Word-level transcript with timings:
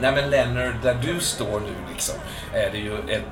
Nej 0.00 0.12
men 0.12 0.30
Leonard, 0.30 0.74
där 0.82 0.94
du 0.94 1.20
står 1.20 1.60
nu 1.60 1.74
liksom, 1.92 2.14
är 2.54 2.70
det 2.70 2.78
ju 2.78 2.98
ett 2.98 3.24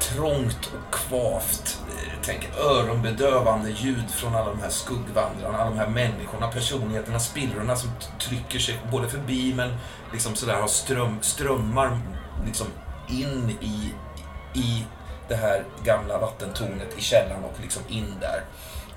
trångt 0.00 0.66
och 0.66 0.94
kvavt, 0.94 1.80
eh, 1.88 2.12
tänk 2.22 2.48
öronbedövande 2.56 3.70
ljud 3.70 4.10
från 4.10 4.34
alla 4.34 4.50
de 4.50 4.60
här 4.60 4.70
skuggvandrarna, 4.70 5.58
alla 5.58 5.70
de 5.70 5.78
här 5.78 5.88
människorna, 5.88 6.48
personligheterna, 6.48 7.18
spillrorna 7.18 7.76
som 7.76 7.90
trycker 8.20 8.58
sig 8.58 8.80
både 8.90 9.08
förbi 9.08 9.54
men 9.54 9.70
liksom 10.12 10.34
sådär 10.34 10.60
har 10.60 10.68
ström, 10.68 11.18
strömmar 11.20 12.00
liksom 12.46 12.66
in 13.08 13.56
i, 13.60 13.94
i 14.58 14.84
det 15.28 15.36
här 15.36 15.64
gamla 15.84 16.18
vattentornet 16.18 16.98
i 16.98 17.00
källaren 17.00 17.44
och 17.44 17.60
liksom 17.62 17.82
in 17.88 18.14
där. 18.20 18.42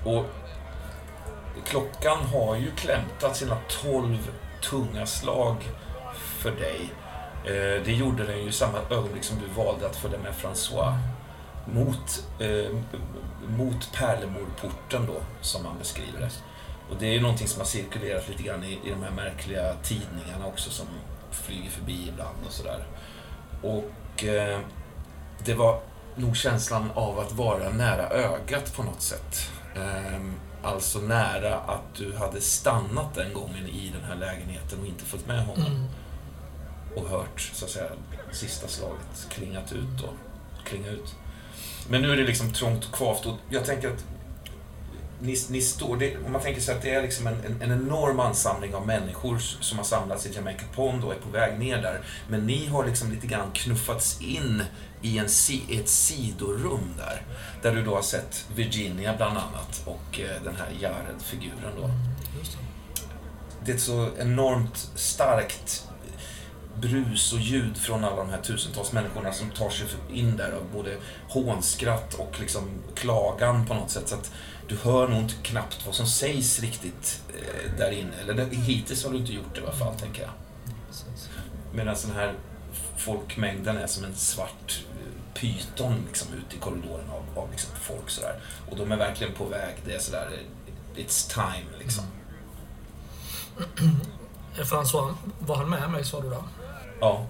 Och 0.04 0.26
klockan 1.64 2.18
har 2.24 2.56
ju 2.56 2.70
klämtat 2.70 3.36
sina 3.36 3.56
tolv 3.82 4.30
tunga 4.70 5.06
slag 5.06 5.56
för 6.14 6.50
dig. 6.50 6.90
Eh, 7.46 7.82
det 7.84 7.92
gjorde 7.92 8.26
den 8.26 8.38
ju 8.38 8.48
i 8.48 8.52
samma 8.52 8.78
ögonblick 8.90 9.24
som 9.24 9.38
du 9.38 9.62
valde 9.62 9.86
att 9.86 9.96
följa 9.96 10.18
med 10.18 10.32
François 10.32 10.98
mot, 11.66 12.24
eh, 12.40 12.76
mot 13.48 13.92
Pärlemorporten 13.92 15.06
då, 15.06 15.20
som 15.40 15.62
man 15.62 15.78
beskriver 15.78 16.20
det. 16.20 16.30
Och 16.90 16.96
det 16.98 17.06
är 17.06 17.12
ju 17.12 17.20
någonting 17.20 17.48
som 17.48 17.60
har 17.60 17.66
cirkulerat 17.66 18.28
lite 18.28 18.42
grann 18.42 18.64
i, 18.64 18.72
i 18.72 18.90
de 18.90 19.02
här 19.02 19.10
märkliga 19.10 19.74
tidningarna 19.82 20.46
också 20.46 20.70
som 20.70 20.86
flyger 21.30 21.70
förbi 21.70 22.08
ibland 22.08 22.38
och 22.46 22.52
sådär. 22.52 22.86
Och 23.62 24.24
eh, 24.24 24.60
det 25.44 25.54
var 25.54 25.80
nog 26.14 26.36
känslan 26.36 26.90
av 26.94 27.18
att 27.18 27.32
vara 27.32 27.70
nära 27.70 28.08
ögat 28.08 28.76
på 28.76 28.82
något 28.82 29.02
sätt. 29.02 29.50
Eh, 29.76 30.20
alltså 30.62 30.98
nära 30.98 31.54
att 31.56 31.94
du 31.96 32.16
hade 32.16 32.40
stannat 32.40 33.14
den 33.14 33.32
gången 33.32 33.68
i 33.68 33.92
den 33.94 34.04
här 34.04 34.16
lägenheten 34.16 34.80
och 34.80 34.86
inte 34.86 35.04
följt 35.04 35.26
med 35.26 35.46
honom. 35.46 35.66
Mm. 35.66 35.86
Och 36.96 37.08
hört, 37.08 37.40
så 37.40 37.64
att 37.64 37.70
säga, 37.70 37.86
sista 38.32 38.68
slaget 38.68 39.26
klingat 39.28 39.72
ut 39.72 40.02
då. 40.02 40.08
Klinga 40.64 40.90
ut. 40.90 41.14
Men 41.88 42.02
nu 42.02 42.12
är 42.12 42.16
det 42.16 42.24
liksom 42.24 42.52
trångt 42.52 42.84
och 42.84 42.94
kvavt 42.94 43.26
och 43.26 43.36
jag 43.50 43.64
tänker 43.64 43.88
att 43.88 44.04
ni, 45.20 45.36
ni 45.50 45.60
står, 45.60 45.96
det, 45.96 46.16
om 46.26 46.32
man 46.32 46.40
tänker 46.42 46.60
sig 46.60 46.74
att 46.74 46.82
det 46.82 46.90
är 46.90 47.02
liksom 47.02 47.26
en, 47.26 47.34
en, 47.46 47.62
en 47.62 47.72
enorm 47.72 48.20
ansamling 48.20 48.74
av 48.74 48.86
människor 48.86 49.38
som 49.38 49.78
har 49.78 49.84
samlats 49.84 50.26
i 50.26 50.32
Jamaica 50.34 50.64
Pond 50.74 51.04
och 51.04 51.12
är 51.12 51.18
på 51.18 51.28
väg 51.28 51.58
ner 51.58 51.82
där. 51.82 52.00
Men 52.28 52.46
ni 52.46 52.66
har 52.66 52.86
liksom 52.86 53.10
lite 53.10 53.26
grann 53.26 53.50
knuffats 53.52 54.20
in 54.20 54.62
i 55.02 55.18
en, 55.18 55.26
ett 55.70 55.88
sidorum 55.88 56.94
där. 56.98 57.22
Där 57.62 57.74
du 57.74 57.84
då 57.84 57.94
har 57.94 58.02
sett 58.02 58.46
Virginia 58.54 59.14
bland 59.16 59.38
annat 59.38 59.82
och 59.84 60.20
eh, 60.20 60.42
den 60.44 60.56
här 60.56 60.68
Jared-figuren 60.80 61.72
då. 61.76 61.90
Det 63.64 63.72
är 63.72 63.76
ett 63.76 63.82
så 63.82 64.08
enormt 64.18 64.90
starkt 64.94 65.88
brus 66.80 67.32
och 67.32 67.38
ljud 67.40 67.76
från 67.76 68.04
alla 68.04 68.16
de 68.16 68.30
här 68.30 68.40
tusentals 68.42 68.92
människorna 68.92 69.32
som 69.32 69.50
tar 69.50 69.70
sig 69.70 69.86
in 70.12 70.36
där 70.36 70.52
av 70.52 70.62
både 70.74 70.96
hånskratt 71.28 72.14
och 72.14 72.40
liksom 72.40 72.62
klagan 72.94 73.66
på 73.66 73.74
något 73.74 73.90
sätt. 73.90 74.08
Så 74.08 74.14
att 74.14 74.32
du 74.68 74.76
hör 74.76 75.08
nog 75.08 75.18
inte 75.18 75.34
knappt 75.42 75.86
vad 75.86 75.94
som 75.94 76.06
sägs 76.06 76.60
riktigt 76.60 77.22
eh, 77.28 77.78
där 77.78 77.90
inne. 77.90 78.16
Eller 78.22 78.34
det- 78.34 78.56
hittills 78.56 79.04
har 79.04 79.10
du 79.12 79.18
inte 79.18 79.32
gjort 79.32 79.54
det 79.54 79.60
i 79.60 79.62
alla 79.62 79.72
fall, 79.72 79.94
tänker 79.94 80.22
jag. 80.22 80.30
Medan 81.74 81.96
den 82.06 82.16
här 82.16 82.34
folkmängden 82.96 83.76
är 83.76 83.86
som 83.86 84.04
en 84.04 84.14
svart 84.14 84.84
eh, 84.90 85.40
pyton 85.40 85.94
liksom 86.06 86.28
ute 86.34 86.56
i 86.56 86.58
korridoren 86.58 87.10
av, 87.10 87.42
av 87.42 87.50
liksom 87.50 87.70
folk 87.80 88.10
sådär. 88.10 88.40
Och 88.70 88.76
de 88.76 88.92
är 88.92 88.96
verkligen 88.96 89.32
på 89.34 89.44
väg. 89.44 89.74
Det 89.84 89.94
är 89.94 89.98
sådär, 89.98 90.30
eh, 90.96 91.02
it's 91.04 91.34
time 91.34 91.78
liksom. 91.78 92.04
Mm. 93.80 93.96
Francois, 94.66 95.14
var 95.38 95.56
han 95.56 95.70
med 95.70 95.90
mig 95.90 96.04
sa 96.04 96.20
du 96.20 96.30
då? 96.30 96.44
Ja. 97.00 97.26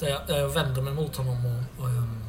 Jag, 0.00 0.20
jag 0.28 0.48
vänder 0.48 0.82
mig 0.82 0.92
mot 0.92 1.16
honom 1.16 1.46
och... 1.46 1.84
och 1.84 1.88
ehm, 1.88 2.24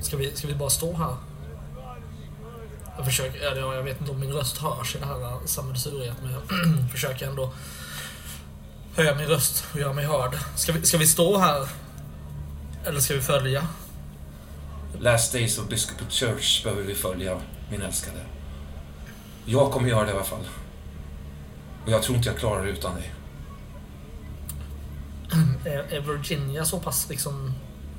ska, 0.00 0.16
vi, 0.16 0.36
ska 0.36 0.48
vi 0.48 0.54
bara 0.54 0.70
stå 0.70 0.96
här? 0.96 1.16
Jag 2.96 3.04
försöker, 3.04 3.40
eller 3.40 3.74
jag 3.74 3.82
vet 3.82 4.00
inte 4.00 4.12
om 4.12 4.20
min 4.20 4.32
röst 4.32 4.58
hörs 4.58 4.96
i 4.96 4.98
det 4.98 5.06
här 5.06 5.38
sammelsuriet 5.46 6.16
men 6.22 6.32
jag 6.32 6.42
försöker 6.92 7.26
ändå 7.26 7.52
höja 8.96 9.14
min 9.14 9.26
röst 9.26 9.64
och 9.72 9.80
göra 9.80 9.92
mig 9.92 10.04
hörd. 10.04 10.38
Ska 10.56 10.72
vi, 10.72 10.86
ska 10.86 10.98
vi 10.98 11.06
stå 11.06 11.38
här? 11.38 11.68
Eller 12.84 13.00
ska 13.00 13.14
vi 13.14 13.20
följa? 13.20 13.68
Last 14.98 15.32
Days 15.32 15.58
of 15.58 15.68
Biscopal 15.68 16.10
Church 16.10 16.64
behöver 16.64 16.82
vi 16.82 16.94
följa, 16.94 17.40
min 17.70 17.82
älskade. 17.82 18.20
Jag 19.44 19.72
kommer 19.72 19.88
göra 19.88 20.04
det 20.04 20.10
i 20.10 20.14
alla 20.14 20.24
fall. 20.24 20.44
Och 21.84 21.92
jag 21.92 22.02
tror 22.02 22.16
inte 22.16 22.28
jag 22.28 22.38
klarar 22.38 22.64
det 22.64 22.70
utan 22.70 22.94
dig. 22.94 23.12
Är, 25.64 26.00
Virginia 26.00 26.64
så 26.64 26.80
pass 26.80 27.08
liksom 27.08 27.52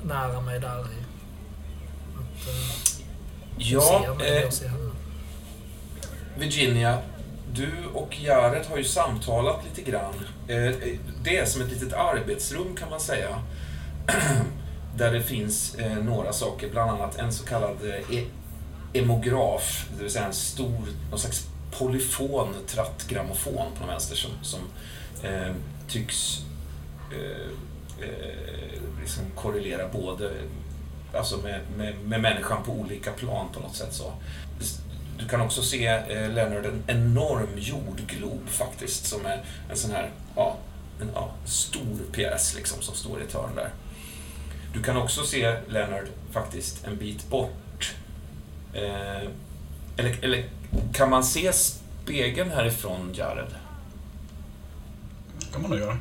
nära 0.04 0.40
mig 0.40 0.60
där? 0.60 0.80
Att, 0.80 0.88
eh, 2.48 3.02
Ja, 3.58 4.16
eh? 4.26 4.42
Virginia, 6.38 6.98
du 7.52 7.70
och 7.94 8.20
Jared 8.20 8.66
har 8.66 8.76
ju 8.76 8.84
samtalat 8.84 9.60
lite 9.64 9.90
grann. 9.90 10.14
Eh, 10.48 10.74
Det 11.22 11.38
är 11.38 11.46
som 11.46 11.62
ett 11.62 11.70
litet 11.70 11.92
arbetsrum 11.92 12.76
kan 12.76 12.90
man 12.90 13.00
säga. 13.00 13.42
Där 14.96 15.12
det 15.12 15.22
finns 15.22 15.74
eh, 15.74 15.96
några 15.96 16.32
saker, 16.32 16.70
bland 16.70 16.90
annat 16.90 17.16
en 17.18 17.32
så 17.32 17.44
kallad 17.46 17.76
eh, 17.84 18.16
e- 18.18 18.26
emograf, 18.92 19.86
det 19.96 20.02
vill 20.02 20.12
säga 20.12 20.26
en 20.26 20.32
stor, 20.32 20.82
någon 21.10 21.18
slags 21.18 21.46
polyfon 21.78 22.54
trattgrammofon 22.66 23.66
på 23.74 23.78
den 23.78 23.88
vänster 23.88 24.16
som, 24.16 24.30
som 24.42 24.60
tycks 25.88 26.42
Eh, 27.12 27.50
eh, 28.08 28.80
liksom 29.00 29.24
korrelera 29.34 29.88
både 29.88 30.32
alltså 31.14 31.36
med, 31.36 31.60
med, 31.76 31.94
med 32.04 32.20
människan 32.20 32.62
på 32.64 32.72
olika 32.72 33.12
plan 33.12 33.46
på 33.52 33.60
något 33.60 33.76
sätt. 33.76 33.94
så. 33.94 34.12
Du 35.18 35.28
kan 35.28 35.40
också 35.40 35.62
se, 35.62 35.86
eh, 35.86 36.30
Leonard, 36.30 36.66
en 36.66 36.82
enorm 36.86 37.48
jordglob 37.56 38.48
faktiskt 38.48 39.06
som 39.06 39.26
är 39.26 39.44
en 39.70 39.76
sån 39.76 39.90
här, 39.90 40.10
ja, 40.36 40.56
en 41.00 41.10
ja, 41.14 41.30
stor 41.44 41.98
pjäs 42.12 42.54
liksom 42.54 42.82
som 42.82 42.94
står 42.94 43.20
i 43.20 43.24
ett 43.24 43.34
hörn 43.34 43.54
där. 43.56 43.70
Du 44.74 44.82
kan 44.82 44.96
också 44.96 45.22
se, 45.22 45.56
Leonard, 45.68 46.06
faktiskt 46.30 46.86
en 46.86 46.96
bit 46.96 47.28
bort. 47.28 47.94
Eh, 48.74 49.28
eller, 49.96 50.24
eller 50.24 50.44
kan 50.92 51.10
man 51.10 51.24
se 51.24 51.52
spegeln 51.52 52.50
härifrån, 52.50 53.10
Jared? 53.14 53.54
kan 55.52 55.62
man 55.62 55.70
nog 55.70 55.80
göra. 55.80 55.96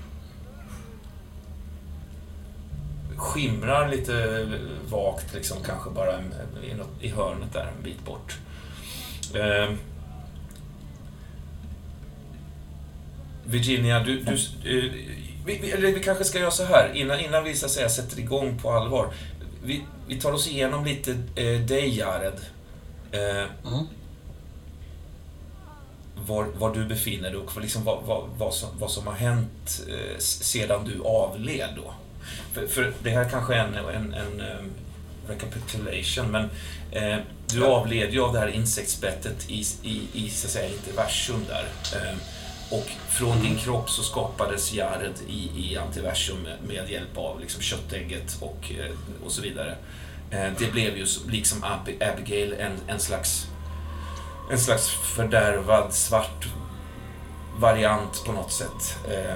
Skimrar 3.18 3.90
lite 3.90 4.48
vagt 4.90 5.34
liksom 5.34 5.58
kanske 5.66 5.90
bara 5.90 6.20
i, 6.64 6.74
något, 6.74 6.90
i 7.02 7.10
hörnet 7.10 7.54
där 7.54 7.72
en 7.78 7.84
bit 7.84 8.06
bort. 8.06 8.38
Eh, 9.36 9.74
Virginia, 13.46 14.00
du... 14.00 14.20
du 14.20 14.34
eh, 14.34 14.92
vi, 15.46 15.72
eller 15.72 15.92
vi 15.92 16.04
kanske 16.04 16.24
ska 16.24 16.40
göra 16.40 16.52
så 16.52 16.64
här 16.64 16.92
innan, 16.94 17.20
innan 17.20 17.44
vi 17.44 17.56
så 17.56 17.66
att 17.66 17.72
säga, 17.72 17.90
sätter 17.90 18.20
igång 18.20 18.60
på 18.60 18.72
allvar. 18.72 19.14
Vi, 19.64 19.84
vi 20.08 20.22
tar 20.22 20.32
oss 20.32 20.48
igenom 20.48 20.86
lite 20.86 21.12
eh, 21.12 21.60
dig, 21.62 21.98
Jared. 21.98 22.40
Eh, 23.12 23.50
Mm. 23.66 23.86
var, 26.28 26.44
var 26.44 26.74
du 26.74 26.86
befinner 26.86 27.30
dig 27.30 27.40
och 27.40 27.62
liksom 27.62 27.84
vad, 27.84 28.04
vad, 28.04 28.30
vad, 28.38 28.54
som, 28.54 28.70
vad 28.80 28.92
som 28.92 29.08
har 29.08 29.14
hänt 29.14 29.82
eh, 29.88 30.18
sedan 30.20 30.86
du 30.86 31.04
avled 31.04 31.70
då. 31.76 31.94
För, 32.54 32.68
för 32.68 32.94
det 33.04 33.10
här 33.10 33.30
kanske 33.30 33.56
är 33.56 33.60
en, 33.60 33.76
en, 33.76 34.14
en 34.14 34.42
um, 34.60 34.72
recapitulation, 35.28 36.32
men 36.32 36.50
eh, 36.92 37.18
du 37.48 37.66
avled 37.66 38.14
ju 38.14 38.22
av 38.24 38.34
det 38.34 38.40
här 38.40 38.48
insektsbettet 38.48 39.50
i, 39.50 39.66
i, 39.84 40.08
i 40.14 40.30
så 40.30 40.48
att 40.48 40.52
säga, 40.52 40.70
interversum 40.70 41.46
där. 41.48 41.66
Eh, 41.96 42.18
och 42.70 42.88
från 43.10 43.42
din 43.42 43.58
kropp 43.58 43.90
så 43.90 44.04
skapades 44.04 44.74
Jared 44.74 45.14
i, 45.30 45.72
i 45.72 45.78
antiversum 45.78 46.38
med, 46.44 46.58
med 46.68 46.90
hjälp 46.92 47.18
av 47.18 47.40
liksom, 47.40 47.62
köttägget 47.62 48.38
och, 48.40 48.72
eh, 48.80 49.26
och 49.26 49.32
så 49.32 49.42
vidare. 49.42 49.76
Eh, 50.32 50.48
det 50.60 50.72
blev 50.72 50.98
ju 50.98 51.06
liksom 51.30 51.64
Ab- 51.64 52.12
Abigail 52.14 52.54
en, 52.54 52.72
en 52.88 53.00
slags 53.00 53.46
en 54.52 54.60
slags 54.60 54.90
fördärvad 54.90 55.94
svart 55.94 56.48
variant 57.60 58.24
på 58.26 58.32
något 58.32 58.52
sätt. 58.52 58.98
Eh, 59.10 59.34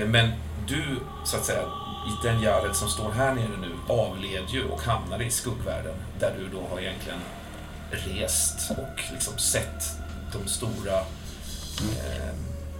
eh, 0.00 0.06
Men 0.08 0.30
du, 0.66 0.84
så 1.24 1.36
att 1.36 1.44
säga, 1.44 1.62
i 2.08 2.10
den 2.22 2.42
Jared 2.42 2.76
som 2.76 2.88
står 2.88 3.10
här 3.10 3.34
nere 3.34 3.56
nu, 3.60 3.70
avled 3.88 4.48
ju 4.48 4.68
och 4.68 4.80
hamnade 4.80 5.24
i 5.24 5.30
skuggvärlden 5.30 5.94
där 6.20 6.34
du 6.38 6.58
då 6.58 6.66
har 6.70 6.80
egentligen 6.80 7.18
rest 7.90 8.70
och 8.70 9.00
liksom 9.12 9.38
sett 9.38 9.84
de 10.32 10.48
stora 10.48 10.98
eh, 10.98 12.34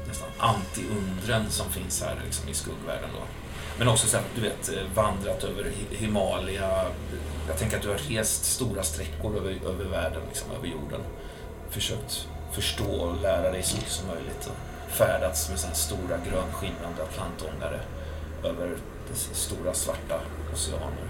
nästan 0.09 0.29
anti-undren 0.39 1.51
som 1.51 1.71
finns 1.71 2.03
här 2.03 2.21
liksom, 2.25 2.49
i 2.49 2.55
skuggvärlden 2.55 3.11
då. 3.15 3.23
Men 3.79 3.89
också 3.89 4.07
så 4.07 4.19
du 4.35 4.41
vet, 4.41 4.69
eh, 4.69 4.83
vandrat 4.95 5.45
över 5.45 5.73
Himalaya. 5.91 6.87
Jag 7.49 7.59
tänker 7.59 7.77
att 7.77 7.83
du 7.83 7.89
har 7.89 7.99
rest 7.99 8.45
stora 8.45 8.83
sträckor 8.83 9.37
över, 9.37 9.51
över 9.67 9.85
världen, 9.85 10.23
liksom, 10.29 10.51
över 10.51 10.69
jorden. 10.69 11.01
Försökt 11.71 12.29
förstå 12.53 12.85
och 12.85 13.23
lära 13.23 13.51
dig 13.51 13.63
så 13.63 13.77
mycket 13.77 13.93
som 13.93 14.07
möjligt. 14.07 14.51
färdats 14.89 15.51
med 15.51 15.59
sina 15.59 15.75
stora 15.75 16.17
grönskimrande 16.31 17.03
atlantångare 17.03 17.81
över 18.45 18.77
stora 19.15 19.75
svarta 19.75 20.21
oceaner. 20.53 21.09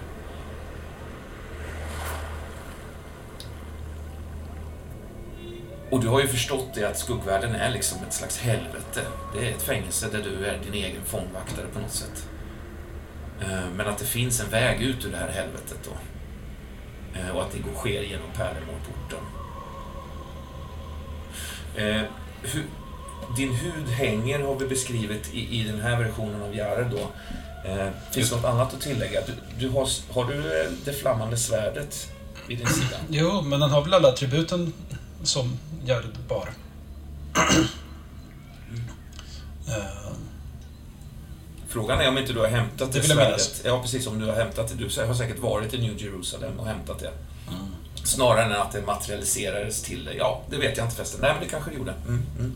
Och 5.89 6.01
du 6.01 6.07
har 6.07 6.21
ju 6.21 6.27
förstått 6.27 6.73
det 6.73 6.83
att 6.83 6.99
skuggvärlden 6.99 7.55
är 7.55 7.69
liksom 7.69 7.97
ett 8.07 8.13
slags 8.13 8.37
helvete. 8.37 9.01
Det 9.33 9.47
är 9.47 9.51
ett 9.51 9.61
fängelse 9.61 10.07
där 10.11 10.23
du 10.23 10.45
är 10.45 10.59
din 10.65 10.73
egen 10.73 11.05
fångvaktare 11.05 11.65
på 11.73 11.79
något 11.79 11.91
sätt. 11.91 12.27
Eh, 13.41 13.69
men 13.75 13.87
att 13.87 13.97
det 13.97 14.05
finns 14.05 14.41
en 14.41 14.49
väg 14.49 14.81
ut 14.81 15.05
ur 15.05 15.11
det 15.11 15.17
här 15.17 15.29
helvetet 15.29 15.79
då. 15.83 15.91
Eh, 17.19 17.35
och 17.35 17.41
att 17.41 17.51
det 17.51 17.59
går 17.59 17.73
sker 17.73 18.01
genom 18.01 18.29
Pärlemorporten. 18.35 19.19
Eh, 21.75 22.01
din 23.37 23.53
hud 23.53 23.87
hänger 23.87 24.39
har 24.39 24.55
vi 24.55 24.67
beskrivit 24.67 25.33
i, 25.33 25.59
i 25.59 25.63
den 25.63 25.81
här 25.81 25.99
versionen 25.99 26.41
av 26.41 26.55
Jared 26.55 26.87
då 26.91 27.11
finns 28.11 28.29
det 28.29 28.35
något 28.35 28.45
annat 28.45 28.73
att 28.73 28.81
tillägga? 28.81 29.21
Du, 29.25 29.33
du 29.59 29.69
har, 29.69 29.89
har 30.13 30.25
du 30.25 30.69
det 30.85 30.93
flammande 30.93 31.37
svärdet 31.37 32.11
vid 32.47 32.57
din 32.57 32.67
sida? 32.67 32.97
Jo, 33.09 33.41
men 33.41 33.59
den 33.59 33.69
har 33.69 33.81
väl 33.81 33.93
alla 33.93 34.07
attributen 34.07 34.73
som 35.23 35.59
Jared 35.85 36.17
bar. 36.27 36.49
uh, 39.67 40.09
Frågan 41.67 42.01
är 42.01 42.09
om 42.09 42.17
inte 42.17 42.33
du 42.33 42.39
har 42.39 42.47
hämtat 42.47 42.93
det, 42.93 42.99
det 42.99 43.07
svärdet. 43.07 43.61
Ja, 43.65 43.81
precis. 43.81 44.07
Om 44.07 44.19
du 44.19 44.25
har 44.25 44.33
hämtat 44.33 44.67
det. 44.67 44.75
Du 44.75 45.05
har 45.05 45.13
säkert 45.13 45.39
varit 45.39 45.73
i 45.73 45.81
New 45.81 46.01
Jerusalem 46.01 46.59
och 46.59 46.67
hämtat 46.67 46.99
det. 46.99 47.11
Mm. 47.47 47.65
Snarare 48.03 48.43
än 48.43 48.61
att 48.61 48.71
det 48.71 48.81
materialiserades 48.81 49.81
till 49.83 50.05
dig. 50.05 50.17
Ja, 50.17 50.41
det 50.49 50.57
vet 50.57 50.77
jag 50.77 50.85
inte 50.85 50.95
förresten. 50.95 51.21
Nej, 51.21 51.31
men 51.33 51.43
det 51.43 51.49
kanske 51.49 51.71
det 51.71 51.77
gjorde. 51.77 51.93
Mm, 52.07 52.25
mm. 52.39 52.55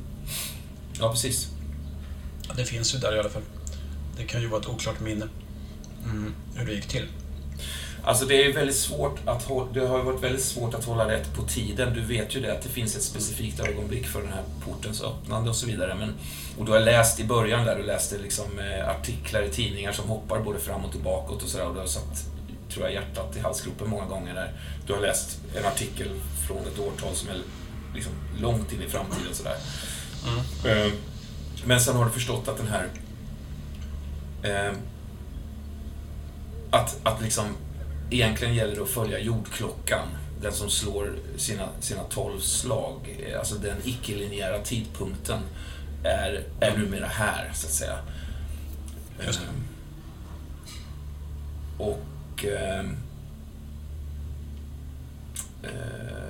Ja, 1.00 1.12
precis. 1.12 1.48
Det 2.56 2.66
finns 2.66 2.96
ju 2.96 3.00
där 3.00 3.16
i 3.16 3.20
alla 3.20 3.30
fall. 3.30 3.42
Det 4.18 4.24
kan 4.24 4.42
ju 4.42 4.48
vara 4.48 4.62
ett 4.62 4.68
oklart 4.68 5.00
minne. 5.00 5.28
Mm, 6.06 6.34
hur 6.56 6.66
det 6.66 6.74
gick 6.74 6.88
till. 6.88 7.08
Alltså 8.06 8.26
det 8.26 8.44
är 8.44 8.54
väldigt 8.54 8.76
svårt 8.76 9.20
att 9.26 9.48
det 9.74 9.88
har 9.88 10.04
varit 10.04 10.24
väldigt 10.24 10.44
svårt 10.44 10.74
att 10.74 10.86
hålla 10.86 11.12
rätt 11.12 11.34
på 11.36 11.44
tiden. 11.44 11.94
Du 11.94 12.02
vet 12.02 12.36
ju 12.36 12.42
det 12.42 12.54
att 12.54 12.62
det 12.62 12.70
finns 12.70 12.96
ett 12.96 13.04
specifikt 13.04 13.60
ögonblick 13.60 14.08
för 14.08 14.22
den 14.22 14.34
här 14.34 14.44
portens 14.66 15.02
öppnande 15.02 15.50
och 15.50 15.56
så 15.56 15.68
vidare. 15.68 15.96
Men, 15.96 16.14
och 16.60 16.66
du 16.66 16.72
har 16.72 16.80
läst 16.80 17.20
i 17.20 17.24
början 17.24 17.66
där, 17.66 17.76
du 17.76 17.84
läste 17.84 18.18
liksom 18.18 18.60
eh, 18.60 18.90
artiklar 18.90 19.42
i 19.42 19.50
tidningar 19.50 19.92
som 19.92 20.10
hoppar 20.10 20.40
både 20.40 20.60
fram 20.60 20.86
och 20.86 20.92
tillbaka 20.92 21.34
och 21.34 21.42
sådär. 21.42 21.68
Och 21.68 21.74
du 21.74 21.80
har 21.80 21.88
satt, 21.88 22.26
tror 22.70 22.86
jag, 22.86 22.94
hjärtat 22.94 23.38
i 23.38 23.40
halsgropen 23.40 23.90
många 23.90 24.06
gånger 24.06 24.34
när 24.34 24.54
du 24.88 24.94
har 24.94 25.02
läst 25.02 25.40
en 25.56 25.66
artikel 25.66 26.08
från 26.48 26.58
ett 26.58 26.80
årtal 26.80 27.16
som 27.16 27.30
är 27.30 27.42
liksom 27.96 28.12
långt 28.42 28.74
in 28.74 28.82
i 28.82 28.88
framtiden 28.88 29.34
sådär. 29.34 29.58
Mm. 30.28 30.78
Eh, 30.78 30.94
men 31.66 31.82
sen 31.82 31.96
har 31.96 32.06
du 32.06 32.12
förstått 32.12 32.48
att 32.48 32.58
den 32.58 32.68
här 32.68 32.88
eh, 34.44 34.74
att, 36.70 37.00
att 37.04 37.22
liksom 37.22 37.46
egentligen 38.10 38.56
gäller 38.56 38.76
det 38.76 38.82
att 38.82 38.90
följa 38.90 39.20
jordklockan. 39.20 40.08
Den 40.42 40.54
som 40.54 40.70
slår 40.70 41.16
sina, 41.38 41.70
sina 41.80 42.04
tolv 42.04 42.40
slag. 42.40 43.24
Alltså 43.40 43.56
den 43.56 43.78
icke-linjära 43.84 44.60
tidpunkten 44.60 45.40
är, 46.04 46.44
är 46.60 46.78
numera 46.78 47.08
här, 47.08 47.52
så 47.54 47.68
att 47.68 47.74
säga. 47.74 47.98
Just 49.26 49.40
det. 49.40 49.46
Ehm, 49.46 49.64
och... 51.78 52.46
Eh, 52.46 52.86
eh, 55.64 56.24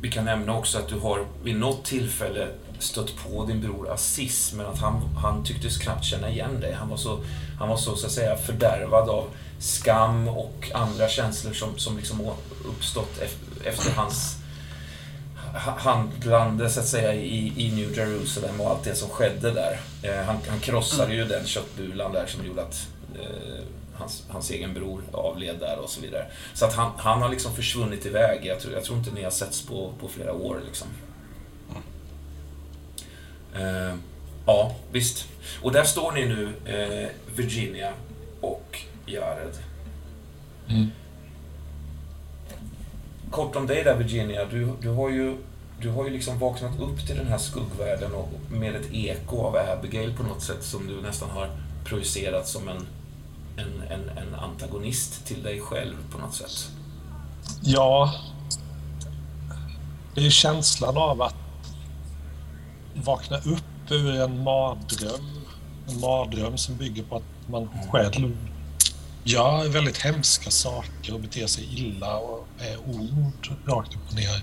vi 0.00 0.10
kan 0.10 0.24
nämna 0.24 0.56
också 0.58 0.78
att 0.78 0.88
du 0.88 0.98
har 0.98 1.24
vid 1.42 1.56
något 1.56 1.84
tillfälle 1.84 2.48
stött 2.78 3.16
på 3.16 3.44
din 3.44 3.60
bror 3.60 3.90
Aziz, 3.92 4.52
men 4.56 4.66
att 4.66 4.78
han, 4.78 5.02
han 5.22 5.44
tycktes 5.44 5.78
knappt 5.78 6.04
känna 6.04 6.30
igen 6.30 6.60
dig. 6.60 6.72
Han 6.72 6.88
var 6.88 6.96
så, 6.96 7.18
han 7.58 7.68
var 7.68 7.76
så, 7.76 7.96
så 7.96 8.06
att 8.06 8.12
säga, 8.12 8.36
fördärvad 8.36 9.08
av 9.08 9.24
skam 9.58 10.28
och 10.28 10.70
andra 10.74 11.08
känslor 11.08 11.52
som, 11.52 11.78
som 11.78 11.96
liksom 11.96 12.30
uppstått 12.64 13.18
efter 13.64 13.92
hans 13.92 14.36
handlande 15.54 16.70
så 16.70 16.80
att 16.80 16.86
säga 16.86 17.14
i, 17.14 17.52
i 17.56 17.72
New 17.72 17.98
Jerusalem 17.98 18.60
och 18.60 18.70
allt 18.70 18.84
det 18.84 18.94
som 18.94 19.08
skedde 19.08 19.50
där. 19.50 19.80
Eh, 20.02 20.24
han, 20.24 20.36
han 20.48 20.60
krossade 20.60 21.14
ju 21.14 21.24
den 21.24 21.46
köttbulan 21.46 22.12
där 22.12 22.26
som 22.26 22.46
gjorde 22.46 22.62
att 22.62 22.86
eh, 23.14 23.64
hans, 23.94 24.22
hans 24.28 24.50
egen 24.50 24.74
bror 24.74 25.02
avled 25.12 25.56
där 25.60 25.78
och 25.78 25.90
så 25.90 26.00
vidare. 26.00 26.26
Så 26.54 26.64
att 26.64 26.74
han, 26.74 26.92
han 26.96 27.22
har 27.22 27.28
liksom 27.28 27.54
försvunnit 27.54 28.06
iväg. 28.06 28.46
Jag 28.46 28.60
tror, 28.60 28.74
jag 28.74 28.84
tror 28.84 28.98
inte 28.98 29.10
ni 29.10 29.22
har 29.22 29.30
setts 29.30 29.66
på, 29.66 29.92
på 30.00 30.08
flera 30.08 30.32
år 30.32 30.60
liksom. 30.66 30.88
Eh, 33.58 33.94
ja, 34.46 34.74
visst. 34.92 35.28
Och 35.62 35.72
där 35.72 35.84
står 35.84 36.12
ni 36.12 36.26
nu, 36.26 36.52
eh, 36.64 37.08
Virginia 37.36 37.92
och 38.40 38.78
Jared. 39.06 39.54
Mm. 40.68 40.90
Kort 43.30 43.56
om 43.56 43.66
dig 43.66 43.84
där 43.84 43.96
Virginia. 43.96 44.44
Du, 44.44 44.72
du 44.80 44.88
har 44.88 45.10
ju 45.10 45.36
du 45.80 45.90
har 45.90 46.04
ju 46.04 46.10
liksom 46.10 46.38
vaknat 46.38 46.80
upp 46.80 47.06
till 47.06 47.16
den 47.16 47.26
här 47.26 47.38
skuggvärlden 47.38 48.14
och 48.14 48.28
med 48.50 48.76
ett 48.76 48.92
eko 48.92 49.42
av 49.42 49.56
Abigail 49.56 50.16
på 50.16 50.22
något 50.22 50.42
sätt 50.42 50.64
som 50.64 50.86
du 50.86 51.00
nästan 51.00 51.30
har 51.30 51.50
projicerat 51.84 52.48
som 52.48 52.68
en, 52.68 52.86
en, 53.56 53.82
en, 53.90 54.08
en 54.18 54.34
antagonist 54.34 55.26
till 55.26 55.42
dig 55.42 55.60
själv 55.60 55.94
på 56.10 56.18
något 56.18 56.34
sätt. 56.34 56.70
Ja. 57.62 58.14
Det 60.14 60.26
är 60.26 60.30
känslan 60.30 60.96
av 60.96 61.22
att 61.22 61.34
vakna 63.02 63.36
upp 63.36 63.90
ur 63.90 64.20
en 64.20 64.42
mardröm. 64.42 65.44
En 65.88 66.00
mardröm 66.00 66.58
som 66.58 66.76
bygger 66.76 67.02
på 67.02 67.16
att 67.16 67.50
man 67.50 67.68
själv 67.90 68.36
gör 69.24 69.68
väldigt 69.68 69.98
hemska 69.98 70.50
saker 70.50 71.14
och 71.14 71.20
beter 71.20 71.46
sig 71.46 71.68
illa 71.78 72.16
och 72.16 72.48
är 72.58 72.78
ond 72.86 73.46
rakt 73.66 73.94
upp 73.94 74.08
och 74.08 74.14
ner. 74.14 74.42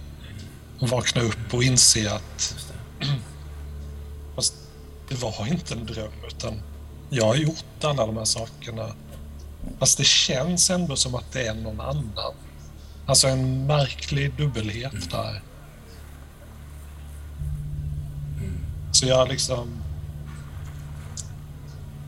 Och 0.80 0.90
vakna 0.90 1.22
upp 1.22 1.54
och 1.54 1.64
inse 1.64 2.14
att 2.14 2.56
fast 4.36 4.54
det 5.10 5.16
var 5.16 5.48
inte 5.48 5.74
en 5.74 5.86
dröm 5.86 6.14
utan 6.28 6.62
jag 7.10 7.26
har 7.26 7.36
gjort 7.36 7.84
alla 7.84 8.06
de 8.06 8.18
här 8.18 8.26
sakerna. 8.26 8.96
Fast 9.80 9.98
det 9.98 10.06
känns 10.06 10.70
ändå 10.70 10.96
som 10.96 11.16
att 11.16 11.32
det 11.32 11.48
är 11.48 11.54
någon 11.54 11.82
annan. 11.82 12.34
Alltså 13.06 13.28
en 13.28 13.66
märklig 13.66 14.38
dubbelhet 14.38 14.94
mm. 14.94 15.08
där. 15.12 15.42
Så 19.06 19.10
jag 19.10 19.30
liksom... 19.30 19.84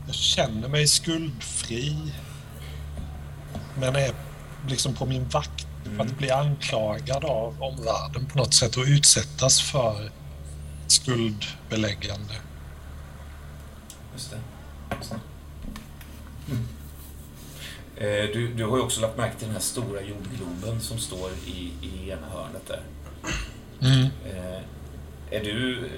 Jag 0.06 0.14
känner 0.14 0.68
mig 0.68 0.88
skuldfri 0.88 2.12
men 3.76 3.96
är 3.96 4.14
liksom 4.68 4.94
på 4.94 5.06
min 5.06 5.28
vakt 5.28 5.66
för 5.84 5.90
att 5.90 6.00
mm. 6.00 6.16
bli 6.16 6.30
anklagad 6.30 7.24
av 7.24 7.62
omvärlden 7.62 8.26
på 8.26 8.38
något 8.38 8.54
sätt 8.54 8.76
och 8.76 8.84
utsättas 8.86 9.60
för 9.60 10.10
skuldbeläggande. 10.86 12.34
Just 14.12 14.30
det. 14.30 14.40
Just 14.96 15.10
det. 15.10 15.20
Mm. 16.50 16.68
Eh, 17.96 18.32
du, 18.34 18.54
du 18.54 18.64
har 18.64 18.76
ju 18.76 18.82
också 18.82 19.00
lagt 19.00 19.16
märke 19.16 19.38
till 19.38 19.46
den 19.46 19.56
här 19.56 19.62
stora 19.62 20.00
jordgloben 20.02 20.80
som 20.80 20.98
står 20.98 21.30
i, 21.46 21.72
i 21.82 22.10
ena 22.10 22.26
hörnet 22.28 22.66
där. 22.68 22.82
Mm. 23.80 24.02
Eh, 24.02 24.62
är 25.30 25.44
du... 25.44 25.90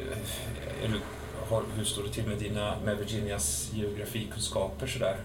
Är 0.83 0.89
du 0.89 1.01
har, 1.49 1.63
hur 1.77 1.85
står 1.85 2.03
det 2.03 2.09
till 2.09 2.25
med, 2.25 2.39
dina, 2.39 2.75
med 2.85 2.97
Virginias 2.97 3.71
geografikunskaper 3.75 4.87
sådär? 4.87 5.17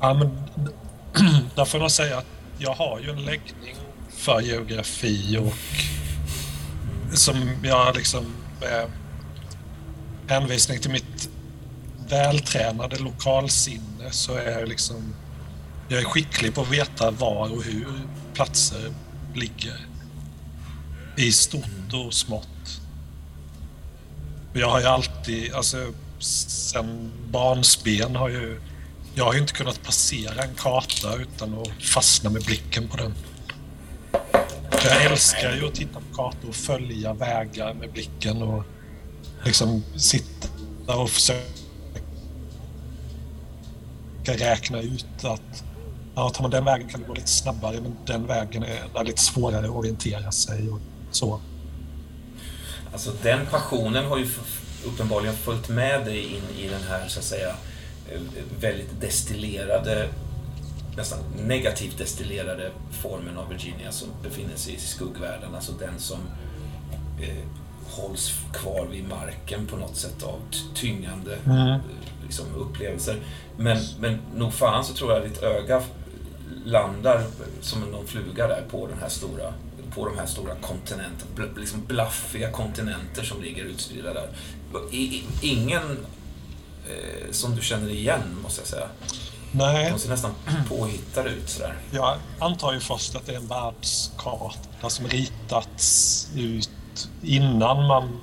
Ja, 0.00 0.14
men 0.14 0.30
där 1.54 1.64
får 1.64 1.78
man 1.78 1.90
säga 1.90 2.18
att 2.18 2.26
jag 2.58 2.74
har 2.74 3.00
ju 3.00 3.10
en 3.10 3.24
läggning 3.24 3.76
för 4.10 4.40
geografi 4.40 5.38
och 5.38 5.54
som 7.16 7.34
jag 7.62 7.96
liksom 7.96 8.24
med 8.60 8.90
hänvisning 10.26 10.80
till 10.80 10.90
mitt 10.90 11.28
vältränade 12.08 12.98
lokalsinne 12.98 14.10
så 14.10 14.34
är 14.34 14.50
jag 14.50 14.68
liksom 14.68 15.14
jag 15.88 16.00
är 16.00 16.04
skicklig 16.04 16.54
på 16.54 16.60
att 16.60 16.72
veta 16.72 17.10
var 17.10 17.52
och 17.52 17.64
hur 17.64 17.86
platser 18.34 18.92
ligger. 19.34 19.86
I 21.16 21.32
stort 21.32 21.92
och 22.06 22.14
smått. 22.14 22.80
Jag 24.56 24.70
har 24.70 24.80
ju 24.80 24.86
alltid, 24.86 25.54
alltså 25.54 25.92
sen 26.18 27.12
barnsben 27.30 28.16
har 28.16 28.28
ju 28.28 28.60
jag 29.14 29.24
har 29.24 29.34
ju 29.34 29.40
inte 29.40 29.52
kunnat 29.52 29.82
passera 29.82 30.42
en 30.42 30.54
karta 30.54 31.16
utan 31.16 31.58
att 31.58 31.82
fastna 31.82 32.30
med 32.30 32.42
blicken 32.42 32.88
på 32.88 32.96
den. 32.96 33.14
Jag 34.84 35.04
älskar 35.04 35.56
ju 35.56 35.66
att 35.66 35.74
titta 35.74 36.00
på 36.00 36.16
kartor 36.16 36.48
och 36.48 36.54
följa 36.54 37.14
vägar 37.14 37.74
med 37.74 37.92
blicken 37.92 38.42
och 38.42 38.64
liksom 39.44 39.82
sitta 39.96 40.48
och 40.96 41.10
försöka 41.10 41.44
räkna 44.24 44.80
ut 44.80 45.24
att 45.24 45.64
ja, 46.14 46.30
tar 46.30 46.42
man 46.42 46.50
den 46.50 46.64
vägen 46.64 46.88
kan 46.88 47.00
det 47.00 47.06
gå 47.06 47.14
lite 47.14 47.30
snabbare 47.30 47.80
men 47.80 47.96
den 48.06 48.26
vägen 48.26 48.62
är, 48.62 49.00
är 49.00 49.04
lite 49.04 49.22
svårare 49.22 49.64
att 49.64 49.76
orientera 49.76 50.32
sig 50.32 50.68
och 50.68 50.80
så. 51.10 51.40
Alltså 52.94 53.12
den 53.22 53.46
passionen 53.46 54.04
har 54.04 54.18
ju 54.18 54.26
uppenbarligen 54.84 55.36
följt 55.36 55.68
med 55.68 56.04
dig 56.04 56.22
in 56.24 56.58
i 56.58 56.68
den 56.68 56.82
här, 56.82 57.08
så 57.08 57.18
att 57.18 57.24
säga, 57.24 57.48
eh, 58.12 58.20
väldigt 58.60 59.00
destillerade, 59.00 60.08
nästan 60.96 61.18
negativt 61.46 61.98
destillerade 61.98 62.70
formen 63.02 63.38
av 63.38 63.48
Virginia 63.48 63.92
som 63.92 64.08
befinner 64.22 64.56
sig 64.56 64.74
i 64.74 64.78
skuggvärlden. 64.78 65.54
Alltså 65.54 65.72
den 65.72 65.98
som 65.98 66.18
eh, 67.20 67.44
hålls 67.90 68.32
kvar 68.52 68.86
vid 68.90 69.08
marken 69.08 69.66
på 69.66 69.76
något 69.76 69.96
sätt 69.96 70.22
av 70.22 70.40
tyngande 70.74 71.38
Mm. 71.46 71.68
eh, 71.68 71.76
liksom, 72.24 72.46
upplevelser. 72.56 73.16
Men, 73.56 73.78
men 73.98 74.18
nog 74.34 74.52
fan 74.54 74.84
så 74.84 74.94
tror 74.94 75.12
jag 75.12 75.22
ditt 75.22 75.42
öga 75.42 75.82
landar 76.64 77.24
som 77.60 77.80
någon 77.80 78.06
fluga 78.06 78.46
där 78.46 78.62
på 78.70 78.86
den 78.86 78.98
här 79.00 79.08
stora 79.08 79.54
på 79.94 80.06
de 80.08 80.18
här 80.18 80.26
stora 80.26 80.54
kontinenten, 80.54 81.28
bl- 81.36 81.58
liksom 81.58 81.82
blaffiga 81.86 82.50
kontinenter 82.50 83.22
som 83.24 83.42
ligger 83.42 83.64
utspridda 83.64 84.12
där. 84.14 84.28
I, 84.92 85.22
ingen 85.42 85.82
eh, 86.88 87.30
som 87.32 87.56
du 87.56 87.62
känner 87.62 87.88
igen, 87.90 88.20
måste 88.42 88.60
jag 88.60 88.68
säga. 88.68 88.88
Nej, 89.52 89.90
De 89.92 89.98
ser 89.98 90.08
nästan 90.10 90.30
påhittade 90.68 91.30
ut 91.30 91.48
sådär. 91.50 91.78
jag 91.90 92.18
antar 92.38 92.72
ju 92.72 92.80
först 92.80 93.16
att 93.16 93.26
det 93.26 93.32
är 93.32 93.36
en 93.36 93.46
världskarta 93.46 94.90
som 94.90 95.06
ritats 95.08 96.28
ut 96.36 96.70
innan 97.22 97.86
man 97.86 98.20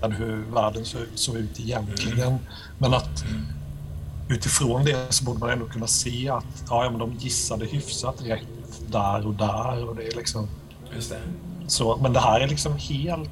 fattade 0.00 0.14
hur 0.14 0.36
världen 0.36 0.84
så- 0.84 0.98
såg 1.14 1.36
ut 1.36 1.60
egentligen. 1.60 2.38
Men 2.78 2.94
att 2.94 3.24
utifrån 4.28 4.84
det 4.84 5.12
så 5.14 5.24
borde 5.24 5.38
man 5.38 5.50
ändå 5.50 5.66
kunna 5.66 5.86
se 5.86 6.28
att 6.28 6.44
ja, 6.68 6.90
men 6.90 6.98
de 6.98 7.14
gissade 7.18 7.66
hyfsat 7.66 8.22
rätt 8.22 8.42
där 8.90 9.26
och 9.26 9.34
där. 9.34 9.88
Och 9.88 9.96
det 9.96 10.06
är 10.06 10.16
liksom 10.16 10.48
Just 10.94 11.10
det. 11.10 11.20
så, 11.66 11.96
men 11.96 12.12
det 12.12 12.20
här 12.20 12.40
är 12.40 12.48
liksom 12.48 12.76
helt... 12.76 13.30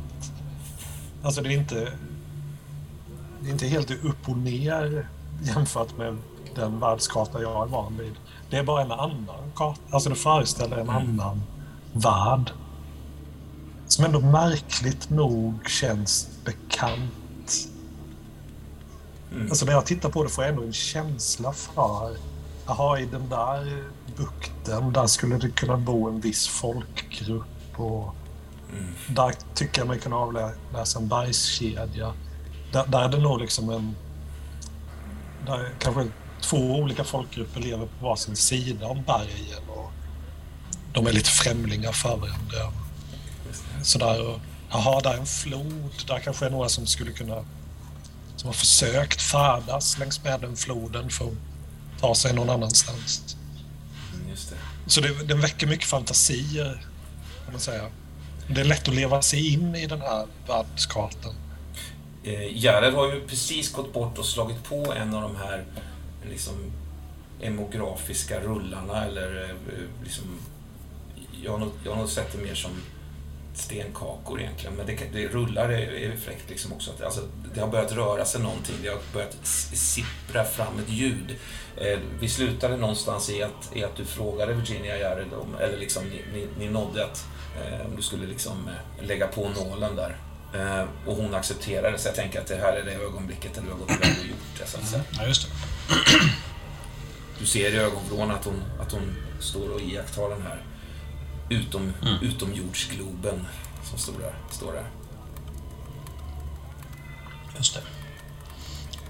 Alltså 1.22 1.42
det 1.42 1.48
är 1.48 1.58
inte... 1.58 1.92
Det 3.40 3.48
är 3.48 3.52
inte 3.52 3.66
helt 3.66 3.90
upp 3.90 4.28
och 4.28 4.36
ner 4.36 5.08
jämfört 5.42 5.96
med 5.98 6.16
den 6.54 6.80
världskarta 6.80 7.42
jag 7.42 7.62
är 7.62 7.70
van 7.70 7.98
vid. 7.98 8.14
Det 8.50 8.56
är 8.56 8.62
bara 8.62 8.82
en 8.82 8.92
annan 8.92 9.52
karta. 9.54 9.80
Alltså 9.90 10.08
det 10.08 10.14
föreställer 10.14 10.76
en 10.76 10.90
annan 10.90 11.42
värld. 11.92 12.50
Som 13.86 14.04
ändå 14.04 14.20
märkligt 14.20 15.10
nog 15.10 15.68
känns 15.68 16.28
bekant. 16.44 17.68
Mm. 19.32 19.46
Alltså 19.48 19.66
när 19.66 19.72
jag 19.72 19.86
tittar 19.86 20.08
på 20.08 20.22
det 20.22 20.28
får 20.28 20.44
jag 20.44 20.50
ändå 20.50 20.62
en 20.62 20.72
känsla 20.72 21.52
för... 21.52 22.16
Jaha, 22.66 22.98
i 22.98 23.06
den 23.06 23.28
där 23.28 23.84
bukten, 24.16 24.92
där 24.92 25.06
skulle 25.06 25.36
det 25.36 25.50
kunna 25.50 25.76
bo 25.76 26.08
en 26.08 26.20
viss 26.20 26.48
folkgrupp. 26.48 27.44
Och 27.76 28.14
Mm. 28.72 28.94
där 29.08 29.34
tycker 29.54 29.80
jag 29.80 29.88
mig 29.88 29.98
kunna 30.00 30.16
avläsa 30.16 30.98
en 30.98 31.08
bergskedja. 31.08 32.14
Där, 32.72 32.86
där 32.86 33.02
är 33.02 33.08
det 33.08 33.18
nog 33.18 33.40
liksom 33.40 33.70
en... 33.70 33.96
Där 35.46 35.70
kanske 35.78 36.06
två 36.40 36.56
olika 36.56 37.04
folkgrupper 37.04 37.60
lever 37.60 37.86
på 37.86 38.06
varsin 38.06 38.36
sida 38.36 38.86
om 38.86 39.02
bergen. 39.06 39.68
Och 39.68 39.92
de 40.92 41.06
är 41.06 41.12
lite 41.12 41.30
främlingar 41.30 41.92
för 41.92 42.16
varandra. 42.16 42.72
Sådär. 43.82 44.28
Och, 44.28 44.40
jaha, 44.70 45.00
där 45.00 45.14
är 45.14 45.18
en 45.18 45.26
flod. 45.26 45.92
Där 46.06 46.18
kanske 46.18 46.46
är 46.46 46.50
några 46.50 46.68
som 46.68 46.86
skulle 46.86 47.12
kunna... 47.12 47.44
Som 48.36 48.46
har 48.46 48.54
försökt 48.54 49.22
färdas 49.22 49.98
längs 49.98 50.24
med 50.24 50.40
den 50.40 50.56
floden 50.56 51.10
för 51.10 51.24
att 51.24 51.32
ta 52.00 52.14
sig 52.14 52.34
någon 52.34 52.50
annanstans. 52.50 53.36
Så 54.92 55.00
det, 55.00 55.26
den 55.26 55.40
väcker 55.40 55.66
mycket 55.66 55.86
fantasier, 55.86 56.80
kan 57.44 57.52
man 57.52 57.60
säga. 57.60 57.86
Det 58.48 58.60
är 58.60 58.64
lätt 58.64 58.88
att 58.88 58.94
leva 58.94 59.22
sig 59.22 59.52
in 59.52 59.74
i 59.74 59.86
den 59.86 60.00
här 60.00 60.26
världskartan. 60.46 61.34
Eh, 62.24 62.64
Jared 62.64 62.94
har 62.94 63.14
ju 63.14 63.26
precis 63.26 63.72
gått 63.72 63.92
bort 63.92 64.18
och 64.18 64.26
slagit 64.26 64.64
på 64.64 64.92
en 64.92 65.14
av 65.14 65.22
de 65.22 65.36
här 65.36 65.64
liksom, 66.30 66.54
emografiska 67.40 68.40
rullarna 68.40 69.04
eller 69.04 69.50
eh, 69.50 69.56
liksom, 70.04 70.24
jag, 71.42 71.52
har 71.52 71.58
nog, 71.58 71.72
jag 71.84 71.92
har 71.92 71.98
nog 71.98 72.08
sett 72.08 72.32
det 72.32 72.38
mer 72.38 72.54
som 72.54 72.70
stenkakor 73.54 74.40
egentligen, 74.40 74.74
men 74.76 74.86
det, 74.86 74.98
det 75.12 75.28
rullar 75.28 75.68
är, 75.68 75.94
är 75.94 76.16
fräckt 76.16 76.50
liksom 76.50 76.72
också. 76.72 76.90
Att, 76.90 77.02
alltså, 77.02 77.20
det 77.54 77.60
har 77.60 77.68
börjat 77.68 77.92
röra 77.92 78.24
sig 78.24 78.40
någonting, 78.40 78.74
det 78.82 78.88
har 78.88 78.98
börjat 79.12 79.36
sippra 79.72 80.44
fram 80.44 80.78
ett 80.78 80.90
ljud. 80.90 81.36
Eh, 81.76 81.98
vi 82.20 82.28
slutade 82.28 82.76
någonstans 82.76 83.30
i 83.30 83.42
att, 83.42 83.76
i 83.76 83.84
att 83.84 83.96
du 83.96 84.04
frågade 84.04 84.54
Virginia 84.54 84.98
Jared, 84.98 85.32
om, 85.32 85.54
eller 85.60 85.78
liksom 85.78 86.04
ni, 86.04 86.24
ni, 86.32 86.48
ni 86.58 86.68
nådde 86.68 87.04
att 87.04 87.26
eh, 87.62 87.86
om 87.86 87.96
du 87.96 88.02
skulle 88.02 88.26
liksom 88.26 88.68
eh, 88.68 89.06
lägga 89.06 89.26
på 89.26 89.48
nålen 89.48 89.96
där. 89.96 90.16
Eh, 90.54 90.84
och 91.06 91.16
hon 91.16 91.34
accepterade, 91.34 91.98
så 91.98 92.08
jag 92.08 92.14
tänker 92.14 92.40
att 92.40 92.46
det 92.46 92.56
här 92.56 92.72
är 92.72 92.84
det 92.84 92.92
ögonblicket 92.92 93.54
där 93.54 93.62
du 93.62 93.70
har 93.70 93.78
gått 93.78 93.90
iväg 93.90 94.18
och 94.20 94.26
gjort 94.26 94.58
det. 94.58 94.66
Så 94.66 94.78
att 94.78 94.86
säga. 94.86 95.02
Ja, 95.18 95.26
just 95.26 95.48
det. 95.48 95.52
Du 97.38 97.46
ser 97.46 97.74
i 97.74 97.76
ögonvrån 97.76 98.30
att 98.30 98.44
hon, 98.44 98.62
att 98.80 98.92
hon 98.92 99.16
står 99.40 99.74
och 99.74 99.80
iakttar 99.80 100.28
den 100.28 100.42
här 100.42 100.62
utom, 101.52 101.92
Mm. 102.02 102.22
utomjordsgloben 102.22 103.46
som 103.90 103.98
står 103.98 104.12
där. 104.18 104.34
Står 104.50 104.72
där. 104.72 104.84
Just 107.56 107.74
det. 107.74 107.80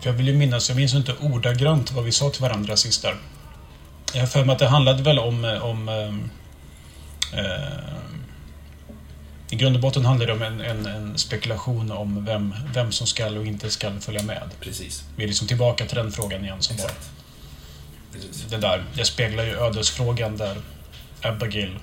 För 0.01 0.09
jag 0.11 0.13
vill 0.15 0.27
ju 0.29 0.35
minnas, 0.35 0.69
jag 0.69 0.77
minns 0.77 0.95
inte 0.95 1.15
ordagrant 1.21 1.93
vad 1.93 2.05
vi 2.05 2.13
sa 2.13 2.31
till 2.31 2.43
varandra 2.43 2.77
sist 2.77 3.03
där. 3.03 3.17
Jag 4.15 4.21
har 4.21 4.27
för 4.27 4.45
mig 4.45 4.53
att 4.53 4.59
det 4.59 4.69
handlade 4.69 5.03
väl 5.03 5.19
om... 5.19 5.45
eh, 5.45 5.65
om 5.65 5.89
eh, 5.89 6.15
I 9.51 9.57
grund 9.57 9.77
och 9.77 9.83
botten 9.83 10.05
handlar 10.05 10.27
det 10.27 10.33
om 10.33 10.43
en, 10.43 10.61
en, 10.61 10.87
en 10.87 11.19
spekulation 11.19 11.91
om 11.93 12.25
vem, 12.25 12.55
vem 12.75 12.93
som 12.93 13.07
skall 13.07 13.39
och 13.39 13.47
inte 13.47 13.71
skall 13.71 14.01
följa 14.01 14.23
med. 14.23 14.51
Precis. 14.61 15.05
Vi 15.17 15.25
är 15.25 15.29
liksom 15.29 15.49
tillbaka 15.49 15.87
till 15.87 15.97
den 15.97 16.13
frågan 16.13 16.45
igen 16.45 16.63
som 16.63 16.77
var. 16.77 16.85
Exakt. 16.85 17.11
Precis. 18.13 18.43
Det 18.51 18.57
där, 18.57 18.85
det 18.95 19.05
speglar 19.05 19.45
ju 19.45 19.57
ödesfrågan 19.57 20.37
där 20.37 20.57
Abigail 21.23 21.79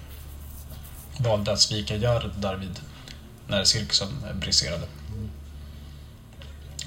valde 1.20 1.52
att 1.52 1.60
svika 1.60 1.96
Jared 1.96 2.32
därvid 2.38 2.80
när 3.48 3.64
cirkusen 3.64 4.10
briserade. 4.34 4.88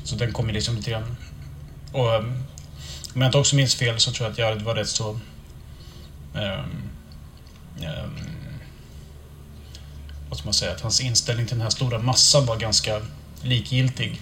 Så 0.05 0.17
den 0.17 0.33
kom 0.33 0.47
ju 0.49 0.53
liksom 0.53 0.77
lite 0.77 0.91
grann... 0.91 1.17
Och 1.93 2.15
um, 2.15 2.45
om 3.15 3.21
jag 3.21 3.29
inte 3.29 3.39
också 3.39 3.57
minns 3.57 3.75
fel 3.75 4.01
så 4.01 4.13
tror 4.13 4.25
jag 4.27 4.33
att 4.33 4.39
Jared 4.39 4.63
var 4.63 4.75
rätt 4.75 4.89
så... 4.89 5.11
Um, 5.11 5.21
um, 7.77 8.19
vad 10.29 10.39
ska 10.39 10.45
man 10.45 10.55
säga? 10.55 10.73
Att 10.73 10.81
hans 10.81 11.01
inställning 11.01 11.47
till 11.47 11.57
den 11.57 11.63
här 11.63 11.71
stora 11.71 11.99
massan 11.99 12.47
var 12.47 12.57
ganska 12.57 13.01
likgiltig. 13.43 14.21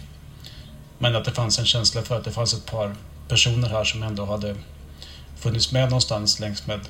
Men 0.98 1.16
att 1.16 1.24
det 1.24 1.32
fanns 1.32 1.58
en 1.58 1.66
känsla 1.66 2.02
för 2.02 2.18
att 2.18 2.24
det 2.24 2.32
fanns 2.32 2.54
ett 2.54 2.66
par 2.66 2.96
personer 3.28 3.68
här 3.68 3.84
som 3.84 4.02
ändå 4.02 4.24
hade 4.24 4.56
funnits 5.36 5.72
med 5.72 5.84
någonstans 5.84 6.40
längs 6.40 6.66
med 6.66 6.80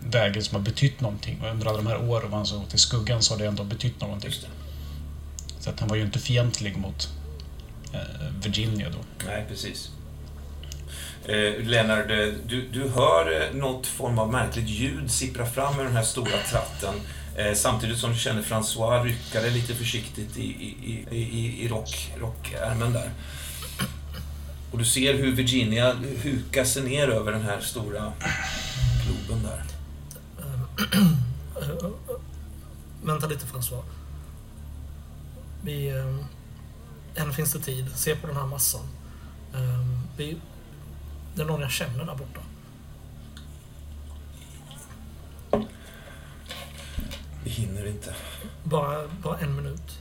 vägen 0.00 0.44
som 0.44 0.56
har 0.56 0.62
betytt 0.62 1.00
någonting. 1.00 1.40
Och 1.42 1.50
under 1.50 1.66
alla 1.66 1.76
de 1.76 1.86
här 1.86 2.10
åren 2.10 2.32
han 2.32 2.46
såg 2.46 2.68
till 2.68 2.78
skuggan 2.78 3.22
så 3.22 3.34
har 3.34 3.38
det 3.38 3.46
ändå 3.46 3.64
betytt 3.64 4.00
någonting. 4.00 4.32
Så 5.60 5.70
att 5.70 5.80
han 5.80 5.88
var 5.88 5.96
ju 5.96 6.02
inte 6.02 6.18
fientlig 6.18 6.76
mot 6.76 7.08
eh, 7.92 8.00
Virginia 8.42 8.90
då. 8.90 8.98
Nej, 9.26 9.44
precis. 9.48 9.90
Eh, 11.24 11.64
Lennart, 11.64 12.10
eh, 12.10 12.28
du, 12.46 12.68
du 12.72 12.88
hör 12.88 13.42
eh, 13.42 13.54
något 13.54 13.86
form 13.86 14.18
av 14.18 14.32
märkligt 14.32 14.68
ljud 14.68 15.10
sippra 15.10 15.46
fram 15.46 15.80
ur 15.80 15.84
den 15.84 15.96
här 15.96 16.02
stora 16.02 16.38
tratten. 16.50 16.94
Eh, 17.36 17.54
samtidigt 17.54 17.98
som 17.98 18.12
du 18.12 18.18
känner 18.18 18.42
François 18.42 19.04
rycka 19.04 19.40
dig 19.40 19.50
lite 19.50 19.74
försiktigt 19.74 20.36
i, 20.36 20.42
i, 20.42 21.06
i, 21.10 21.16
i, 21.16 21.64
i 21.64 21.68
rock, 21.68 22.12
rockärmen 22.18 22.92
där. 22.92 23.10
Och 24.70 24.78
du 24.78 24.84
ser 24.84 25.14
hur 25.14 25.32
Virginia 25.32 25.96
hukar 26.22 26.64
sig 26.64 26.82
ner 26.82 27.08
över 27.08 27.32
den 27.32 27.42
här 27.42 27.60
stora 27.60 28.12
globen 29.06 29.42
där. 29.42 29.69
Vänta 33.02 33.26
lite 33.26 33.46
François. 33.46 33.82
Vi... 35.62 35.88
eh, 35.88 36.16
Än 37.14 37.32
finns 37.32 37.52
det 37.52 37.58
tid. 37.60 37.86
Se 37.94 38.16
på 38.16 38.26
den 38.26 38.36
här 38.36 38.46
massan. 38.46 38.88
Eh, 39.54 39.86
Vi, 40.16 40.36
det 41.34 41.42
är 41.42 41.46
någon 41.46 41.60
jag 41.60 41.70
känner 41.70 42.04
där 42.04 42.14
borta. 42.14 42.40
Vi 47.44 47.50
hinner 47.50 47.86
inte. 47.86 48.14
Bara, 48.64 49.08
bara 49.22 49.38
en 49.38 49.56
minut. 49.56 49.98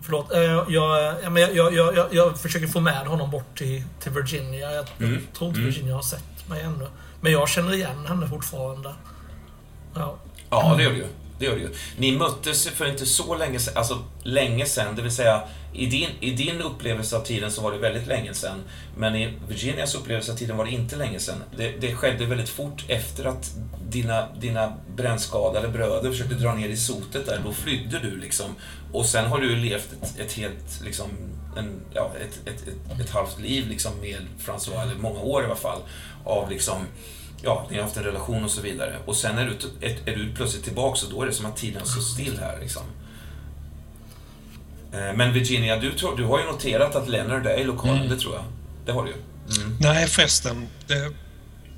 Förlåt. 0.00 0.32
eh, 0.32 0.40
Jag, 0.42 0.70
jag, 0.70 1.54
jag, 1.54 1.74
jag, 1.74 2.14
jag, 2.14 2.38
försöker 2.40 2.66
få 2.66 2.80
med 2.80 3.06
honom 3.06 3.30
bort 3.30 3.58
till, 3.58 3.84
till 4.00 4.12
Virginia. 4.12 4.72
Jag, 4.72 4.86
jag 4.98 5.08
Mm, 5.08 5.26
tror 5.32 5.48
inte 5.48 5.60
mm. 5.60 5.70
Virginia 5.72 5.94
har 5.94 6.02
sett 6.02 6.48
mig 6.48 6.62
ännu. 6.62 6.86
Men 7.20 7.32
jag 7.32 7.48
känner 7.48 7.72
igen 7.72 8.06
henne 8.06 8.28
fortfarande. 8.28 8.94
Ja. 9.94 10.18
Ja, 10.50 10.74
det 10.76 10.82
gör 10.82 10.90
du 10.90 10.96
ju. 10.96 11.06
Det 11.38 11.44
gör 11.44 11.54
det 11.54 11.60
ju. 11.60 11.70
Ni 11.98 12.16
möttes 12.16 12.68
för 12.68 12.90
inte 12.90 13.06
så 13.06 13.36
länge 13.36 13.58
sedan, 13.58 13.76
alltså 13.76 14.04
länge 14.22 14.66
sedan, 14.66 14.96
det 14.96 15.02
vill 15.02 15.12
säga 15.12 15.42
i 15.72 15.86
din, 15.86 16.08
i 16.20 16.30
din 16.30 16.62
upplevelse 16.62 17.16
av 17.16 17.20
tiden 17.20 17.50
så 17.50 17.62
var 17.62 17.72
det 17.72 17.78
väldigt 17.78 18.06
länge 18.06 18.34
sedan. 18.34 18.62
Men 18.96 19.16
i 19.16 19.32
Virginias 19.48 19.94
upplevelse 19.94 20.32
av 20.32 20.36
tiden 20.36 20.56
var 20.56 20.64
det 20.64 20.70
inte 20.70 20.96
länge 20.96 21.18
sedan. 21.18 21.42
Det, 21.56 21.70
det 21.80 21.94
skedde 21.94 22.26
väldigt 22.26 22.48
fort 22.48 22.84
efter 22.88 23.24
att 23.24 23.52
dina, 23.88 24.28
dina 24.40 24.72
brännskadade 24.96 25.68
bröder 25.68 26.10
försökte 26.10 26.34
dra 26.34 26.54
ner 26.54 26.68
i 26.68 26.76
sotet 26.76 27.26
där. 27.26 27.40
Då 27.44 27.52
flydde 27.52 27.98
du 27.98 28.16
liksom. 28.16 28.54
Och 28.92 29.06
sen 29.06 29.26
har 29.26 29.38
du 29.38 29.56
levt 29.56 29.88
ett, 30.02 30.20
ett 30.20 30.32
helt, 30.32 30.82
liksom, 30.84 31.08
en, 31.56 31.80
ja, 31.94 32.12
ett, 32.20 32.48
ett, 32.48 32.68
ett, 32.68 33.00
ett 33.00 33.10
halvt 33.10 33.40
liv 33.40 33.68
liksom 33.68 33.92
med 34.00 34.26
François, 34.38 34.82
eller 34.82 34.94
många 34.94 35.20
år 35.20 35.42
i 35.42 35.46
alla 35.46 35.54
fall, 35.54 35.80
av 36.24 36.50
liksom 36.50 36.76
ja, 37.44 37.66
ni 37.70 37.76
har 37.76 37.84
haft 37.84 37.96
en 37.96 38.02
relation 38.02 38.44
och 38.44 38.50
så 38.50 38.60
vidare. 38.60 38.98
Och 39.06 39.16
sen 39.16 39.38
är 39.38 39.44
du, 39.44 39.86
är, 39.86 40.08
är 40.08 40.16
du 40.16 40.34
plötsligt 40.34 40.64
tillbaka 40.64 41.06
och 41.06 41.12
då 41.12 41.22
är 41.22 41.26
det 41.26 41.32
som 41.32 41.46
att 41.46 41.56
tiden 41.56 41.86
står 41.86 42.00
still 42.00 42.38
här. 42.40 42.58
Liksom. 42.60 42.82
Eh, 44.92 45.16
men 45.16 45.32
Virginia, 45.32 45.76
du, 45.76 45.92
tror, 45.92 46.16
du 46.16 46.24
har 46.24 46.40
ju 46.40 46.46
noterat 46.46 46.96
att 46.96 47.08
Leonard 47.08 47.46
är 47.46 47.58
i 47.58 47.64
lokalen, 47.64 47.96
mm. 47.96 48.08
det 48.08 48.16
tror 48.16 48.34
jag. 48.34 48.44
Det 48.86 48.92
har 48.92 49.04
du 49.04 49.10
ju. 49.10 49.16
Mm. 49.62 49.76
Nej 49.80 50.06
förresten, 50.06 50.68
det 50.86 51.12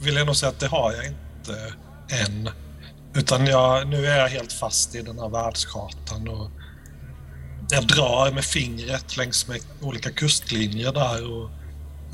vill 0.00 0.14
jag 0.14 0.26
nog 0.26 0.36
säga 0.36 0.50
att 0.50 0.60
det 0.60 0.66
har 0.66 0.92
jag 0.92 1.06
inte 1.06 1.74
än. 2.08 2.50
Utan 3.14 3.46
jag, 3.46 3.88
nu 3.88 4.06
är 4.06 4.18
jag 4.18 4.28
helt 4.28 4.52
fast 4.52 4.94
i 4.94 5.02
den 5.02 5.18
här 5.18 5.28
världskartan 5.28 6.28
och 6.28 6.50
jag 7.70 7.86
drar 7.86 8.32
med 8.32 8.44
fingret 8.44 9.16
längs 9.16 9.48
med 9.48 9.60
olika 9.80 10.10
kustlinjer 10.10 10.92
där 10.92 11.32
och 11.32 11.50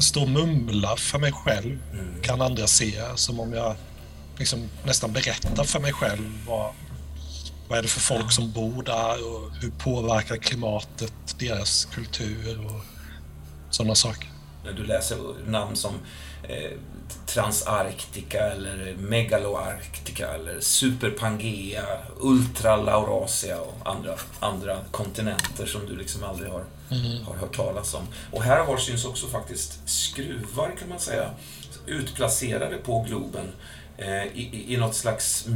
stå 0.02 0.23
och 0.23 0.28
mumla 0.28 0.97
för 0.97 1.18
mig 1.18 1.32
själv, 1.32 1.78
mm. 1.92 2.23
kan 2.23 2.40
andra 2.40 2.66
se. 2.66 3.02
Som 3.14 3.40
om 3.40 3.52
jag 3.52 3.76
liksom 4.38 4.68
nästan 4.85 5.12
berättar 5.12 5.64
för 5.64 5.80
mig 5.80 5.92
själv 5.92 6.38
vad, 6.47 6.71
vad 7.68 7.78
är 7.78 7.82
det 7.82 7.88
för 7.88 8.00
folk 8.00 8.32
som 8.32 8.52
bor 8.52 8.82
där 8.82 9.26
och 9.26 9.50
hur 9.61 9.71
påverkar 9.71 10.37
klimatet 10.37 11.12
deras 11.38 11.85
kultur 11.85 12.66
och 12.66 12.80
sådana 13.71 13.94
saker. 13.94 14.28
När 14.64 14.73
Du 14.73 14.85
läser 14.85 15.18
namn 15.47 15.76
som 15.76 15.94
eh, 16.49 16.71
Transarktika 17.26 18.40
eller 18.40 18.97
Megaloarktika 18.99 20.28
eller 20.28 20.61
Superpangea, 20.61 21.87
Ultralaurasia 22.21 23.61
och 23.61 23.75
andra, 23.85 24.14
andra 24.40 24.78
kontinenter 24.90 25.66
som 25.66 25.87
du 25.87 25.97
liksom 25.97 26.25
aldrig 26.25 26.50
har, 26.50 26.64
mm. 26.92 27.25
har 27.25 27.34
hört 27.34 27.56
talas 27.56 27.94
om. 27.94 28.02
Och 28.30 28.42
här 28.42 28.64
var 28.64 28.76
syns 28.76 29.04
också 29.04 29.26
faktiskt 29.26 29.88
skruvar 29.88 30.76
kan 30.78 30.88
man 30.88 30.99
säga, 30.99 31.30
utplacerade 31.87 32.76
på 32.76 33.02
Globen 33.08 33.52
eh, 33.99 34.25
i, 34.25 34.64
i 34.68 34.76
något 34.76 34.94
slags 34.94 35.46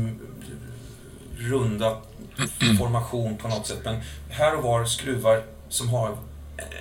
runda 1.36 1.96
formation 2.78 3.36
på 3.36 3.48
något 3.48 3.66
sätt. 3.66 3.80
Men 3.84 4.00
här 4.30 4.56
och 4.56 4.62
var 4.62 4.84
skruvar 4.84 5.42
som 5.68 5.88
har 5.88 6.16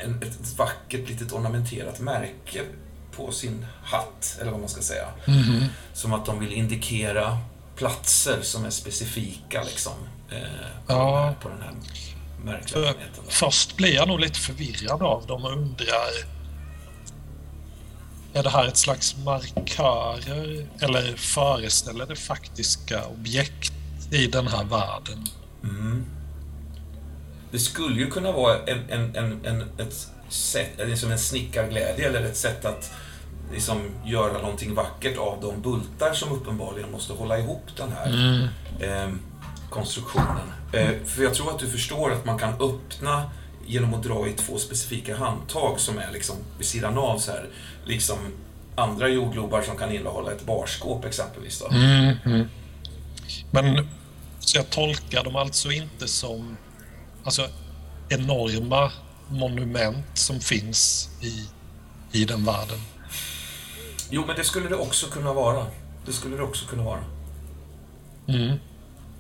en, 0.03 0.21
ett 0.21 0.57
vackert 0.57 1.09
litet 1.09 1.33
ornamenterat 1.33 1.99
märke 1.99 2.61
på 3.11 3.31
sin 3.31 3.65
hatt, 3.83 4.37
eller 4.41 4.51
vad 4.51 4.59
man 4.59 4.69
ska 4.69 4.81
säga. 4.81 5.07
Mm 5.25 5.39
-hmm. 5.39 5.65
Som 5.93 6.13
att 6.13 6.25
de 6.25 6.39
vill 6.39 6.53
indikera 6.53 7.37
platser 7.75 8.41
som 8.41 8.65
är 8.65 8.69
specifika 8.69 9.63
liksom. 9.63 9.93
Eh, 10.29 10.37
på, 10.87 10.93
ja. 10.93 11.15
den 11.15 11.23
här, 11.23 11.33
på 11.33 11.49
den 11.49 11.61
här 11.61 11.73
planeten. 12.45 13.23
Först 13.27 13.77
blir 13.77 13.95
jag 13.95 14.07
nog 14.07 14.19
lite 14.19 14.39
förvirrad 14.39 15.01
av 15.01 15.25
dem 15.27 15.45
och 15.45 15.51
undrar 15.51 16.35
är 18.33 18.43
det 18.43 18.49
här 18.49 18.67
ett 18.67 18.77
slags 18.77 19.15
markörer 19.25 20.67
eller 20.79 21.15
föreställer 21.17 22.05
det 22.05 22.15
faktiska 22.15 23.05
objekt 23.05 23.73
i 24.11 24.27
den 24.27 24.47
här 24.47 24.63
världen? 24.63 25.25
Mm. 25.63 26.05
Det 27.51 27.59
skulle 27.59 27.99
ju 27.99 28.09
kunna 28.11 28.31
vara 28.31 28.57
en, 28.65 28.89
en, 28.89 29.15
en, 29.15 29.45
en, 29.45 29.61
ett 29.61 30.07
sätt, 30.29 30.71
liksom 30.77 31.11
en 31.11 31.19
snickarglädje 31.19 32.07
eller 32.07 32.21
ett 32.21 32.37
sätt 32.37 32.65
att 32.65 32.91
liksom 33.51 33.81
göra 34.05 34.33
någonting 34.33 34.75
vackert 34.75 35.17
av 35.17 35.41
de 35.41 35.61
bultar 35.61 36.13
som 36.13 36.31
uppenbarligen 36.31 36.91
måste 36.91 37.13
hålla 37.13 37.39
ihop 37.39 37.63
den 37.77 37.91
här 37.91 38.07
mm. 38.07 38.47
eh, 38.79 39.15
konstruktionen. 39.69 40.51
Eh, 40.75 41.05
för 41.05 41.23
jag 41.23 41.33
tror 41.33 41.51
att 41.51 41.59
du 41.59 41.67
förstår 41.67 42.11
att 42.11 42.25
man 42.25 42.37
kan 42.37 42.53
öppna 42.53 43.31
genom 43.67 43.93
att 43.93 44.03
dra 44.03 44.27
i 44.27 44.33
två 44.33 44.57
specifika 44.57 45.17
handtag 45.17 45.79
som 45.79 45.97
är 45.97 46.11
liksom 46.11 46.35
vid 46.57 46.67
sidan 46.67 46.97
av 46.97 47.17
så 47.17 47.31
här, 47.31 47.49
liksom 47.85 48.17
andra 48.75 49.09
jordglobar 49.09 49.61
som 49.61 49.77
kan 49.77 49.91
innehålla 49.91 50.31
ett 50.31 50.45
barskåp 50.45 51.05
exempelvis. 51.05 51.59
Då. 51.59 51.75
Mm, 51.75 52.15
mm. 52.25 52.47
Men 53.51 53.87
så 54.39 54.57
jag 54.57 54.69
tolkar 54.69 55.23
dem 55.23 55.35
alltså 55.35 55.71
inte 55.71 56.07
som 56.07 56.57
alltså, 57.23 57.47
enorma 58.09 58.91
monument 59.29 60.05
som 60.13 60.39
finns 60.39 61.09
i, 61.21 61.47
i 62.19 62.25
den 62.25 62.45
världen? 62.45 62.79
Jo, 64.09 64.23
men 64.27 64.35
det 64.35 64.43
skulle 64.43 64.69
det 64.69 64.75
också 64.75 65.07
kunna 65.07 65.33
vara. 65.33 65.65
Det 66.05 66.13
skulle 66.13 66.37
det 66.37 66.43
också 66.43 66.65
kunna 66.65 66.83
vara. 66.83 67.03
Mm. 68.27 68.57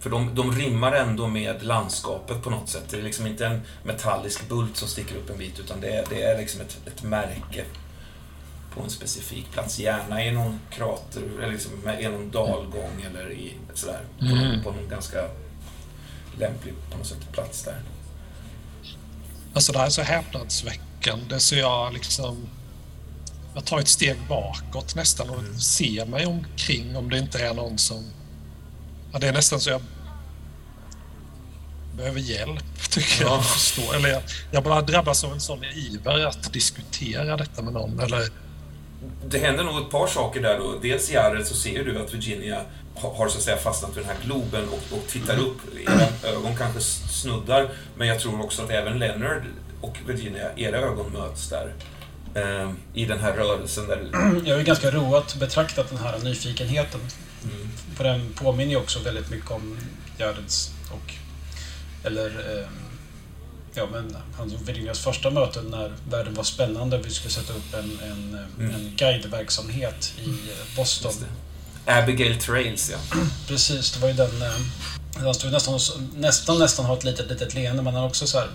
För 0.05 0.09
de, 0.09 0.35
de 0.35 0.51
rimmar 0.51 0.91
ändå 0.91 1.27
med 1.27 1.63
landskapet 1.63 2.43
på 2.43 2.49
något 2.49 2.69
sätt. 2.69 2.83
Det 2.89 2.97
är 2.97 3.01
liksom 3.01 3.27
inte 3.27 3.45
en 3.45 3.61
metallisk 3.83 4.49
bult 4.49 4.77
som 4.77 4.87
sticker 4.87 5.15
upp 5.15 5.29
en 5.29 5.37
bit, 5.37 5.59
utan 5.59 5.81
det 5.81 5.87
är, 5.87 6.05
det 6.09 6.23
är 6.23 6.37
liksom 6.37 6.61
ett, 6.61 6.77
ett 6.87 7.03
märke 7.03 7.65
på 8.73 8.81
en 8.81 8.89
specifik 8.89 9.51
plats. 9.51 9.79
Gärna 9.79 10.25
i 10.25 10.31
någon 10.31 10.59
krater, 10.69 11.21
eller 11.37 11.51
liksom 11.51 11.89
i 11.99 12.03
någon 12.03 12.31
dalgång 12.31 13.05
eller 13.09 13.31
i 13.31 13.53
sådär. 13.73 13.99
På, 14.19 14.25
mm. 14.25 14.37
någon, 14.37 14.63
på 14.63 14.71
någon 14.71 14.89
ganska 14.89 15.27
lämplig 16.39 16.73
på 16.91 16.97
något 16.97 17.07
sätt 17.07 17.31
plats 17.31 17.63
där. 17.63 17.81
Alltså 19.53 19.71
det 19.71 19.79
här 19.79 19.85
är 19.85 19.89
så 19.89 20.01
häpnadsväckande 20.01 21.39
så 21.39 21.55
jag 21.55 21.93
liksom 21.93 22.47
jag 23.53 23.65
tar 23.65 23.79
ett 23.79 23.87
steg 23.87 24.17
bakåt 24.29 24.95
nästan 24.95 25.29
och 25.29 25.39
mm. 25.39 25.59
ser 25.59 26.05
mig 26.05 26.25
omkring 26.25 26.95
om 26.95 27.09
det 27.09 27.17
inte 27.17 27.39
är 27.39 27.53
någon 27.53 27.77
som... 27.77 28.03
Ja, 29.13 29.19
det 29.19 29.27
är 29.27 29.33
nästan 29.33 29.59
så 29.59 29.69
jag 29.69 29.81
behöver 31.97 32.19
hjälp, 32.19 32.89
tycker 32.89 33.23
ja. 33.23 33.29
jag. 33.29 33.45
Förstår. 33.45 33.95
Eller 33.95 34.09
jag, 34.09 34.21
jag 34.51 34.63
bara 34.63 34.81
drabbas 34.81 35.23
av 35.23 35.31
en 35.33 35.39
sån 35.39 35.63
iver 35.63 36.25
att 36.25 36.53
diskutera 36.53 37.37
detta 37.37 37.61
med 37.61 37.73
någon. 37.73 37.99
Eller... 37.99 38.29
Det 39.27 39.39
händer 39.39 39.63
nog 39.63 39.81
ett 39.81 39.89
par 39.89 40.07
saker 40.07 40.41
där 40.41 40.59
då. 40.59 40.79
Dels 40.81 41.11
i 41.11 41.17
arret 41.17 41.47
så 41.47 41.55
ser 41.55 41.83
du 41.83 41.99
att 41.99 42.13
Virginia 42.13 42.61
har 42.95 43.29
så 43.29 43.37
att 43.37 43.43
säga 43.43 43.57
fastnat 43.57 43.97
vid 43.97 44.03
den 44.03 44.15
här 44.15 44.25
globen 44.25 44.69
och, 44.69 44.97
och 44.97 45.07
tittar 45.07 45.37
upp. 45.37 45.57
Era 45.87 46.31
ögon 46.33 46.55
kanske 46.57 46.79
snuddar, 46.81 47.69
men 47.97 48.07
jag 48.07 48.19
tror 48.19 48.41
också 48.41 48.63
att 48.63 48.69
även 48.69 48.99
Leonard 48.99 49.43
och 49.81 49.97
Virginia, 50.07 50.49
era 50.55 50.77
ögon 50.77 51.11
möts 51.11 51.49
där 51.49 51.73
eh, 52.35 52.71
i 52.93 53.05
den 53.05 53.19
här 53.19 53.33
rörelsen. 53.33 53.87
Där... 53.87 54.09
Jag 54.45 54.59
är 54.59 54.63
ganska 54.63 54.91
roat 54.91 55.35
betraktat 55.35 55.89
den 55.89 55.97
här 55.97 56.19
nyfikenheten. 56.19 56.99
Mm. 57.43 57.69
För 57.95 58.03
den 58.03 58.33
påminner 58.33 58.71
ju 58.71 58.77
också 58.77 58.99
väldigt 58.99 59.29
mycket 59.29 59.51
om 59.51 59.77
Jareds 60.17 60.71
och... 60.91 61.13
Eller... 62.05 62.59
Eh, 62.59 62.67
ja, 63.73 63.87
men 63.91 64.17
hans 64.37 64.53
Virginias 64.53 64.99
första 64.99 65.29
möten 65.29 65.65
när 65.65 65.93
världen 66.09 66.33
var 66.33 66.43
spännande. 66.43 66.97
Vi 66.97 67.09
skulle 67.09 67.31
sätta 67.31 67.53
upp 67.53 67.73
en, 67.73 67.99
en, 68.11 68.39
mm. 68.59 68.75
en 68.75 68.93
guideverksamhet 68.95 70.13
i 70.17 70.29
Boston. 70.75 71.13
Abigail 71.85 72.39
Trails, 72.39 72.91
ja. 72.91 73.19
Precis, 73.47 73.91
det 73.91 73.99
var 73.99 74.07
ju 74.07 74.13
den... 74.13 74.41
Eh, 74.41 74.49
han 75.23 75.33
stod 75.33 75.51
nästan, 75.51 75.79
nästan, 76.15 76.59
nästan 76.59 76.85
har 76.85 76.97
ett 76.97 77.03
litet, 77.03 77.29
litet 77.29 77.53
leende, 77.53 77.81
men 77.81 77.93
han 77.93 78.01
har 78.01 78.09
också 78.09 78.27
så 78.27 78.39
här 78.39 78.49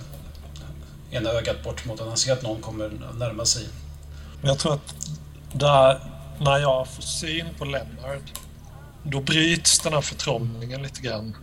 ena 1.11 1.31
ögat 1.31 1.63
bort 1.65 1.85
mot 1.85 2.01
att 2.01 2.09
han 2.09 2.17
ser 2.17 2.33
att 2.33 2.43
någon 2.43 2.63
kommer 2.63 2.91
närma 3.19 3.45
sig. 3.45 3.69
Jag 4.43 4.59
tror 4.59 4.75
att 4.75 4.95
där, 5.53 6.01
när 6.41 6.59
jag 6.59 6.89
får 6.89 7.03
syn 7.03 7.47
på 7.59 7.65
Lennart, 7.65 8.33
då 9.03 9.21
bryts 9.21 9.79
den 9.79 9.93
här 9.93 10.01
förtrollningen 10.01 10.83
lite 10.83 11.01
grann. 11.01 11.37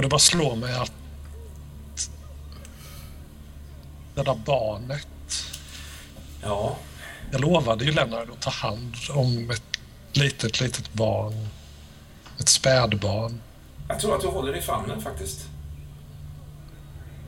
Och 0.00 0.02
det 0.02 0.08
bara 0.08 0.18
slår 0.18 0.56
mig 0.56 0.74
att 0.74 0.92
det 4.14 4.22
där 4.22 4.34
barnet. 4.34 5.08
Ja. 6.42 6.76
Jag 7.30 7.40
lovade 7.40 7.84
ju 7.84 7.92
Lennart 7.92 8.28
att 8.32 8.40
ta 8.40 8.50
hand 8.50 8.94
om 9.10 9.50
ett 9.50 9.62
litet, 10.12 10.60
litet 10.60 10.92
barn. 10.92 11.48
Ett 12.38 12.48
spädbarn. 12.48 13.40
Jag 13.88 14.00
tror 14.00 14.14
att 14.16 14.20
du 14.20 14.28
håller 14.28 14.56
i 14.56 14.60
famnen 14.60 15.00
faktiskt. 15.02 15.48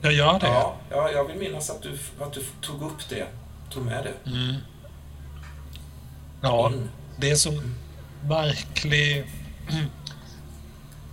Jag 0.01 0.13
gör 0.13 0.39
det? 0.39 0.47
Ja, 0.47 0.75
ja 0.89 1.11
jag 1.11 1.25
vill 1.25 1.37
minnas 1.37 1.69
att 1.69 1.81
du, 1.81 1.99
att 2.19 2.33
du 2.33 2.43
tog 2.61 2.81
upp 2.81 3.09
det. 3.09 3.27
Tog 3.69 3.85
med 3.85 4.03
det. 4.03 4.29
Mm. 4.29 4.55
Ja, 6.41 6.71
In. 6.73 6.89
det 7.17 7.31
är 7.31 7.35
så 7.35 7.63
märklig... 8.23 9.25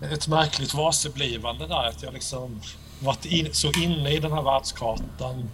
Ett 0.02 0.28
märkligt 0.28 0.74
varseblivande 0.74 1.66
där. 1.66 1.88
Att 1.88 2.02
jag 2.02 2.12
liksom 2.14 2.60
varit 3.00 3.24
in, 3.24 3.48
så 3.52 3.72
inne 3.72 4.10
i 4.10 4.18
den 4.18 4.32
här 4.32 4.42
världskartan. 4.42 5.50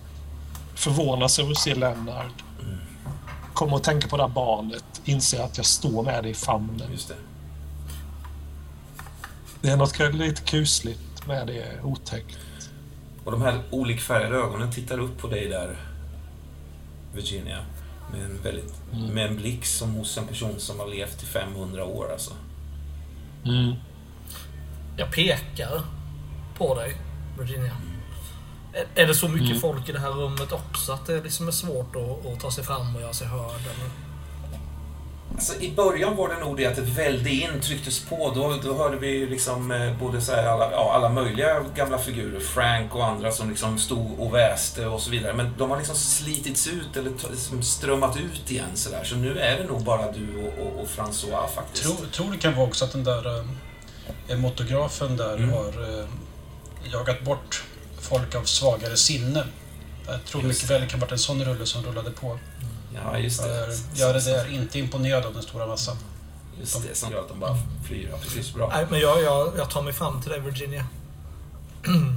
Förvånas 0.74 1.38
över 1.38 1.50
att 1.50 1.58
se 1.58 1.74
Lennart. 1.74 2.44
Mm. 2.62 2.78
Kommer 3.54 3.76
att 3.76 3.84
tänka 3.84 4.08
på 4.08 4.16
det 4.16 4.22
här 4.22 4.30
barnet. 4.30 4.84
Inser 5.04 5.42
att 5.42 5.56
jag 5.56 5.66
står 5.66 6.02
med 6.02 6.24
det 6.24 6.28
i 6.28 6.34
famnen. 6.34 6.92
Just 6.92 7.08
det. 7.08 7.14
Det 9.60 9.68
är 9.68 9.76
något 9.76 10.14
lite 10.14 10.42
kusligt 10.42 11.26
med 11.26 11.46
det, 11.46 11.80
otäckt. 11.84 12.38
Och 13.24 13.32
de 13.32 13.42
här 13.42 13.62
olikfärgade 13.70 14.36
ögonen 14.36 14.70
tittar 14.72 14.98
upp 14.98 15.18
på 15.18 15.26
dig 15.26 15.48
där, 15.48 15.76
Virginia. 17.14 17.58
Med 18.12 18.24
en, 18.24 18.42
väldigt, 18.42 18.74
Mm. 18.92 19.06
med 19.06 19.26
en 19.26 19.36
blick 19.36 19.66
som 19.66 19.94
hos 19.94 20.18
en 20.18 20.26
person 20.26 20.54
som 20.58 20.78
har 20.80 20.86
levt 20.86 21.22
i 21.22 21.26
500 21.26 21.84
år 21.84 22.12
alltså. 22.12 22.30
Mm. 23.44 23.74
Jag 24.96 25.10
pekar 25.12 25.82
på 26.58 26.74
dig, 26.74 26.96
Virginia. 27.38 27.72
Är- 28.72 29.02
Är 29.02 29.06
det 29.06 29.14
så 29.14 29.28
mycket 29.28 29.48
Mm. 29.48 29.60
folk 29.60 29.88
i 29.88 29.92
det 29.92 30.00
här 30.00 30.10
rummet 30.10 30.52
också 30.52 30.92
att 30.92 31.06
det 31.06 31.22
liksom 31.22 31.48
är 31.48 31.52
svårt 31.52 31.96
att, 31.96 32.26
att 32.32 32.40
ta 32.40 32.50
sig 32.50 32.64
fram 32.64 32.96
och 32.96 33.02
göra 33.02 33.12
sig 33.12 33.26
hörd? 33.26 33.60
Eller? 33.60 33.90
Alltså, 35.34 35.60
I 35.60 35.72
början 35.72 36.16
var 36.16 36.28
det 36.28 36.38
nog 36.40 36.56
det 36.56 36.66
att 36.66 36.76
det 36.76 36.82
välde 36.82 37.30
in, 37.30 37.60
trycktes 37.62 38.04
på. 38.04 38.32
Då, 38.34 38.56
då 38.62 38.78
hörde 38.78 38.96
vi 38.96 39.26
liksom 39.26 39.70
eh, 39.70 39.98
både 39.98 40.20
så 40.20 40.32
här 40.32 40.46
alla, 40.46 40.70
ja, 40.72 40.92
alla 40.94 41.08
möjliga 41.08 41.60
gamla 41.74 41.98
figurer. 41.98 42.40
Frank 42.40 42.94
och 42.94 43.06
andra 43.06 43.32
som 43.32 43.48
liksom 43.50 43.78
stod 43.78 44.20
och 44.20 44.34
väste 44.34 44.86
och 44.86 45.00
så 45.00 45.10
vidare. 45.10 45.32
Men 45.32 45.54
de 45.58 45.70
har 45.70 45.76
liksom 45.78 45.96
slitits 45.96 46.66
ut 46.68 46.96
eller 46.96 47.10
liksom 47.30 47.62
strömmat 47.62 48.16
ut 48.16 48.50
igen 48.50 48.68
så 48.74 48.90
där. 48.90 49.04
Så 49.04 49.16
nu 49.16 49.38
är 49.38 49.58
det 49.58 49.64
nog 49.64 49.84
bara 49.84 50.12
du 50.12 50.36
och, 50.46 50.66
och, 50.66 50.80
och 50.80 50.88
François 50.88 51.48
faktiskt. 51.54 51.84
Tror, 51.84 52.06
tror 52.12 52.30
det 52.32 52.38
kan 52.38 52.54
vara 52.54 52.66
också 52.66 52.84
att 52.84 52.92
den 52.92 53.04
där 53.04 53.38
eh, 53.38 53.44
motografen 54.36 55.16
där 55.16 55.36
Mm. 55.36 55.50
har 55.50 55.98
eh, 56.00 56.06
jagat 56.92 57.24
bort 57.24 57.64
folk 58.00 58.34
av 58.34 58.44
svagare 58.44 58.96
sinne. 58.96 59.44
Jag 60.06 60.24
tror 60.24 60.42
Just 60.42 60.54
mycket 60.62 60.70
väl 60.70 60.80
det 60.80 60.86
kan 60.86 61.00
varit 61.00 61.12
en 61.12 61.18
sån 61.18 61.44
rulle 61.44 61.66
som 61.66 61.82
rullade 61.84 62.10
på. 62.10 62.38
Ja, 62.94 63.18
just 63.18 63.42
det. 63.42 63.78
Jag 63.94 64.10
är 64.10 64.20
där 64.20 64.52
inte 64.54 64.78
imponerad 64.78 65.26
av 65.26 65.32
den 65.34 65.42
stora 65.42 65.66
massan. 65.66 65.96
Just 66.60 66.82
det, 66.88 66.94
som 66.94 67.12
gör 67.12 67.20
att 67.20 67.28
de 67.28 67.40
bara 67.40 67.56
flyr. 67.86 68.08
Ja, 68.12 68.18
precis. 68.22 68.54
Bra. 68.54 68.68
Nej, 68.74 68.86
men 68.90 69.00
jag, 69.00 69.22
jag, 69.22 69.52
jag 69.56 69.70
tar 69.70 69.82
mig 69.82 69.92
fram 69.92 70.22
till 70.22 70.30
dig, 70.30 70.40
Virginia. 70.40 70.86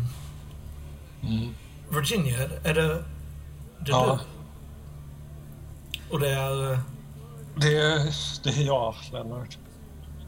Mm. 1.24 1.56
Virginia, 1.90 2.38
är, 2.40 2.60
är 2.64 2.74
det, 2.74 2.88
det 3.80 3.92
Ja. 3.92 4.20
du? 5.92 6.00
Och 6.14 6.20
det 6.20 6.30
är... 6.30 6.72
eh, 6.74 6.80
Det, 7.56 7.70
det 8.44 8.50
är 8.50 8.64
jag, 8.66 8.96
Lennart. 9.14 9.58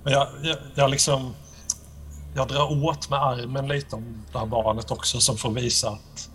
Men 0.04 0.14
jag, 0.14 0.28
jag, 0.44 0.58
jag 0.76 0.90
liksom... 0.90 1.36
Jag 2.34 2.48
drar 2.48 2.86
åt 2.86 3.10
med 3.10 3.20
armen 3.20 3.68
lite 3.68 3.96
om 3.96 4.26
det 4.32 4.40
här 4.40 4.46
barnet 4.46 4.92
också 4.92 5.20
som 5.20 5.38
får 5.38 5.52
visa 5.52 5.90
att... 5.90 6.30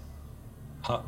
Han, 0.83 1.01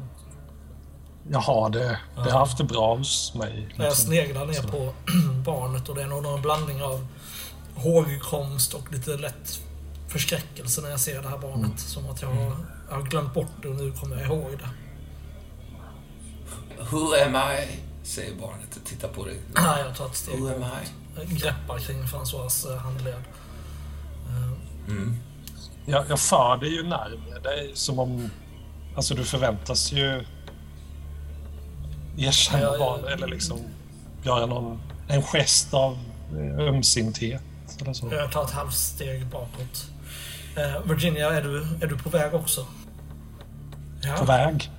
jag 1.31 1.39
har 1.39 1.71
det. 1.71 1.99
Det 2.15 2.31
har 2.31 2.39
haft 2.39 2.59
det 2.59 2.65
bra 2.65 2.97
hos 2.97 3.35
mig. 3.35 3.69
Jag 3.77 3.85
liksom. 3.85 4.05
sneglar 4.05 4.47
ner 4.47 4.53
Så. 4.55 4.69
på 4.69 4.93
barnet 5.45 5.89
och 5.89 5.95
det 5.95 6.03
är 6.03 6.07
nog 6.07 6.27
en 6.27 6.43
blandning 6.43 6.83
av 6.83 7.07
hågkomst 7.75 8.75
och 8.75 8.93
lite 8.93 9.17
lätt 9.17 9.61
förskräckelse 10.09 10.81
när 10.81 10.91
jag 10.91 11.01
ser 11.01 11.23
det 11.23 11.29
här 11.29 11.39
barnet. 11.39 11.65
Mm. 11.65 11.79
Som 11.79 12.11
att 12.11 12.23
jag 12.23 12.29
har, 12.29 12.57
jag 12.89 12.97
har 12.97 13.03
glömt 13.03 13.35
bort 13.35 13.63
det 13.63 13.69
och 13.69 13.77
nu 13.77 13.93
kommer 13.93 14.17
jag 14.17 14.27
ihåg 14.27 14.59
det. 14.59 14.69
Who 16.91 17.15
am 17.27 17.37
I? 17.37 17.79
Säger 18.03 18.35
barnet 18.41 18.77
och 18.77 18.85
tittar 18.85 19.09
på 19.09 19.25
dig. 19.25 19.41
Nej, 19.55 19.83
jag 19.87 19.97
tar 19.97 20.07
ett 20.07 20.17
steg 20.17 20.41
Who 20.41 20.49
am. 20.49 20.63
I? 20.63 20.89
Jag 21.17 21.27
greppar 21.27 21.79
kring 21.79 22.03
François 22.03 22.73
eh, 22.73 22.79
handled. 22.79 23.23
Mm. 24.89 25.17
Jag, 25.87 26.05
jag 26.09 26.21
för 26.21 26.57
dig 26.57 26.75
ju 26.75 26.83
närmare 26.83 27.41
dig 27.43 27.71
som 27.75 27.99
om... 27.99 28.31
Alltså 28.97 29.15
du 29.15 29.25
förväntas 29.25 29.93
ju 29.93 30.25
erkänna 32.19 32.63
Ja, 32.63 32.73
ja. 32.73 32.79
barnet 32.79 33.11
eller 33.11 33.27
liksom 33.27 33.59
göra 34.23 34.47
någon, 34.47 34.81
en 35.09 35.23
gest 35.23 35.75
av 35.75 35.99
eh, 36.33 36.59
ömsinthet 36.69 37.43
eller 37.81 37.93
så. 37.93 38.09
Jag 38.13 38.33
tar 38.33 38.45
ett 38.45 38.51
halvt 38.51 38.75
steg 38.75 39.27
bakåt. 39.27 39.87
Eh, 40.57 40.81
Virginia, 40.85 41.31
är 41.31 41.43
du, 41.43 41.67
är 41.81 41.87
du 41.87 41.99
på 41.99 42.09
väg 42.11 42.35
också? 42.35 42.67
Ja. 44.03 44.17
På 44.17 44.25
väg. 44.25 44.71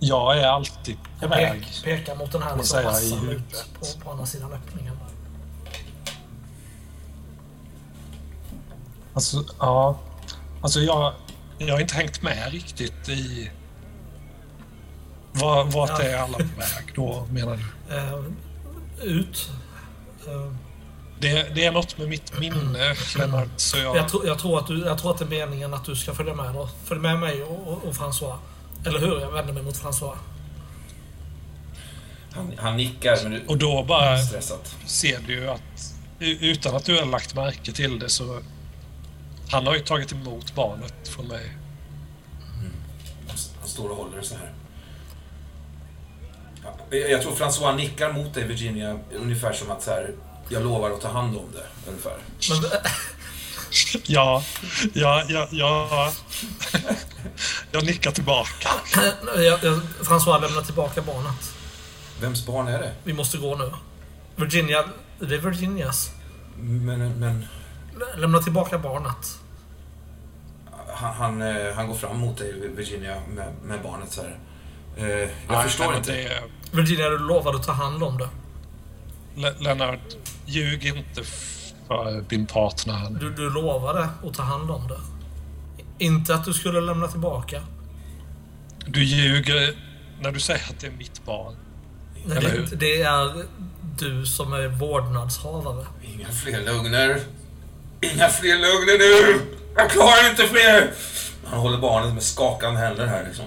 Jag 0.00 0.38
är 0.38 0.46
alltid 0.48 0.96
på 0.96 1.02
Jag 1.20 1.28
väg. 1.28 1.52
pek, 1.62 1.84
pekar 1.84 2.14
mot 2.16 2.32
den 2.32 2.42
här 2.42 2.56
massan 2.56 2.84
huvudet. 3.20 3.36
ute 3.36 3.56
på, 3.78 4.04
på 4.04 4.10
andra 4.10 4.26
sidan 4.26 4.52
öppningen. 4.52 4.95
Alltså, 9.16 9.44
ja. 9.58 9.98
Alltså 10.62 10.80
jag, 10.80 11.14
jag 11.58 11.74
har 11.74 11.80
inte 11.80 11.94
hängt 11.94 12.22
med 12.22 12.52
riktigt 12.52 13.08
i... 13.08 13.50
Var, 15.32 15.64
vart 15.64 15.90
Ja. 15.90 16.02
är 16.02 16.16
alla 16.16 16.38
på 16.38 16.44
väg 16.44 16.92
då, 16.94 17.26
menar 17.30 17.56
du? 17.88 17.94
Eh, 17.96 18.20
ut. 19.02 19.50
Eh, 20.26 20.52
Det, 21.20 21.54
det 21.54 21.64
är 21.64 21.72
något 21.72 21.98
med 21.98 22.08
mitt 22.08 22.38
minne, 22.38 22.94
Lennart, 23.18 23.48
så 23.56 23.78
jag... 23.78 23.96
jag, 23.96 24.08
tror, 24.08 24.26
jag, 24.26 24.38
tror 24.38 24.58
att 24.58 24.66
du, 24.66 24.80
jag 24.84 24.98
tror 24.98 25.10
att 25.10 25.18
det 25.18 25.24
är 25.24 25.46
meningen 25.46 25.74
att 25.74 25.84
du 25.84 25.96
ska 25.96 26.14
följa 26.14 26.34
med 26.34 26.54
då. 26.54 26.68
Följ 26.84 27.00
med 27.00 27.18
mig 27.18 27.42
och, 27.42 27.68
och, 27.72 27.84
och 27.84 27.94
François. 27.94 28.36
Eller 28.86 28.98
hur? 28.98 29.20
Jag 29.20 29.30
vänder 29.32 29.52
mig 29.52 29.62
mot 29.62 29.76
François. 29.76 30.16
Han, 32.32 32.52
han 32.58 32.76
nickar, 32.76 33.18
men 33.22 33.32
du... 33.32 33.46
Och 33.46 33.58
då 33.58 33.82
bara 33.84 34.18
ser 34.86 35.18
du 35.26 35.48
att, 35.50 35.62
utan 36.20 36.76
att 36.76 36.84
du 36.84 36.98
har 36.98 37.06
lagt 37.06 37.34
märke 37.34 37.72
till 37.72 37.98
det, 37.98 38.08
så... 38.08 38.40
Han 39.50 39.66
har 39.66 39.74
ju 39.74 39.80
tagit 39.80 40.12
emot 40.12 40.54
barnet 40.54 41.08
från 41.08 41.26
mig. 41.28 41.56
Han 43.60 43.68
står 43.68 43.88
och 43.88 43.96
håller 43.96 44.22
så 44.22 44.34
här. 44.34 44.52
Ja, 46.90 46.96
Jag 46.96 47.22
tror 47.22 47.32
François 47.32 47.76
nickar 47.76 48.12
mot 48.12 48.34
dig, 48.34 48.44
Virginia, 48.44 48.98
ungefär 49.12 49.52
som 49.52 49.70
att 49.70 49.82
så 49.82 49.90
här, 49.90 50.10
jag 50.48 50.62
lovar 50.62 50.90
att 50.90 51.00
ta 51.00 51.08
hand 51.08 51.36
om 51.36 51.44
det. 51.52 51.90
Ungefär. 51.90 52.16
Men, 52.50 52.70
Ja, 54.06 54.42
ja, 54.94 55.24
ja, 55.28 55.48
ja. 55.50 56.12
Jag 57.72 57.84
nickar 57.84 58.10
tillbaka. 58.10 58.68
jag, 59.36 59.64
jag, 59.64 59.80
François 60.02 60.40
lämnar 60.40 60.62
tillbaka 60.62 61.02
barnet. 61.02 61.52
Vems 62.20 62.46
barn 62.46 62.68
är 62.68 62.78
det? 62.78 62.92
Vi 63.04 63.12
måste 63.12 63.38
gå 63.38 63.56
nu. 63.56 63.72
Virginia, 64.36 64.84
det 65.18 65.34
är 65.34 65.38
Virginias. 65.38 66.10
Men, 66.56 67.20
men 67.20 67.46
Lämna 68.16 68.38
tillbaka 68.38 68.78
barnet. 68.78 69.38
han, 70.94 71.14
han, 71.14 71.42
eh, 71.42 71.74
han 71.74 71.86
går 71.88 71.94
fram 71.94 72.18
mot 72.18 72.38
dig, 72.38 72.68
Virginia, 72.76 73.16
med, 73.34 73.52
med 73.64 73.82
barnet 73.82 74.12
så 74.12 74.22
här. 74.22 74.38
Eh, 74.96 75.06
Jag 75.08 75.28
Nej, 75.48 75.62
förstår 75.64 75.96
inte. 75.96 76.12
Det 76.12 76.42
Virginia, 76.72 77.08
du 77.08 77.18
lovade 77.18 77.56
att 77.58 77.62
ta 77.66 77.72
hand 77.72 78.02
om 78.02 78.18
det. 78.18 78.28
Le- 79.36 79.54
Lennart, 79.58 80.16
ljug 80.46 80.84
inte 80.86 81.22
för 81.88 82.24
din 82.28 82.46
partner. 82.46 83.10
Du, 83.20 83.30
du 83.30 83.50
lovade 83.50 84.08
att 84.26 84.34
ta 84.34 84.42
hand 84.42 84.70
om 84.70 84.88
det. 84.88 85.00
Inte 86.04 86.34
att 86.34 86.44
du 86.44 86.52
skulle 86.52 86.80
lämna 86.80 87.08
tillbaka. 87.08 87.62
Du 88.86 89.04
ljuger 89.04 89.74
när 90.20 90.32
du 90.32 90.40
säger 90.40 90.64
att 90.70 90.80
det 90.80 90.86
är 90.86 90.90
mitt 90.90 91.24
barn. 91.24 91.56
Nej, 92.26 92.36
Eller 92.38 92.50
det, 92.50 92.56
hur? 92.56 92.76
det 92.76 93.02
är 93.02 93.44
du 93.98 94.26
som 94.26 94.52
är 94.52 94.68
vårdnadshavare. 94.68 95.86
Inga 96.02 96.28
fler 96.28 96.60
lögner. 96.60 97.20
Inga 98.14 98.28
fler 98.28 98.58
lögner 98.58 98.98
nu! 98.98 99.40
Jag 99.76 99.90
klarar 99.90 100.30
inte 100.30 100.42
fler! 100.46 100.92
Han 101.44 101.58
håller 101.60 101.78
barnet 101.78 102.14
med 102.14 102.22
skakande 102.22 102.80
händer 102.80 103.06
här 103.06 103.24
liksom. 103.26 103.44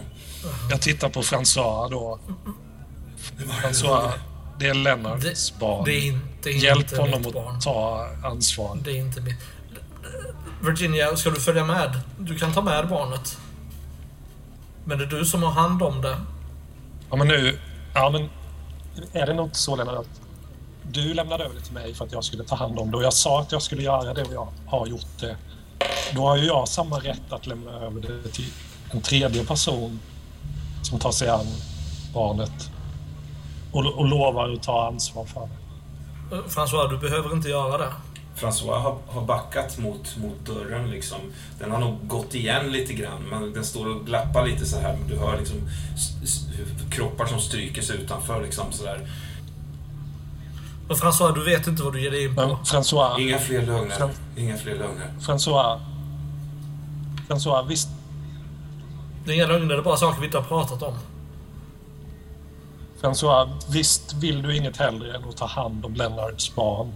Jag 0.69 0.81
tittar 0.81 1.09
på 1.09 1.21
François 1.21 1.89
då. 1.89 2.19
François, 3.61 4.11
det 4.59 4.67
är 4.67 4.73
Lennarts 4.73 5.23
Det, 5.51 5.59
barn. 5.59 5.85
det 5.85 5.91
är 5.93 6.01
inte, 6.07 6.49
Hjälp 6.49 6.79
inte 6.81 7.01
honom 7.01 7.21
mitt 7.21 7.33
barn. 7.33 7.55
att 7.55 7.61
ta 7.61 8.07
ansvar. 8.23 8.77
Det 8.83 8.91
är 8.91 8.95
inte 8.95 9.21
mitt... 9.21 9.39
Virginia, 10.61 11.15
ska 11.15 11.29
du 11.29 11.39
följa 11.39 11.65
med? 11.65 11.99
Du 12.17 12.37
kan 12.37 12.53
ta 12.53 12.61
med 12.61 12.87
barnet. 12.87 13.37
Men 14.85 14.97
det 14.97 15.03
är 15.03 15.07
du 15.07 15.25
som 15.25 15.43
har 15.43 15.51
hand 15.51 15.83
om 15.83 16.01
det. 16.01 16.17
Ja, 17.09 17.15
men 17.15 17.27
nu... 17.27 17.59
Ja, 17.93 18.09
men... 18.09 18.29
Är 19.13 19.25
det 19.27 19.33
nog 19.33 19.45
inte 19.47 19.57
så, 19.59 19.75
Lennart, 19.75 19.95
att 19.97 20.21
du 20.91 21.13
lämnade 21.13 21.43
över 21.43 21.55
det 21.55 21.61
till 21.61 21.73
mig 21.73 21.93
för 21.93 22.05
att 22.05 22.11
jag 22.11 22.23
skulle 22.23 22.43
ta 22.43 22.55
hand 22.55 22.79
om 22.79 22.91
det 22.91 22.97
och 22.97 23.03
jag 23.03 23.13
sa 23.13 23.41
att 23.41 23.51
jag 23.51 23.61
skulle 23.61 23.83
göra 23.83 24.13
det 24.13 24.23
och 24.23 24.33
jag 24.33 24.47
har 24.67 24.87
gjort 24.87 25.19
det. 25.19 25.35
Då 26.15 26.21
har 26.21 26.37
ju 26.37 26.45
jag 26.45 26.67
samma 26.67 26.99
rätt 26.99 27.31
att 27.33 27.47
lämna 27.47 27.71
över 27.71 28.01
det 28.01 28.29
till 28.29 28.51
en 28.91 29.01
tredje 29.01 29.45
person 29.45 29.99
som 30.83 30.99
tar 30.99 31.11
sig 31.11 31.29
an 31.29 31.45
barnet 32.13 32.71
och, 33.71 33.85
och 33.85 34.07
lovar 34.07 34.53
att 34.53 34.63
ta 34.63 34.87
ansvar 34.87 35.25
för 35.25 35.39
det. 35.41 36.35
Eh, 36.35 36.41
François, 36.41 36.89
du 36.89 36.97
behöver 36.97 37.33
inte 37.33 37.49
göra 37.49 37.77
det. 37.77 37.91
François 38.35 38.79
har, 38.79 38.97
har 39.07 39.21
backat 39.21 39.77
mot, 39.77 40.17
mot 40.17 40.45
dörren 40.45 40.91
liksom. 40.91 41.19
Den 41.59 41.71
har 41.71 41.79
nog 41.79 42.07
gått 42.07 42.35
igen 42.35 42.71
lite 42.71 42.93
grann, 42.93 43.21
men 43.29 43.53
den 43.53 43.65
står 43.65 43.87
och 43.87 44.05
glappar 44.05 44.47
lite 44.47 44.65
så 44.65 44.79
här. 44.79 44.97
Du 45.09 45.17
hör 45.17 45.37
liksom 45.37 45.57
kroppar 46.89 47.25
som 47.25 47.39
stryker 47.39 47.81
sig 47.81 47.97
utanför 47.97 48.41
liksom 48.41 48.71
så 48.71 48.83
där. 48.83 49.07
Men 50.89 50.97
François, 50.97 51.33
du 51.35 51.43
vet 51.43 51.67
inte 51.67 51.83
vad 51.83 51.93
du 51.93 52.01
ger 52.01 52.11
dig 52.11 52.23
in 52.23 52.33
Men 52.33 52.49
på. 52.49 52.55
François, 52.55 53.19
Inga 53.19 53.39
fler 53.39 53.61
lögner. 53.61 54.09
Inga 54.37 54.57
fler 54.57 54.75
lögner. 54.75 55.13
François, 55.19 55.79
François, 57.27 57.67
visst, 57.67 57.89
Det 59.25 59.31
är 59.31 59.35
inga 59.35 59.47
lögner, 59.47 59.67
det 59.67 59.75
är 59.75 59.81
bara 59.81 59.97
saker 59.97 60.19
vi 60.19 60.25
inte 60.25 60.37
har 60.37 60.45
pratat 60.45 60.83
om. 60.83 60.93
François, 63.01 63.49
visst 63.71 64.13
vill 64.13 64.41
du 64.41 64.55
inget 64.55 64.77
hellre 64.77 65.15
än 65.15 65.23
att 65.29 65.37
ta 65.37 65.45
hand 65.45 65.85
om 65.85 65.93
Lennarts 65.93 66.55
barn? 66.55 66.93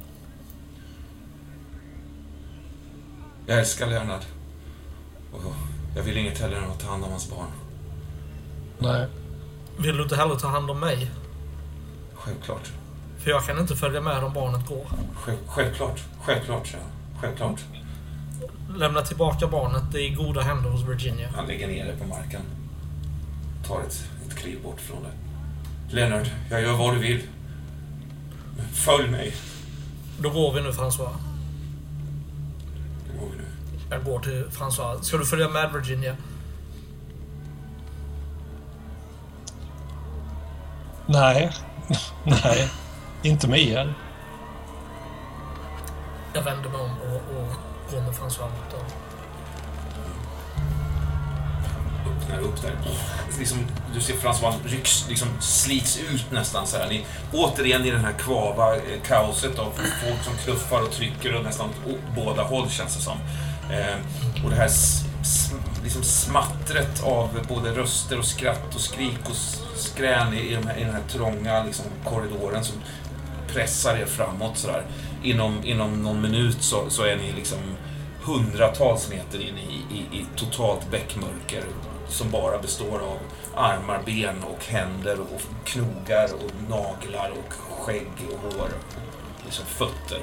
Jag 3.47 3.59
älskar 3.59 3.87
Leonard. 3.87 4.21
Och 5.33 5.41
jag 5.95 6.03
vill 6.03 6.17
inget 6.17 6.39
hellre 6.39 6.57
än 6.57 6.71
att 6.71 6.79
ta 6.79 6.87
hand 6.87 7.03
om 7.03 7.11
hans 7.11 7.29
barn. 7.29 7.47
Nej. 8.79 9.07
Vill 9.77 9.97
du 9.97 10.03
inte 10.03 10.15
heller 10.15 10.35
ta 10.35 10.47
hand 10.47 10.71
om 10.71 10.79
mig? 10.79 11.11
Självklart. 12.13 12.71
För 13.23 13.29
jag 13.31 13.45
kan 13.45 13.59
inte 13.59 13.75
följa 13.75 14.01
med 14.01 14.23
om 14.23 14.33
barnet 14.33 14.67
går. 14.67 14.85
Själv, 15.15 15.37
självklart. 15.47 16.03
Självklart, 16.21 16.69
ja. 16.73 16.79
Självklart. 17.21 17.59
Lämna 18.77 19.01
tillbaka 19.01 19.47
barnet. 19.47 19.83
Det 19.91 19.99
är 20.01 20.05
i 20.05 20.09
goda 20.09 20.41
händer 20.41 20.69
hos 20.69 20.81
Virginia. 20.81 21.29
Han 21.35 21.47
lägger 21.47 21.67
ner 21.67 21.85
det 21.85 21.97
på 21.97 22.07
marken. 22.07 22.41
Tar 23.67 23.79
ett, 23.81 24.03
ett 24.27 24.35
kliv 24.35 24.63
bort 24.63 24.81
från 24.81 24.97
det. 25.03 25.95
Leonard, 25.95 26.27
jag 26.49 26.61
gör 26.61 26.73
vad 26.73 26.93
du 26.93 26.99
vill. 26.99 27.21
Följ 28.73 29.09
mig. 29.09 29.33
Då 30.19 30.29
går 30.29 30.53
vi 30.53 30.61
nu, 30.61 30.71
François. 30.71 31.15
Det 33.11 33.19
går 33.19 33.27
vi 33.31 33.37
nu. 33.37 33.45
Jag 33.89 34.03
går 34.03 34.19
till 34.19 34.45
François. 34.51 35.01
Ska 35.01 35.17
du 35.17 35.25
följa 35.25 35.49
med 35.49 35.73
Virginia? 35.73 36.15
Nej. 41.05 41.51
Nej. 42.25 42.69
Inte 43.23 43.47
med 43.47 43.59
er. 43.59 43.93
Jag 46.33 46.43
vänder 46.43 46.69
mig 46.69 46.81
om 46.81 46.91
och, 47.01 47.15
och 47.15 47.53
går 47.91 48.01
med 48.01 48.13
François 48.13 48.49
mot 48.49 48.71
dörren. 48.71 49.03
öppnar 52.33 52.39
upp 52.39 52.61
där. 52.61 52.77
Liksom, 53.39 53.57
du 53.93 54.01
ser 54.01 54.13
François 54.13 54.53
rycks, 54.65 55.05
liksom 55.09 55.27
slits 55.39 55.99
ut 55.99 56.31
nästan 56.31 56.67
så 56.67 56.77
här. 56.77 56.89
Ni, 56.89 57.05
återigen 57.33 57.85
i 57.85 57.91
den 57.91 58.05
här 58.05 58.13
kvava 58.13 58.75
eh, 58.75 59.01
kaoset 59.07 59.59
av 59.59 59.71
folk 59.75 60.23
som 60.23 60.33
knuffar 60.43 60.81
och 60.81 60.91
trycker 60.91 61.35
och 61.35 61.43
nästan 61.43 61.69
åt 61.69 62.15
båda 62.15 62.43
håll 62.43 62.69
känns 62.69 62.95
det 62.95 63.01
som. 63.01 63.17
Eh, 63.71 64.43
och 64.43 64.49
det 64.49 64.55
här 64.55 64.69
liksom 65.83 66.03
smattret 66.03 67.03
av 67.03 67.45
både 67.49 67.71
röster 67.71 68.19
och 68.19 68.25
skratt 68.25 68.75
och 68.75 68.81
skrik 68.81 69.19
och 69.29 69.35
skrän 69.75 70.33
i, 70.33 70.37
i, 70.37 70.55
de 70.55 70.67
här, 70.67 70.77
i 70.77 70.83
den 70.83 70.93
här 70.93 71.03
trånga 71.07 71.63
liksom, 71.63 71.85
korridoren 72.03 72.63
som 72.63 72.75
pressar 73.53 73.95
er 73.95 74.05
framåt 74.05 74.57
sådär. 74.57 74.85
Inom, 75.23 75.63
inom 75.63 76.03
någon 76.03 76.21
minut 76.21 76.63
så, 76.63 76.89
så 76.89 77.03
är 77.03 77.15
ni 77.15 77.31
liksom 77.31 77.59
hundratals 78.23 79.09
meter 79.09 79.41
in 79.41 79.57
i, 79.57 79.95
i, 79.95 80.19
i 80.19 80.25
totalt 80.35 80.91
bäckmörker 80.91 81.63
som 82.07 82.31
bara 82.31 82.57
består 82.57 82.99
av 82.99 83.17
armar, 83.55 84.01
ben 84.05 84.43
och 84.43 84.65
händer 84.65 85.19
och 85.19 85.41
knogar 85.65 86.29
och 86.33 86.69
naglar 86.69 87.31
och 87.31 87.53
skägg 87.53 88.11
och 88.31 88.53
hår. 88.53 88.69
Liksom 89.45 89.65
fötter. 89.65 90.19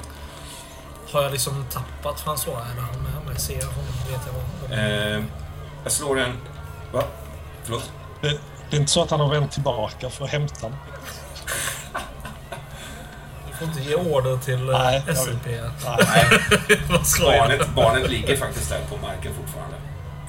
Har 1.11 1.21
jag 1.21 1.31
liksom 1.31 1.65
tappat 1.71 2.21
François? 2.25 2.57
Är 2.57 2.81
han 2.81 3.03
med 3.03 3.25
mig? 3.25 3.39
Ser 3.39 3.59
jag 3.59 3.67
honom? 3.67 3.93
Vet 4.09 4.21
jag 4.25 4.33
vad? 4.33 4.79
Eh, 4.79 5.23
jag 5.83 5.91
slår 5.91 6.19
en... 6.19 6.37
Va? 6.93 7.03
Förlåt? 7.63 7.91
Det, 8.21 8.39
det 8.69 8.75
är 8.75 8.79
inte 8.79 8.91
så 8.91 9.03
att 9.03 9.11
han 9.11 9.19
har 9.19 9.29
vänt 9.29 9.51
tillbaka 9.51 10.09
för 10.09 10.25
att 10.25 10.31
hämta 10.31 10.69
den. 10.69 10.77
Du 13.61 13.67
får 13.67 13.77
inte 13.77 13.89
ge 13.89 13.95
order 13.95 14.37
till 14.37 14.69
eh, 14.69 14.79
Nej, 14.79 15.03
SLP. 15.15 15.45
Nej, 15.45 15.59
barnet, 17.21 17.75
barnet 17.75 18.09
ligger 18.09 18.37
faktiskt 18.37 18.69
där 18.69 18.81
på 18.89 18.97
marken 18.97 19.33
fortfarande. 19.33 19.75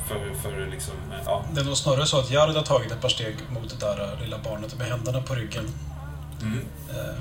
För, 0.09 0.43
för 0.43 0.67
liksom, 0.67 0.95
eh, 1.13 1.19
ja. 1.25 1.45
Det 1.55 1.61
är 1.61 1.65
nog 1.65 1.77
snarare 1.77 2.07
så 2.07 2.21
att 2.21 2.31
Jared 2.31 2.57
har 2.57 2.63
tagit 2.63 2.93
ett 2.93 3.01
par 3.01 3.09
steg 3.09 3.37
mot 3.51 3.71
det 3.71 3.87
där 3.87 4.13
eh, 4.13 4.21
lilla 4.21 4.39
barnet 4.39 4.79
med 4.79 4.87
händerna 4.87 5.23
på 5.23 5.35
ryggen. 5.35 5.65
Mm. 6.43 6.59
Eh, 6.91 7.15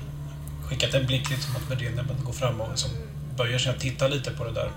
skickat 0.70 0.94
en 0.94 1.06
blick 1.06 1.30
lite 1.30 1.52
mot 1.52 1.72
Virginia, 1.72 2.04
men 2.04 2.26
går 2.26 2.34
fram 2.34 2.62
och 2.62 2.70
liksom 2.70 2.92
böjer 3.38 3.60
sig 3.60 3.74
och 3.74 3.80
tittar 3.80 4.10
lite 4.10 4.32
på 4.32 4.44
det 4.44 4.52
där 4.52 4.72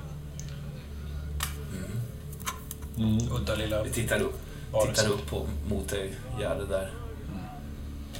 udda 3.30 3.54
lilla... 3.54 3.82
Vi 3.82 3.90
tittar 3.90 4.20
upp, 4.20 4.40
varelsen. 4.72 4.94
tittar 4.94 5.10
upp 5.10 5.26
på, 5.30 5.46
mot 5.68 5.88
dig, 5.88 6.14
Gärde 6.40 6.66
där. 6.66 6.90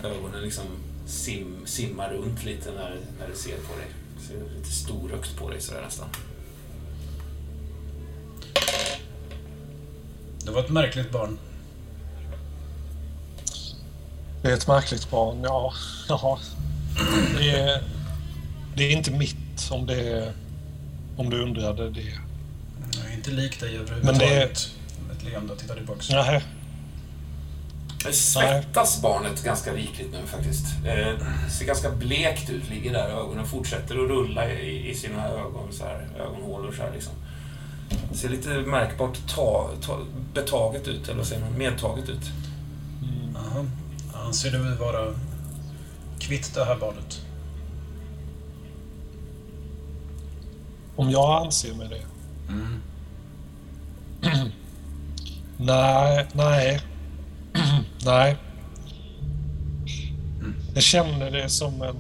Ögonen 0.05 0.43
liksom 0.43 0.65
sim, 1.07 1.67
simmar 1.67 2.11
runt 2.11 2.45
lite 2.45 2.71
när, 2.71 2.97
när 3.19 3.29
du 3.29 3.37
ser 3.37 3.57
på 3.57 3.77
dig. 3.77 3.87
Ser 4.29 4.57
lite 4.57 4.71
storögt 4.71 5.37
på 5.37 5.51
dig 5.51 5.61
sådär 5.61 5.83
nästan. 5.83 6.09
Det 10.45 10.51
var 10.51 10.61
ett 10.61 10.71
märkligt 10.71 11.11
barn. 11.11 11.39
Det 14.43 14.51
är 14.51 14.55
ett 14.55 14.67
märkligt 14.67 15.11
barn, 15.11 15.41
ja. 15.43 15.73
ja. 16.09 16.39
Det, 17.39 17.51
är, 17.51 17.83
det 18.77 18.85
är 18.85 18.91
inte 18.91 19.11
mitt 19.11 19.71
om 19.71 19.87
det 19.87 20.09
är, 20.11 20.33
om 21.17 21.31
du 21.31 21.43
undrade 21.43 21.91
det. 21.91 22.19
Jag 22.97 23.13
är 23.13 23.15
inte 23.15 23.31
lik 23.31 23.61
dig 23.61 23.79
Men 23.79 23.87
det 23.87 23.93
överhuvudtaget. 23.93 24.71
Med 25.07 25.17
ett 25.17 25.25
leende 25.25 25.53
och 25.53 25.59
tittar. 25.59 25.81
Nej, 26.11 26.43
Det 26.43 26.64
svettas 28.13 29.03
barnet 29.03 29.45
ganska 29.45 29.73
rikligt 29.73 30.13
nu 30.13 30.27
faktiskt. 30.27 30.67
Eh, 30.87 31.49
ser 31.59 31.67
ganska 31.67 31.91
blekt 31.91 32.51
ut, 32.51 32.71
ligger 32.71 32.93
där 32.93 33.09
ögonen 33.09 33.47
fortsätter 33.47 33.95
att 33.95 34.11
rulla 34.11 34.51
i, 34.51 34.91
i 34.91 34.95
sina 34.95 35.29
ögon, 35.29 35.73
så 35.73 35.85
här, 35.85 36.09
ögonhålor 36.19 36.73
så 36.73 36.83
här 36.83 36.93
liksom. 36.95 37.13
Ser 38.13 38.29
lite 38.29 38.49
märkbart 38.49 39.19
ta, 39.35 39.71
ta, 39.83 39.99
betaget 40.35 40.89
ut, 40.89 41.09
eller 41.09 41.19
vad 41.19 41.27
säger 41.27 41.43
man, 41.43 41.59
medtaget 41.59 42.09
ut. 42.09 42.31
Jaha. 43.35 43.67
Anser 44.27 44.51
du 44.51 44.75
vara 44.75 45.15
kvitt 46.19 46.55
det 46.55 46.65
här 46.65 46.77
barnet? 46.77 47.21
om 50.97 51.11
jag 51.11 51.45
anser 51.45 51.75
mig 51.75 51.89
det. 51.89 52.03
nej, 55.57 56.27
nej. 56.33 56.81
nej. 58.05 58.37
Jag 60.75 60.83
känner 60.83 61.31
det 61.31 61.49
som 61.49 61.83
en... 61.83 61.97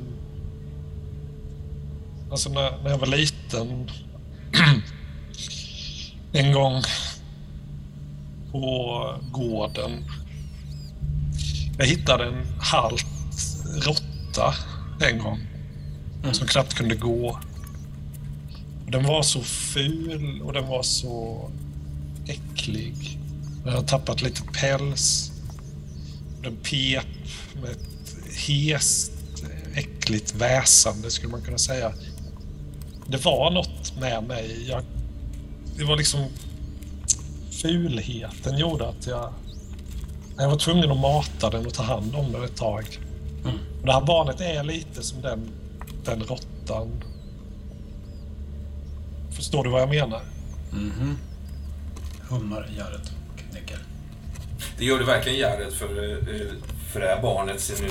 Alltså 2.30 2.48
när, 2.50 2.82
när 2.82 2.90
jag 2.90 2.98
var 2.98 3.06
liten. 3.06 3.90
en 6.32 6.52
gång 6.52 6.82
på 8.52 9.14
gården. 9.32 10.04
Jag 11.78 11.86
hittade 11.86 12.24
en 12.24 12.46
halt 12.60 13.06
råtta 13.76 14.54
en 15.00 15.18
gång. 15.18 15.40
Som 16.32 16.46
knappt 16.46 16.74
kunde 16.74 16.94
gå. 16.94 17.40
Den 18.88 19.04
var 19.04 19.22
så 19.22 19.40
ful 19.40 20.42
och 20.42 20.52
den 20.52 20.66
var 20.66 20.82
så 20.82 21.50
äcklig. 22.26 23.18
Den 23.64 23.72
hade 23.72 23.86
tappat 23.86 24.22
lite 24.22 24.42
päls. 24.42 25.33
Den 26.44 26.56
pep 26.56 27.06
med 27.62 27.70
ett 27.70 28.36
hest, 28.46 29.12
äckligt 29.74 30.34
väsande 30.34 31.10
skulle 31.10 31.32
man 31.32 31.42
kunna 31.42 31.58
säga. 31.58 31.92
Det 33.06 33.24
var 33.24 33.50
något 33.50 34.00
med 34.00 34.24
mig. 34.24 34.68
Jag, 34.68 34.82
det 35.76 35.84
var 35.84 35.96
liksom 35.96 36.26
fulheten 37.50 38.58
gjorde 38.58 38.88
att 38.88 39.06
jag... 39.06 39.32
Jag 40.38 40.48
var 40.48 40.56
tvungen 40.58 40.90
att 40.90 40.98
mata 41.00 41.50
den 41.50 41.66
och 41.66 41.74
ta 41.74 41.82
hand 41.82 42.14
om 42.14 42.32
den 42.32 42.44
ett 42.44 42.56
tag. 42.56 43.00
Och 43.80 43.86
det 43.86 43.92
här 43.92 44.06
barnet 44.06 44.40
är 44.40 44.64
lite 44.64 45.02
som 45.02 45.22
den, 45.22 45.50
den 46.04 46.20
råttan. 46.20 46.90
Förstår 49.30 49.64
du 49.64 49.70
vad 49.70 49.82
jag 49.82 49.88
menar? 49.88 50.22
Mhm. 50.72 51.18
Hummar 52.28 52.70
Jared 52.76 53.00
och 53.00 53.10
nickar. 53.10 53.23
Det 54.78 54.84
gör 54.84 54.98
det 54.98 55.04
verkligen 55.04 55.38
Jared, 55.38 55.72
för, 55.72 56.12
eh, 56.12 56.46
för 56.92 57.00
det 57.00 57.06
här 57.06 57.22
barnet 57.22 57.60
ser 57.60 57.82
nu 57.82 57.90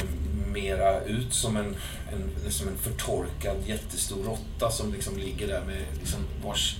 mera 0.52 1.02
ut 1.02 1.34
som 1.34 1.58
en, 1.58 1.76
en, 2.13 2.43
liksom 2.46 2.67
en 2.67 2.78
förtorkad 2.78 3.58
jättestor 3.65 4.24
råtta 4.24 4.72
som 4.72 4.93
liksom 4.93 5.17
ligger 5.17 5.48
där 5.48 5.62
med 5.62 5.82
liksom 6.00 6.19
vars 6.46 6.78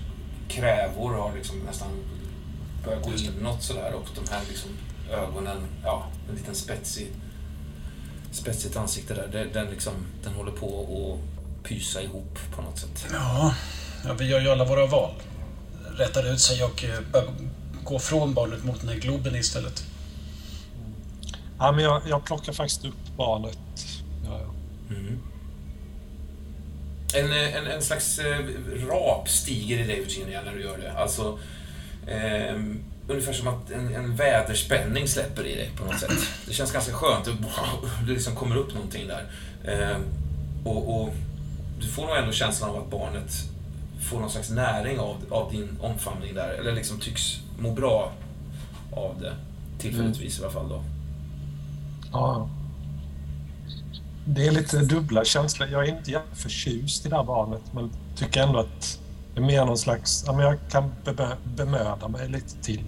krävor 0.48 1.14
har 1.14 1.36
liksom 1.36 1.60
nästan 1.60 1.90
börjat 2.86 3.04
gå 3.04 3.12
inåt 3.12 3.64
sådär 3.64 3.94
och 3.94 4.08
de 4.16 4.32
här 4.32 4.42
liksom 4.50 4.70
ögonen, 5.12 5.58
ja, 5.84 6.08
en 6.30 6.36
liten 6.36 6.56
spetsig 6.56 7.08
spetsigt 8.32 8.76
ansikte 8.76 9.14
där. 9.14 9.28
Den, 9.32 9.54
den, 9.54 9.68
liksom, 9.72 9.94
den 10.24 10.34
håller 10.34 10.52
på 10.52 10.68
att 10.84 11.64
pysa 11.64 12.02
ihop 12.02 12.40
på 12.56 12.62
något 12.62 12.80
sätt. 12.80 13.06
Ja, 13.12 13.56
ja, 14.06 14.14
vi 14.14 14.26
gör 14.26 14.40
ju 14.40 14.50
alla 14.50 14.66
våra 14.66 14.86
val. 14.86 15.12
Rättar 15.98 16.34
ut 16.34 16.40
sig 16.40 16.64
och 16.64 16.84
eh, 16.84 17.24
gå 17.84 18.00
från 18.00 18.34
barnet 18.34 18.64
mot 18.64 18.80
den 18.80 18.90
här 18.90 18.96
globen 18.96 19.36
istället. 19.36 19.84
Ja, 21.60 21.72
men 21.72 21.84
jag, 21.84 22.02
jag 22.08 22.26
plockar 22.26 22.54
faktiskt 22.54 22.86
upp 22.86 23.18
barnet. 23.18 23.58
Ja, 24.26 24.40
ja. 24.40 24.54
Mm. 24.96 25.20
En, 27.16 27.32
eh, 27.32 27.56
en, 27.56 27.68
en 27.68 27.82
slags 27.82 28.20
eh, 28.20 28.40
rap 28.90 29.30
stiger 29.30 29.80
i 29.80 29.88
dig, 29.88 30.04
Virginia, 30.04 30.42
när 30.46 30.54
du 30.54 30.62
gör 30.62 30.78
det. 30.78 30.92
Alltså, 30.92 31.40
eh, 32.08 32.56
ungefär 33.08 33.34
som 33.34 33.48
att 33.48 33.72
en, 33.72 33.96
en 33.96 34.16
väderspänning 34.16 35.08
släpper 35.08 35.46
i 35.46 35.56
dig 35.56 35.72
på 35.78 35.86
något 35.86 36.00
sätt. 36.00 36.12
Det 36.46 36.54
känns 36.54 36.72
ganska 36.72 36.94
skönt. 36.94 37.26
Det, 38.08 38.14
liksom 38.14 38.36
kommer 38.36 38.56
upp 38.56 38.74
någonting 38.74 39.08
där. 39.08 39.26
Eh, 39.64 39.98
och, 40.64 41.02
och 41.02 41.14
du 41.80 41.88
får 41.88 42.08
nog 42.08 42.18
ändå 42.18 42.32
känslan 42.32 42.70
av 42.70 42.78
att 42.78 42.92
barnet 42.92 43.34
får 44.10 44.20
någon 44.20 44.30
slags 44.30 44.50
näring 44.50 45.00
av, 45.00 45.16
av 45.30 45.52
din 45.52 45.78
omfamning 45.82 46.34
där. 46.36 46.50
Eller 46.50 46.72
liksom 46.72 47.00
tycks 47.00 47.40
må 47.60 47.72
bra 47.72 48.12
av 48.92 49.22
det. 49.22 49.34
Tillfälligtvis 49.80 50.40
i 50.40 50.44
alla 50.44 50.52
fall 50.52 50.70
då. 50.70 50.84
Ja. 52.14 52.50
Det 54.26 54.48
är 54.48 54.52
lite 54.52 54.78
dubbla 54.80 55.26
känslor. 55.26 55.70
Jag 55.70 55.88
är 55.88 55.98
inte 55.98 56.12
jätteförtjust 56.12 57.06
i 57.06 57.10
det 57.10 57.16
här 57.16 57.24
barnet 57.24 57.62
men 57.72 57.92
tycker 58.16 58.42
ändå 58.44 58.60
att 58.60 59.00
det 59.34 59.40
är 59.42 59.46
mer 59.46 59.66
någon 59.66 59.78
slags... 59.78 60.24
Ja, 60.28 60.34
men 60.34 60.46
jag 60.46 60.58
kan 60.72 60.92
be 61.06 61.28
bemöda 61.44 62.08
mig 62.08 62.30
lite 62.30 62.62
till. 62.62 62.84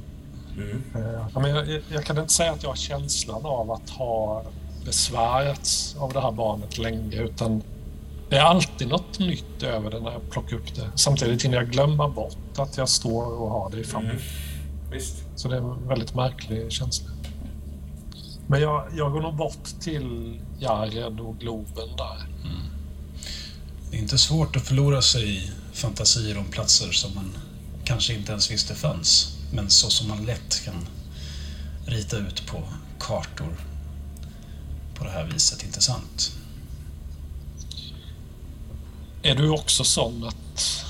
Mm. 0.57 0.83
Eh, 0.95 1.27
Ja, 1.33 1.39
men 1.39 1.55
jag, 1.55 1.81
jag 1.89 2.03
kan 2.03 2.17
inte 2.17 2.33
säga 2.33 2.51
att 2.51 2.63
jag 2.63 2.69
har 2.69 2.75
känslan 2.75 3.45
av 3.45 3.71
att 3.71 3.89
ha 3.89 4.43
besvärats 4.85 5.95
av 5.99 6.13
det 6.13 6.21
här 6.21 6.31
barnet 6.31 6.77
länge 6.77 7.17
utan 7.21 7.61
det 8.29 8.38
är 8.38 8.41
alltid 8.41 8.88
något 8.88 9.19
nytt 9.19 9.63
över 9.63 9.91
det 9.91 9.99
när 9.99 10.11
jag 10.11 10.29
plockar 10.29 10.57
upp 10.57 10.75
det. 10.75 10.89
Samtidigt 10.95 11.45
hinner 11.45 11.57
jag 11.57 11.71
glömma 11.71 12.09
bort 12.09 12.38
att 12.57 12.77
jag 12.77 12.89
står 12.89 13.41
och 13.41 13.49
har 13.49 13.69
det 13.69 13.79
i 13.79 13.83
famnen. 13.83 14.11
Mm. 14.11 14.23
Visst. 14.91 15.23
Så 15.35 15.47
det 15.47 15.55
är 15.55 15.59
en 15.59 15.88
väldigt 15.88 16.15
märklig 16.15 16.71
känsla. 16.71 17.09
Men 18.47 18.62
jag, 18.62 18.88
jag 18.93 19.12
går 19.12 19.21
nog 19.21 19.36
bort 19.36 19.63
till 19.79 20.39
Jared 20.60 21.19
och 21.19 21.38
Globen 21.39 21.95
där. 21.97 22.27
Det 23.91 23.97
är 23.97 24.01
inte 24.01 24.17
svårt 24.17 24.55
att 24.55 24.67
förlora 24.67 25.01
sig 25.01 25.38
i 25.38 25.51
fantasier 25.73 26.38
om 26.38 26.45
platser 26.45 26.91
som 26.91 27.15
man 27.15 27.38
kanske 27.84 28.13
inte 28.13 28.31
ens 28.31 28.51
visste 28.51 28.75
fanns. 28.75 29.38
Men 29.53 29.69
så 29.69 29.89
som 29.89 30.08
man 30.08 30.25
lätt 30.25 30.65
kan 30.65 30.88
rita 31.86 32.17
ut 32.17 32.47
på 32.47 32.63
kartor 32.99 33.58
på 34.95 35.03
det 35.03 35.10
här 35.10 35.25
viset, 35.25 35.63
inte 35.63 35.81
sant? 35.81 36.31
Är 39.23 39.36
du 39.36 39.49
också 39.49 39.84
sån 39.84 40.23
att 40.23 40.86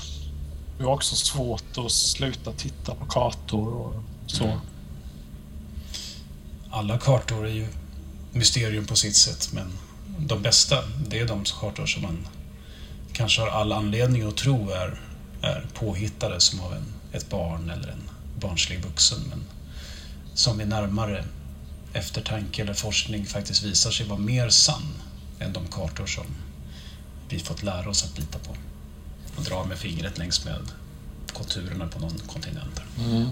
du 0.78 0.84
har 0.84 0.92
också 0.92 1.16
svårt 1.16 1.78
att 1.78 1.92
sluta 1.92 2.52
titta 2.52 2.94
på 2.94 3.06
kartor 3.06 3.74
och 3.74 3.94
så? 4.26 4.60
Alla 6.76 6.98
kartor 6.98 7.46
är 7.46 7.52
ju 7.52 7.66
mysterium 8.32 8.86
på 8.86 8.96
sitt 8.96 9.16
sätt, 9.16 9.50
men 9.52 9.72
de 10.18 10.42
bästa, 10.42 10.84
det 11.08 11.18
är 11.18 11.26
de 11.26 11.44
kartor 11.60 11.86
som 11.86 12.02
man 12.02 12.28
kanske 13.12 13.40
har 13.40 13.48
all 13.48 13.72
anledning 13.72 14.22
att 14.22 14.36
tro 14.36 14.70
är, 14.70 15.00
är 15.42 15.66
påhittade 15.74 16.40
som 16.40 16.60
av 16.60 16.72
en, 16.72 16.84
ett 17.12 17.30
barn 17.30 17.70
eller 17.70 17.88
en 17.88 18.10
barnslig 18.40 18.84
vuxen, 18.84 19.18
men 19.28 19.44
som 20.34 20.58
vid 20.58 20.68
närmare 20.68 21.24
eftertanke 21.92 22.62
eller 22.62 22.74
forskning 22.74 23.26
faktiskt 23.26 23.62
visar 23.62 23.90
sig 23.90 24.06
vara 24.06 24.18
mer 24.18 24.48
sann 24.48 24.94
än 25.38 25.52
de 25.52 25.66
kartor 25.66 26.06
som 26.06 26.26
vi 27.28 27.38
fått 27.38 27.62
lära 27.62 27.90
oss 27.90 28.04
att 28.04 28.18
lita 28.18 28.38
på. 28.38 28.56
Och 29.36 29.44
dra 29.44 29.64
med 29.64 29.78
fingret 29.78 30.18
längs 30.18 30.44
med 30.44 30.62
konturerna 31.32 31.86
på 31.86 31.98
någon 31.98 32.18
kontinent. 32.26 32.80
Mm. 32.98 33.28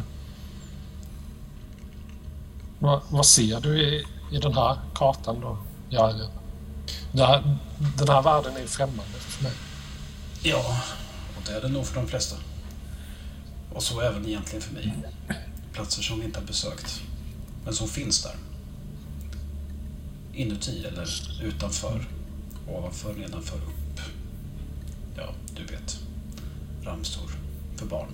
Vad, 2.78 3.00
vad 3.08 3.26
ser 3.26 3.60
du 3.60 3.82
i, 3.82 4.04
i 4.32 4.38
den 4.38 4.54
här 4.54 4.78
kartan 4.94 5.40
då, 5.40 5.58
Jared? 5.90 6.28
Det 7.12 7.26
här, 7.26 7.56
den 7.98 8.08
här 8.08 8.22
världen 8.22 8.56
är 8.56 8.66
främmande 8.66 9.12
för 9.18 9.42
mig. 9.42 9.52
Ja, 10.42 10.80
och 11.37 11.42
det 11.46 11.52
är 11.52 11.60
det 11.60 11.68
nog 11.68 11.87
för 11.87 11.94
de 11.94 12.06
flesta. 12.06 12.37
Och 13.72 13.82
så 13.82 14.00
även 14.00 14.26
egentligen 14.26 14.62
för 14.62 14.74
mig. 14.74 14.94
Platser 15.72 16.02
som 16.02 16.18
vi 16.20 16.24
inte 16.24 16.38
har 16.38 16.46
besökt, 16.46 17.02
men 17.64 17.74
som 17.74 17.88
finns 17.88 18.22
där. 18.22 18.34
Inuti 20.34 20.84
eller 20.84 21.08
utanför, 21.42 22.08
ovanför, 22.68 23.14
nedanför, 23.14 23.56
upp. 23.56 24.00
Ja, 25.16 25.28
du 25.56 25.64
vet. 25.64 25.98
Ramsor 26.84 27.30
för 27.76 27.87
barn. 27.87 28.08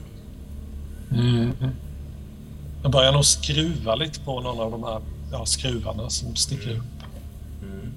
Jag 2.82 2.90
börjar 2.92 3.12
nog 3.12 3.24
skruva 3.24 3.94
lite 3.94 4.20
på 4.20 4.40
någon 4.40 4.60
av 4.60 4.70
de 4.70 4.84
här 4.84 5.00
ja, 5.32 5.46
skruvarna 5.46 6.10
som 6.10 6.36
sticker 6.36 6.70
upp. 6.70 6.84
Mm. 7.62 7.92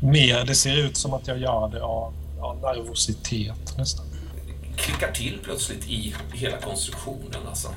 Mer, 0.00 0.44
det 0.44 0.54
ser 0.54 0.76
ut 0.76 0.96
som 0.96 1.14
att 1.14 1.26
jag 1.26 1.38
gör 1.38 1.68
det 1.68 1.82
av 1.82 2.14
ja, 2.38 2.56
nervositet 2.62 3.76
nästan. 3.78 4.06
klickar 4.76 5.12
till 5.12 5.38
plötsligt 5.44 5.88
i 5.88 6.14
hela 6.34 6.56
konstruktionen 6.56 7.46
alltså. 7.48 7.68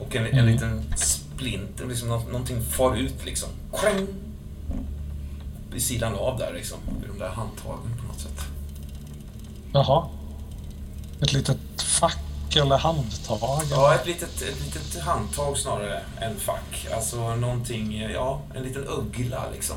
Och 0.00 0.16
en, 0.16 0.26
en 0.26 0.32
Mm. 0.38 0.46
liten 0.46 0.84
splint, 0.96 1.80
liksom 1.88 2.08
nå- 2.08 2.24
någonting 2.30 2.62
far 2.62 2.96
ut 2.96 3.24
liksom. 3.24 3.48
Kräng! 3.80 4.06
Vid 5.72 5.82
sidan 5.82 6.14
av 6.14 6.38
där 6.38 6.52
liksom, 6.54 6.78
vid 7.00 7.10
de 7.10 7.18
där 7.18 7.28
handtagen 7.28 7.96
på 8.00 8.06
något 8.06 8.20
sätt. 8.20 8.40
Jaha. 9.72 10.06
Ett 11.20 11.32
litet 11.32 11.58
fack 11.82 12.18
eller 12.56 12.76
handtag? 12.78 13.62
Ja, 13.70 13.94
ett 13.94 14.06
litet, 14.06 14.42
ett 14.42 14.60
litet 14.64 15.00
handtag 15.02 15.58
snarare 15.58 16.02
än 16.20 16.36
fack. 16.40 16.86
Alltså 16.94 17.34
någonting, 17.36 18.00
ja, 18.00 18.42
en 18.54 18.62
liten 18.62 18.84
uggla 18.88 19.44
liksom. 19.52 19.76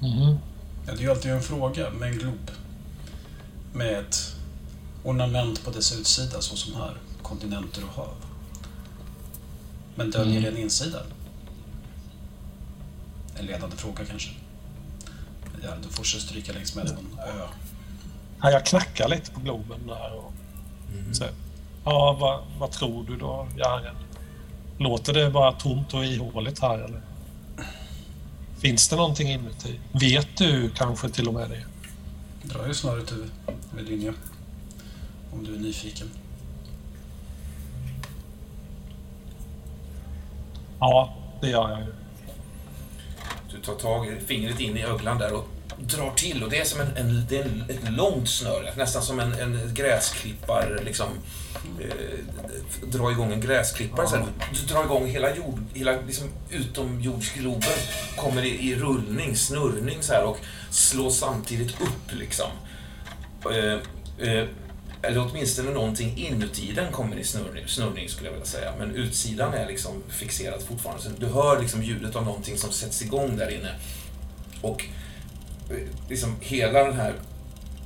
Mhm. 0.00 0.38
Ja, 0.86 0.92
det 0.92 0.98
är 0.98 1.02
ju 1.02 1.10
alltid 1.10 1.30
en 1.32 1.42
fråga 1.42 1.90
med 1.90 2.08
en 2.12 2.18
glob. 2.18 2.50
Med 3.72 3.98
ett 3.98 4.16
ornament 5.04 5.64
på 5.64 5.70
dess 5.70 5.92
utsida, 6.00 6.40
så 6.40 6.56
som 6.56 6.74
här. 6.74 6.96
Kontinenter 7.22 7.82
och 7.84 7.94
hav. 7.94 8.14
Men 9.94 10.10
döljer 10.10 10.38
Mm. 10.40 10.54
en 10.54 10.60
insida? 10.62 11.02
En 13.38 13.46
ledande 13.46 13.76
fråga 13.76 14.04
kanske. 14.04 14.30
Ja, 15.62 15.70
du 15.82 15.88
får 15.88 16.04
stryka 16.04 16.52
längs 16.52 16.74
med 16.74 16.84
någon 16.84 17.18
ö. 17.18 17.46
Ja, 18.42 18.50
jag 18.50 18.66
knackar 18.66 19.08
lite 19.08 19.30
på 19.30 19.40
Globen 19.40 19.86
där 19.86 20.12
och 20.14 20.29
säger 21.12 21.34
Ja, 21.84 22.16
vad, 22.20 22.40
vad 22.58 22.70
tror 22.70 23.04
du 23.04 23.16
då, 23.16 23.48
Jaren? 23.56 23.96
Låter 24.78 25.12
det 25.12 25.30
bara 25.30 25.52
tomt 25.52 25.94
och 25.94 26.04
ihåligt 26.04 26.58
här 26.60 26.78
eller? 26.78 27.00
Finns 28.58 28.88
det 28.88 28.96
någonting 28.96 29.28
inuti? 29.28 29.80
Vet 29.92 30.36
du 30.36 30.70
kanske 30.70 31.08
till 31.08 31.28
och 31.28 31.34
med 31.34 31.50
det? 31.50 31.64
Dra 32.42 32.66
ju 32.66 32.74
snöret 32.74 33.12
ur 33.12 33.26
med 33.74 33.84
linje. 33.84 34.12
Om 35.32 35.44
du 35.44 35.54
är 35.54 35.58
nyfiken. 35.58 36.10
Ja, 40.80 41.14
det 41.40 41.50
gör 41.50 41.70
jag 41.70 41.80
ju. 41.80 41.92
Du 43.50 43.60
tar 43.60 43.74
tag 43.74 44.06
i 44.06 44.20
fingret 44.20 44.60
in 44.60 44.76
i 44.76 44.82
öglan 44.82 45.18
där 45.18 45.32
och 45.32 45.48
drar 45.80 46.12
till 46.16 46.44
och 46.44 46.50
det 46.50 46.58
är 46.58 46.64
som 46.64 46.80
en, 46.80 46.96
en, 46.96 47.26
det 47.28 47.38
är 47.38 47.64
ett 47.68 47.92
långt 47.92 48.28
snöre, 48.28 48.72
nästan 48.76 49.02
som 49.02 49.20
en, 49.20 49.32
en 49.32 49.74
gräsklippar, 49.74 50.80
liksom 50.84 51.08
eh, 51.80 52.18
dra 52.86 53.12
igång 53.12 53.32
en 53.32 53.40
gräsklippare 53.40 54.08
så 54.08 54.16
här. 54.16 54.26
Du, 54.52 54.74
drar 54.74 54.84
igång 54.84 55.06
hela, 55.06 55.36
jord, 55.36 55.58
hela 55.74 56.00
liksom, 56.06 56.28
utomjordsgloben, 56.50 57.78
kommer 58.16 58.42
i, 58.42 58.70
i 58.70 58.76
rullning, 58.76 59.36
snurrning 59.36 60.02
så 60.02 60.12
här 60.12 60.24
och 60.24 60.38
slår 60.70 61.10
samtidigt 61.10 61.80
upp 61.80 62.12
liksom. 62.12 62.50
Eh, 63.44 63.78
eh, 64.28 64.48
eller 65.02 65.28
åtminstone 65.30 65.70
någonting 65.70 66.18
inuti 66.18 66.72
den 66.72 66.92
kommer 66.92 67.16
i 67.16 67.24
snurrning, 67.24 67.68
snurrning 67.68 68.08
skulle 68.08 68.28
jag 68.28 68.32
vilja 68.32 68.46
säga. 68.46 68.72
Men 68.78 68.94
utsidan 68.94 69.54
är 69.54 69.66
liksom 69.66 70.02
fixerad 70.08 70.62
fortfarande. 70.62 71.02
Så 71.02 71.10
du 71.18 71.26
hör 71.26 71.60
liksom 71.60 71.82
ljudet 71.82 72.16
av 72.16 72.24
någonting 72.24 72.58
som 72.58 72.72
sätts 72.72 73.02
igång 73.02 73.36
där 73.36 73.50
inne. 73.50 73.74
Och 74.62 74.84
liksom 76.08 76.36
hela 76.40 76.84
den 76.84 76.96
här 76.96 77.14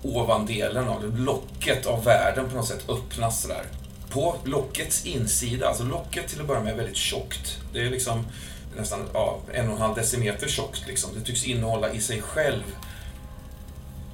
ovandelen 0.02 0.88
av 0.88 1.18
locket 1.18 1.86
av 1.86 2.04
världen 2.04 2.48
på 2.50 2.56
något 2.56 2.68
sätt 2.68 2.88
öppnas 2.88 3.42
sådär. 3.42 3.64
På 4.10 4.36
lockets 4.44 5.06
insida, 5.06 5.68
alltså 5.68 5.84
locket 5.84 6.28
till 6.28 6.40
att 6.40 6.46
börja 6.46 6.60
med 6.60 6.72
är 6.72 6.76
väldigt 6.76 6.96
tjockt. 6.96 7.58
Det 7.72 7.80
är 7.80 7.90
liksom 7.90 8.26
nästan 8.76 9.00
ja, 9.14 9.40
en 9.52 9.68
och 9.68 9.74
en 9.74 9.80
halv 9.80 9.94
decimeter 9.94 10.48
tjockt 10.48 10.86
liksom. 10.86 11.10
Det 11.14 11.20
tycks 11.20 11.44
innehålla 11.44 11.92
i 11.92 12.00
sig 12.00 12.22
själv 12.22 12.62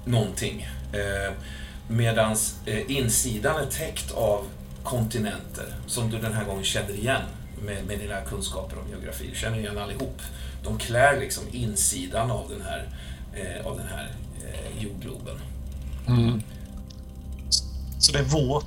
någonting. 0.04 0.68
Eh, 0.92 1.32
Medan 1.90 2.36
eh, 2.66 2.90
insidan 2.90 3.62
är 3.62 3.66
täckt 3.66 4.12
av 4.12 4.46
kontinenter 4.84 5.74
som 5.86 6.10
du 6.10 6.18
den 6.18 6.32
här 6.32 6.44
gången 6.44 6.64
känner 6.64 6.94
igen 6.94 7.22
med, 7.62 7.86
med 7.86 7.98
dina 7.98 8.20
kunskaper 8.20 8.78
om 8.78 8.88
geografi. 8.90 9.28
Du 9.32 9.36
känner 9.36 9.58
igen 9.58 9.78
allihop. 9.78 10.22
De 10.64 10.78
klär 10.78 11.20
liksom 11.20 11.44
insidan 11.52 12.30
av 12.30 12.48
den 12.48 12.62
här, 12.62 12.78
eh, 12.78 12.84
av 13.64 13.76
den 13.76 13.86
här 13.86 14.14
eh, 14.44 14.82
jordgloben. 14.84 15.36
Så 17.98 18.12
det 18.12 18.18
är 18.18 18.24
vår, 18.24 18.62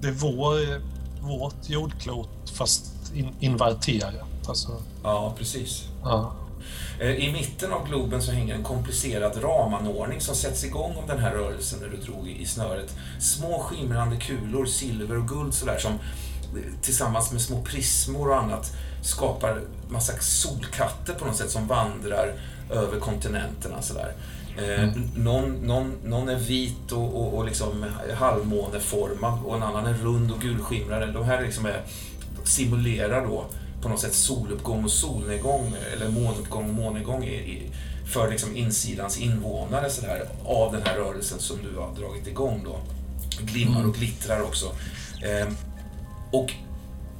det 0.00 0.08
är 0.08 0.12
vår, 0.12 0.80
vårt 1.20 1.68
jordklot 1.70 2.28
fast 2.54 2.92
in, 3.14 3.28
inverterat. 3.40 4.14
Alltså, 4.48 4.82
Ja, 5.02 5.34
precis. 5.38 5.84
ja. 6.02 6.34
Eh, 7.00 7.10
I 7.10 7.32
mitten 7.32 7.72
av 7.72 7.88
globen 7.88 8.22
så 8.22 8.32
hänger 8.32 8.54
en 8.54 8.62
komplicerad 8.62 9.42
ramanordning 9.42 10.20
som 10.20 10.34
sätts 10.34 10.64
igång 10.64 10.96
av 10.96 11.06
den 11.06 11.18
här 11.18 11.30
rörelsen 11.32 11.78
när 11.80 11.88
du 11.88 11.96
drog 11.96 12.28
i 12.28 12.46
snöret. 12.46 12.96
Små 13.20 13.58
skimrande 13.58 14.16
kulor, 14.16 14.66
silver 14.66 15.18
och 15.18 15.28
guld 15.28 15.54
sådär 15.54 15.78
som 15.78 15.92
eh, 15.92 15.98
tillsammans 16.82 17.32
med 17.32 17.40
små 17.40 17.62
prismor 17.62 18.28
och 18.28 18.36
annat 18.38 18.72
skapar 19.02 19.60
massa 19.88 20.12
solkatter 20.20 21.14
på 21.14 21.24
något 21.24 21.36
sätt 21.36 21.50
som 21.50 21.66
vandrar 21.66 22.34
över 22.70 23.00
kontinenterna 23.00 23.82
sådär. 23.82 24.12
Eh, 24.56 24.88
någon, 25.16 25.52
någon, 25.52 25.92
någon 26.04 26.28
är 26.28 26.36
vit 26.36 26.92
och, 26.92 27.20
och, 27.20 27.34
och 27.34 27.44
liksom 27.44 27.86
halvmåneformad 28.14 29.38
och 29.44 29.56
en 29.56 29.62
annan 29.62 29.86
är 29.86 29.94
rund 29.94 30.32
och 30.32 30.40
gulskimrande. 30.40 31.06
De 31.06 31.24
här 31.24 31.42
liksom 31.42 31.66
är, 31.66 31.80
simulerar 32.44 33.26
då 33.26 33.44
på 33.82 33.88
något 33.88 34.00
sätt 34.00 34.14
soluppgång 34.14 34.84
och 34.84 34.90
solnedgång 34.90 35.74
eller 35.92 36.08
månuppgång 36.08 36.68
och 36.68 36.74
månnedgång 36.74 37.24
i, 37.24 37.34
i, 37.34 37.70
för 38.12 38.30
liksom 38.30 38.56
insidans 38.56 39.18
invånare 39.18 39.90
så 39.90 40.06
här, 40.06 40.28
av 40.44 40.72
den 40.72 40.82
här 40.82 40.96
rörelsen 40.96 41.38
som 41.38 41.56
du 41.62 41.78
har 41.78 41.94
dragit 41.94 42.26
igång 42.26 42.62
då. 42.64 42.78
Glimmar 43.40 43.86
och 43.86 43.94
glittrar 43.94 44.40
också. 44.42 44.66
Eh, 45.22 45.48
och 46.30 46.52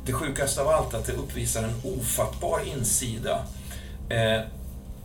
det 0.07 0.12
sjukaste 0.12 0.61
av 0.62 0.68
allt 0.68 0.95
är 0.95 0.99
att 0.99 1.07
det 1.07 1.12
uppvisar 1.12 1.62
en 1.62 1.92
ofattbar 1.99 2.61
insida 2.66 3.42
eh, 4.09 4.40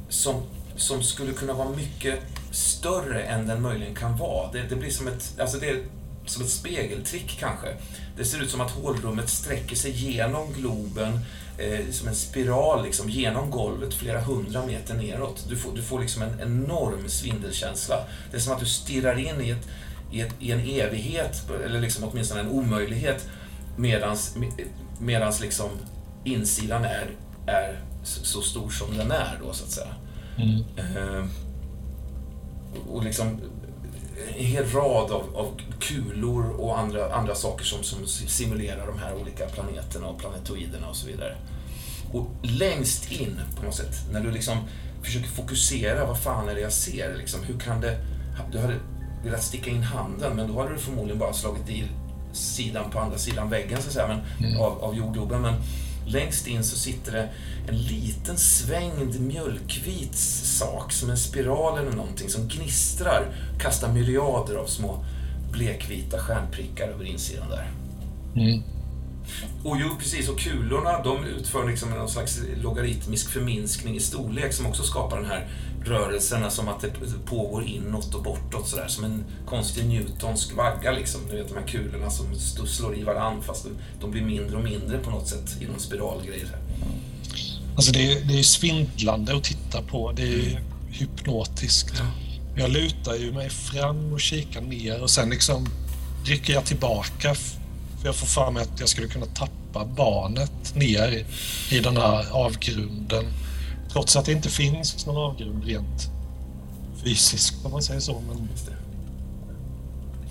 som, 0.10 0.44
som 0.76 1.04
skulle 1.04 1.34
kunna 1.34 1.54
vara 1.54 1.70
mycket 1.70 2.20
större 2.52 3.24
än 3.24 3.48
den 3.48 3.62
möjligen 3.62 3.96
kan 3.96 4.18
vara. 4.18 4.52
Det, 4.52 4.62
det 4.62 4.76
blir 4.76 4.92
som 4.92 5.08
ett, 5.08 5.40
alltså 5.40 5.58
det 5.58 5.70
är 5.70 5.84
som 6.26 6.44
ett 6.44 6.50
spegeltrick 6.50 7.38
kanske. 7.40 7.68
Det 8.18 8.26
ser 8.26 8.42
ut 8.44 8.52
som 8.52 8.62
att 8.62 8.72
hålrummet 8.72 9.30
sträcker 9.30 9.76
sig 9.76 9.92
genom 9.92 10.54
globen 10.54 11.20
eh, 11.58 11.92
som 11.92 12.08
en 12.08 12.16
spiral 12.16 12.84
liksom, 12.84 13.10
genom 13.10 13.52
golvet 13.52 13.94
flera 13.94 14.22
hundra 14.22 14.66
meter 14.66 14.94
neråt. 14.94 15.46
Du 15.50 15.58
får, 15.58 15.76
du 15.76 15.82
får 15.82 16.00
liksom 16.00 16.22
en 16.22 16.40
enorm 16.40 17.10
svindelkänsla. 17.10 18.06
Det 18.32 18.38
är 18.38 18.42
som 18.42 18.54
att 18.54 18.60
du 18.60 18.66
stirrar 18.66 19.20
in 19.20 19.42
i, 19.42 19.50
ett, 19.50 19.68
i, 20.12 20.22
ett, 20.22 20.34
i 20.40 20.52
en 20.52 20.60
evighet, 20.60 21.50
eller 21.66 21.82
liksom 21.82 22.04
åtminstone 22.04 22.42
en 22.42 22.50
omöjlighet, 22.50 23.28
medans, 23.78 24.36
medans 25.00 25.42
liksom 25.42 25.70
insidan 26.24 26.86
är, 26.86 27.08
är 27.48 27.80
så 28.04 28.42
stor 28.42 28.70
som 28.70 28.98
den 28.98 29.12
är 29.12 29.40
då, 29.44 29.54
så 29.54 29.64
att 29.64 29.72
säga. 29.72 29.96
Mm. 30.38 30.64
Eh, 30.78 31.26
och 32.90 33.04
liksom 33.04 33.28
en 34.38 34.46
hel 34.46 34.66
rad 34.66 35.12
av, 35.12 35.36
av 35.36 35.62
kulor 35.80 36.50
och 36.50 36.80
andra, 36.80 37.14
andra 37.14 37.36
saker 37.36 37.66
som, 37.66 37.84
som 37.84 38.08
simulerar 38.08 38.88
de 38.88 39.00
här 39.00 39.16
olika 39.22 39.46
planeterna 39.46 40.08
och 40.08 40.20
planetoiderna 40.20 40.88
och 40.88 40.96
så 40.96 41.08
vidare. 41.08 41.36
Och 42.14 42.28
längst 42.42 43.12
in 43.12 43.40
på 43.56 43.66
något 43.66 43.76
sätt, 43.76 43.96
när 44.12 44.20
du 44.20 44.32
liksom 44.32 44.58
försöker 45.04 45.28
fokusera, 45.28 46.06
vad 46.06 46.20
fan 46.20 46.50
är 46.50 46.56
det 46.56 46.62
jag 46.62 46.74
ser? 46.74 47.16
Liksom, 47.18 47.44
hur 47.44 47.60
kan 47.60 47.82
det... 47.82 47.98
Du 48.52 48.60
hade 48.60 48.76
velat 49.24 49.44
sticka 49.44 49.70
in 49.70 49.84
handen, 49.84 50.36
men 50.36 50.48
då 50.48 50.62
hade 50.62 50.74
du 50.74 50.80
förmodligen 50.80 51.20
bara 51.20 51.34
slagit 51.34 51.70
i 51.70 51.84
sidan 52.34 52.90
på 52.90 53.00
andra 53.00 53.18
sidan 53.18 53.50
väggen, 53.50 53.82
så 53.82 53.88
att 53.88 53.94
säga, 53.94 54.08
men, 54.08 54.50
mm. 54.50 54.62
av, 54.62 54.84
av 54.84 54.96
jordgloben. 54.96 55.42
Men 55.42 55.54
längst 56.10 56.48
in 56.48 56.64
så 56.64 56.78
sitter 56.78 57.12
det 57.12 57.30
en 57.68 57.78
liten 57.78 58.38
svängd 58.38 59.20
mjölkvit 59.20 60.16
sak, 60.16 60.92
som 60.92 61.10
en 61.10 61.18
spiral 61.18 61.80
eller 61.80 61.92
någonting, 61.92 62.30
som 62.30 62.48
gnistrar, 62.48 63.36
kastar 63.60 63.94
myriader 63.94 64.56
av 64.56 64.66
små 64.66 65.06
blekvita 65.52 66.20
stjärnprickar 66.20 66.88
över 66.88 67.06
insidan 67.06 67.50
där. 67.50 67.72
Mm. 68.36 68.64
Och 69.64 69.78
jo, 69.80 69.96
precis. 70.00 70.30
Och 70.30 70.40
kulorna, 70.40 71.04
de 71.04 71.26
utför 71.26 71.68
liksom 71.68 71.90
någon 71.90 72.10
slags 72.10 72.42
logaritmisk 72.64 73.30
förminskning 73.30 73.96
i 73.96 74.00
storlek 74.00 74.54
som 74.54 74.66
också 74.66 74.84
skapar 74.84 75.18
den 75.18 75.30
här 75.30 75.48
rörelsen, 75.86 76.52
som 76.52 76.68
att 76.68 76.82
det 76.82 76.92
pågår 77.26 77.64
inåt 77.64 78.16
och 78.16 78.24
bortåt 78.24 78.68
sådär. 78.68 78.88
Som 78.88 79.04
en 79.04 79.24
konstig 79.46 79.86
newtonsk 79.86 80.56
vagga 80.56 80.92
liksom. 80.92 81.22
Du 81.30 81.38
vet 81.38 81.50
de 81.50 81.58
här 81.58 81.68
kulorna 81.68 82.10
som 82.10 82.26
slår 82.68 82.98
i 82.98 83.04
varandra 83.04 83.44
fast 83.44 83.66
de 84.02 84.12
blir 84.12 84.22
mindre 84.22 84.58
och 84.58 84.64
mindre 84.64 84.98
på 84.98 85.10
något 85.10 85.28
sätt 85.28 85.58
i 85.62 85.66
någon 85.66 85.80
spiralgrej. 85.80 86.46
Alltså 87.76 87.92
det 87.92 88.12
är, 88.12 88.22
det 88.24 88.40
är 88.40 88.44
svindlande 88.44 89.36
att 89.36 89.44
titta 89.44 89.82
på. 89.82 90.12
Det 90.12 90.24
är 90.24 90.62
hypnotiskt. 90.90 91.94
Ja. 91.98 92.06
Jag 92.56 92.70
lutar 92.70 93.16
ju 93.16 93.32
mig 93.32 93.50
fram 93.50 94.14
och 94.14 94.22
kikar 94.22 94.62
ner 94.62 95.02
och 95.02 95.10
sen 95.10 95.30
liksom 95.30 95.68
rycker 96.26 96.54
jag 96.54 96.66
tillbaka 96.66 97.36
för 97.36 98.06
jag 98.06 98.16
får 98.16 98.28
för 98.28 98.52
mig 98.52 98.64
att 98.64 98.80
jag 98.80 98.90
skulle 98.90 99.08
kunna 99.08 99.26
tappa 99.26 99.86
barnet 99.86 100.76
ner 100.76 101.26
i 101.70 101.80
den 101.80 101.98
här 101.98 102.32
avgrunden. 102.32 103.26
Trots 103.92 104.16
att 104.16 104.26
det 104.26 104.32
inte 104.32 104.50
finns 104.50 105.06
någon 105.06 105.18
avgrund 105.18 105.64
rent 105.64 106.10
fysiskt 107.04 107.66
om 107.66 107.72
man 107.72 107.82
säger 107.82 108.00
så. 108.00 108.22
Men 108.28 108.50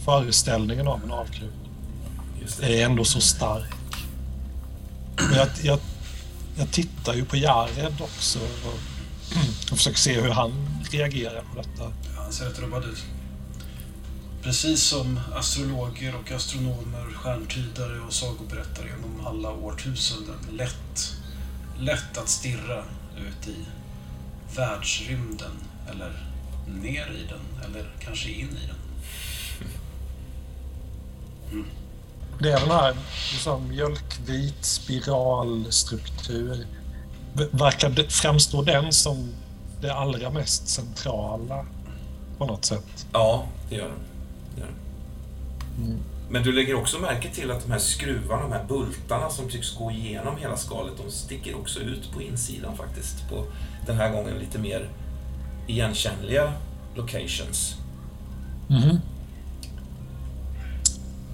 föreställningen 0.04 0.88
av 0.88 1.04
en 1.04 1.10
avgrund 1.10 1.52
är 2.60 2.84
ändå 2.84 3.04
så 3.04 3.20
stark. 3.20 3.74
Men 5.16 5.34
jag, 5.34 5.48
jag, 5.62 5.78
jag 6.56 6.70
tittar 6.70 7.14
ju 7.14 7.24
på 7.24 7.36
Jared 7.36 8.00
också 8.00 8.38
och, 8.38 8.78
och 9.72 9.76
försöker 9.76 9.98
se 9.98 10.20
hur 10.20 10.30
han 10.30 10.52
reagerar 10.90 11.40
på 11.40 11.62
detta. 11.62 11.92
Han 12.16 12.32
ser 12.32 12.44
rätt 12.44 12.58
rubbad 12.58 12.84
ut. 12.84 13.04
Precis 14.42 14.82
som 14.82 15.20
astrologer 15.34 16.14
och 16.14 16.32
astronomer, 16.32 17.12
stjärntydare 17.14 18.00
och 18.00 18.12
sagoberättare 18.12 18.86
genom 18.86 19.26
alla 19.26 19.52
årtusenden 19.52 20.38
lätt, 20.52 21.16
lätt 21.78 22.18
att 22.18 22.28
stirra 22.28 22.84
ut 23.18 23.48
i 23.48 23.64
världsrymden 24.56 25.52
eller 25.90 26.26
ner 26.66 27.10
i 27.10 27.26
den 27.28 27.40
eller 27.64 27.90
kanske 28.00 28.30
in 28.30 28.48
i 28.48 28.66
den. 28.66 28.76
Mm. 31.52 31.66
Det 32.40 32.52
är 32.52 32.60
den 32.60 32.70
här 32.70 32.96
liksom, 33.32 33.68
mjölkvit 33.68 34.64
spiralstruktur. 34.64 36.66
Verkar 37.50 38.10
framstå 38.10 38.62
den 38.62 38.92
som 38.92 39.34
det 39.80 39.94
allra 39.94 40.30
mest 40.30 40.68
centrala 40.68 41.66
på 42.38 42.46
något 42.46 42.64
sätt? 42.64 43.06
Ja, 43.12 43.46
det 43.68 43.76
gör 43.76 43.88
den. 43.88 43.98
Mm. 45.78 45.98
Men 46.30 46.42
du 46.42 46.52
lägger 46.52 46.74
också 46.74 46.98
märke 46.98 47.30
till 47.30 47.50
att 47.50 47.64
de 47.64 47.72
här 47.72 47.78
skruvarna, 47.78 48.42
de 48.42 48.52
här 48.52 48.64
bultarna 48.64 49.30
som 49.30 49.48
tycks 49.48 49.74
gå 49.74 49.90
igenom 49.90 50.36
hela 50.36 50.56
skalet, 50.56 50.92
de 51.04 51.10
sticker 51.10 51.56
också 51.56 51.80
ut 51.80 52.12
på 52.12 52.22
insidan 52.22 52.76
faktiskt. 52.76 53.28
På 53.28 53.44
den 53.86 53.96
här 53.96 54.12
gången 54.12 54.38
lite 54.38 54.58
mer 54.58 54.88
igenkännliga 55.66 56.52
locations. 56.94 57.76
Mm. 58.70 58.98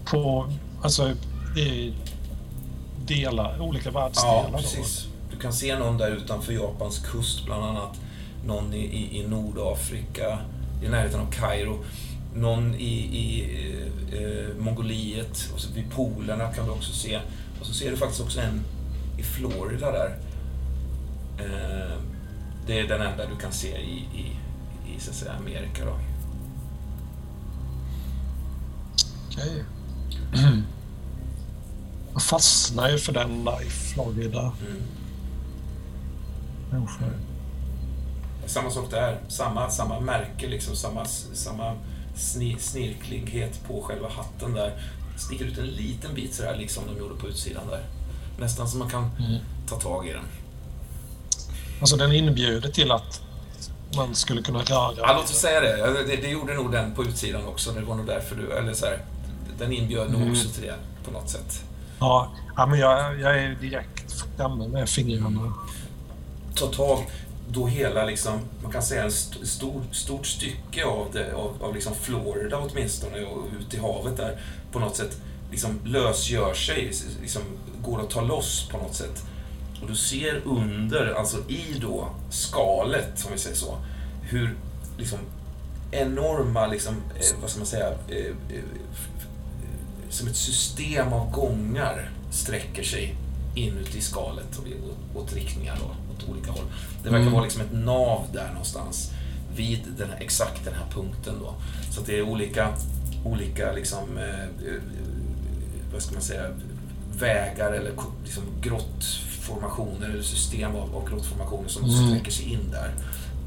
På, 0.04 0.52
alltså, 0.82 1.12
i 1.56 1.94
delar, 3.06 3.60
olika 3.60 3.90
världsdelar? 3.90 4.48
Ja, 4.52 4.58
precis. 4.58 5.06
Du 5.30 5.38
kan 5.38 5.52
se 5.52 5.78
någon 5.78 5.98
där 5.98 6.10
utanför 6.10 6.52
Japans 6.52 6.98
kust 6.98 7.44
bland 7.44 7.64
annat. 7.64 8.00
Någon 8.46 8.74
i, 8.74 8.84
i, 8.84 9.20
i 9.20 9.26
Nordafrika, 9.26 10.38
i 10.84 10.88
närheten 10.88 11.20
av 11.20 11.30
Kairo 11.30 11.84
någon 12.34 12.74
i, 12.74 12.94
i 12.94 13.44
eh, 14.12 14.56
Mongoliet 14.64 15.50
och 15.54 15.60
så 15.60 15.72
vid 15.72 15.90
polerna 15.90 16.52
kan 16.52 16.66
du 16.66 16.70
också 16.70 16.92
se. 16.92 17.20
Och 17.60 17.66
så 17.66 17.74
ser 17.74 17.90
du 17.90 17.96
faktiskt 17.96 18.20
också 18.20 18.40
en 18.40 18.64
i 19.18 19.22
Florida 19.22 19.92
där. 19.92 20.18
Eh, 21.38 21.98
det 22.66 22.80
är 22.80 22.88
den 22.88 23.00
enda 23.00 23.26
du 23.26 23.36
kan 23.36 23.52
se 23.52 23.76
i, 23.78 24.04
i, 24.14 24.36
i 24.94 25.00
så 25.00 25.10
att 25.10 25.16
säga, 25.16 25.32
Amerika 25.32 25.84
då. 25.84 25.98
Okej. 29.28 29.64
Okay. 30.32 30.62
Jag 32.12 32.22
fastnar 32.22 32.90
ju 32.90 32.98
för 32.98 33.12
den 33.12 33.48
i 33.66 33.70
Florida. 33.70 34.52
Mm. 34.66 34.82
Samma 38.46 38.70
sak 38.70 38.90
där. 38.90 39.20
Samma, 39.28 39.70
samma 39.70 40.00
märke, 40.00 40.48
liksom, 40.48 40.76
samma, 40.76 41.04
samma 41.32 41.74
snirklighet 42.58 43.60
på 43.66 43.82
själva 43.82 44.08
hatten 44.08 44.54
där. 44.54 44.72
Sticker 45.16 45.44
ut 45.44 45.58
en 45.58 45.66
liten 45.66 46.14
bit 46.14 46.34
sådär, 46.34 46.56
liksom 46.56 46.84
de 46.86 46.98
gjorde 46.98 47.14
på 47.14 47.28
utsidan 47.28 47.66
där. 47.70 47.82
Nästan 48.38 48.68
så 48.68 48.76
man 48.76 48.90
kan 48.90 49.10
mm. 49.18 49.38
ta 49.68 49.76
tag 49.80 50.08
i 50.08 50.12
den. 50.12 50.24
Alltså 51.80 51.96
den 51.96 52.12
inbjuder 52.12 52.68
till 52.68 52.92
att 52.92 53.22
man 53.96 54.14
skulle 54.14 54.42
kunna 54.42 54.58
röra? 54.58 54.94
Ja, 54.96 55.14
låt 55.16 55.24
oss 55.24 55.40
säga 55.40 55.60
det. 55.60 56.04
det. 56.06 56.16
Det 56.16 56.28
gjorde 56.28 56.54
nog 56.54 56.72
den 56.72 56.94
på 56.94 57.04
utsidan 57.04 57.46
också. 57.46 57.72
Det 57.72 57.80
var 57.80 57.94
nog 57.94 58.06
därför 58.06 58.36
du... 58.36 58.52
Eller 58.52 58.74
så 58.74 58.86
här, 58.86 58.98
den 59.58 59.72
inbjöd 59.72 60.06
mm. 60.06 60.20
nog 60.20 60.30
också 60.30 60.48
till 60.48 60.62
det 60.62 60.74
på 61.04 61.10
något 61.10 61.30
sätt. 61.30 61.64
Ja, 61.98 62.32
ja 62.56 62.66
men 62.66 62.78
jag, 62.78 63.20
jag 63.20 63.38
är 63.38 63.54
direkt 63.60 64.24
framme 64.36 64.68
med 64.68 64.88
fingrarna. 64.88 65.54
Ta 66.54 66.66
tag 66.66 66.98
då 67.48 67.66
hela, 67.66 68.04
liksom, 68.04 68.40
man 68.62 68.72
kan 68.72 68.82
säga, 68.82 69.06
ett 69.06 69.12
stor, 69.42 69.82
stort 69.92 70.26
stycke 70.26 70.84
av, 70.84 71.08
det, 71.12 71.34
av, 71.34 71.56
av 71.60 71.74
liksom 71.74 71.94
Florida 71.94 72.58
åtminstone 72.58 73.24
och 73.24 73.44
ut 73.60 73.74
i 73.74 73.78
havet 73.78 74.16
där 74.16 74.40
på 74.72 74.78
något 74.78 74.96
sätt 74.96 75.16
liksom 75.50 75.80
lösgör 75.84 76.54
sig, 76.54 76.92
liksom 77.20 77.42
går 77.82 78.00
att 78.00 78.10
ta 78.10 78.20
loss 78.20 78.68
på 78.70 78.78
något 78.78 78.94
sätt. 78.94 79.22
Och 79.82 79.88
du 79.88 79.96
ser 79.96 80.42
under, 80.44 81.14
alltså 81.14 81.36
i 81.48 81.78
då 81.80 82.08
skalet, 82.30 83.24
om 83.26 83.32
vi 83.32 83.38
säger 83.38 83.56
så, 83.56 83.76
hur 84.22 84.54
liksom 84.98 85.18
enorma, 85.90 86.66
liksom, 86.66 86.94
eh, 86.94 87.40
vad 87.40 87.50
ska 87.50 87.58
man 87.58 87.66
säga, 87.66 87.90
eh, 88.08 88.26
eh, 88.26 88.62
som 90.10 90.28
ett 90.28 90.36
system 90.36 91.12
av 91.12 91.32
gångar 91.32 92.10
sträcker 92.30 92.82
sig 92.82 93.14
inuti 93.54 94.00
skalet 94.00 94.58
och 94.58 95.22
åt 95.22 95.32
riktningar 95.34 95.78
då, 95.80 96.03
åt 96.18 96.28
olika 96.28 96.50
håll. 96.50 96.64
Det 97.02 97.08
verkar 97.10 97.20
mm. 97.22 97.32
vara 97.32 97.42
liksom 97.42 97.60
ett 97.60 97.72
nav 97.72 98.26
där 98.32 98.48
någonstans. 98.48 99.10
vid 99.56 99.80
den 99.98 100.10
här, 100.10 100.18
exakt 100.20 100.64
den 100.64 100.74
här 100.74 100.86
punkten 100.94 101.34
då. 101.40 101.54
Så 101.90 102.00
det 102.00 102.18
är 102.18 102.22
olika, 102.22 102.68
olika 103.24 103.72
liksom, 103.72 104.18
eh, 104.18 104.40
eh, 104.44 104.82
vad 105.92 106.02
ska 106.02 106.12
man 106.12 106.22
säga, 106.22 106.50
vägar 107.18 107.72
eller 107.72 107.92
liksom 108.24 108.42
grottformationer 108.60 110.08
eller 110.10 110.22
system 110.22 110.76
av, 110.76 110.96
av 110.96 111.08
grottformationer 111.10 111.68
som 111.68 111.84
Mm. 111.84 112.08
sträcker 112.08 112.30
sig 112.30 112.52
in 112.52 112.70
där. 112.70 112.94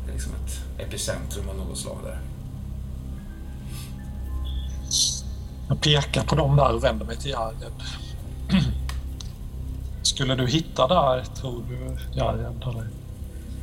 Det 0.05 0.11
är 0.11 0.13
liksom 0.13 0.31
ett 0.45 0.81
epicentrum 0.87 1.49
av 1.49 1.55
något 1.55 1.77
slag 1.77 1.97
där. 2.03 2.19
Jag 5.67 5.81
pekar 5.81 6.23
på 6.23 6.35
dem 6.35 6.55
där 6.55 6.73
och 6.73 6.83
vänder 6.83 7.05
mig 7.05 7.17
till 7.17 7.31
Jared. 7.31 7.73
Skulle 10.07 10.35
du 10.35 10.47
hitta 10.47 10.87
där, 10.87 11.23
tror 11.23 11.63
du, 11.69 11.97
Jared? 12.19 12.63
Eller 12.63 12.87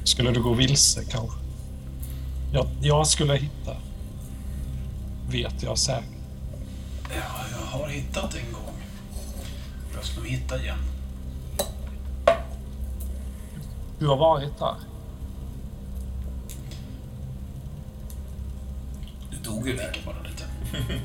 skulle 0.05 0.31
du 0.31 0.43
gå 0.43 0.53
vilse 0.55 1.05
kanske? 1.05 1.39
Jag, 2.53 2.67
jag 2.81 3.07
skulle 3.07 3.35
hitta. 3.37 3.77
Vet 5.31 5.63
jag 5.63 5.79
säkert. 5.79 6.11
Ja, 7.09 7.45
jag 7.51 7.79
har 7.79 7.89
hittat 7.89 8.35
en 8.35 8.53
gång. 8.53 8.75
Jag 9.95 10.05
ska 10.05 10.21
nog 10.21 10.29
hitta 10.29 10.63
igen. 10.63 10.79
Du 13.99 14.07
har 14.07 14.17
varit 14.17 14.59
där. 14.59 14.75
Du 19.31 19.37
dog 19.37 19.69
ju 19.69 19.77
där. 19.77 20.03
Bara 20.07 20.23
lite. 20.23 20.45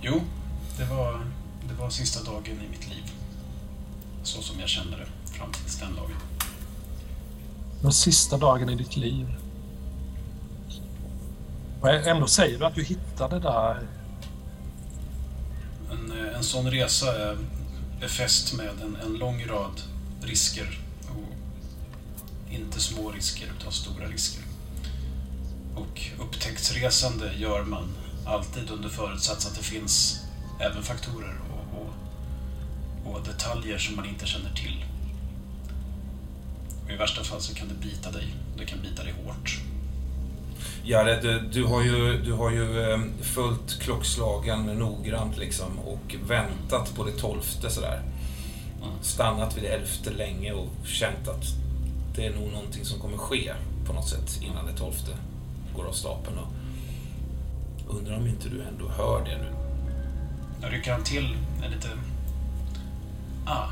Jo, 0.00 0.20
det 0.78 0.84
var, 0.84 1.26
det 1.68 1.74
var 1.74 1.90
sista 1.90 2.32
dagen 2.32 2.60
i 2.66 2.68
mitt 2.70 2.88
liv. 2.88 2.95
Så 4.26 4.42
som 4.42 4.60
jag 4.60 4.68
kände 4.68 4.96
det 4.96 5.32
fram 5.32 5.52
till 5.52 5.78
den 5.80 5.96
dagen. 5.96 6.16
Den 7.82 7.92
sista 7.92 8.36
dagen 8.36 8.70
i 8.70 8.74
ditt 8.74 8.96
liv. 8.96 9.26
Och 11.80 11.88
ändå 11.88 12.26
säger 12.26 12.58
du 12.58 12.64
att 12.64 12.74
du 12.74 12.84
hittade 12.84 13.40
där. 13.40 13.88
En, 15.90 16.12
eh, 16.12 16.36
en 16.36 16.44
sån 16.44 16.70
resa 16.70 17.16
är 17.16 17.38
befäst 18.00 18.54
med 18.54 18.70
en, 18.82 18.96
en 18.96 19.14
lång 19.14 19.46
rad 19.46 19.80
risker. 20.22 20.80
Och 21.08 21.32
inte 22.52 22.80
små 22.80 23.10
risker, 23.10 23.46
utan 23.58 23.72
stora 23.72 24.06
risker. 24.06 24.42
Och 25.76 26.10
upptäcktsresande 26.18 27.34
gör 27.34 27.64
man 27.64 27.88
alltid 28.24 28.70
under 28.70 28.88
förutsats 28.88 29.46
att 29.46 29.56
det 29.56 29.64
finns 29.64 30.20
även 30.60 30.82
faktorer 30.82 31.45
och, 33.14 33.26
detaljer 33.26 33.78
som 33.78 33.96
man 33.96 34.06
inte 34.06 34.26
känner 34.26 34.50
till. 34.50 34.84
Och 36.84 36.90
I 36.90 36.96
värsta 36.96 37.24
fall 37.24 37.40
så 37.40 37.54
kan 37.54 37.68
det 37.68 37.74
bita 37.74 38.10
dig. 38.10 38.34
Det 38.58 38.64
kan 38.64 38.82
bita 38.82 39.04
dig 39.04 39.14
hårt. 39.24 39.60
Jared, 40.84 41.22
du, 41.22 41.40
du 41.40 41.64
har 41.64 41.82
ju, 41.82 42.22
du 42.22 42.32
har 42.32 42.50
ju 42.50 42.92
eh, 42.92 43.00
följt 43.20 43.80
klockslagen 43.80 44.66
noggrant 44.66 45.36
liksom 45.36 45.78
och 45.78 46.16
väntat 46.28 46.94
på 46.94 47.04
det 47.04 47.12
tolfte 47.12 47.70
sådär. 47.70 48.02
Stannat 49.00 49.56
vid 49.56 49.64
det 49.64 49.68
elfte 49.68 50.10
länge 50.10 50.52
och 50.52 50.68
känt 50.84 51.28
att 51.28 51.44
det 52.16 52.26
är 52.26 52.34
nog 52.34 52.52
någonting 52.52 52.84
som 52.84 53.00
kommer 53.00 53.16
ske 53.16 53.52
på 53.86 53.92
något 53.92 54.08
sätt 54.08 54.40
innan 54.42 54.66
det 54.66 54.72
tolfte 54.72 55.10
går 55.76 55.84
av 55.84 55.92
stapeln. 55.92 56.38
Och 56.38 57.94
undrar 57.96 58.16
om 58.16 58.26
inte 58.26 58.48
du 58.48 58.62
ändå 58.62 58.88
hör 58.88 59.24
det 59.24 59.36
nu. 59.36 59.48
Jag 60.62 60.72
rycker 60.72 60.92
han 60.92 61.04
till 61.04 61.36
en 61.64 61.70
lite... 61.70 61.88
Ah. 63.46 63.68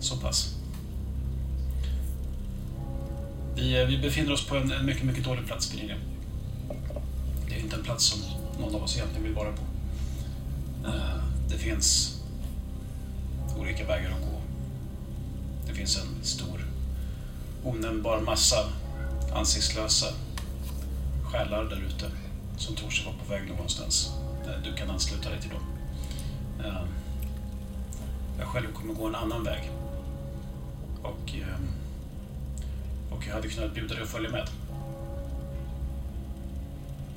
Så 0.00 0.16
pass. 0.16 0.54
Vi, 3.54 3.80
eh, 3.80 3.86
vi 3.86 3.98
befinner 3.98 4.32
oss 4.32 4.46
på 4.46 4.56
en, 4.56 4.72
en 4.72 4.86
mycket, 4.86 5.02
mycket 5.02 5.24
dålig 5.24 5.46
plats, 5.46 5.70
Pernilla. 5.70 5.94
Det 7.48 7.54
är 7.54 7.60
inte 7.60 7.76
en 7.76 7.82
plats 7.82 8.04
som 8.04 8.20
någon 8.60 8.74
av 8.74 8.82
oss 8.82 8.96
egentligen 8.96 9.24
vill 9.24 9.34
vara 9.34 9.52
på. 9.52 9.62
Eh, 10.88 11.22
det 11.48 11.58
finns 11.58 12.20
olika 13.58 13.86
vägar 13.86 14.10
att 14.10 14.20
gå. 14.20 14.40
Det 15.66 15.74
finns 15.74 15.96
en 15.96 16.24
stor, 16.24 16.66
onämnbar 17.64 18.20
massa 18.20 18.68
ansiktslösa 19.34 20.06
själar 21.24 21.64
där 21.64 21.82
ute 21.86 22.10
som 22.56 22.76
tror 22.76 22.90
sig 22.90 23.04
vara 23.04 23.16
på 23.16 23.32
väg 23.32 23.48
någonstans. 23.48 24.10
Eh, 24.46 24.62
du 24.64 24.74
kan 24.74 24.90
ansluta 24.90 25.30
dig 25.30 25.40
till 25.40 25.50
dem. 25.50 25.75
Eh, 26.66 26.82
Jag 28.38 28.48
själv 28.48 28.72
kommer 28.72 28.94
gå 28.94 29.06
en 29.06 29.14
annan 29.14 29.44
väg. 29.44 29.70
Och, 31.02 31.34
eh, 31.34 31.58
och 33.16 33.26
jag 33.28 33.34
hade 33.34 33.48
kunnat 33.48 33.74
bjuda 33.74 33.94
dig 33.94 34.02
att 34.02 34.08
följa 34.08 34.30
med. 34.30 34.48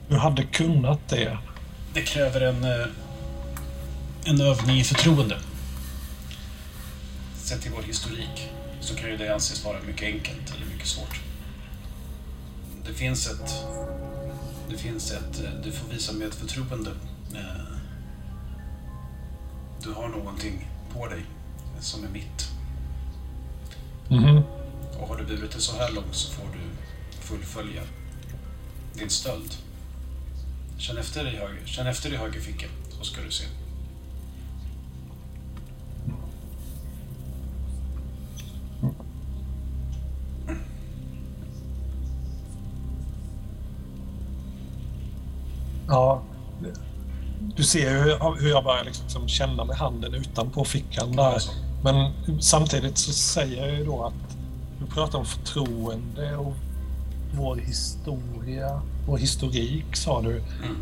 Du 0.09 0.17
hade 0.17 0.43
kunnat 0.43 0.99
det. 1.09 1.37
Det 1.93 2.01
kräver 2.01 2.41
en... 2.41 2.63
eh, 2.63 2.87
En 4.25 4.41
övning 4.41 4.77
i 4.79 4.83
förtroende. 4.83 5.39
Sett 7.37 7.61
till 7.61 7.71
vår 7.71 7.81
historik 7.83 8.49
så 8.81 8.95
kan 8.95 9.09
ju 9.09 9.17
det 9.17 9.33
anses 9.33 9.65
vara 9.65 9.77
mycket 9.87 10.03
enkelt 10.03 10.53
eller 10.55 10.65
mycket 10.65 10.87
svårt. 10.87 11.19
Det 12.87 12.93
finns 12.93 13.27
ett... 13.27 13.65
Det 14.69 14.77
finns 14.77 15.11
ett... 15.11 15.43
eh, 15.43 15.49
Du 15.63 15.71
får 15.71 15.87
visa 15.93 16.13
med 16.13 16.27
ett 16.27 16.35
förtroende. 16.35 16.91
Du 19.83 19.91
har 19.91 20.09
någonting 20.09 20.67
på 20.93 21.07
dig 21.07 21.21
som 21.79 22.03
är 22.03 22.09
mitt. 22.09 22.51
Mhm. 24.09 24.43
Och 24.99 25.07
har 25.07 25.17
du 25.17 25.23
burit 25.25 25.51
det 25.51 25.61
så 25.61 25.77
här 25.77 25.91
långt 25.91 26.15
så 26.15 26.31
får 26.31 26.47
du 26.53 26.59
fullfölja 27.21 27.81
din 28.93 29.09
stöld. 29.09 29.55
Känn 30.77 30.97
efter 30.97 31.33
i 31.33 31.37
höger, 31.37 31.65
känn 31.65 31.87
efter 31.87 32.13
i 32.13 32.15
höger 32.15 32.39
ficka 32.39 32.67
så 32.89 33.03
ska 33.03 33.21
du 33.21 33.31
se. 33.31 33.45
Du 47.59 47.65
ser 47.65 47.79
ju 47.79 47.97
hur- 47.99 48.41
hur 48.41 48.49
jag 48.49 48.63
börjar 48.63 48.83
liksom 48.83 49.27
känna 49.27 49.65
med 49.65 49.75
handen 49.75 50.13
utanpå 50.13 50.65
fickan 50.65 51.11
där. 51.15 51.41
Men 51.83 52.13
samtidigt 52.41 52.97
så 52.97 53.13
säger 53.13 53.67
jag 53.67 53.75
ju 53.75 53.85
då 53.85 54.03
att 54.05 54.13
du 54.79 54.85
pratar 54.85 55.19
om 55.19 55.25
förtroende 55.25 56.35
och 56.35 56.53
vår 57.33 57.55
historia, 57.55 58.81
vår 59.07 59.17
historik 59.17 59.95
sa 59.95 60.21
du. 60.21 60.31
Mm. 60.31 60.77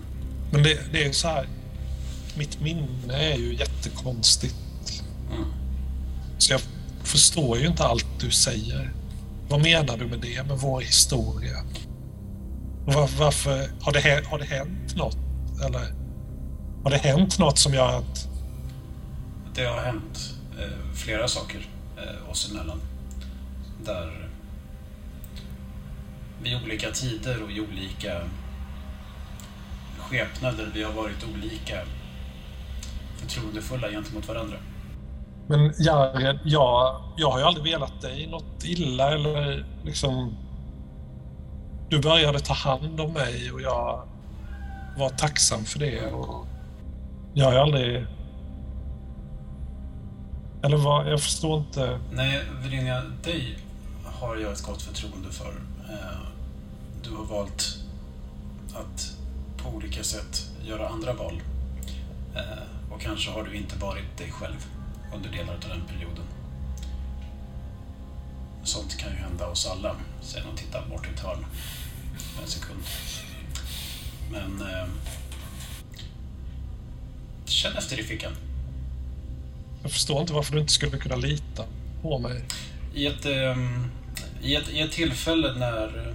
Men 0.51 0.63
det, 0.63 0.79
det 0.91 1.01
är 1.03 1.07
ju 1.07 1.13
så 1.13 1.27
här, 1.27 1.47
mitt 2.37 2.61
minne 2.61 3.13
är 3.33 3.37
ju 3.37 3.55
jättekonstigt. 3.55 4.55
Mm. 5.31 5.45
Så 6.37 6.53
jag 6.53 6.61
förstår 7.03 7.57
ju 7.57 7.67
inte 7.67 7.83
allt 7.83 8.05
du 8.19 8.31
säger. 8.31 8.93
Vad 9.49 9.61
menar 9.61 9.97
du 9.97 10.05
med 10.05 10.19
det, 10.19 10.43
med 10.47 10.57
vår 10.57 10.81
historia? 10.81 11.57
Var, 12.85 13.09
varför, 13.19 13.69
har 13.81 13.91
det, 13.91 14.27
har 14.29 14.39
det 14.39 14.45
hänt 14.45 14.95
något? 14.95 15.17
Eller 15.65 16.06
har 16.87 16.91
det 16.91 16.97
hänt 16.97 17.39
något 17.39 17.57
som 17.57 17.73
gör 17.73 17.97
att... 17.97 18.27
Det 19.55 19.65
har 19.65 19.79
hänt 19.79 20.35
eh, 20.59 20.95
flera 20.95 21.27
saker 21.27 21.67
eh, 21.97 22.29
oss 22.31 22.51
emellan. 22.51 22.81
Där 23.85 24.29
vid 26.41 26.63
olika 26.63 26.91
tider 26.91 27.43
och 27.43 27.51
i 27.51 27.61
olika 27.61 28.21
skepnader 29.99 30.71
vi 30.73 30.83
har 30.83 30.93
varit 30.93 31.25
olika 31.33 31.75
förtroendefulla 33.17 33.89
gentemot 33.89 34.27
varandra. 34.27 34.57
Men 35.47 35.73
Jared, 35.79 36.39
jag, 36.43 37.01
jag 37.17 37.31
har 37.31 37.39
ju 37.39 37.45
aldrig 37.45 37.73
velat 37.73 38.01
dig 38.01 38.27
något 38.27 38.63
illa 38.63 39.11
eller 39.11 39.65
liksom... 39.83 40.37
Du 41.89 41.99
började 41.99 42.39
ta 42.39 42.53
hand 42.53 43.01
om 43.01 43.13
mig 43.13 43.51
och 43.51 43.61
jag 43.61 44.07
var 44.97 45.09
tacksam 45.09 45.65
för 45.65 45.79
det. 45.79 46.11
Och 46.11 46.47
jag 47.37 47.45
har 47.45 47.55
aldrig... 47.55 48.05
Eller 50.63 50.77
vad? 50.77 51.11
Jag 51.11 51.21
förstår 51.21 51.59
inte. 51.59 51.99
Nej, 52.11 52.41
Virginia, 52.63 53.01
dig 53.23 53.59
har 54.05 54.35
jag 54.35 54.51
ett 54.51 54.61
gott 54.61 54.81
förtroende 54.81 55.31
för. 55.31 55.53
Eh, 55.89 56.19
du 57.03 57.15
har 57.15 57.25
valt 57.25 57.77
att 58.73 59.17
på 59.57 59.69
olika 59.69 60.03
sätt 60.03 60.49
göra 60.65 60.89
andra 60.89 61.13
val. 61.13 61.41
Eh, 62.35 62.93
och 62.93 63.01
kanske 63.01 63.31
har 63.31 63.43
du 63.43 63.55
inte 63.55 63.77
varit 63.77 64.17
dig 64.17 64.31
själv 64.31 64.65
under 65.15 65.29
delar 65.29 65.53
av 65.53 65.59
den 65.59 65.81
perioden. 65.87 66.25
Sånt 68.63 68.97
kan 68.97 69.11
ju 69.11 69.17
hända 69.17 69.47
oss 69.47 69.67
alla, 69.67 69.95
säger 70.21 70.45
hon 70.45 70.53
och 70.53 70.59
tittar 70.59 70.85
bort 70.89 71.07
i 71.07 71.13
ett 71.13 71.19
hörn 71.19 71.45
en 72.41 72.47
sekund. 72.47 72.83
Men... 74.31 74.61
Eh, 74.61 74.87
Känn 77.49 77.77
efter 77.77 77.99
i 77.99 78.03
fickan. 78.03 78.31
Jag 79.81 79.91
förstår 79.91 80.21
inte 80.21 80.33
varför 80.33 80.53
du 80.53 80.59
inte 80.59 80.73
skulle 80.73 80.97
kunna 80.97 81.15
lita 81.15 81.63
på 82.01 82.19
mig. 82.19 82.43
I 82.93 83.07
ett, 83.07 83.25
ehm, 83.25 83.91
I 84.41 84.55
ett, 84.55 84.69
I 84.69 84.79
ett 84.79 84.91
tillfälle 84.91 85.53
när, 85.53 86.13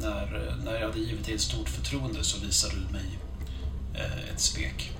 när, 0.00 0.56
när 0.64 0.74
jag 0.74 0.86
hade 0.86 0.98
givit 0.98 1.26
dig 1.26 1.34
ett 1.34 1.40
stort 1.40 1.68
förtroende 1.68 2.24
så 2.24 2.40
visade 2.46 2.74
du 2.74 2.92
mig 2.92 3.18
eh, 3.94 4.32
ett 4.34 4.40
svek. 4.40 4.92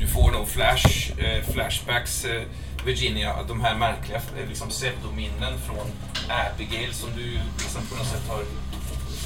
Du 0.00 0.06
får 0.06 0.32
nog 0.32 0.48
flash, 0.48 1.12
eh, 1.18 1.44
flashbacks, 1.44 2.24
eh, 2.24 2.42
Virginia, 2.86 3.42
de 3.48 3.60
här 3.60 3.78
märkliga 3.78 4.20
liksom, 4.48 4.68
pseudominnen 4.68 5.58
från 5.66 5.86
Abigail 6.28 6.94
som 6.94 7.10
du 7.16 7.38
liksom, 7.58 7.86
på 7.90 7.96
något 7.96 8.06
sätt 8.06 8.28
har 8.28 8.44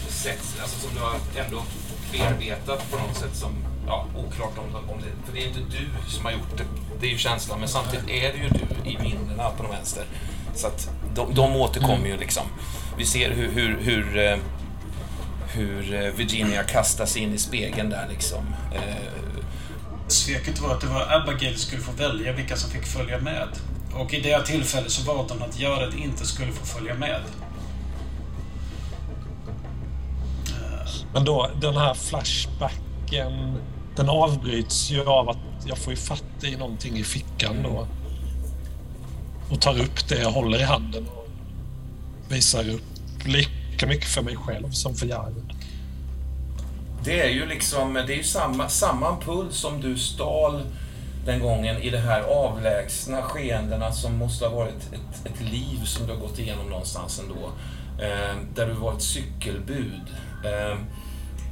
sett, 0.08 0.60
alltså 0.62 0.78
som 0.78 0.94
du 0.94 1.00
har 1.00 1.44
ändå 1.44 1.62
bearbetat 2.12 2.90
på 2.90 2.96
något 2.96 3.16
sätt 3.16 3.36
som, 3.36 3.64
ja, 3.86 4.06
oklart 4.16 4.58
om, 4.58 4.74
om 4.74 5.00
det, 5.00 5.26
för 5.26 5.32
det 5.32 5.44
är 5.44 5.48
inte 5.48 5.60
du 5.60 6.10
som 6.10 6.24
har 6.24 6.32
gjort 6.32 6.56
det, 6.56 6.64
det 7.00 7.06
är 7.06 7.10
ju 7.10 7.18
känslan, 7.18 7.58
men 7.58 7.68
samtidigt 7.68 8.08
är 8.08 8.32
det 8.32 8.38
ju 8.38 8.48
du 8.48 8.90
i 8.90 8.98
minnena 8.98 9.50
på 9.50 9.62
den 9.62 9.72
vänster. 9.72 10.04
Så 10.54 10.66
att 10.66 10.90
de, 11.14 11.34
de 11.34 11.56
återkommer 11.56 12.06
ju 12.06 12.16
liksom. 12.16 12.42
Vi 12.98 13.06
ser 13.06 13.30
hur, 13.30 13.50
hur, 13.50 13.78
hur, 13.80 14.18
eh, 14.18 14.38
hur 15.48 15.94
eh, 15.94 16.12
Virginia 16.12 16.62
kastas 16.62 17.16
in 17.16 17.34
i 17.34 17.38
spegeln 17.38 17.90
där 17.90 18.08
liksom. 18.10 18.46
Eh, 18.74 19.22
Sveket 20.08 20.60
var 20.60 20.70
att 20.70 20.80
det 20.80 20.86
var 20.86 21.12
Abigail 21.12 21.58
som 21.58 21.66
skulle 21.66 21.82
få 21.82 21.92
välja 21.92 22.32
vilka 22.32 22.56
som 22.56 22.70
fick 22.70 22.86
följa 22.86 23.18
med. 23.18 23.48
Och 23.94 24.14
i 24.14 24.20
det 24.20 24.46
tillfället 24.46 24.90
så 24.92 25.12
valde 25.12 25.34
hon 25.34 25.42
att 25.42 25.60
Jared 25.60 25.94
inte 25.94 26.26
skulle 26.26 26.52
få 26.52 26.66
följa 26.66 26.94
med. 26.94 27.20
Men 31.12 31.24
då, 31.24 31.50
den 31.60 31.76
här 31.76 31.94
flashbacken, 31.94 32.91
den 33.96 34.08
avbryts 34.08 34.90
ju 34.90 35.04
av 35.04 35.28
att 35.28 35.38
jag 35.66 35.78
får 35.78 35.92
ju 35.92 35.96
fatt 35.96 36.44
i 36.44 36.56
någonting 36.56 36.98
i 36.98 37.04
fickan 37.04 37.56
då. 37.62 37.86
Och 39.50 39.60
tar 39.60 39.80
upp 39.80 40.08
det 40.08 40.20
jag 40.20 40.30
håller 40.30 40.58
i 40.58 40.62
handen 40.62 41.06
och 41.08 41.28
visar 42.28 42.70
upp 42.70 42.82
lika 43.24 43.86
mycket 43.86 44.08
för 44.08 44.22
mig 44.22 44.36
själv 44.36 44.70
som 44.70 44.94
för 44.94 45.06
Jared. 45.06 45.52
Det 47.04 47.20
är 47.20 47.28
ju 47.28 47.46
liksom, 47.46 47.94
det 47.94 48.14
är 48.14 48.16
ju 48.16 48.22
samma, 48.22 48.68
samma 48.68 49.08
ampull 49.08 49.52
som 49.52 49.80
du 49.80 49.98
stal 49.98 50.62
den 51.26 51.40
gången 51.40 51.76
i 51.76 51.90
de 51.90 51.98
här 51.98 52.20
avlägsna 52.22 53.22
skeendena 53.22 53.92
som 53.92 54.16
måste 54.18 54.46
ha 54.46 54.56
varit 54.56 54.92
ett, 54.92 55.26
ett 55.26 55.40
liv 55.40 55.84
som 55.84 56.06
du 56.06 56.12
har 56.12 56.20
gått 56.20 56.38
igenom 56.38 56.66
någonstans 56.66 57.20
ändå. 57.20 57.50
Eh, 58.04 58.36
där 58.54 58.66
du 58.66 58.72
var 58.72 58.92
ett 58.92 59.02
cykelbud. 59.02 60.02
Eh, 60.44 60.78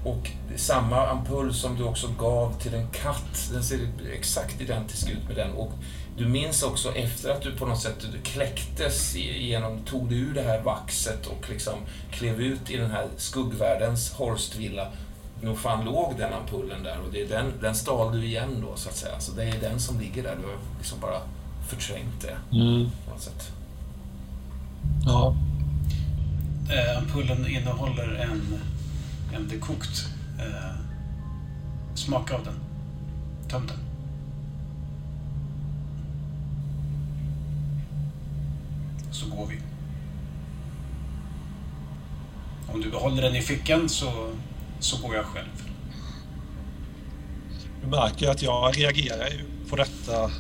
och 0.05 0.31
samma 0.57 1.07
ampull 1.07 1.55
som 1.55 1.77
du 1.77 1.85
också 1.85 2.09
gav 2.19 2.59
till 2.61 2.75
en 2.75 2.87
katt, 2.89 3.51
den 3.53 3.65
ser 3.65 3.79
exakt 4.13 4.61
identisk 4.61 5.09
ut 5.09 5.27
med 5.29 5.37
den. 5.37 5.53
Och 5.53 5.73
du 6.17 6.27
minns 6.29 6.63
också 6.63 6.93
efter 6.95 7.31
att 7.31 7.43
du 7.43 7.57
på 7.57 7.67
något 7.67 7.81
sätt 7.81 8.07
du 8.13 8.21
kläcktes 8.21 9.17
igenom, 9.17 9.79
tog 9.85 10.09
du 10.09 10.17
ur 10.17 10.35
det 10.35 10.43
här 10.43 10.61
vaxet 10.63 11.27
och 11.27 11.51
liksom 11.51 11.75
klev 12.11 12.41
ut 12.41 12.71
i 12.71 12.77
den 12.77 12.91
här 12.91 13.07
skuggvärldens 13.17 14.13
Horstvilla 14.13 14.89
nog 15.43 15.59
fan 15.59 15.85
låg 15.85 16.15
den 16.19 16.33
ampullen 16.33 16.83
där 16.83 16.97
och 17.07 17.13
det 17.13 17.23
är 17.23 17.29
den, 17.29 17.53
den 17.63 17.75
stal 17.75 18.13
du 18.13 18.25
igen 18.27 18.65
då 18.67 18.77
så 18.77 18.89
att 18.89 18.97
säga. 18.97 19.21
Så 19.21 19.33
det 19.33 19.45
är 19.45 19.61
den 19.61 19.81
som 19.81 20.01
ligger 20.01 20.23
där. 20.23 20.37
Du 20.41 20.47
har 20.47 20.57
liksom 20.79 21.01
bara 21.01 21.21
förträngt 21.69 22.21
det 22.23 22.57
Mm. 22.57 22.91
på 23.05 23.11
något 23.11 23.23
sätt. 23.23 23.51
Ja. 25.07 25.35
Eh, 26.71 26.99
ampullen 26.99 27.47
innehåller 27.47 28.15
en, 28.15 28.61
en 29.35 29.49
dekokt. 29.49 30.07
Eh, 30.39 30.77
smaka 31.95 32.35
av 32.35 32.45
den. 32.45 32.55
Töm 33.49 33.67
den. 33.67 33.79
Så 39.11 39.27
går 39.27 39.47
vi. 39.47 39.59
Om 42.73 42.81
du 42.81 42.91
behåller 42.91 43.23
den 43.23 43.37
i 43.37 43.43
fickan 43.43 43.89
så, 43.89 44.31
så 44.81 45.07
går 45.07 45.17
jag 45.17 45.25
själv. 45.25 45.71
Du 47.83 47.87
märker 47.87 48.29
att 48.29 48.43
jag 48.43 48.79
reagerar 48.79 49.43
på 49.69 49.77
detta 49.77 50.31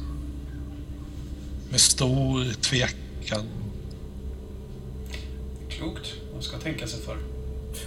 med 1.70 1.80
stor 1.80 2.44
tvekan. 2.52 3.46
Klokt. 5.68 6.14
Man 6.32 6.42
ska 6.42 6.58
tänka 6.58 6.86
sig 6.86 7.00
för. 7.00 7.29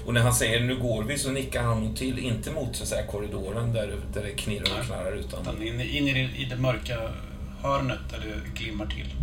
Och 0.06 0.14
när 0.14 0.22
han 0.22 0.34
säger 0.34 0.60
nu 0.60 0.80
går 0.80 1.04
vi 1.04 1.18
så 1.18 1.32
nickar 1.32 1.64
han 1.64 1.84
nog 1.84 1.96
till, 1.96 2.20
inte 2.20 2.52
mot 2.52 2.76
så 2.76 2.84
att 2.84 2.90
säga, 2.90 3.08
korridoren 3.08 3.74
där, 3.74 3.96
där 4.14 4.24
det 4.24 4.30
knirrar 4.30 4.80
och 4.80 4.86
knarrar 4.86 5.12
utan 5.12 5.42
Utan 5.42 5.62
in, 5.64 5.82
in 5.82 6.08
i, 6.08 6.14
det, 6.14 6.42
i 6.42 6.46
det 6.46 6.56
mörka 6.56 6.98
hörnet 7.62 8.00
där 8.10 8.20
det 8.20 8.60
glimmar 8.60 8.86
till. 8.86 9.16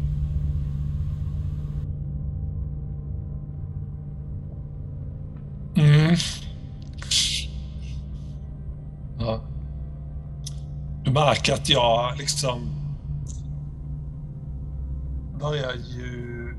Mm. 5.76 6.16
Ja. 9.18 9.41
Du 11.05 11.11
märker 11.11 11.53
att 11.53 11.68
jag 11.68 12.18
liksom 12.18 12.70
börjar 15.41 15.72
ju... 15.72 16.55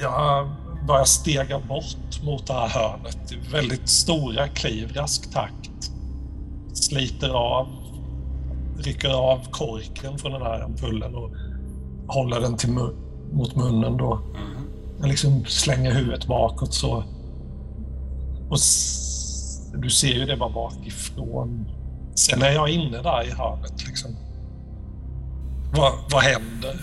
Jag 0.00 0.56
börjar 0.86 1.04
stega 1.04 1.58
bort 1.58 2.22
mot 2.24 2.46
det 2.46 2.52
här 2.52 2.68
hörnet 2.68 3.32
i 3.32 3.36
väldigt 3.52 3.88
stora 3.88 4.48
kliv, 4.48 4.92
rask 4.94 5.32
takt. 5.32 5.90
Sliter 6.74 7.28
av, 7.28 7.68
rycker 8.78 9.08
av 9.08 9.50
korken 9.50 10.18
från 10.18 10.32
den 10.32 10.42
här 10.42 10.60
ampullen 10.60 11.14
och 11.14 11.30
håller 12.08 12.40
den 12.40 12.56
till 12.56 12.70
mun, 12.70 12.96
mot 13.32 13.56
munnen 13.56 13.96
då. 13.96 14.20
Jag 15.00 15.08
liksom 15.08 15.44
slänger 15.44 15.92
huvudet 15.92 16.26
bakåt 16.26 16.74
så. 16.74 17.04
Och 18.50 18.58
du 19.74 19.90
ser 19.90 20.14
ju 20.14 20.24
det 20.24 20.36
bara 20.36 20.50
bakifrån. 20.50 21.70
Sen 22.14 22.42
är 22.42 22.50
jag 22.50 22.68
inne 22.68 23.02
där 23.02 23.28
i 23.28 23.30
hörnet 23.30 23.86
liksom. 23.86 24.16
Vad, 25.76 25.92
vad 26.10 26.22
händer? 26.22 26.80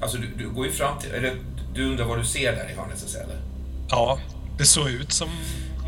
Alltså 0.00 0.18
du, 0.18 0.34
du 0.38 0.50
går 0.50 0.66
ju 0.66 0.72
fram 0.72 0.98
till, 0.98 1.10
eller 1.10 1.36
du 1.76 1.84
undrar 1.90 2.04
vad 2.04 2.18
du 2.18 2.24
ser 2.24 2.52
där 2.52 2.70
i 2.70 2.74
hörnet 2.74 2.98
så 2.98 3.18
eller? 3.18 3.36
Ja, 3.88 4.18
det 4.58 4.64
såg 4.64 4.88
ut 4.88 5.12
som 5.12 5.28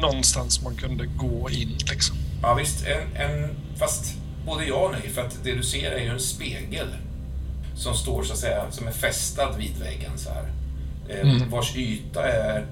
någonstans 0.01 0.63
man 0.63 0.77
kunde 0.77 1.07
gå 1.07 1.51
in 1.51 1.77
liksom. 1.91 2.17
Ja 2.43 2.55
visst, 2.55 2.87
en, 2.87 3.17
en, 3.17 3.51
fast 3.77 4.15
både 4.47 4.65
ja 4.65 4.75
och 4.75 4.93
nej 4.93 5.11
för 5.11 5.21
att 5.23 5.39
det 5.45 5.55
du 5.55 5.63
ser 5.63 5.91
är 5.91 6.01
ju 6.01 6.09
en 6.09 6.21
spegel 6.21 6.87
som 7.77 7.95
står 7.95 8.23
så 8.23 8.33
att 8.33 8.39
säga, 8.39 8.71
som 8.71 8.87
är 8.87 8.93
fästad 8.93 9.53
vid 9.59 9.77
väggen 9.79 10.19
så 10.19 10.31
här. 10.31 10.43
Eh, 11.09 11.21
Mm. 11.21 11.51
Vars 11.51 11.77
yta 11.77 12.29
är 12.29 12.67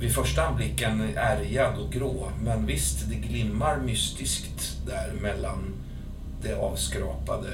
vid 0.00 0.14
första 0.14 0.46
anblicken 0.46 1.12
ärgad 1.16 1.78
och 1.78 1.92
grå. 1.92 2.30
Men 2.42 2.66
visst, 2.66 3.08
det 3.08 3.14
glimmar 3.14 3.76
mystiskt 3.76 4.76
där 4.86 5.12
mellan 5.20 5.74
det 6.42 6.54
avskrapade 6.54 7.48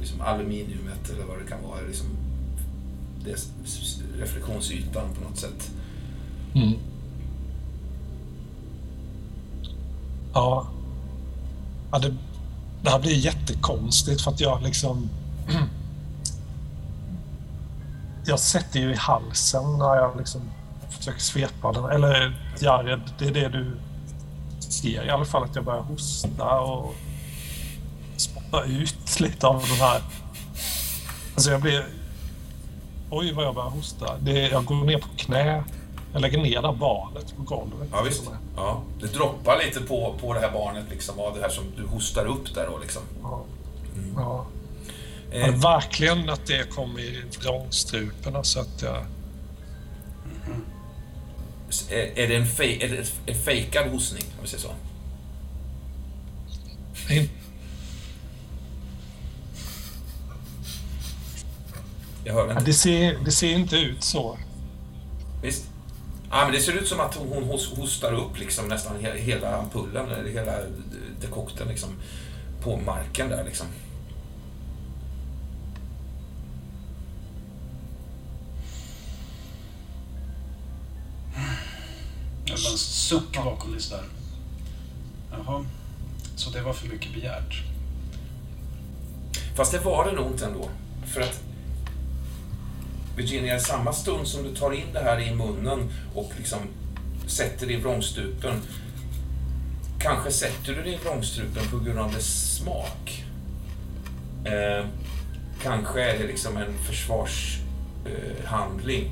liksom 0.00 0.20
aluminiumet 0.20 1.10
eller 1.12 1.24
vad 1.24 1.38
det 1.38 1.48
kan 1.48 1.62
vara. 1.62 1.80
Liksom, 1.88 2.06
det 3.26 3.46
reflektionsytan 4.20 5.14
på 5.14 5.28
något 5.28 5.38
sätt. 5.38 5.70
Mm. 6.54 6.74
Ja. 10.34 10.66
ja 11.92 11.98
det, 11.98 12.14
det 12.82 12.90
här 12.90 12.98
blir 12.98 13.14
jättekonstigt 13.14 14.20
för 14.20 14.30
att 14.30 14.40
jag 14.40 14.62
liksom... 14.62 15.10
jag 18.26 18.40
sätter 18.40 18.80
ju 18.80 18.92
i 18.92 18.96
halsen 18.96 19.78
när 19.78 19.96
jag 19.96 20.16
liksom 20.18 20.40
försöker 20.90 21.20
svepa 21.20 21.72
den. 21.72 21.84
Eller 21.84 22.40
Jared, 22.60 23.00
det 23.18 23.26
är 23.26 23.30
det 23.30 23.48
du 23.48 23.76
ser 24.58 25.06
i 25.06 25.10
alla 25.10 25.24
fall. 25.24 25.44
Att 25.44 25.54
jag 25.54 25.64
börjar 25.64 25.82
hosta 25.82 26.60
och 26.60 26.94
spotta 28.16 28.64
ut 28.64 29.20
lite 29.20 29.46
av 29.46 29.62
den 29.68 29.78
här... 29.78 30.00
Alltså 31.34 31.50
jag 31.50 31.62
blir... 31.62 31.86
Oj, 33.10 33.32
vad 33.32 33.44
jag 33.44 33.54
börjar 33.54 33.70
hosta. 33.70 34.18
Det, 34.18 34.48
jag 34.48 34.64
går 34.64 34.74
ner 34.74 34.98
på 34.98 35.08
knä. 35.16 35.64
Jag 36.12 36.22
lägger 36.22 36.38
ner 36.38 36.62
det 36.62 36.72
barnet 36.72 37.36
på 37.36 37.42
golvet. 37.42 37.88
Ja, 37.92 38.02
visst. 38.02 38.30
Ja, 38.56 38.82
det 39.00 39.06
droppar 39.06 39.58
lite 39.64 39.80
på, 39.80 40.14
på 40.20 40.34
det 40.34 40.40
här 40.40 40.50
barnet 40.52 40.84
liksom, 40.90 41.20
av 41.20 41.34
det 41.34 41.40
här 41.40 41.48
som 41.48 41.64
du 41.76 41.86
hostar 41.86 42.26
upp 42.26 42.54
där 42.54 42.66
då 42.66 42.78
liksom. 42.78 43.02
Ja. 43.22 43.44
Ja. 44.16 44.46
Eh, 45.30 45.54
verkligen 45.54 46.30
att 46.30 46.46
det 46.46 46.70
kom 46.70 46.98
i 46.98 47.22
vrångstrupen. 47.40 48.36
Alltså 48.36 48.60
att 48.60 48.82
jag... 48.82 48.96
är, 51.90 52.18
är 52.18 52.28
det 52.28 52.36
en, 52.36 52.46
fej, 52.46 52.78
är 52.82 52.88
det 52.88 53.32
en 53.32 53.42
fejkad 53.44 53.90
hostning, 53.90 54.24
om 54.36 54.42
vi 54.42 54.48
säger 54.48 54.62
så? 54.62 54.70
In, 57.14 57.28
Jag 62.26 62.34
hör 62.34 62.42
inte. 62.42 62.54
Ja, 62.54 62.60
det, 62.60 62.72
ser, 62.72 63.18
det 63.24 63.30
ser 63.30 63.52
inte 63.52 63.76
ut 63.76 64.04
så. 64.04 64.38
Visst? 65.42 65.64
Ja, 66.30 66.44
men 66.44 66.52
det 66.52 66.60
ser 66.60 66.72
ut 66.72 66.88
som 66.88 67.00
att 67.00 67.14
hon 67.14 67.44
hostar 67.76 68.12
upp 68.12 68.38
liksom 68.38 68.68
nästan 68.68 68.96
hela 69.16 69.56
ampullen, 69.56 70.10
eller 70.10 70.30
hela 70.30 70.52
dekokten 71.20 71.68
liksom, 71.68 71.90
på 72.62 72.76
marken 72.76 73.28
där 73.28 73.44
liksom. 73.44 73.66
Jag 82.44 82.58
bara 82.58 82.72
en 82.72 82.78
suck 82.78 83.44
bakom 83.44 83.72
det 83.72 83.90
där. 83.90 84.04
Jaha, 85.30 85.64
så 86.36 86.50
det 86.50 86.62
var 86.62 86.72
för 86.72 86.88
mycket 86.88 87.14
begärt. 87.14 87.62
Fast 89.56 89.72
det 89.72 89.78
var 89.78 90.06
det 90.06 90.12
nog 90.12 90.26
inte 90.32 90.46
ändå. 90.46 90.68
För 91.06 91.20
att 91.20 91.40
Virginia, 93.16 93.56
i 93.56 93.60
samma 93.60 93.92
stund 93.92 94.28
som 94.28 94.42
du 94.42 94.54
tar 94.54 94.72
in 94.72 94.92
det 94.92 95.00
här 95.00 95.20
i 95.20 95.34
munnen 95.34 95.90
och 96.14 96.32
liksom 96.38 96.58
sätter 97.26 97.66
det 97.66 97.72
i 97.72 97.76
vrångstrupen, 97.76 98.62
kanske 99.98 100.30
sätter 100.30 100.74
du 100.74 100.82
det 100.82 100.90
i 100.90 100.98
vrångstrupen 101.04 101.66
på 101.70 101.78
grund 101.78 101.98
av 101.98 102.12
dess 102.12 102.56
smak. 102.56 103.24
Eh, 104.44 104.84
kanske 105.62 106.02
är 106.02 106.18
det 106.18 106.26
liksom 106.26 106.56
en 106.56 106.78
försvarshandling. 106.78 109.04
Eh, 109.04 109.10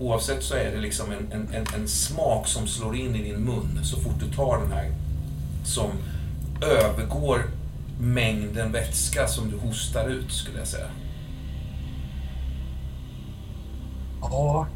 Oavsett 0.00 0.42
så 0.42 0.54
är 0.54 0.70
det 0.70 0.80
liksom 0.80 1.12
en, 1.12 1.32
en, 1.32 1.48
en, 1.54 1.66
en, 1.74 1.88
smak 1.88 2.48
som 2.48 2.66
slår 2.66 2.96
in 2.96 3.16
i 3.16 3.22
din 3.22 3.44
mun 3.44 3.80
så 3.84 4.00
fort 4.00 4.20
du 4.20 4.32
tar 4.32 4.58
den 4.58 4.72
här. 4.72 4.90
Som 5.64 5.90
övergår 6.62 7.46
mängden 8.00 8.72
vätska 8.72 9.28
som 9.28 9.50
du 9.50 9.56
hostar 9.56 10.08
ut, 10.08 10.32
skulle 10.32 10.58
jag 10.58 10.68
säga. 10.68 10.88
Ja. 14.30 14.66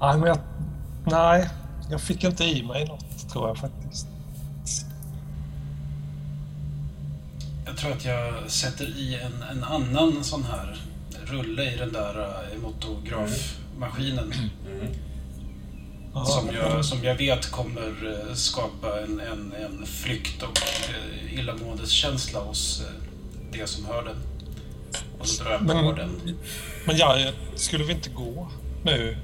nej, 0.00 0.18
men 0.18 0.22
jag... 0.22 0.38
Nej, 1.06 1.50
jag 1.90 2.00
fick 2.00 2.24
inte 2.24 2.44
i 2.44 2.62
mig 2.62 2.84
något, 2.86 3.28
tror 3.28 3.48
jag 3.48 3.58
faktiskt. 3.58 4.06
Jag 7.66 7.76
tror 7.76 7.92
att 7.92 8.04
jag 8.04 8.50
sätter 8.50 8.84
i 8.84 9.20
en, 9.20 9.42
en 9.42 9.64
annan 9.64 10.24
sån 10.24 10.44
här 10.44 10.80
rulle 11.24 11.74
i 11.74 11.76
den 11.76 11.92
där 11.92 12.18
uh, 12.20 12.62
motografmaskinen. 12.62 14.32
Mm. 16.14 16.26
Som, 16.26 16.50
jag, 16.54 16.84
som 16.84 17.04
jag 17.04 17.14
vet 17.14 17.50
kommer 17.50 18.04
uh, 18.04 18.34
skapa 18.34 19.00
en, 19.00 19.20
en, 19.20 19.52
en 19.52 19.86
flykt 19.86 20.42
och 20.42 20.58
uh, 20.88 21.38
illamåendeskänsla 21.38 22.40
hos 22.40 22.80
uh, 22.80 22.86
det 23.52 23.66
som 23.66 23.84
hör 23.84 24.02
den. 24.02 24.16
Och 25.18 25.28
så 25.28 25.44
drar 25.44 25.50
jag 25.50 25.60
på 25.60 25.66
men, 25.66 25.94
den. 25.94 26.38
Men 26.86 26.96
ja, 26.96 27.30
skulle 27.54 27.84
vi 27.84 27.92
inte 27.92 28.10
gå 28.10 28.48
nu? 28.84 29.16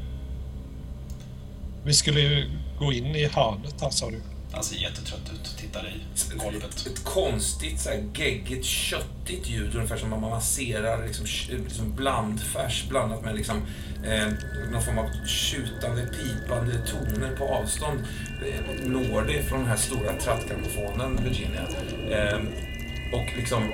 Vi 1.84 1.94
skulle 1.94 2.20
ju 2.20 2.50
gå 2.78 2.92
in 2.92 3.06
i 3.06 3.26
hörnet 3.26 3.80
här, 3.80 3.90
sa 3.90 4.10
du. 4.10 4.20
Han 4.52 4.64
ser 4.64 4.76
jättetrött 4.76 5.32
ut 5.34 5.52
och 5.52 5.58
tittar 5.58 5.88
i 5.88 6.38
golvet. 6.38 6.64
Ett, 6.64 6.86
ett 6.86 7.04
konstigt, 7.04 7.80
så 7.80 7.90
här, 7.90 8.04
geggigt, 8.14 8.64
köttigt 8.64 9.48
ljud. 9.48 9.74
Ungefär 9.74 9.96
som 9.96 10.12
om 10.12 10.20
man 10.20 10.30
masserar 10.30 11.06
liksom, 11.06 11.26
liksom 11.48 11.96
blandfärs 11.96 12.84
blandat 12.88 13.24
med 13.24 13.36
liksom, 13.36 13.56
eh, 14.04 14.28
någon 14.72 14.82
form 14.82 14.98
av 14.98 15.26
tjutande, 15.26 16.06
pipande 16.06 16.86
toner 16.86 17.36
på 17.36 17.44
avstånd. 17.44 18.00
Eh, 18.46 18.88
når 18.88 19.22
det 19.22 19.42
från 19.42 19.58
den 19.58 19.68
här 19.68 19.76
stora 19.76 20.12
trattgrammofonen, 20.20 21.24
Virginia. 21.24 21.66
Eh, 22.10 22.38
och 23.12 23.36
liksom 23.36 23.72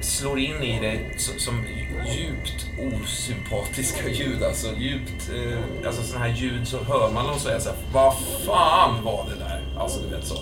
slår 0.00 0.38
in 0.38 0.62
i 0.62 0.80
dig 0.80 1.16
som 1.18 1.64
djupt 2.06 2.66
osympatiska 2.78 4.08
ljud. 4.08 4.42
Alltså 4.42 4.66
djupt, 4.76 5.30
eh, 5.34 5.86
alltså 5.86 6.02
sådana 6.02 6.24
här 6.24 6.34
ljud 6.34 6.68
så 6.68 6.78
hör 6.84 7.10
man 7.10 7.26
dem 7.26 7.38
säga 7.38 7.60
så 7.60 7.68
här, 7.68 7.78
vad 7.92 8.14
fan 8.46 9.04
var 9.04 9.26
det 9.30 9.44
där? 9.44 9.78
Alltså 9.78 10.00
du 10.00 10.16
vet 10.16 10.26
så. 10.26 10.38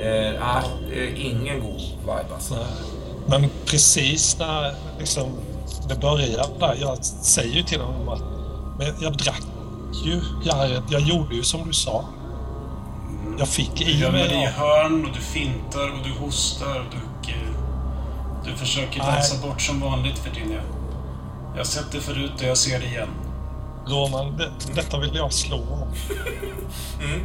Eh, 0.00 0.56
äh, 0.92 1.26
ingen 1.26 1.60
god 1.60 1.80
vibe 2.00 2.34
alltså. 2.34 2.66
Men 3.26 3.50
precis 3.66 4.38
när 4.38 4.74
liksom, 4.98 5.32
det 5.88 6.00
började 6.00 6.58
där, 6.58 6.76
jag 6.80 7.04
säger 7.04 7.56
ju 7.56 7.62
till 7.62 7.80
honom 7.80 8.08
att 8.08 8.22
men 8.78 8.94
jag 9.00 9.16
drack 9.16 9.42
ju, 10.04 10.20
jag, 10.44 10.82
jag 10.90 11.00
gjorde 11.00 11.34
ju 11.34 11.42
som 11.42 11.66
du 11.66 11.72
sa. 11.72 12.04
Jag 13.38 13.48
fick 13.48 13.80
i 13.80 14.10
mig... 14.10 14.28
Du 14.28 14.34
i 14.34 14.46
hörn 14.46 15.04
och 15.04 15.12
du 15.12 15.20
fintar 15.20 15.92
och 15.92 15.98
du 16.04 16.10
hostar 16.10 16.80
och 16.80 16.86
du 16.90 16.98
du 18.46 18.56
försöker 18.56 19.00
dansa 19.00 19.46
bort 19.46 19.60
som 19.60 19.80
vanligt, 19.80 20.26
Virginia. 20.26 20.60
Jag 21.52 21.60
har 21.60 21.64
sett 21.64 21.92
det 21.92 22.00
förut 22.00 22.32
och 22.36 22.46
jag 22.46 22.56
ser 22.56 22.78
det 22.80 22.86
igen. 22.86 23.08
Roman, 23.86 24.36
det, 24.36 24.50
detta 24.74 24.98
vill 24.98 25.14
jag 25.14 25.32
slå 25.32 25.58
mm. 27.02 27.20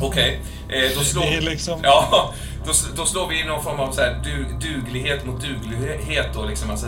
Okej, 0.00 0.40
okay. 0.66 0.86
eh, 0.86 0.98
då 0.98 1.00
slår... 1.00 1.22
Det 1.22 1.34
är 1.34 1.40
liksom... 1.40 1.80
Ja, 1.82 2.32
då, 2.66 2.72
då 2.96 3.06
slår 3.06 3.28
vi 3.28 3.40
in 3.40 3.46
någon 3.46 3.62
form 3.62 3.80
av 3.80 3.92
så 3.92 4.00
här, 4.00 4.20
du, 4.24 4.68
duglighet 4.70 5.26
mot 5.26 5.40
duglighet 5.40 6.26
då 6.34 6.44
liksom. 6.44 6.70
Alltså, 6.70 6.86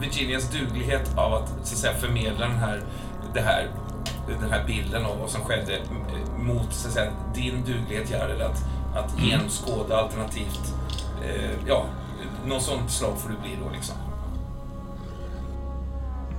Virginias 0.00 0.50
duglighet 0.50 1.10
av 1.16 1.34
att, 1.34 1.48
så 1.48 1.74
att 1.74 1.78
säga, 1.78 1.94
förmedla 1.94 2.46
den 2.46 2.58
här, 2.58 2.82
det 3.34 3.40
här, 3.40 3.68
den 4.40 4.50
här 4.50 4.64
bilden 4.66 5.04
av 5.04 5.18
vad 5.18 5.30
som 5.30 5.40
skedde 5.40 5.78
mot, 6.38 6.74
så 6.74 6.88
att 6.88 6.94
säga, 6.94 7.12
din 7.34 7.64
duglighet, 7.64 8.10
Jared, 8.10 8.40
att, 8.40 8.64
att 8.96 9.12
mm. 9.12 9.30
genomskåda 9.30 9.96
alternativt, 9.96 10.74
eh, 11.24 11.50
ja, 11.66 11.84
någon 12.46 12.60
sånt 12.60 12.90
slag 12.90 13.20
får 13.20 13.28
du 13.28 13.36
bli 13.36 13.50
då 13.64 13.70
liksom. 13.70 13.94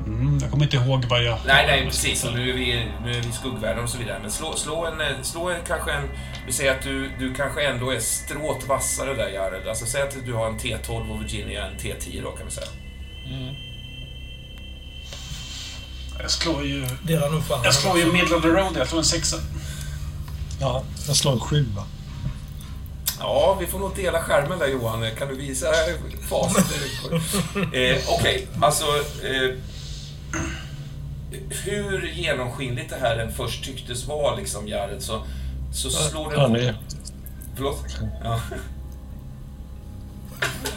Mm, 0.05 0.39
jag 0.41 0.51
kommer 0.51 0.63
inte 0.63 0.77
ihåg 0.77 1.05
vad 1.05 1.23
jag... 1.23 1.39
Nej, 1.45 1.67
nej, 1.67 1.85
precis. 1.85 2.25
nu 2.33 2.49
är 2.49 2.53
vi, 2.53 2.91
nu 3.03 3.11
är 3.11 3.21
vi 3.21 3.31
skuggvärlden 3.31 3.83
och 3.83 3.89
så 3.89 3.97
vidare. 3.97 4.19
Men 4.21 4.31
slå, 4.31 4.55
slå 4.55 4.85
en... 4.85 5.23
Slå 5.23 5.49
en 5.49 5.61
kanske 5.67 5.91
en... 5.91 6.09
Vi 6.45 6.51
säger 6.51 6.75
att 6.75 6.83
du, 6.83 7.11
du 7.19 7.33
kanske 7.33 7.67
ändå 7.67 7.91
är 7.91 7.99
stråt 7.99 8.67
vassare 8.67 9.13
där, 9.13 9.29
Jared. 9.29 9.67
Alltså, 9.67 9.85
säg 9.85 10.01
att 10.01 10.25
du 10.25 10.33
har 10.33 10.47
en 10.47 10.59
T12 10.59 11.11
och 11.11 11.21
Virginia 11.21 11.65
en 11.67 11.77
T10 11.77 12.23
då, 12.23 12.31
kan 12.31 12.45
vi 12.45 12.51
säga. 12.51 12.67
Mm. 13.25 13.55
Jag 16.21 16.31
slår 16.31 16.63
ju... 16.63 16.87
Dela 17.03 17.29
nog 17.29 17.41
Jag 17.63 17.73
slår 17.73 17.97
ju 17.97 18.11
middle 18.11 18.35
of 18.35 18.41
the 18.41 18.47
road. 18.47 18.77
Jag 18.77 18.87
slår 18.87 18.99
en 18.99 19.05
sexa. 19.05 19.37
Ja, 20.59 20.83
jag 21.07 21.15
slår 21.15 21.31
en 21.33 21.39
sjua. 21.39 21.83
Ja, 23.21 23.57
vi 23.59 23.67
får 23.67 23.79
nog 23.79 23.95
dela 23.95 24.21
skärmen 24.21 24.59
där 24.59 24.67
Johan. 24.67 25.05
Kan 25.17 25.27
du 25.27 25.35
visa 25.35 25.67
facit? 26.29 26.65
eh, 27.11 27.19
Okej, 27.63 28.03
okay. 28.07 28.45
alltså... 28.61 28.85
Eh, 29.23 29.55
hur 31.49 32.07
genomskinligt 32.07 32.89
det 32.89 32.95
här 32.95 33.17
än 33.17 33.31
först 33.31 33.63
tycktes 33.65 34.07
vara, 34.07 34.35
liksom, 34.35 34.67
Jared, 34.67 35.03
så, 35.03 35.21
så 35.73 35.89
slår 35.89 36.29
det... 36.29 36.63
Ja. 36.63 36.73
Förlåt? 37.55 37.85
Ja. 38.23 38.39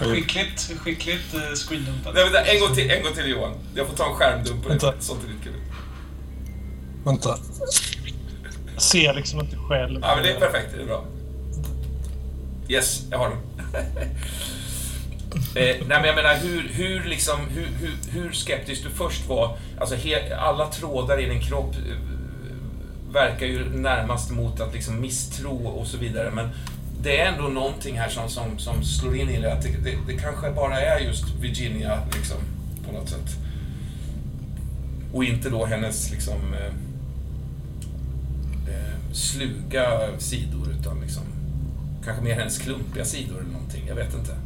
Skickligt, 0.01 0.72
skickligt 0.80 1.34
eh, 1.34 1.40
screendumpat. 1.40 2.14
Nej, 2.14 2.24
vänta, 2.24 2.40
en 2.40 2.61
gång 2.61 2.74
till, 2.74 2.90
en 2.90 3.03
gång 3.03 3.12
till 3.12 3.30
Johan. 3.30 3.53
Jag 3.74 3.86
får 3.86 3.97
ta 3.97 4.11
en 4.11 4.14
skärmdump 4.14 4.62
på 4.62 4.68
det. 4.68 4.80
Sånt 5.01 5.24
är 5.24 5.28
lite 5.28 5.45
kul. 5.45 5.61
Vänta. 7.05 7.38
Jag 8.74 8.82
ser 8.82 9.14
liksom 9.14 9.40
inte 9.40 9.57
själv. 9.57 10.01
Ja, 10.03 10.14
men 10.14 10.24
det 10.24 10.30
är 10.30 10.40
perfekt. 10.40 10.68
Det 10.76 10.82
är 10.82 10.86
bra. 10.86 11.05
Yes, 12.69 13.03
jag 13.11 13.19
har 13.19 13.29
den. 13.29 13.39
eh, 15.55 15.77
nej 15.87 15.89
men 15.89 16.05
jag 16.05 16.17
menar 16.17 16.35
hur, 16.35 16.69
hur, 16.69 17.05
liksom, 17.05 17.41
hur, 17.49 17.67
hur, 17.67 18.21
hur 18.21 18.33
skeptisk 18.33 18.83
du 18.83 18.91
först 18.91 19.29
var. 19.29 19.57
Alltså 19.81 19.95
he, 19.95 20.37
alla 20.37 20.67
trådar 20.67 21.21
i 21.21 21.29
din 21.29 21.41
kropp 21.41 21.75
eh, 21.75 21.97
verkar 23.12 23.47
ju 23.47 23.65
närmast 23.65 24.31
mot 24.31 24.61
att 24.61 24.75
liksom 24.75 25.01
misstro 25.01 25.67
och 25.67 25.87
så 25.87 25.97
vidare. 25.97 26.31
Men 26.31 26.49
det 27.03 27.21
är 27.21 27.33
ändå 27.33 27.49
någonting 27.49 27.99
här 27.99 28.09
som, 28.09 28.29
som, 28.29 28.59
som 28.59 28.85
slår 28.85 29.17
in 29.17 29.29
i 29.29 29.41
det. 29.41 29.53
Att 29.53 29.62
det, 29.62 29.69
det, 29.69 29.97
det 30.07 30.19
kanske 30.19 30.51
bara 30.51 30.81
är 30.81 31.01
just 31.01 31.25
Virginia 31.41 31.99
liksom, 32.15 32.39
på 32.87 32.93
något 32.93 33.09
sätt. 33.09 33.37
Och 35.12 35.25
inte 35.25 35.51
då 35.51 35.65
hennes 35.65 36.11
liksom 36.11 36.55
eh, 36.55 36.67
eh 38.75 39.12
sluga 39.12 40.19
sidor 40.19 40.69
utan 40.81 41.01
liksom 41.01 41.34
Kanske 42.05 42.25
mer 42.25 42.35
hennes 42.35 42.59
klumpiga 42.59 43.05
sidor 43.05 43.41
eller 43.41 43.53
någonting. 43.53 43.85
Jag 43.89 43.95
vet 43.95 44.15
inte. 44.15 44.37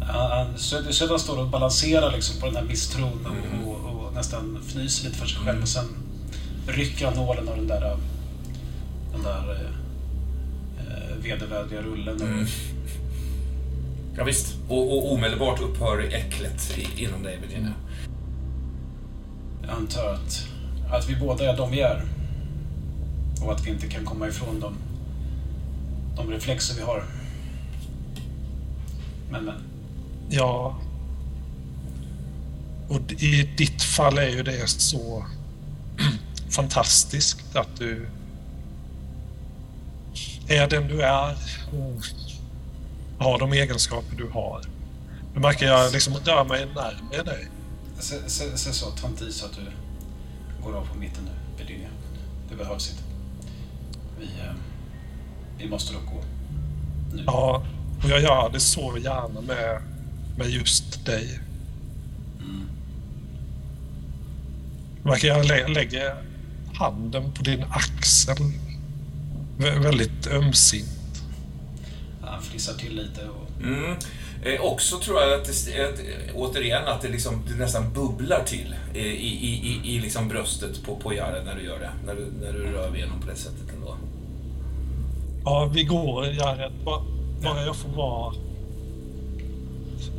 Ja. 0.00 0.46
Söderström 0.56 1.18
står 1.18 1.38
och 1.38 1.48
balanserar 1.48 2.12
liksom 2.12 2.40
på 2.40 2.46
den 2.46 2.56
här 2.56 2.64
misstron 2.64 3.26
mm. 3.26 3.68
och, 3.68 4.06
och, 4.06 4.14
nästan 4.14 4.58
fnyser 4.68 5.04
lite 5.04 5.18
för 5.18 5.26
sig 5.26 5.44
själv. 5.44 5.62
Och 5.62 5.68
sen 5.68 5.84
rycker 6.66 7.06
han 7.06 7.14
nålen 7.14 7.48
av 7.48 7.56
den 7.56 7.66
där, 7.66 7.96
den 9.12 9.22
där 9.22 9.70
eh, 10.78 11.16
vedervärdiga 11.22 11.82
rullen. 11.82 12.22
Mm. 12.22 12.46
Ja, 14.16 14.24
visst. 14.24 14.54
Och, 14.68 14.92
och 14.92 15.12
omedelbart 15.12 15.60
upphör 15.60 16.08
äcklet 16.12 16.78
inom 16.96 17.22
dig, 17.22 17.38
Virginia. 17.46 17.72
Jag 19.62 19.70
antar 19.70 20.14
att, 20.14 20.46
att 20.90 21.08
vi 21.08 21.16
båda 21.16 21.52
är 21.52 21.56
de 21.56 21.70
vi 21.70 21.80
är. 21.80 22.17
Och 23.42 23.52
att 23.52 23.66
vi 23.66 23.70
inte 23.70 23.86
kan 23.86 24.04
komma 24.04 24.28
ifrån 24.28 24.60
de, 24.60 24.74
de 26.16 26.30
reflexer 26.30 26.74
vi 26.74 26.82
har. 26.82 27.04
Men, 29.30 29.44
men. 29.44 29.62
Ja. 30.30 30.80
Och 32.88 33.12
i 33.12 33.50
ditt 33.56 33.82
fall 33.82 34.18
är 34.18 34.28
ju 34.28 34.42
det 34.42 34.68
så 34.68 35.26
fantastiskt 36.50 37.56
att 37.56 37.76
du 37.78 38.08
är 40.48 40.68
den 40.68 40.88
du 40.88 41.02
är. 41.02 41.36
ha 43.18 43.38
de 43.38 43.52
egenskaper 43.52 44.16
du 44.16 44.28
har. 44.28 44.62
Nu 45.34 45.40
märker 45.40 45.66
jag 45.66 45.92
liksom 45.92 46.14
rör 46.14 46.44
mig 46.44 46.66
närmare 46.66 47.22
dig. 47.22 47.48
Se 47.98 48.72
så, 48.72 48.90
ta 48.90 49.08
inte 49.08 49.24
i 49.24 49.32
så 49.32 49.46
att 49.46 49.52
du 49.52 49.62
går 50.64 50.76
av 50.76 50.86
på 50.86 50.98
mitten 50.98 51.24
nu, 51.24 51.64
Virginia. 51.64 51.88
Det 52.48 52.56
behövs 52.56 52.90
inte. 52.90 53.07
Vi, 55.58 55.64
eh, 55.64 55.70
måste 55.70 55.92
dock 55.92 56.06
gå. 56.06 56.22
Nu. 57.12 57.22
Ja, 57.26 57.62
och 58.02 58.10
jag 58.10 58.22
gör 58.22 58.50
det 58.52 58.60
så 58.60 58.98
gärna 58.98 59.40
med, 59.40 59.82
med 60.38 60.50
just 60.50 61.06
dig. 61.06 61.40
Mm. 62.40 62.68
Märker 65.02 65.28
jag 65.28 65.46
lä 65.46 65.68
lägger 65.68 66.14
handen 66.74 67.32
på 67.32 67.42
din 67.42 67.64
axel. 67.70 68.36
Vä 69.58 69.78
väldigt 69.78 70.26
ömsint. 70.26 71.22
Han 72.22 72.42
fnissar 72.42 72.74
till 72.74 72.96
lite 72.96 73.28
och... 73.28 73.62
Mm. 73.62 73.96
Eh, 74.42 74.60
också 74.60 74.98
tror 74.98 75.20
jag 75.20 75.40
att 75.40 75.46
det, 75.46 75.88
att, 75.88 76.00
återigen, 76.34 76.84
att 76.84 77.02
det, 77.02 77.08
liksom, 77.08 77.42
det 77.48 77.54
nästan 77.54 77.92
bubblar 77.92 78.44
till 78.44 78.74
eh, 78.94 79.02
i, 79.02 79.28
i, 79.28 79.80
i, 79.84 79.96
i 79.96 80.00
liksom 80.00 80.28
bröstet 80.28 80.82
på, 80.82 80.96
på 80.96 81.14
Jared 81.14 81.44
när 81.44 81.54
du 81.54 81.62
gör 81.62 81.78
det. 81.78 81.90
När 82.06 82.14
du, 82.14 82.26
när 82.40 82.52
du 82.52 82.72
rör 82.72 82.90
vid 82.90 83.04
honom 83.04 83.20
på 83.20 83.26
det 83.26 83.36
sättet 83.36 83.74
ändå. 83.74 83.96
Ja, 85.44 85.70
vi 85.72 85.84
går, 85.84 86.26
Jared. 86.26 86.72
Bara, 86.84 87.02
bara 87.42 87.64
jag 87.64 87.76
får 87.76 87.88
vara 87.88 88.34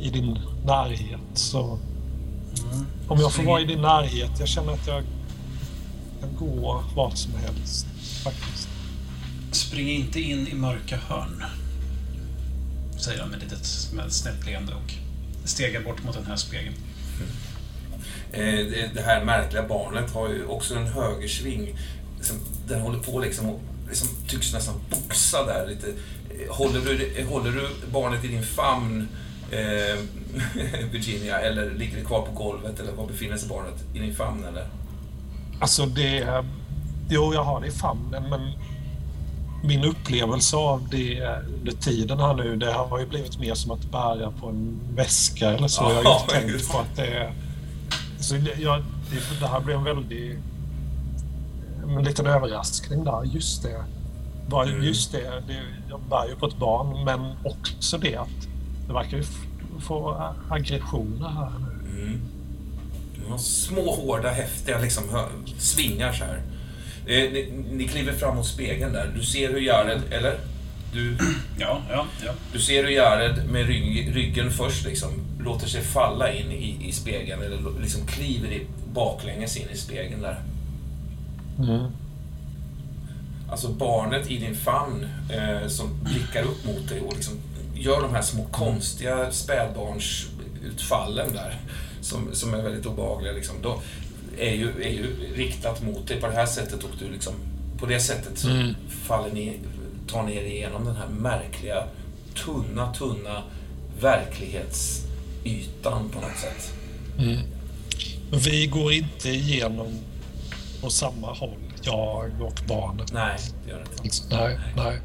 i 0.00 0.10
din 0.10 0.38
närhet 0.66 1.20
så... 1.34 1.64
Mm. 2.72 2.86
Om 3.08 3.20
jag 3.20 3.32
får 3.32 3.42
vara 3.42 3.60
i 3.60 3.64
din 3.64 3.80
närhet, 3.80 4.30
jag 4.38 4.48
känner 4.48 4.72
att 4.72 4.86
jag 4.86 5.02
kan 6.20 6.36
gå 6.38 6.84
vart 6.96 7.16
som 7.16 7.32
helst 7.34 7.86
faktiskt. 8.24 8.68
Spring 9.52 9.88
inte 9.88 10.20
in 10.20 10.48
i 10.48 10.54
mörka 10.54 10.96
hörn. 10.96 11.44
Säger 12.98 13.20
han 13.20 13.28
med 13.28 13.36
ett 13.36 13.42
litet 13.42 13.92
med 13.94 14.06
ett 14.06 14.12
snett 14.12 14.46
leende 14.46 14.72
och 14.74 14.94
stegar 15.44 15.80
bort 15.80 16.04
mot 16.04 16.14
den 16.14 16.26
här 16.26 16.36
spegeln. 16.36 16.74
Eh, 18.32 18.90
det, 18.94 19.02
här 19.04 19.24
märkliga 19.24 19.68
barnet 19.68 20.10
har 20.10 20.28
ju 20.28 20.44
också 20.44 20.74
en 20.74 20.86
högersving. 20.86 21.78
Den 22.68 22.80
håller 22.80 22.98
på 22.98 23.20
liksom 23.20 23.48
och 23.48 23.60
liksom, 23.90 24.08
tycks 24.28 24.52
nästan 24.52 24.74
boxa 24.90 25.46
där 25.46 25.66
lite. 25.68 25.86
Håller 26.50 26.80
du, 26.80 27.24
håller 27.28 27.50
du 27.52 27.68
barnet 27.92 28.24
i 28.24 28.28
din 28.28 28.42
famn, 28.42 29.08
eh, 29.50 29.98
Virginia, 30.92 31.40
eller 31.40 31.70
ligger 31.70 31.96
det 31.98 32.04
kvar 32.04 32.22
på 32.22 32.32
golvet? 32.32 32.80
Eller 32.80 32.92
var 32.92 33.06
befinner 33.06 33.36
sig 33.36 33.48
barnet? 33.48 33.74
I 33.94 33.98
din 33.98 34.14
famn 34.14 34.44
eller? 34.44 34.66
Alltså 35.60 35.86
det... 35.86 36.44
Jo, 37.08 37.34
jag 37.34 37.44
har 37.44 37.60
det 37.60 37.66
i 37.66 37.70
famnen, 37.70 38.22
men 38.30 38.40
min 39.64 39.84
upplevelse 39.84 40.56
av 40.56 40.88
det 40.90 41.20
under 41.58 41.72
tiden 41.72 42.18
här 42.20 42.34
nu, 42.34 42.56
det 42.56 42.72
har 42.72 42.98
ju 42.98 43.06
blivit 43.06 43.38
mer 43.38 43.54
som 43.54 43.70
att 43.70 43.90
bära 43.90 44.30
på 44.40 44.48
en 44.48 44.80
väska 44.94 45.48
eller 45.50 45.68
så. 45.68 45.82
jag 45.82 45.94
har 45.94 46.02
Ja, 46.04 46.20
inte 46.22 46.34
tänkt 46.34 46.72
på 46.72 46.78
att 46.78 46.96
det 46.96 47.06
är... 47.06 47.32
Så 48.20 48.36
jag, 48.36 48.84
det, 49.10 49.40
det 49.40 49.46
här 49.46 49.60
blev 49.60 49.76
en 49.76 49.84
väldig... 49.84 50.38
En 51.96 52.04
liten 52.04 52.26
överraskning 52.26 53.04
där. 53.04 53.24
Just 53.24 53.62
det. 53.62 53.84
Bara 54.46 54.66
Mm. 54.66 54.82
Just 54.84 55.12
det, 55.12 55.42
det. 55.46 55.60
Jag 55.88 56.00
bär 56.00 56.28
ju 56.28 56.36
på 56.36 56.46
ett 56.46 56.56
barn, 56.56 57.04
men 57.04 57.20
också 57.44 57.98
det 57.98 58.16
att 58.16 58.48
det 58.86 58.92
verkar 58.92 59.16
ju 59.16 59.24
få 59.80 60.32
aggressioner 60.50 61.28
här 61.28 61.50
nu. 61.58 62.02
Mm. 62.02 62.20
Du 63.14 63.30
har 63.30 63.38
små, 63.38 63.94
hårda, 63.94 64.30
häftiga 64.30 64.78
liksom, 64.78 65.04
svingar 65.58 66.12
så 66.12 66.24
här. 66.24 66.42
Eh, 67.06 67.32
ni, 67.32 67.52
ni 67.72 67.88
kliver 67.88 68.12
fram 68.12 68.36
mot 68.36 68.46
spegeln 68.46 68.92
där. 68.92 69.12
Du 69.16 69.24
ser 69.24 69.52
hur 69.52 69.60
Jared, 69.60 70.00
eller? 70.10 70.38
Du, 70.92 71.16
Ja, 71.58 71.80
ja, 71.90 72.06
ja. 72.24 72.32
du 72.52 72.60
ser 72.60 72.82
hur 72.84 72.90
Jared 72.90 73.50
med 73.50 73.66
rygg, 73.66 74.16
ryggen 74.16 74.50
först 74.50 74.84
liksom 74.84 75.10
låter 75.40 75.66
sig 75.66 75.82
falla 75.82 76.32
in 76.32 76.52
i, 76.52 76.88
i 76.88 76.92
spegeln, 76.92 77.42
eller 77.42 77.80
liksom 77.80 78.06
kliver 78.06 78.48
i, 78.48 78.66
baklänges 78.94 79.56
in 79.56 79.68
i 79.72 79.76
spegeln 79.76 80.22
där. 80.22 80.42
Mm. 81.58 81.86
Alltså 83.50 83.68
barnet 83.68 84.30
i 84.30 84.38
din 84.38 84.54
famn 84.56 85.06
eh, 85.30 85.68
som 85.68 85.88
blickar 86.04 86.42
upp 86.42 86.64
mot 86.64 86.88
dig 86.88 87.00
och 87.00 87.14
liksom 87.14 87.34
gör 87.74 88.02
de 88.02 88.14
här 88.14 88.22
små 88.22 88.44
konstiga 88.44 89.32
spädbarnsutfallen 89.32 91.32
där. 91.32 91.60
Som, 92.00 92.28
som 92.32 92.54
är 92.54 92.62
väldigt 92.62 92.86
obehagliga. 92.86 93.32
Liksom. 93.32 93.56
Då 93.62 93.80
är, 94.38 94.54
ju, 94.54 94.68
är 94.82 94.90
ju 94.90 95.34
riktat 95.34 95.82
mot 95.82 96.06
dig 96.08 96.20
på 96.20 96.26
det 96.26 96.32
här 96.32 96.46
sättet 96.46 96.84
och 96.84 96.90
du 96.98 97.10
liksom... 97.12 97.34
På 97.78 97.86
det 97.86 98.00
sättet 98.00 98.38
så 98.38 98.48
Mm. 98.50 98.74
faller 98.88 99.32
ni, 99.32 99.58
tar 100.06 100.22
ni 100.22 100.36
er 100.36 100.44
igenom 100.44 100.84
den 100.84 100.96
här 100.96 101.08
märkliga, 101.08 101.84
tunna, 102.44 102.92
tunna 102.92 103.42
verklighetsytan 104.00 106.08
på 106.08 106.20
något 106.20 106.38
sätt. 106.40 106.72
Mm. 107.18 107.38
Men 108.30 108.40
vi 108.40 108.66
går 108.66 108.92
inte 108.92 109.28
igenom 109.28 109.98
på 110.80 110.90
samma 110.90 111.32
håll, 111.32 111.58
jag 111.82 112.30
och 112.40 112.60
barnet. 112.68 113.12
Nej, 113.12 113.38
det 113.64 113.70
gör 113.70 113.78
det 113.78 114.04
inte. 114.04 114.36
Nej, 114.36 114.58
nej. 114.76 115.00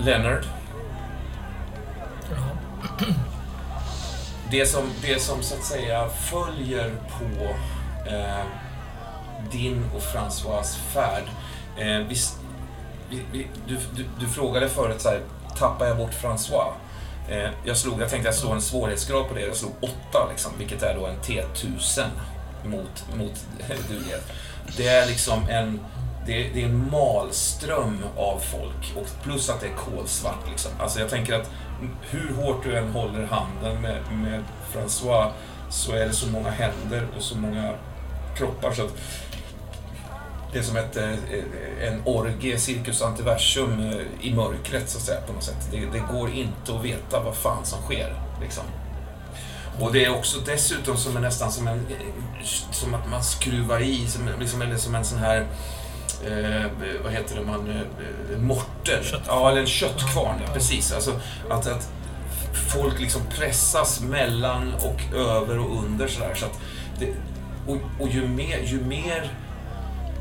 Leonard, 0.00 0.44
Ja. 2.30 2.36
Det 4.50 4.66
som, 4.66 4.84
det 5.02 5.22
som 5.22 5.42
så 5.42 5.54
att 5.54 5.64
säga 5.64 6.08
följer 6.08 6.90
på 6.90 7.54
eh, 8.10 8.44
din 9.50 9.84
och 9.94 10.02
François 10.02 10.76
färd. 10.92 11.24
Eh, 11.76 12.06
vi, 12.08 12.16
vi, 13.10 13.22
vi, 13.32 13.46
du, 13.68 13.78
du, 13.96 14.04
du 14.20 14.26
frågade 14.28 14.68
förut 14.68 15.00
så 15.00 15.08
här, 15.08 15.20
tappar 15.56 15.86
jag 15.86 15.96
bort 15.96 16.14
François? 16.22 16.72
Eh, 17.28 17.50
jag, 17.64 17.76
slog, 17.76 18.00
jag 18.00 18.10
tänkte 18.10 18.28
jag 18.28 18.34
slår 18.34 18.54
en 18.54 18.60
svårighetsgrad 18.60 19.28
på 19.28 19.34
det. 19.34 19.40
Jag 19.40 19.56
slog 19.56 19.72
8, 19.80 19.92
liksom, 20.30 20.52
vilket 20.58 20.82
är 20.82 20.94
då 20.94 21.06
en 21.06 21.20
T1000 21.20 22.06
mot, 22.64 23.04
mot 23.14 23.46
duglighet. 23.88 24.32
Det 24.76 24.88
är 24.88 25.06
liksom 25.06 25.48
en, 25.48 25.80
det 26.26 26.46
är, 26.46 26.54
det 26.54 26.62
är 26.62 26.66
en 26.66 26.90
malström 26.90 28.04
av 28.16 28.38
folk. 28.38 28.96
Och 28.96 29.22
plus 29.22 29.50
att 29.50 29.60
det 29.60 29.66
är 29.66 29.74
kolsvart. 29.74 30.50
Liksom. 30.50 30.70
Alltså 30.80 31.00
jag 31.00 31.08
tänker 31.08 31.34
att 31.34 31.50
hur 32.10 32.34
hårt 32.34 32.64
du 32.64 32.76
än 32.76 32.90
håller 32.90 33.26
handen 33.26 33.82
med, 33.82 34.02
med 34.12 34.44
François 34.72 35.30
så 35.70 35.92
är 35.92 36.06
det 36.06 36.12
så 36.12 36.28
många 36.28 36.50
händer 36.50 37.06
och 37.16 37.22
så 37.22 37.36
många 37.36 37.74
kroppar 38.36 38.72
så 38.72 38.84
att 38.84 38.92
det 40.52 40.58
är 40.58 40.62
som 40.62 40.76
ett, 40.76 40.96
eh, 40.96 41.12
en 41.88 42.02
orgie, 42.04 42.58
cirkus 42.58 43.02
antiversum 43.02 43.80
eh, 43.80 44.26
i 44.28 44.34
mörkret 44.34 44.90
så 44.90 44.98
att 44.98 45.04
säga 45.04 45.20
på 45.20 45.32
något 45.32 45.44
sätt. 45.44 45.68
Det, 45.70 45.76
det 45.92 46.02
går 46.12 46.30
inte 46.30 46.74
att 46.74 46.84
veta 46.84 47.20
vad 47.20 47.36
fan 47.36 47.64
som 47.64 47.82
sker. 47.82 48.14
Liksom. 48.40 48.64
Och 49.80 49.92
det 49.92 50.04
är 50.04 50.14
också 50.14 50.38
dessutom 50.46 50.96
som 50.96 51.16
en, 51.16 51.22
nästan 51.22 51.52
som 51.52 51.68
en... 51.68 51.86
Som 52.70 52.94
att 52.94 53.10
man 53.10 53.22
skruvar 53.24 53.80
i, 53.80 54.06
som, 54.06 54.28
liksom, 54.40 54.62
eller 54.62 54.76
som 54.76 54.94
en 54.94 55.04
sån 55.04 55.18
här... 55.18 55.46
Eh, 56.26 56.70
vad 57.04 57.12
heter 57.12 57.36
det 57.36 57.42
man... 57.42 57.70
Eh, 57.70 58.38
morter. 58.38 59.02
Köttkvarn. 59.02 59.40
Ja, 59.42 59.50
eller 59.50 59.60
en 59.60 59.66
köttkvarn, 59.66 60.36
Ja. 60.46 60.52
precis. 60.52 60.92
Alltså 60.92 61.20
att, 61.50 61.66
att 61.66 61.88
folk 62.74 63.00
liksom 63.00 63.22
pressas 63.38 64.00
mellan 64.00 64.74
och 64.74 65.16
över 65.16 65.58
och 65.58 65.84
under 65.84 66.08
sådär. 66.08 66.34
Så 66.34 66.46
att 66.46 66.60
det, 66.98 67.14
och, 67.66 67.76
och 68.00 68.08
ju 68.08 68.28
mer, 68.28 68.58
ju 68.64 68.80
mer 68.80 69.30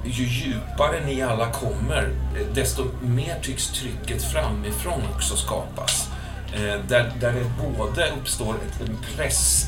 ju 0.03 0.23
djupare 0.23 1.05
ni 1.05 1.21
alla 1.21 1.51
kommer, 1.51 2.09
eh, 2.35 2.47
desto 2.53 2.83
mer 3.01 3.39
tycks 3.41 3.67
trycket 3.67 4.23
framifrån 4.23 5.01
också 5.15 5.35
skapas. 5.35 6.09
Eh, 6.53 6.79
där, 6.87 7.13
där 7.19 7.33
det 7.33 7.67
både 7.77 8.11
uppstår 8.21 8.55
ett, 8.55 8.89
en 8.89 8.97
press 9.15 9.65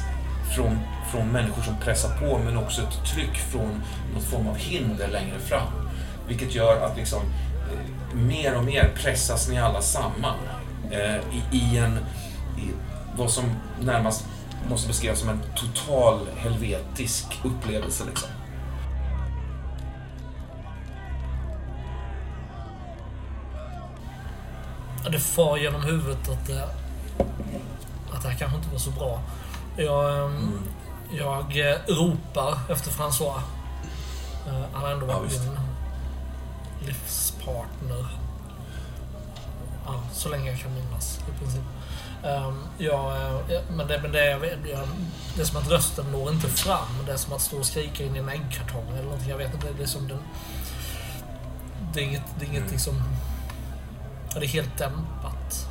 från, 0.55 0.79
från 1.11 1.27
människor 1.27 1.61
som 1.61 1.75
pressar 1.77 2.17
på, 2.17 2.37
men 2.37 2.57
också 2.57 2.81
ett 2.81 3.05
tryck 3.13 3.37
från 3.51 3.83
någon 4.13 4.23
form 4.23 4.47
av 4.47 4.57
hinder 4.57 5.07
längre 5.07 5.39
fram. 5.39 5.89
Vilket 6.27 6.55
gör 6.55 6.85
att 6.85 6.97
liksom, 6.97 7.21
eh, 7.71 8.15
mer 8.15 8.57
och 8.57 8.63
mer 8.63 8.91
pressas 8.95 9.49
ni 9.49 9.59
alla 9.59 9.81
samman 9.81 10.37
i, 11.31 11.57
i 11.57 11.77
en, 11.77 11.97
i 12.57 12.71
vad 13.17 13.31
som 13.31 13.43
närmast 13.81 14.25
måste 14.69 14.87
beskrivas 14.87 15.19
som 15.19 15.29
en 15.29 15.41
total 15.55 16.19
helvetisk 16.37 17.25
upplevelse. 17.43 18.03
Liksom. 18.05 18.29
Ja, 25.03 25.09
Det 25.09 25.19
far 25.19 25.57
genom 25.57 25.81
huvudet 25.81 26.29
att, 26.29 26.47
det- 26.47 26.69
att 28.13 28.21
det 28.21 28.29
här 28.29 28.37
kanske 28.37 28.57
inte 28.57 28.69
var 28.69 28.79
så 28.79 28.91
bra. 28.91 29.21
Jag, 29.77 30.17
ehm, 30.25 30.59
jag 31.11 31.69
eh, 31.69 31.77
ropar 31.87 32.57
efter 32.69 32.91
François. 32.91 33.41
Eh, 34.47 34.61
Han 34.73 34.81
har 34.81 34.91
ändå 34.91 35.07
Ja, 35.07 35.19
varit 35.19 35.31
visst. 35.31 35.43
min 35.43 35.57
livspartner. 36.87 38.05
Ja, 39.85 40.01
så 40.13 40.29
länge 40.29 40.51
jag 40.51 40.59
kan 40.59 40.73
minnas 40.73 41.19
i 41.35 41.39
princip. 41.39 41.61
Um, 42.23 42.63
ja, 42.77 43.15
eh, 43.49 43.61
men 43.75 43.87
det, 43.87 43.99
men 44.01 44.11
det, 44.11 44.25
jag 44.25 44.45
jag, 44.45 44.87
det 45.35 45.41
är 45.41 45.45
som 45.45 45.57
att 45.57 45.69
rösten 45.69 46.05
når 46.11 46.31
inte 46.31 46.47
fram. 46.47 46.87
Det 47.05 47.11
är 47.11 47.17
som 47.17 47.33
att 47.33 47.41
stå 47.41 47.57
och 47.57 47.65
skrika 47.65 48.03
in 48.03 48.15
i 48.15 48.19
en 48.19 48.29
äggkartong 48.29 48.87
eller 48.93 49.03
någonting. 49.03 49.29
Jag 49.29 49.37
vet 49.37 49.53
inte. 49.53 49.67
Det 49.77 49.83
är 49.83 49.87
som 49.87 50.07
den... 50.07 50.17
Det 51.93 51.99
är 51.99 52.03
inget, 52.03 52.21
det 52.39 52.45
är 52.45 52.49
inget 52.49 52.61
Mm. 52.61 52.71
liksom... 52.71 53.03
ja, 54.33 54.39
Det 54.39 54.45
är 54.45 54.49
helt 54.49 54.77
dämpat. 54.77 55.67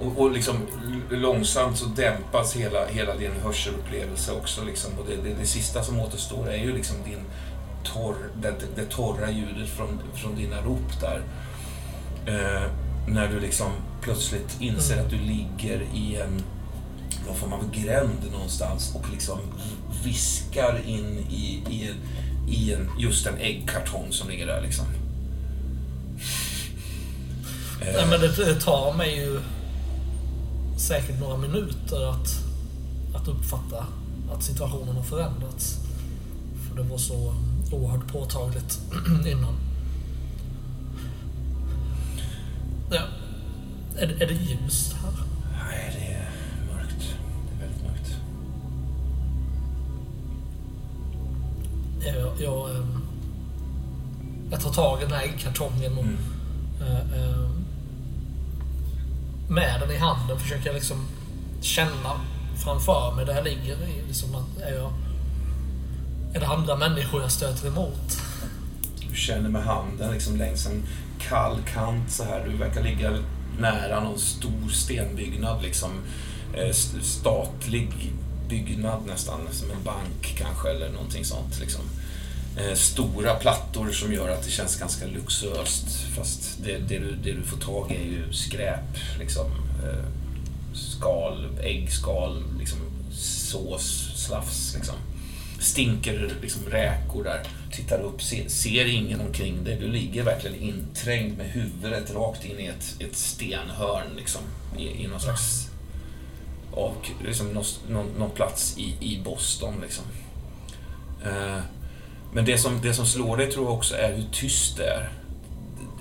Och, 0.00 0.18
och 0.18 0.32
liksom 0.32 0.56
långsamt 1.10 1.78
så 1.78 1.86
dämpas 1.86 2.56
hela, 2.56 2.86
hela 2.86 3.16
din 3.16 3.32
hörselupplevelse 3.42 4.32
också. 4.32 4.64
Liksom. 4.64 4.98
Och 4.98 5.06
det, 5.08 5.16
det, 5.16 5.34
det 5.40 5.46
sista 5.46 5.82
som 5.82 6.00
återstår 6.00 6.50
är 6.50 6.56
ju 6.56 6.74
liksom 6.74 6.96
din 7.04 7.20
torr, 7.84 8.16
det, 8.42 8.50
det, 8.50 8.82
det 8.82 8.90
torra 8.90 9.30
ljudet 9.30 9.68
från, 9.68 10.00
från 10.14 10.36
dina 10.36 10.60
rop 10.60 11.00
där. 11.00 11.22
Eh, 12.26 12.70
när 13.08 13.28
du 13.28 13.40
liksom 13.40 13.70
plötsligt 14.02 14.60
inser 14.60 14.94
Mm. 14.94 15.04
att 15.06 15.10
du 15.10 15.18
ligger 15.18 15.82
i 15.94 16.16
en 16.16 16.42
någon 17.26 17.36
form 17.36 17.52
av 17.52 17.70
gränd 17.70 18.32
någonstans 18.32 18.94
och 18.94 19.10
liksom 19.12 19.38
viskar 20.04 20.80
in 20.86 21.26
i, 21.30 21.62
i, 21.70 21.88
en, 21.88 21.96
i 22.48 22.72
en, 22.72 22.90
just 22.98 23.26
en 23.26 23.38
äggkartong 23.38 24.06
som 24.10 24.28
ligger 24.28 24.46
där 24.46 24.62
liksom. 24.62 24.86
Eh, 27.88 27.94
Nej, 27.96 28.06
men 28.10 28.20
det, 28.20 28.60
tar 28.60 28.92
mig 28.92 29.16
ju 29.16 29.40
säkert 30.76 31.20
några 31.20 31.36
minuter 31.36 32.10
att, 32.10 32.40
att 33.14 33.28
uppfatta 33.28 33.86
att 34.32 34.42
situationen 34.42 34.96
har 34.96 35.02
förändrats. 35.02 35.78
För 36.68 36.76
det 36.76 36.82
var 36.82 36.98
så 36.98 37.34
oerhört 37.72 38.12
påtagligt 38.12 38.80
innan. 39.26 39.54
Ja. 42.90 43.00
Är, 43.98 44.06
det- 44.06 44.24
är 44.24 44.28
det 44.28 44.34
ljust 44.34 44.92
här? 44.92 45.12
Nej, 45.64 45.96
det 45.98 46.06
är 46.14 46.30
mörkt. 46.76 47.14
Det 47.48 47.54
är 47.56 47.60
väldigt 47.68 47.82
mörkt. 47.82 48.16
Jag, 52.06 52.40
jag, 52.42 52.70
ehm, 52.76 53.02
jag 54.50 54.60
tar 54.60 54.72
tag 54.72 54.98
i 55.00 55.04
den 55.04 55.12
här 55.12 55.22
äggkartongen 55.24 55.98
och 55.98 56.04
Mm 56.04 57.63
med 59.48 59.80
den 59.80 59.90
i 59.90 59.96
handen 59.96 60.38
försöker 60.38 60.66
jag 60.66 60.74
liksom 60.74 61.06
känna 61.60 62.20
framför 62.64 63.14
mig 63.16 63.26
där 63.26 63.34
jag 63.34 63.44
ligger. 63.44 63.76
Liksom 64.06 64.34
att 64.34 64.62
är, 64.62 64.74
jag, 64.74 64.92
är 66.34 66.40
det 66.40 66.46
andra 66.46 66.76
människor 66.76 67.22
jag 67.22 67.32
stöter 67.32 67.68
emot? 67.68 68.18
Du 69.10 69.16
känner 69.16 69.48
med 69.48 69.64
handen 69.64 70.12
liksom 70.12 70.36
längs 70.36 70.66
en 70.66 70.82
kall 71.18 71.58
kant 71.74 72.10
så 72.10 72.24
här. 72.24 72.48
Du 72.48 72.56
verkar 72.56 72.82
ligga 72.82 73.18
nära 73.58 74.00
någon 74.00 74.18
stor 74.18 74.68
stenbyggnad 74.72 75.62
liksom. 75.62 75.90
Eh, 76.54 76.72
statlig 77.02 78.12
byggnad 78.48 79.06
nästan, 79.06 79.40
som 79.50 79.70
en 79.70 79.82
bank 79.84 80.36
kanske 80.38 80.70
eller 80.70 80.90
någonting 80.90 81.24
sånt 81.24 81.60
liksom. 81.60 81.82
Eh, 82.56 82.74
stora 82.74 83.34
plattor 83.34 83.92
som 83.92 84.12
gör 84.12 84.28
att 84.28 84.42
det 84.42 84.50
känns 84.50 84.76
ganska 84.76 85.06
luxuöst 85.06 85.86
fast 86.16 86.58
det, 86.64 86.78
det, 86.78 86.98
du, 86.98 87.16
det 87.24 87.32
du 87.32 87.42
får 87.42 87.56
tag 87.56 87.92
i 87.92 87.94
är 87.94 88.04
ju 88.04 88.32
skräp 88.32 89.18
liksom. 89.18 89.46
Eh, 89.84 90.04
skal, 90.74 91.58
äggskal, 91.60 92.42
liksom 92.58 92.78
sås, 93.12 94.12
slafs 94.16 94.74
liksom 94.74 94.94
stinker 95.64 96.34
liksom 96.42 96.62
räkor 96.70 97.24
där. 97.24 97.42
Tittar 97.72 98.00
upp, 98.00 98.22
ser, 98.22 98.48
ser 98.48 98.86
ingen 98.86 99.20
omkring 99.20 99.64
dig. 99.64 99.76
Du 99.80 99.88
ligger 99.88 100.22
verkligen 100.22 100.56
inträngd 100.56 101.38
med 101.38 101.46
huvudet 101.46 102.14
rakt 102.14 102.44
in 102.44 102.60
i 102.60 102.66
ett, 102.66 102.96
ett 102.98 103.16
stenhörn 103.16 104.16
liksom. 104.16 104.42
I, 104.78 105.04
i 105.04 105.06
någon 105.06 105.20
slags... 105.20 105.70
Och, 106.70 107.10
liksom 107.24 107.48
någon, 107.48 107.64
någon, 107.88 108.06
någon 108.18 108.30
plats 108.30 108.78
i, 108.78 108.96
i 109.00 109.22
Boston 109.24 109.74
liksom. 109.82 110.04
Eh, 111.24 111.60
men 112.34 112.44
det 112.44 112.58
som, 112.58 112.80
det 112.82 112.94
som 112.94 113.06
slår 113.06 113.36
dig 113.36 113.52
tror 113.52 113.64
jag 113.64 113.74
också 113.74 113.96
är 113.96 114.14
hur 114.14 114.26
tyst 114.32 114.76
det 114.76 114.86
är. 114.86 115.12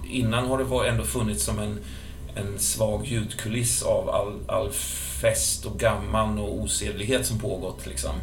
Innan 0.10 0.48
har 0.48 0.58
det 0.58 0.64
var 0.64 0.86
ändå 0.86 1.04
funnits 1.04 1.44
som 1.44 1.60
en, 1.60 1.80
en 2.36 2.60
svag 2.60 3.06
ljudkuliss 3.06 3.84
av 3.84 4.10
all, 4.10 4.40
all 4.48 4.72
fest 5.22 5.66
och 5.66 5.80
gamman 5.80 6.40
och 6.40 6.56
osedlighet 6.56 7.26
som 7.26 7.40
pågått 7.40 7.86
liksom 7.86 8.16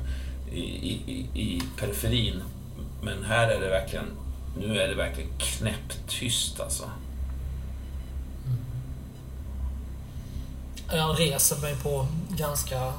i, 0.52 0.60
i, 0.60 1.26
i 1.34 1.62
periferin. 1.78 2.42
Men 3.02 3.24
här 3.24 3.48
är 3.48 3.60
det 3.60 3.68
verkligen, 3.68 4.06
nu 4.58 4.80
är 4.80 4.88
det 4.88 4.94
verkligen 4.94 5.30
knäpptyst 5.38 6.60
alltså. 6.60 6.84
Jag 10.92 11.20
reser 11.20 11.60
mig 11.60 11.76
på 11.82 12.06
ganska 12.28 12.92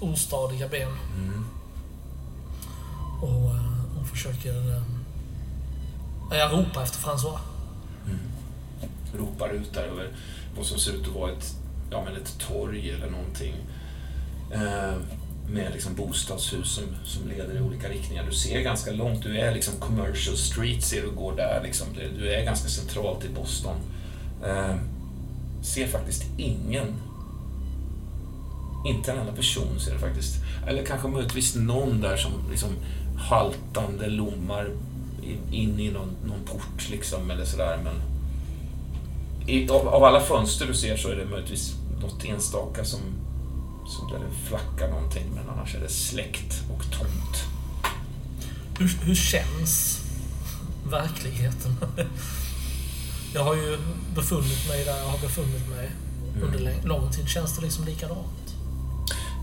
ostadiga 0.00 0.68
ben 0.68 0.92
Mm. 1.18 1.44
och, 3.22 3.28
eh, 3.28 3.72
och 3.72 3.75
försöker... 4.16 4.76
eh, 6.32 6.38
Jag 6.38 6.52
ropar 6.52 6.82
efter 6.82 6.98
François. 6.98 7.38
Mm. 8.06 8.18
Ropar 9.18 9.48
ut 9.50 9.74
där 9.74 9.82
över 9.82 10.08
vad 10.56 10.66
som 10.66 10.78
ser 10.78 10.92
ut 10.92 11.08
att 11.08 11.14
vara 11.14 11.32
ett, 11.32 11.54
ja, 11.90 12.04
men 12.04 12.16
ett 12.16 12.38
torg 12.48 12.90
eller 12.90 13.10
någonting. 13.10 13.54
Eh, 14.52 14.94
med 15.48 15.72
liksom 15.72 15.94
bostadshus 15.94 16.74
som, 16.74 16.84
som 17.04 17.28
leder 17.28 17.56
i 17.56 17.60
olika 17.60 17.88
riktningar. 17.88 18.24
Du 18.30 18.32
ser 18.36 18.60
ganska 18.60 18.90
långt, 18.90 19.22
du 19.22 19.38
är 19.38 19.54
liksom 19.54 19.74
commercial 19.80 20.36
street, 20.36 20.82
ser 20.84 21.02
du 21.02 21.10
går 21.10 21.36
där 21.36 21.60
liksom. 21.64 21.86
Du, 21.94 22.10
du 22.18 22.32
är 22.34 22.44
ganska 22.44 22.68
centralt 22.68 23.24
i 23.24 23.28
Boston. 23.28 23.76
Eh, 24.46 24.74
ser 25.62 25.86
faktiskt 25.86 26.24
ingen 26.36 26.94
inte 28.86 29.12
en 29.12 29.18
enda 29.18 29.32
person 29.32 29.80
ser 29.80 29.92
det 29.92 29.98
faktiskt. 29.98 30.34
Eller 30.66 30.84
kanske 30.86 31.08
möjligtvis 31.08 31.54
någon 31.54 32.00
där 32.00 32.16
som 32.16 32.32
liksom 32.50 32.68
haltande 33.18 34.06
lommar 34.08 34.68
in- 35.52 35.80
i 35.80 35.90
någon, 35.90 36.16
någon 36.26 36.44
port 36.44 36.88
liksom 36.90 37.30
eller 37.30 37.44
sådär. 37.44 37.78
Men 37.84 37.94
i, 39.48 39.68
av, 39.68 39.88
av 39.88 40.04
alla 40.04 40.20
fönster 40.20 40.66
du 40.66 40.74
ser 40.74 40.96
så 40.96 41.08
är 41.08 41.16
det 41.16 41.24
möjligtvis 41.24 41.74
något 42.02 42.24
enstaka 42.24 42.84
som, 42.84 43.00
som 43.86 44.10
där 44.12 44.18
det 44.18 44.48
flackar 44.48 44.88
någonting. 44.88 45.24
Men 45.34 45.48
annars 45.50 45.74
är 45.74 45.80
det 45.80 45.88
släckt 45.88 46.62
och 46.70 46.92
tomt. 46.98 47.44
Hur, 48.78 48.88
hur 49.02 49.14
känns 49.14 50.00
verkligheten? 50.90 51.76
Jag 53.34 53.44
har 53.44 53.54
ju 53.54 53.78
befunnit 54.14 54.68
mig 54.68 54.84
där 54.84 54.96
jag 54.98 55.08
har 55.08 55.18
befunnit 55.18 55.68
mig 55.68 55.90
under 56.42 56.58
lång- 56.58 56.84
lång 56.84 57.10
tid. 57.12 57.28
Känns 57.28 57.56
det 57.56 57.62
liksom 57.62 57.84
likadant? 57.84 58.54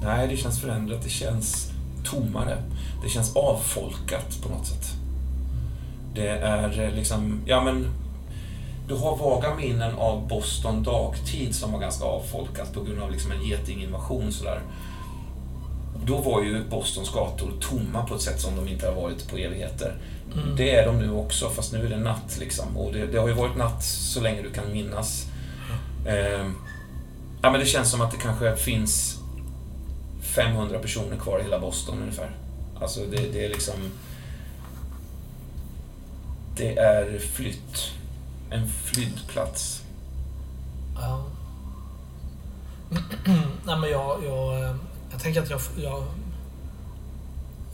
Nej, 0.04 0.28
det 0.28 0.38
känns 0.38 0.60
förändrat. 0.62 1.04
Det 1.04 1.10
känns 1.10 1.72
tommare. 2.04 2.58
Det 3.04 3.10
känns 3.10 3.36
avfolkat 3.36 4.42
på 4.44 4.50
något 4.50 4.68
sätt. 4.68 4.92
Det 6.16 6.28
är 6.28 6.82
eh, 6.82 6.96
liksom, 6.96 7.42
ja 7.46 7.64
men... 7.64 7.88
Du 8.88 8.96
har 8.96 9.18
vaga 9.18 9.56
minnen 9.56 9.96
av 9.96 10.28
Boston 10.28 10.84
dagtid 10.84 11.56
som 11.56 11.72
var 11.72 11.80
ganska 11.80 12.06
avfolkat 12.06 12.74
på 12.74 12.84
grund 12.84 13.02
av 13.02 13.12
liksom 13.12 13.32
en 13.32 13.44
getinginvasion 13.44 14.32
sådär. 14.32 14.62
Då 16.06 16.18
var 16.18 16.44
ju 16.44 16.64
Bostons 16.70 17.14
gator 17.14 17.52
tomma 17.62 18.06
på 18.06 18.16
ett 18.16 18.22
sätt 18.22 18.42
som 18.42 18.56
de 18.56 18.68
inte 18.68 18.88
har 18.88 18.94
varit 18.94 19.30
på 19.30 19.38
evigheter. 19.38 19.98
Det 20.58 20.76
är 20.76 20.86
de 20.86 20.98
nu 20.98 21.12
också, 21.12 21.50
fast 21.50 21.74
nu 21.74 21.86
är 21.86 21.90
det 21.90 21.98
natt 21.98 22.38
liksom. 22.40 22.78
Och 22.78 22.94
det, 22.94 23.06
det 23.06 23.18
har 23.18 23.28
ju 23.28 23.34
varit 23.34 23.58
natt 23.58 23.84
så 23.84 24.22
länge 24.22 24.42
du 24.42 24.52
kan 24.52 24.72
minnas. 24.72 25.26
Ehm, 26.08 26.56
ja, 27.42 27.52
men 27.52 27.60
det 27.60 27.66
känns 27.66 27.92
som 27.92 28.02
att 28.02 28.12
det 28.12 28.18
kanske 28.18 28.56
finns 28.56 29.20
500 30.24 30.80
personer 30.80 31.18
kvar 31.18 31.40
i 31.40 31.44
hela 31.44 31.60
Boston 31.60 32.00
ungefär. 32.02 32.32
Alltså 32.82 33.00
det, 33.00 33.18
det 33.18 33.46
är 33.46 33.50
liksom... 33.50 33.76
Det 36.56 36.78
är 36.78 37.20
flytt. 37.20 37.92
En 38.50 38.70
flyttplats. 38.70 39.82
Ja. 40.96 41.24
Nej 43.66 43.80
men 43.80 43.90
jag, 43.90 44.24
jag, 44.26 44.62
eh, 44.62 44.76
jag 45.12 45.22
tänker 45.22 45.42
att 45.42 45.50
jag, 45.50 45.62
jag, 45.78 46.04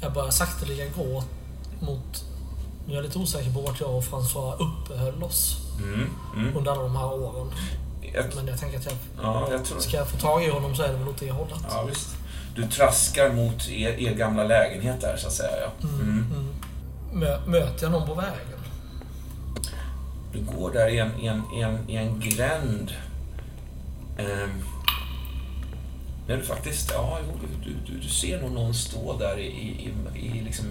jag 0.01 0.13
börjar 0.13 0.31
sakteliga 0.31 0.85
gå 0.95 1.23
mot... 1.79 2.25
Jag 2.85 2.97
är 2.97 3.01
lite 3.01 3.19
osäker 3.19 3.53
på 3.53 3.61
vart 3.61 3.79
jag 3.79 3.95
och 3.95 4.03
François 4.03 4.53
uppehöll 4.53 5.23
oss 5.23 5.69
Mm, 5.83 6.09
mm. 6.35 6.57
under 6.57 6.71
alla 6.71 6.81
de 6.81 6.95
här 6.95 7.13
åren. 7.13 7.51
Jag, 8.13 8.35
Men 8.35 8.47
jag 8.47 8.59
tänker 8.59 8.77
att 8.77 8.85
jag, 8.85 8.93
ja, 9.21 9.47
jag 9.51 9.81
ska 9.81 9.97
jag 9.97 10.07
få 10.07 10.17
tag 10.17 10.43
i 10.43 10.49
honom 10.49 10.75
så 10.75 10.83
är 10.83 10.87
det 10.87 10.97
väl 10.97 11.07
åt 11.07 11.19
det 11.19 11.31
hållet. 11.31 11.59
Ja, 11.69 11.83
visst. 11.83 12.09
Du 12.59 12.67
traskar 12.67 13.33
mot 13.33 13.69
er, 13.69 13.89
er 13.89 14.15
gamla 14.15 14.43
lägenhet 14.43 15.01
där, 15.01 15.17
så 15.17 15.27
att 15.27 15.33
säga. 15.33 15.51
Ja. 15.61 15.87
Mm. 15.87 16.25
Mö, 17.13 17.39
möter 17.47 17.83
jag 17.83 17.91
någon 17.91 18.07
på 18.07 18.13
vägen? 18.13 18.59
Du 20.33 20.41
går 20.41 20.71
där 20.71 20.87
i 20.87 20.99
en, 20.99 21.19
i 21.21 21.27
en, 21.27 21.43
i 21.57 21.61
en, 21.61 21.89
i 21.89 21.95
en 21.95 22.19
gränd. 22.19 22.91
Ehm, 24.17 24.63
när 26.27 26.37
du 26.37 26.43
faktiskt, 26.43 26.91
ja, 26.93 27.19
du, 27.63 27.71
du, 27.87 27.99
du 27.99 28.09
ser 28.09 28.41
nog 28.41 28.51
någon 28.51 28.73
stå 28.73 29.17
där 29.17 29.37
i, 29.37 29.47
i, 29.47 29.93
i, 30.15 30.41
liksom, 30.41 30.65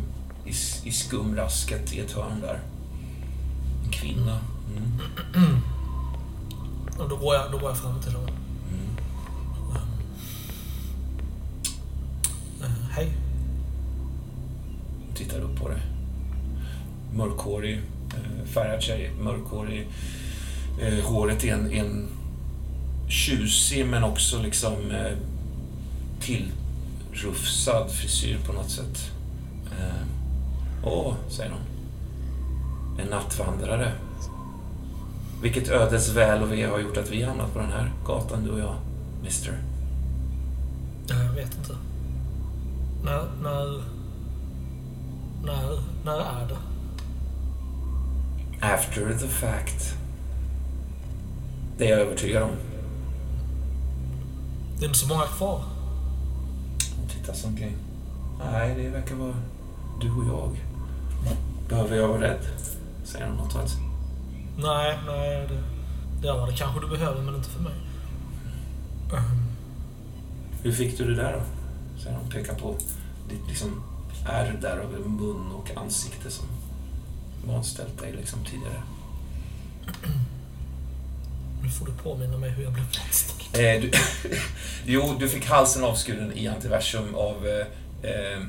i, 0.46 0.50
i 0.88 0.92
skumrasket 0.92 1.92
i 1.92 2.00
ett 2.00 2.12
hörn 2.12 2.40
där. 2.40 2.60
En 3.84 3.90
kvinna. 3.90 4.40
Mm. 4.76 5.60
Och 6.98 7.08
då 7.08 7.16
går 7.16 7.34
jag, 7.34 7.52
då 7.52 7.58
går 7.58 7.70
jag 7.70 7.78
fram 7.78 8.02
till 8.02 8.12
dem. 8.12 8.37
Hej. 12.98 13.06
hej. 13.06 13.16
Tittar 15.14 15.40
upp 15.40 15.56
på 15.56 15.68
dig. 15.68 15.80
Mörkhårig, 17.14 17.80
eh, 18.10 18.46
färgad 18.46 18.82
tjej, 18.82 19.10
mörkhårig. 19.20 19.86
Eh, 20.80 21.04
håret 21.04 21.44
är 21.44 21.54
en, 21.54 21.72
en 21.72 22.08
tjusig 23.08 23.86
men 23.86 24.04
också 24.04 24.42
liksom 24.42 24.90
eh, 24.90 25.12
tillrufsad 26.20 27.90
frisyr 27.90 28.38
på 28.46 28.52
något 28.52 28.70
sätt. 28.70 29.10
Åh, 30.84 31.14
säger 31.28 31.50
hon. 31.50 31.60
En 33.00 33.08
nattvandrare. 33.08 33.92
Vilket 35.42 35.68
ödes 35.68 36.08
väl 36.08 36.42
och 36.42 36.52
ve 36.52 36.66
har 36.66 36.78
gjort 36.78 36.96
att 36.96 37.10
vi 37.10 37.22
hamnat 37.22 37.52
på 37.52 37.58
den 37.58 37.72
här 37.72 37.92
gatan, 38.06 38.44
du 38.44 38.50
och 38.50 38.60
jag, 38.60 38.74
mister. 39.22 39.58
Jag 41.08 41.34
vet 41.34 41.58
inte. 41.58 41.87
När, 43.04 43.24
när... 43.42 43.82
När, 45.44 45.80
när 46.04 46.18
är 46.18 46.48
det? 46.48 46.58
After 48.60 49.18
the 49.18 49.28
fact. 49.28 49.94
Det 51.78 51.86
är 51.86 51.90
jag 51.90 52.00
övertygad 52.00 52.42
om. 52.42 52.50
Det 54.78 54.84
är 54.84 54.88
inte 54.88 54.98
så 54.98 55.08
många 55.08 55.26
kvar. 55.26 55.62
Hon 56.98 57.08
tittar 57.08 57.32
sig 57.32 57.48
omkring. 57.48 57.76
Nej, 58.52 58.74
det 58.74 58.88
verkar 58.88 59.14
vara 59.14 59.34
du 60.00 60.10
och 60.10 60.24
jag. 60.28 60.56
Behöver 61.68 61.96
jag 61.96 62.08
vara 62.08 62.20
rädd? 62.20 62.46
Säger 63.04 63.26
hon 63.26 63.36
något 63.36 63.54
annat. 63.54 63.76
Nej, 64.56 64.98
nej. 65.06 65.48
Det, 65.48 66.26
ja, 66.26 66.46
det 66.46 66.56
kanske 66.56 66.80
du 66.80 66.88
behöver, 66.88 67.22
men 67.22 67.34
inte 67.34 67.48
för 67.48 67.62
mig. 67.62 67.74
Hur 70.62 70.72
fick 70.72 70.98
du 70.98 71.14
det 71.14 71.22
där 71.22 71.32
då? 71.32 71.57
Säger 72.02 72.16
hon. 72.16 72.30
Pekar 72.30 72.54
på 72.54 72.76
ditt 73.28 73.48
liksom 73.48 73.82
ärr 74.26 74.58
där 74.62 74.76
över 74.76 74.98
mun 74.98 75.52
och 75.52 75.76
ansikte 75.76 76.30
som 76.30 76.44
vanställt 77.46 77.98
dig 78.00 78.12
liksom 78.12 78.44
tidigare. 78.44 78.82
Nu 81.62 81.68
får 81.70 81.86
du 81.86 81.92
påminna 81.92 82.38
mig 82.38 82.50
hur 82.50 82.64
jag 82.64 82.72
blev 82.72 82.84
fast. 82.84 83.34
Eh, 83.52 83.80
du, 83.82 83.90
jo, 84.86 85.16
du 85.20 85.28
fick 85.28 85.46
halsen 85.46 85.84
avskuren 85.84 86.32
i 86.32 86.48
antiversum 86.48 87.14
av 87.14 87.46
eh, 87.46 88.10
eh, 88.10 88.42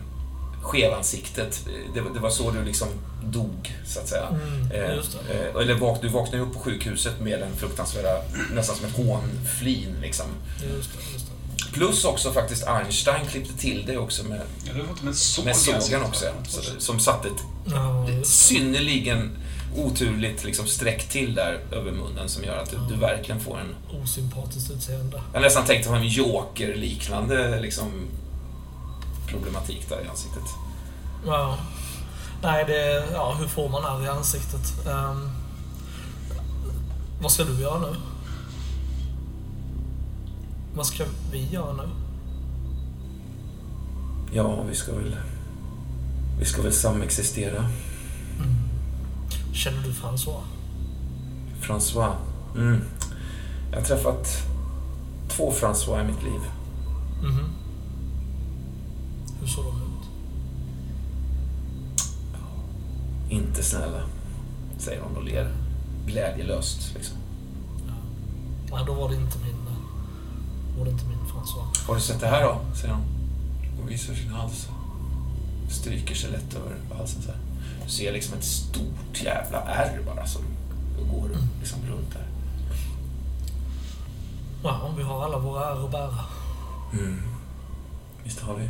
skevansiktet. 0.61 1.65
Det, 1.93 2.01
det 2.13 2.19
var 2.19 2.29
så 2.29 2.51
du 2.51 2.63
liksom 2.65 2.87
dog, 3.23 3.75
så 3.85 3.99
att 3.99 4.07
säga. 4.07 4.27
Mm, 4.27 4.71
Eh, 4.71 4.91
eh, 4.91 5.61
eller 5.61 5.75
vak, 5.75 6.01
du 6.01 6.07
vaknade 6.07 6.43
upp 6.43 6.53
på 6.53 6.59
sjukhuset 6.59 7.19
med 7.19 7.41
en 7.41 7.55
fruktansvärda, 7.55 8.21
nästan 8.53 8.75
som 8.75 8.85
ett 8.85 8.95
hånflin 8.95 9.95
liksom. 10.01 10.25
Just 10.75 10.91
det, 10.93 11.13
just 11.13 11.25
det. 11.25 11.38
Plus 11.71 12.05
också 12.05 12.31
faktiskt 12.31 12.67
Einstein 12.67 13.25
klippte 13.27 13.53
till 13.53 13.85
det 13.85 13.97
också 13.97 14.23
med, 14.23 14.41
Ja, 14.63 14.73
med 15.01 15.15
såg 15.15 15.45
med 15.45 15.55
i 15.55 15.57
sågen 15.57 16.03
också. 16.03 16.25
Så, 16.47 16.61
som 16.79 16.99
satte 16.99 17.27
ett 17.27 18.27
synnerligen 18.27 19.37
oturligt 19.75 20.43
liksom 20.43 20.67
streck 20.67 21.09
till 21.09 21.35
där 21.35 21.59
över 21.71 21.91
munnen 21.91 22.29
som 22.29 22.43
gör 22.43 22.57
att 22.57 22.69
du, 22.69 22.77
du 22.89 22.95
verkligen 22.95 23.41
får 23.41 23.59
en... 23.59 23.75
Osympatiskt 24.03 24.71
utseende. 24.71 25.21
Jag 25.33 25.41
nästan 25.41 25.65
tänkte 25.65 25.89
ha 25.89 25.97
en 25.97 26.07
joker-liknande 26.07 27.59
liksom 27.61 28.07
problematik 29.27 29.89
där 29.89 30.05
i 30.05 30.07
ansiktet. 30.07 30.43
Ja. 31.25 31.57
Nej, 32.41 32.65
det... 32.67 33.07
Ja, 33.13 33.35
hur 33.39 33.47
får 33.47 33.69
man 33.69 33.83
ärr 33.85 34.05
i 34.05 34.07
ansiktet? 34.07 34.87
Ehm, 34.87 35.29
vad 37.21 37.31
ska 37.31 37.43
du 37.43 37.61
göra 37.61 37.79
nu? 37.79 37.95
Vad 40.79 40.85
ska 40.85 41.05
vi 41.31 41.47
göra 41.49 41.73
nu? 41.73 41.89
Ja, 44.31 44.63
vi 44.69 44.75
ska 44.75 44.95
väl... 44.95 45.15
Vi 46.39 46.45
ska 46.45 46.61
väl 46.61 46.73
samexistera. 46.73 47.65
Känner 49.53 49.83
du 49.83 49.91
François? 49.91 50.41
François. 51.61 52.15
Mm. 52.55 52.81
Jag 53.71 53.77
har 53.77 53.85
träffat 53.85 54.27
två 55.29 55.51
François 55.51 56.01
i 56.01 56.07
mitt 56.07 56.23
liv. 56.23 56.41
Mhm. 57.23 57.49
Hur 59.39 59.47
såg 59.47 59.65
de 59.65 59.81
ut? 59.81 60.09
Inte 63.29 63.63
snälla, 63.63 64.03
säger 64.77 65.01
hon 65.01 65.17
och 65.17 65.23
ler 65.23 65.51
glädjelöst. 66.05 66.93
Liksom. 66.95 67.17
Nej, 68.71 68.83
då 68.87 68.93
var 68.93 69.09
det 69.09 69.15
inte 69.15 69.37
min... 69.39 69.58
det 70.85 70.91
inte 70.91 71.05
min 71.05 71.17
François. 71.17 71.87
Har 71.87 71.95
du 71.95 72.01
sett 72.01 72.19
det 72.19 72.27
här 72.27 72.43
då? 72.43 72.59
säger 72.75 72.93
hon. 72.93 73.03
Och 73.83 73.91
visar 73.91 74.13
sin 74.13 74.29
hals. 74.29 74.67
Stryker 75.69 76.15
sig 76.15 76.31
lätt 76.31 76.53
över 76.53 76.97
halsen 76.97 77.21
så 77.21 77.27
här. 77.27 77.39
Du 77.85 77.91
ser 77.91 78.11
liksom 78.11 78.37
ett 78.37 78.43
stort 78.43 79.23
jävla 79.23 79.61
ärr 79.61 79.99
bara 80.05 80.27
som 80.27 80.41
går 81.11 81.29
liksom 81.59 81.79
runt 81.89 82.13
där. 82.13 82.27
Ja, 84.63 84.93
vi 84.97 85.03
har 85.03 85.25
alla 85.25 85.37
våra 85.37 85.65
ärr 85.65 85.85
att 85.85 85.91
bära. 85.91 86.25
Mm. 86.93 87.21
Visst 88.23 88.39
har 88.39 88.55
vi. 88.55 88.69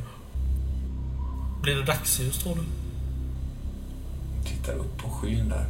Blir 1.62 1.76
det 1.76 1.84
dagsljus, 1.84 2.38
tror 2.38 2.55
du? 2.55 2.62
Tittar 4.49 4.74
upp 4.74 4.97
på 4.97 5.10
skyn 5.10 5.49
där. 5.49 5.66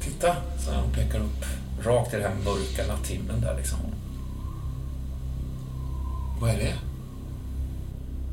Titta, 0.00 0.36
så 0.58 0.74
han 0.74 0.90
pekar 0.94 1.20
upp 1.20 1.44
rakt 1.82 2.14
i 2.14 2.16
den 2.16 2.26
här 2.26 2.44
mörka 2.44 2.86
natthimlen 2.92 3.40
där 3.40 3.56
liksom. 3.56 3.78
Vad 6.42 6.50
är 6.50 6.56
det? 6.56 6.74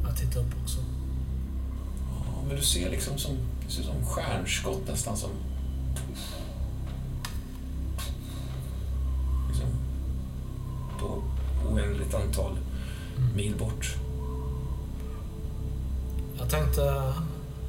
Jag 0.04 0.18
tittar 0.18 0.40
upp 0.40 0.54
också. 0.64 0.78
Ja, 2.10 2.42
men 2.48 2.56
du 2.56 2.62
ser 2.64 2.90
liksom 2.90 3.18
som, 3.18 3.38
det 3.66 3.72
ser 3.72 3.82
ut 3.82 3.88
som 3.88 4.06
stjärnskott 4.06 4.88
nästan 4.88 5.18
som... 5.18 5.30
Liksom 9.48 9.68
på 11.00 11.24
oändligt 11.72 12.14
antal 12.14 12.58
mil 13.36 13.56
bort. 13.56 13.96
Jag 16.38 16.50
tänkte... 16.50 17.14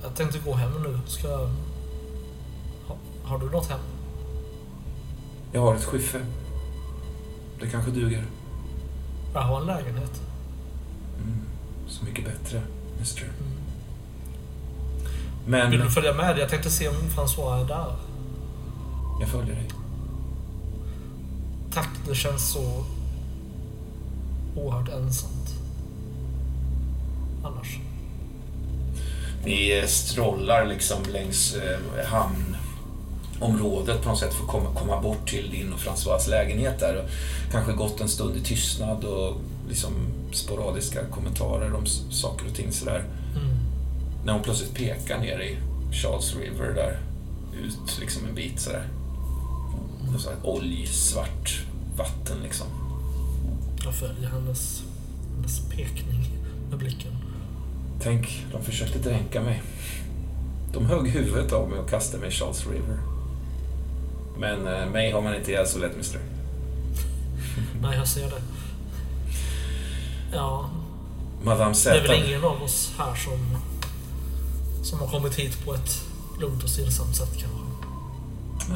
Jag 0.02 0.14
tänkte 0.14 0.38
gå 0.38 0.54
hem 0.54 0.82
nu. 0.82 0.98
Ska... 1.06 1.28
Ha, 2.86 2.96
har 3.22 3.38
du 3.38 3.50
något 3.50 3.66
hem? 3.66 3.80
Jag 5.52 5.60
har 5.60 5.74
ett 5.74 5.84
skiffe. 5.84 6.26
Det 7.60 7.66
kanske 7.66 7.90
duger. 7.90 8.24
Jag 9.34 9.40
har 9.40 9.60
en 9.60 9.66
lägenhet. 9.66 10.29
Så 11.90 12.04
mycket 12.04 12.24
bättre, 12.24 12.62
mister. 12.98 13.22
Mm. 13.22 13.34
Men 15.46 15.70
Vill 15.70 15.80
du 15.80 15.90
följa 15.90 16.12
med? 16.12 16.38
Jag 16.38 16.48
tänkte 16.48 16.70
se 16.70 16.88
om 16.88 16.94
François 16.94 17.60
är 17.60 17.64
där. 17.68 17.96
jag 19.20 19.28
följer 19.28 19.54
dig. 19.54 19.68
Tack, 21.74 21.88
det 22.08 22.14
känns 22.14 22.52
så 22.52 22.84
oerhört 24.56 24.88
ensamt. 24.88 25.54
Annars. 27.44 27.78
Ni 29.44 29.84
strollar 29.86 30.66
liksom 30.66 30.98
längs 31.12 31.54
eh, 31.54 31.78
hamnområdet 32.06 34.02
på 34.02 34.08
något 34.08 34.18
sätt 34.18 34.34
för 34.34 34.44
att 34.44 34.50
komma, 34.50 34.74
komma 34.74 35.00
bort 35.00 35.28
till 35.28 35.50
din 35.50 35.72
och 35.72 35.78
François 35.78 36.30
lägenhet 36.30 36.78
där. 36.78 36.96
Och 36.96 37.10
kanske 37.52 37.72
gått 37.72 38.00
en 38.00 38.08
stund 38.08 38.36
i 38.36 38.40
tystnad 38.40 39.04
och 39.04 39.36
liksom 39.68 39.92
sporadiska 40.36 41.04
kommentarer 41.10 41.74
om 41.74 41.86
saker 42.10 42.46
och 42.46 42.54
ting 42.54 42.72
sådär. 42.72 43.04
Mm. 43.36 43.56
När 44.24 44.32
hon 44.32 44.42
plötsligt 44.42 44.74
pekar 44.74 45.18
ner 45.18 45.40
i 45.40 45.56
Charles 45.92 46.36
River 46.36 46.74
där, 46.74 46.98
ut 47.62 47.98
liksom 48.00 48.28
en 48.28 48.34
bit 48.34 48.60
sådär. 48.60 48.88
Och 50.14 50.20
så 50.20 50.30
här 50.30 50.38
oljesvart 50.42 51.64
vatten 51.96 52.36
liksom. 52.42 52.66
Jag 53.84 53.94
följer 53.94 54.28
hennes, 54.28 54.82
hennes 55.36 55.60
pekning 55.70 56.28
med 56.70 56.78
blicken. 56.78 57.12
Tänk, 58.02 58.46
de 58.52 58.62
försökte 58.62 58.98
dränka 58.98 59.40
mig. 59.40 59.62
De 60.72 60.86
högg 60.86 61.08
huvudet 61.08 61.52
av 61.52 61.68
mig 61.70 61.78
och 61.78 61.90
kastade 61.90 62.20
mig 62.20 62.28
i 62.28 62.32
Charles 62.32 62.66
River. 62.66 62.98
Men 64.38 64.66
eh, 64.66 64.90
mig 64.90 65.10
har 65.12 65.20
man 65.20 65.34
inte 65.34 65.50
ihjäl 65.50 65.66
så 65.66 65.78
lätt, 65.78 65.96
mister. 65.96 66.20
Nej, 67.82 67.96
jag 67.98 68.08
ser 68.08 68.30
det. 68.30 68.42
Ja, 70.32 70.70
Madame 71.42 71.70
det 71.70 71.74
Z. 71.74 71.90
är 71.96 72.02
väl 72.02 72.24
ingen 72.26 72.44
av 72.44 72.62
oss 72.62 72.92
här 72.98 73.14
som, 73.14 73.38
som 74.84 74.98
har 75.00 75.06
kommit 75.06 75.34
hit 75.34 75.64
på 75.64 75.74
ett 75.74 76.02
lugnt 76.40 76.62
och 76.62 76.70
stillsamt 76.70 77.16
sätt 77.16 77.32
kanske. 77.38 77.58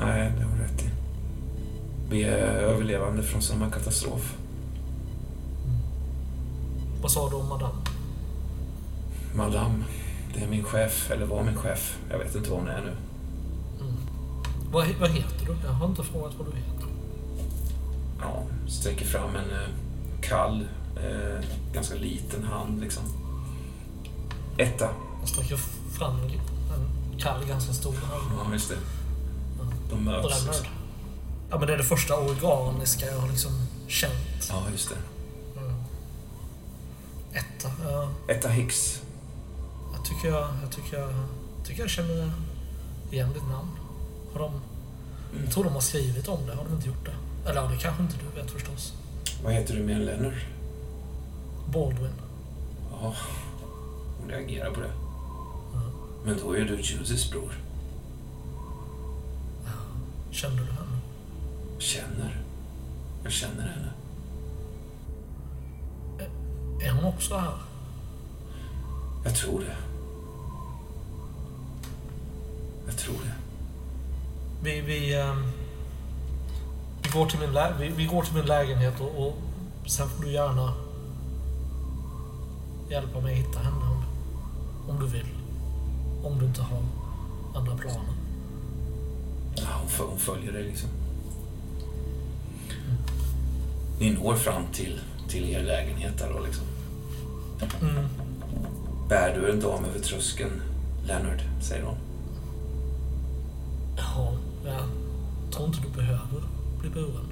Nej, 0.06 0.32
det 0.39 0.44
har 0.44 0.56
du 0.56 0.62
rätt 0.62 0.82
i. 0.82 0.90
Vi 2.10 2.22
är 2.24 2.36
överlevande 2.47 3.22
från 3.22 3.43
samma 3.43 3.70
katastrof. 3.70 4.35
Vad 7.02 7.10
sa 7.10 7.28
du 7.31 7.36
om 7.36 7.48
madame? 7.48 7.74
Madame, 9.35 9.85
det 10.35 10.40
är 10.44 10.48
min 10.48 10.64
chef, 10.64 11.10
eller 11.10 11.26
var 11.26 11.43
min 11.43 11.56
chef. 11.56 11.98
Jag 12.10 12.18
vet 12.18 12.35
inte 12.35 12.51
vad 12.51 12.59
hon 12.59 12.68
är 12.68 12.81
nu. 12.81 12.93
Vad, 14.72 14.86
vad 15.01 15.10
heter 15.10 15.47
du? 15.47 15.56
Jag 15.66 15.72
har 15.72 15.86
inte 15.86 16.02
frågat 16.02 16.32
vad 16.39 16.47
du 16.47 16.56
heter. 16.56 16.86
ja, 18.20 18.43
sträcker 18.68 19.05
fram 19.06 19.28
en 19.36 19.51
eh, 19.51 19.68
kall, 20.20 20.66
eh, 20.96 21.44
ganska 21.72 21.94
liten 21.94 22.44
hand 22.44 22.80
liksom. 22.80 23.02
Etta. 24.58 24.88
Jag 25.20 25.28
sträcker 25.28 25.56
fram 25.98 26.20
en 26.20 26.30
kall, 27.18 27.44
ganska 27.44 27.72
stor 27.72 27.92
hand. 27.92 28.32
Ja, 28.46 28.52
just 28.52 28.68
det. 28.68 28.76
De 29.90 30.04
möts. 30.04 30.44
Liksom. 30.46 30.66
Ja, 31.50 31.58
men 31.58 31.66
det 31.66 31.72
är 31.74 31.78
det 31.78 31.84
första 31.84 32.16
organiska 32.16 33.06
jag 33.06 33.18
har 33.18 33.28
liksom 33.28 33.52
känt. 33.88 34.48
Ja, 34.48 34.62
just 34.72 34.88
det. 34.88 34.96
Etta. 37.38 37.70
Ja, 37.84 38.08
Etta 38.28 38.48
Hicks. 38.48 39.02
jag 39.96 40.04
tycker 40.04 40.28
jag, 40.28 40.48
jag 40.62 40.72
tycker 40.72 40.98
jag, 40.98 41.10
tycker 41.64 41.80
jag 41.80 41.90
känner 41.90 42.32
igen 43.10 43.32
ditt 43.34 43.48
namn. 43.48 43.70
Har 44.32 44.40
de, 44.40 44.52
jag 45.44 45.52
tror 45.52 45.64
de 45.64 45.72
har 45.72 45.80
skrivit 45.80 46.28
om 46.28 46.46
det. 46.46 46.54
Har 46.54 46.64
de 46.64 46.74
inte 46.74 46.88
gjort 46.88 47.04
det? 47.04 47.50
Eller 47.50 47.62
ja, 47.62 47.68
det 47.68 47.76
kanske 47.76 48.02
inte 48.02 48.16
du 48.16 48.40
vet 48.40 48.50
förstås. 48.50 48.92
Vad 49.44 49.52
heter 49.52 49.74
du 49.74 49.82
mer 49.82 49.94
än 49.94 50.04
Leonard? 50.04 50.34
Baldwin. 51.72 52.14
Ja, 52.90 53.14
hon 54.20 54.30
reagerar 54.30 54.70
på 54.70 54.80
det. 54.80 54.92
Men 56.24 56.38
då 56.38 56.56
är 56.56 56.64
du 56.64 56.80
Judiths 56.80 57.30
bror. 57.30 57.52
Kände 60.30 60.62
du 60.62 60.70
henne? 60.72 60.98
Känner. 61.78 62.42
Jag 63.22 63.32
känner 63.32 63.62
henne. 63.62 63.92
Är 66.80 66.90
hon 66.90 67.04
också 67.04 67.36
här? 67.36 67.54
Jag 69.24 69.36
tror 69.36 69.60
det. 69.60 69.76
Jag 72.86 72.96
tror 72.96 73.14
det. 73.14 73.34
Vi, 74.62 74.80
vi, 74.80 75.14
ehm, 75.14 75.52
vi, 77.02 77.08
går 77.08 77.26
till 77.26 77.38
min 77.38 77.58
vi, 77.78 77.88
vi 77.88 78.04
går 78.06 78.22
till 78.22 78.34
min 78.34 78.46
lägenhet 78.46 79.00
och, 79.00 79.26
och 79.26 79.36
sen 79.86 80.08
får 80.08 80.24
du 80.24 80.32
gärna 80.32 80.84
hjälpa 82.90 83.20
mig 83.20 83.35
hitta 83.35 83.59
henne 83.59 83.77
om, 83.77 84.05
om 84.90 85.01
du 85.01 85.06
vill. 85.06 85.27
Om 86.24 86.39
du 86.39 86.44
inte 86.44 86.62
har 86.62 86.82
andra 87.55 87.77
planer. 87.77 88.15
Ja, 89.56 89.62
hon, 89.81 89.89
föl- 89.89 90.06
hon 90.06 90.19
följer 90.19 90.52
dig 90.52 90.62
liksom. 90.62 90.89
Ni 94.01 94.11
når 94.11 94.35
fram 94.36 94.62
till, 94.73 95.01
till 95.28 95.44
er 95.51 95.62
lägenhet 95.62 96.19
där 96.19 96.32
då 96.32 96.40
liksom. 96.40 96.65
Mm. 97.81 98.05
Bär 99.09 99.35
du 99.40 99.51
en 99.51 99.61
dam 99.61 99.85
över 99.85 99.98
tröskeln, 100.01 100.62
Leonard, 101.06 101.43
säger 101.62 101.85
hon. 101.85 101.97
Ja, 103.97 104.32
jag 104.65 104.81
tror 105.52 105.66
inte 105.66 105.78
du 105.82 105.89
behöver 105.97 106.43
bli 106.81 106.90
buren. 106.90 107.27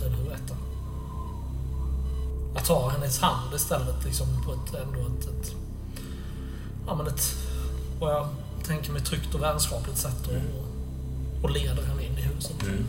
Eller 0.00 0.16
hur, 0.16 0.32
Etta? 0.32 0.54
Jag 2.54 2.64
tar 2.64 2.90
hennes 2.90 3.20
hand 3.20 3.54
istället 3.54 4.04
liksom 4.04 4.26
på 4.44 4.52
ett, 4.52 4.74
ändå 4.74 5.00
ett, 5.00 5.28
ett, 5.28 5.54
ja 6.86 6.94
men 6.94 7.06
ett, 7.06 7.36
vad 8.00 8.12
jag 8.12 8.28
tänker 8.64 8.92
mig 8.92 9.02
tryggt 9.02 9.34
och 9.34 9.42
vänskapligt 9.42 9.98
sätt 9.98 10.26
och, 10.26 11.44
och 11.44 11.50
leder 11.50 11.82
henne 11.82 12.02
in 12.06 12.18
i 12.18 12.22
huset. 12.22 12.62
Mm. 12.62 12.86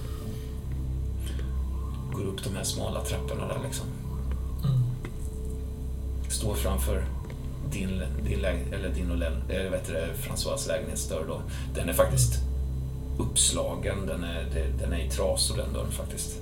Går 2.14 2.26
upp 2.26 2.44
de 2.44 2.56
här 2.56 2.64
smala 2.64 3.04
trapporna 3.04 3.48
där 3.48 3.60
liksom. 3.64 3.86
Står 6.30 6.56
framför 6.56 7.06
din, 7.72 8.02
din, 8.24 8.46
eller 8.46 8.90
din 8.96 9.12
och 9.12 9.18
Len, 9.18 9.42
eller 9.50 9.70
vet 9.70 9.88
du, 9.88 9.94
François 9.94 10.68
lägenhetsdörr 10.68 11.26
då. 11.28 11.42
Den 11.76 11.90
är 11.90 11.94
faktiskt 11.94 12.34
uppslagen, 13.18 14.08
den 14.08 14.24
är, 14.24 14.74
den 14.80 14.94
är 14.94 15.00
i 15.00 15.10
trasor 15.10 15.58
den 15.58 15.74
dörren 15.74 15.92
faktiskt. 15.92 16.38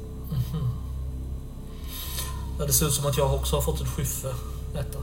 Ja, 2.62 2.68
det 2.68 2.74
ser 2.74 2.86
ut 2.86 2.94
som 2.94 3.06
att 3.06 3.18
jag 3.18 3.34
också 3.34 3.56
har 3.56 3.62
fått 3.62 3.82
ett 3.82 3.88
skyffe, 3.88 4.28
Etta. 4.76 5.00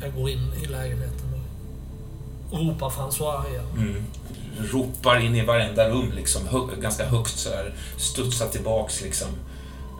Jag 0.00 0.14
går 0.14 0.30
in 0.30 0.52
i 0.62 0.66
lägenheten 0.66 1.42
och 2.50 2.58
ropar 2.58 2.90
François 2.90 3.48
igen. 3.48 3.64
Mm. 3.76 4.04
Ropar 4.72 5.18
in 5.18 5.34
i 5.34 5.44
varenda 5.44 5.88
rum 5.88 6.12
liksom, 6.12 6.46
hö, 6.48 6.58
ganska 6.80 7.06
högt 7.06 7.38
sådär. 7.38 7.74
Studsar 7.96 8.48
tillbaks 8.48 9.02
liksom. 9.02 9.28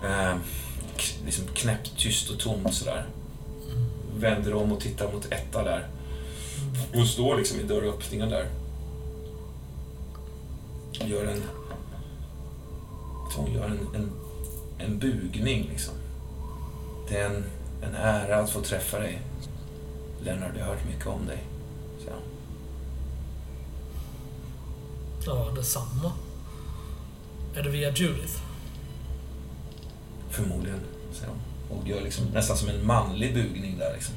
Eh, 0.05 0.37
liksom 1.25 1.45
knäpptyst 1.55 2.31
och 2.31 2.39
tomt 2.39 2.75
sådär. 2.75 3.07
Vänder 4.17 4.55
om 4.55 4.73
och 4.73 4.81
tittar 4.81 5.13
mot 5.13 5.33
etta 5.33 5.63
där. 5.63 5.87
Hon 6.95 7.07
står 7.07 7.37
liksom 7.37 7.61
i 7.61 7.63
dörröppningen 7.63 8.31
där. 8.31 8.49
Gör 10.93 11.25
en... 11.25 11.43
Hon 13.37 13.53
gör 13.53 13.65
en, 13.65 13.79
en, 13.95 14.11
en 14.78 14.98
bugning 14.98 15.69
liksom. 15.73 15.94
Det 17.09 17.19
är 17.19 17.27
en, 17.27 17.44
en 17.82 17.94
ära 17.94 18.39
att 18.39 18.51
få 18.51 18.61
träffa 18.61 18.98
dig. 18.98 19.20
Lennart, 20.20 20.53
jag 20.59 20.65
har 20.65 20.74
hört 20.74 20.86
mycket 20.86 21.07
om 21.07 21.27
dig. 21.27 21.39
han. 22.09 22.20
Ja, 25.27 25.53
detsamma. 25.57 26.12
Är 27.55 27.62
det 27.62 27.70
via 27.70 27.90
Judith? 27.90 28.35
Förmodligen, 30.31 30.81
säger 31.12 31.28
hon. 31.28 31.78
Och 31.78 31.89
gör 31.89 32.01
liksom 32.01 32.24
nästan 32.24 32.57
som 32.57 32.69
en 32.69 32.86
manlig 32.86 33.35
bugning 33.35 33.78
där 33.78 33.94
liksom. 33.94 34.15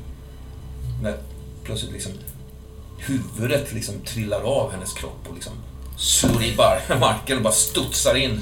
När 1.01 1.17
plötsligt 1.63 1.91
liksom 1.91 2.11
huvudet 2.97 3.73
liksom 3.73 3.95
trillar 4.05 4.41
av 4.41 4.71
hennes 4.71 4.93
kropp 4.93 5.27
och 5.27 5.33
liksom 5.33 5.53
slår 5.97 6.43
i 6.43 6.55
marken 6.99 7.37
och 7.37 7.43
bara 7.43 7.53
studsar 7.53 8.15
in. 8.15 8.41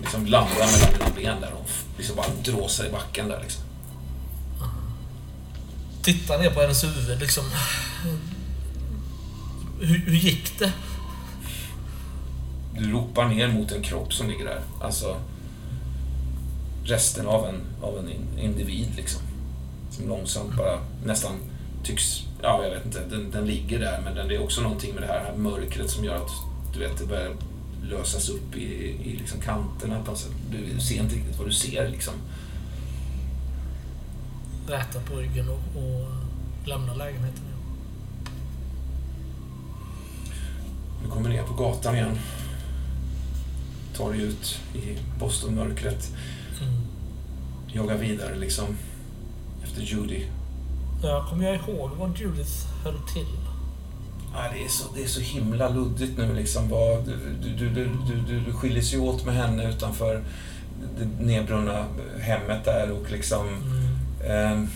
Liksom 0.00 0.26
landar 0.26 0.54
mellan 0.54 0.92
dina 0.92 1.10
ben 1.16 1.40
där 1.40 1.52
och 1.52 1.70
liksom 1.96 2.16
bara 2.16 2.26
dråsar 2.44 2.84
i 2.86 2.90
backen 2.90 3.28
där 3.28 3.40
liksom. 3.42 3.62
Tittar 6.02 6.38
ner 6.38 6.50
på 6.50 6.60
hennes 6.60 6.84
huvud 6.84 7.20
liksom. 7.20 7.44
Hur, 9.80 9.98
hur 10.06 10.16
gick 10.16 10.58
det? 10.58 10.72
Du 12.78 12.92
ropar 12.92 13.28
ner 13.28 13.48
mot 13.48 13.72
en 13.72 13.82
kropp 13.82 14.12
som 14.12 14.28
ligger 14.28 14.44
där. 14.44 14.60
Alltså 14.82 15.16
resten 16.84 17.26
av 17.26 17.46
en, 17.46 17.60
av 17.82 17.98
en 17.98 18.08
in- 18.08 18.38
individ 18.38 18.88
liksom. 18.96 19.22
Som 19.90 20.08
långsamt 20.08 20.56
bara 20.56 20.78
nästan 21.04 21.32
tycks, 21.84 22.22
ja 22.42 22.64
jag 22.64 22.70
vet 22.70 22.86
inte, 22.86 23.00
den, 23.10 23.30
den 23.30 23.46
ligger 23.46 23.78
där 23.78 24.00
men 24.04 24.14
den, 24.14 24.28
det 24.28 24.34
är 24.34 24.42
också 24.42 24.60
någonting 24.60 24.94
med 24.94 25.02
det 25.02 25.06
här, 25.06 25.24
här 25.24 25.36
mörkret 25.36 25.90
som 25.90 26.04
gör 26.04 26.16
att 26.16 26.30
du 26.74 26.78
vet, 26.78 26.98
det 26.98 27.06
börjar 27.06 27.32
lösas 27.82 28.28
upp 28.28 28.56
i, 28.56 28.64
i 29.04 29.16
liksom 29.16 29.40
kanterna 29.40 30.02
på 30.04 30.16
sätt. 30.16 30.32
Du, 30.50 30.80
ser 30.80 31.02
inte 31.02 31.14
riktigt 31.14 31.38
vad 31.38 31.46
du 31.46 31.52
ser 31.52 31.88
liksom. 31.88 32.14
Räta 34.66 35.00
på 35.00 35.16
ryggen 35.16 35.48
och, 35.48 35.82
och 35.82 36.08
lämna 36.68 36.94
lägenheten. 36.94 37.42
Du 41.04 41.10
kommer 41.10 41.28
ner 41.28 41.42
på 41.42 41.54
gatan 41.54 41.94
igen. 41.94 42.18
Tar 43.96 44.12
dig 44.12 44.22
ut 44.22 44.60
i 44.74 44.98
Bostonmörkret. 45.18 46.16
Jagar 47.72 47.96
vidare 47.96 48.38
liksom. 48.38 48.76
Efter 49.64 49.82
Judy. 49.82 50.24
Ja, 51.02 51.26
kommer 51.30 51.44
jag 51.44 51.54
ihåg 51.54 51.90
vad 51.90 52.18
Judith 52.18 52.66
höll 52.84 52.98
till? 53.14 53.39
Ja, 54.34 54.40
det, 54.52 54.64
är 54.64 54.68
så, 54.68 54.84
det 54.94 55.02
är 55.02 55.06
så 55.06 55.20
himla 55.20 55.68
luddigt 55.68 56.18
nu 56.18 56.34
liksom. 56.34 56.68
Vad, 56.68 57.04
du, 57.42 57.52
du, 57.58 57.68
du, 57.68 57.90
du, 58.26 58.40
du, 58.40 58.52
skiljer 58.52 58.82
sig 58.82 58.98
åt 58.98 59.24
med 59.24 59.34
henne 59.34 59.70
utanför 59.70 60.22
det 60.98 61.24
nedbrunna 61.24 61.84
hemmet 62.20 62.64
där 62.64 62.90
och 62.90 63.10
liksom... 63.10 63.46
ehm, 64.24 64.68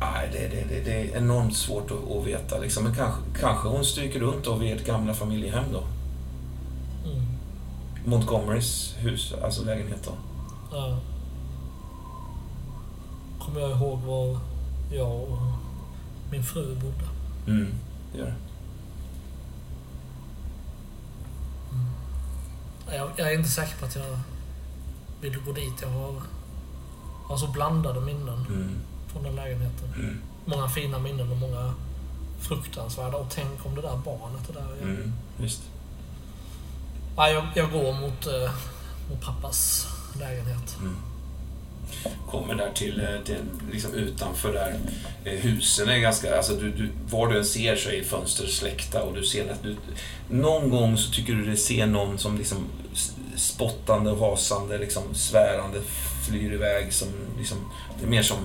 nej, 0.00 0.28
det, 0.32 0.48
det, 0.48 0.64
det, 0.68 0.80
det 0.84 0.92
är 0.92 1.16
enormt 1.16 1.56
svårt 1.56 1.90
att, 1.90 2.16
att 2.16 2.26
veta 2.26 2.58
liksom. 2.58 2.84
Men 2.84 2.94
kanske, 2.94 3.20
kanske 3.40 3.68
hon 3.68 3.84
stryker 3.84 4.20
runt 4.20 4.44
då 4.44 4.54
vid 4.54 4.72
ert 4.72 4.86
gamla 4.86 5.14
familjehem 5.14 5.64
då. 5.72 5.82
Mm. 7.10 7.22
Montgomerys 8.04 8.94
hus, 8.98 9.34
alltså 9.44 9.64
lägenhet 9.64 10.04
då. 10.04 10.12
Ja. 10.72 10.98
Kommer 13.38 13.60
jag 13.60 13.70
ihåg 13.70 14.00
var 14.00 14.38
jag 14.92 15.22
och 15.22 15.38
min 16.30 16.44
fru 16.44 16.74
bodde. 16.74 17.08
Mm, 17.46 17.74
det 18.12 18.18
gör 18.18 18.26
det. 18.26 18.34
Jag, 22.96 23.10
jag 23.16 23.32
är 23.32 23.38
inte 23.38 23.50
säker 23.50 23.76
på 23.78 23.84
att 23.84 23.96
jag 23.96 24.18
vill 25.20 25.38
gå 25.40 25.52
dit. 25.52 25.72
Jag 25.82 25.88
har, 25.88 26.14
har 27.24 27.36
så 27.36 27.46
blandade 27.46 28.00
minnen 28.00 28.46
Mm, 28.48 28.70
från 29.12 29.22
den 29.22 29.34
lägenheten. 29.36 29.88
mm, 29.94 30.18
Många 30.44 30.68
fina 30.68 30.98
minnen 30.98 31.30
och 31.30 31.36
många 31.36 31.74
fruktansvärda. 32.40 33.16
Och 33.16 33.26
tänk 33.30 33.66
om 33.66 33.74
det 33.74 33.82
där 33.82 33.96
barnet 34.04 34.48
är 34.50 34.52
där 34.52 34.76
igen. 34.76 34.96
mm, 34.96 35.12
visst. 35.36 35.62
Ja, 37.16 37.28
jag, 37.28 37.46
jag 37.54 37.72
går 37.72 37.92
mot, 37.92 38.26
eh, 38.26 38.50
mot 39.10 39.20
pappas 39.20 39.86
lägenhet. 40.20 40.76
Mm. 42.04 42.18
kommer 42.30 42.54
där 42.54 42.70
till, 42.74 43.00
eh, 43.00 43.20
till 43.24 43.36
liksom 43.72 43.94
utanför 43.94 44.52
där. 44.52 44.74
Eh, 45.24 45.40
Husen 45.40 45.88
är 45.88 45.98
ganska, 45.98 46.36
alltså 46.36 46.54
du, 46.54 46.70
du, 46.70 46.88
var 47.10 47.28
du 47.28 47.38
än 47.38 47.44
ser 47.44 47.76
så 47.76 47.90
är 47.90 48.04
fönster 48.04 48.46
släckta 48.46 49.02
och 49.02 49.14
du 49.14 49.24
ser 49.24 49.52
att 49.52 49.62
du, 49.62 49.76
någon 50.28 50.70
gång 50.70 50.96
så 50.96 51.12
tycker 51.12 51.32
du 51.32 51.44
dig 51.44 51.56
se 51.56 51.86
någon 51.86 52.18
som 52.18 52.38
liksom 52.38 52.58
spottande 53.36 54.10
och 54.10 54.18
hasande, 54.18 54.78
liksom 54.78 55.14
svärande 55.14 55.80
flyr 56.28 56.52
iväg 56.52 56.92
som 56.92 57.08
liksom, 57.38 57.58
det 57.98 58.06
är 58.06 58.10
mer 58.10 58.22
som 58.22 58.38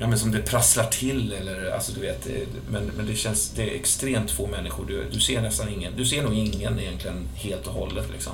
Ja, 0.00 0.06
men 0.06 0.18
som 0.18 0.30
det 0.30 0.42
prasslar 0.42 0.84
till 0.84 1.32
eller, 1.32 1.70
alltså 1.70 1.92
du 1.92 2.00
vet, 2.00 2.24
det, 2.24 2.46
men, 2.70 2.84
men 2.96 3.06
det 3.06 3.14
känns, 3.14 3.50
det 3.50 3.62
är 3.62 3.74
extremt 3.74 4.30
få 4.30 4.46
människor. 4.46 4.84
Du, 4.86 5.04
du 5.12 5.20
ser 5.20 5.42
nästan 5.42 5.68
ingen, 5.68 5.96
du 5.96 6.06
ser 6.06 6.22
nog 6.22 6.34
ingen 6.34 6.80
egentligen 6.80 7.28
helt 7.34 7.66
och 7.66 7.72
hållet 7.72 8.10
liksom. 8.12 8.32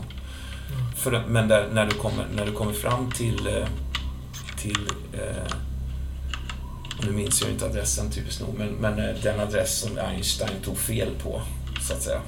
För, 0.97 1.25
men 1.29 1.49
där, 1.49 1.69
när, 1.73 1.87
du 1.87 1.95
kommer, 1.95 2.27
när 2.37 2.47
du 2.47 2.53
kommer 2.53 2.73
fram 2.73 3.11
till, 3.11 3.47
eh, 3.47 3.67
till 4.65 4.89
eh, 5.13 5.57
nu 7.03 7.13
minns 7.13 7.43
jag 7.43 7.51
inte 7.51 7.67
adressen 7.67 8.11
typiskt 8.11 8.41
nog, 8.41 8.55
men, 8.59 8.69
men 8.69 8.99
eh, 8.99 9.15
den 9.23 9.41
adress 9.41 9.79
som 9.79 9.99
Einstein 9.99 10.63
tog 10.65 10.79
fel 10.79 11.09
på, 11.23 11.43
så 11.83 11.93
att 11.93 12.03
säga. 12.03 12.21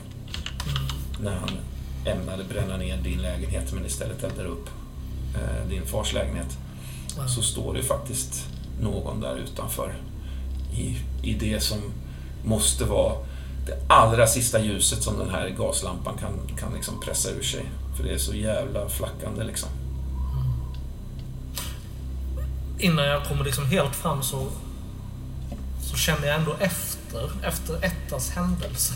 När 1.21 1.35
han 1.35 1.51
ämnade 2.05 2.45
bränna 2.45 2.77
ner 2.77 2.97
din 2.97 3.23
lägenhet 3.23 3.73
men 3.73 3.87
istället 3.87 4.25
eldade 4.25 4.49
upp 4.49 4.69
eh, 5.35 5.69
din 5.69 5.87
fars 5.87 6.13
lägenhet. 6.13 6.59
Ja. 7.17 7.29
Så 7.29 7.43
står 7.43 7.75
det 7.75 7.83
faktiskt 7.83 8.45
någon 8.81 9.21
där 9.21 9.37
utanför 9.37 9.95
i, 10.77 10.97
i 11.23 11.35
det 11.35 11.61
som 11.61 11.79
måste 12.45 12.85
vara 12.85 13.15
det 13.67 13.79
allra 13.89 14.27
sista 14.27 14.61
ljuset 14.61 15.03
som 15.03 15.19
den 15.19 15.31
här 15.31 15.49
gaslampan 15.49 16.19
kan, 16.19 16.57
kan 16.59 16.75
liksom 16.75 17.01
pressa 17.01 17.31
ur 17.31 17.43
sig. 17.43 17.65
För 17.97 18.05
det 18.05 18.15
är 18.15 18.19
så 18.19 18.35
jävla 18.35 18.89
flackande 18.89 19.45
liksom. 19.45 19.69
Innan 22.79 23.05
jag 23.05 23.25
kommer 23.25 23.45
liksom 23.45 23.67
helt 23.67 23.97
fram 23.97 24.23
så, 24.23 24.47
så 25.83 25.97
känner 25.97 26.27
jag 26.27 26.37
ändå 26.37 26.57
efter, 26.59 27.31
efter 27.43 27.85
ettas 27.85 28.31
händelse. 28.31 28.95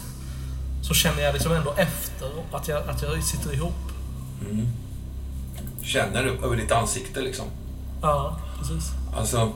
Så 0.82 0.94
känner 0.94 1.22
jag 1.22 1.32
liksom 1.32 1.52
ändå 1.52 1.74
efter 1.76 2.30
att 2.52 2.68
jag, 2.68 2.88
att 2.88 3.02
jag 3.02 3.24
sitter 3.24 3.54
ihop. 3.54 3.92
Mm. 4.50 4.68
Känner 5.82 6.22
du 6.22 6.30
över 6.30 6.56
ditt 6.56 6.72
ansikte 6.72 7.20
liksom. 7.20 7.46
Ja, 8.02 8.36
precis. 8.58 8.90
Alltså, 9.16 9.52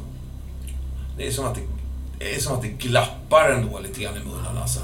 det 1.17 1.27
är 1.27 1.33
som 1.33 1.45
att 1.47 1.55
det, 1.55 1.61
det, 2.19 2.37
är 2.37 2.41
som 2.41 2.55
att 2.55 2.63
det 2.63 2.69
glappar 2.69 3.51
ändå 3.51 3.79
lite 3.79 4.01
grann 4.01 4.17
i 4.17 4.25
munnen 4.25 4.59
alltså. 4.63 4.81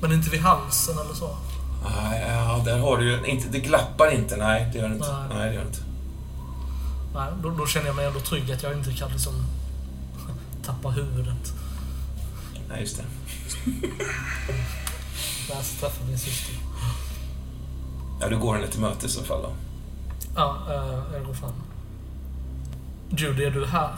Men 0.00 0.12
inte 0.12 0.30
vid 0.30 0.40
halsen 0.40 0.94
eller 0.98 1.14
så. 1.14 1.36
Nej, 1.84 2.24
Ja, 2.28 2.62
där 2.64 2.78
har 2.78 2.96
du 2.96 3.10
ju 3.10 3.26
inte, 3.26 3.48
det 3.48 3.58
glappar 3.58 4.10
inte, 4.10 4.36
nej 4.36 4.70
det 4.72 4.78
gör 4.78 4.88
det 4.88 4.94
inte. 4.94 5.12
Nej. 5.12 5.38
Nej, 5.38 5.48
det 5.48 5.54
gör 5.54 5.62
det 5.62 5.68
inte. 5.68 5.89
Nej, 7.14 7.32
då, 7.42 7.50
då 7.50 7.66
känner 7.66 7.86
jag 7.86 7.96
mig 7.96 8.06
ändå 8.06 8.20
trygg 8.20 8.52
att 8.52 8.62
jag 8.62 8.72
inte 8.72 8.92
kan 8.92 9.10
liksom 9.10 9.32
tappa 10.64 10.88
huvudet 10.90 11.54
Nej, 12.70 12.80
just 12.80 12.96
det. 12.96 13.04
när 15.48 15.56
jag 15.56 15.64
träffar 15.80 16.06
min 16.06 16.18
syster. 16.18 16.54
Ja, 18.20 18.28
du 18.28 18.38
går 18.38 18.54
henne 18.54 18.66
till 18.66 18.80
mötes 18.80 19.04
i 19.04 19.08
så 19.18 19.24
fall 19.24 19.42
då. 19.42 19.52
Ja, 20.36 20.58
eh, 20.68 21.14
jag 21.14 21.26
går 21.26 21.34
fram. 21.34 21.52
Judy, 23.10 23.44
är 23.44 23.50
du 23.50 23.66
här? 23.66 23.96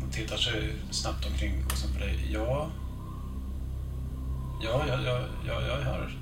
Han 0.00 0.10
tittar 0.10 0.36
sig 0.36 0.74
snabbt 0.90 1.26
omkring 1.26 1.64
och 1.64 1.72
sen 1.72 1.92
på 1.92 1.98
dig. 1.98 2.32
Ja. 2.32 2.68
Ja, 4.62 4.84
ja, 4.88 5.00
ja, 5.02 5.20
ja 5.46 5.62
jag 5.62 5.80
är 5.80 5.84
här. 5.84 6.18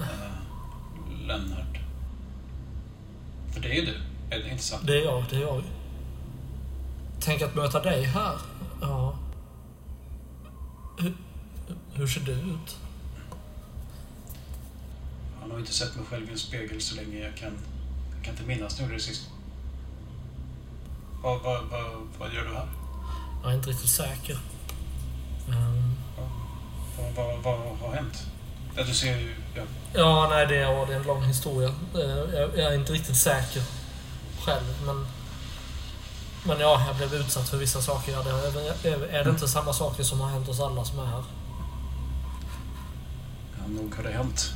Uh, 0.00 0.06
Lennart. 1.26 1.79
För 3.52 3.60
det 3.60 3.68
är 3.68 3.74
ju 3.74 3.84
du, 3.86 3.96
är 4.36 4.38
det 4.38 4.50
inte 4.50 4.62
sant? 4.62 4.86
Det 4.86 5.00
är 5.00 5.04
jag, 5.04 5.24
det 5.30 5.36
är 5.36 5.40
jag. 5.40 5.62
Tänk 7.20 7.42
att 7.42 7.54
möta 7.54 7.82
dig 7.82 8.02
här. 8.02 8.36
Ja. 8.80 9.18
Hur, 10.98 11.14
hur 11.94 12.06
ser 12.06 12.20
du 12.20 12.32
ut? 12.32 12.76
Jag 15.42 15.52
har 15.52 15.58
inte 15.58 15.72
sett 15.72 15.96
mig 15.96 16.04
själv 16.04 16.28
i 16.28 16.32
en 16.32 16.38
spegel 16.38 16.80
så 16.80 16.94
länge 16.96 17.18
jag 17.18 17.36
kan. 17.36 17.52
Jag 18.16 18.24
kan 18.24 18.34
inte 18.34 18.46
minnas 18.46 18.72
när 18.72 18.80
jag 18.84 18.88
gjorde 18.90 18.96
det 18.96 19.02
sist. 19.02 19.30
Vad, 21.22 21.42
vad, 21.42 21.64
vad, 21.64 21.84
vad 22.18 22.34
gör 22.34 22.44
du 22.44 22.54
här? 22.54 22.68
Jag 23.42 23.52
är 23.52 23.56
inte 23.56 23.70
riktigt 23.70 23.90
säker. 23.90 24.38
Ehm, 25.48 25.94
Vad, 27.16 27.42
vad, 27.42 27.58
vad 27.58 27.78
har 27.78 27.94
hänt? 27.94 28.26
Ja, 28.76 28.82
du 28.84 28.94
ser 28.94 29.16
ju... 29.18 29.34
Ja. 29.54 29.62
Ja, 29.94 30.28
nej, 30.30 30.46
det 30.46 30.56
är, 30.56 30.86
det 30.86 30.92
är 30.92 30.96
en 30.96 31.02
lång 31.06 31.22
historia. 31.24 31.68
Eh, 31.94 32.40
Jag, 32.40 32.58
är 32.58 32.74
inte 32.74 32.92
riktigt 32.92 33.16
säker 33.16 33.62
själv, 34.44 34.82
men... 34.86 35.06
Men 36.44 36.60
ja, 36.60 36.84
jag 36.86 36.96
blev 36.96 37.14
utsatt 37.20 37.48
för 37.48 37.56
vissa 37.56 37.80
saker. 37.82 38.12
Ja, 38.12 38.22
det, 38.22 38.88
är, 38.88 39.06
är 39.06 39.24
det 39.24 39.30
inte 39.30 39.48
samma 39.48 39.72
saker 39.72 40.02
som 40.02 40.20
har 40.20 40.28
hänt 40.28 40.48
oss 40.48 40.60
alla 40.60 40.84
som 40.84 40.98
är 40.98 41.04
här? 41.06 41.24
Ja, 43.58 43.66
nog 43.68 43.94
har 43.94 44.02
det 44.02 44.10
hänt. 44.12 44.52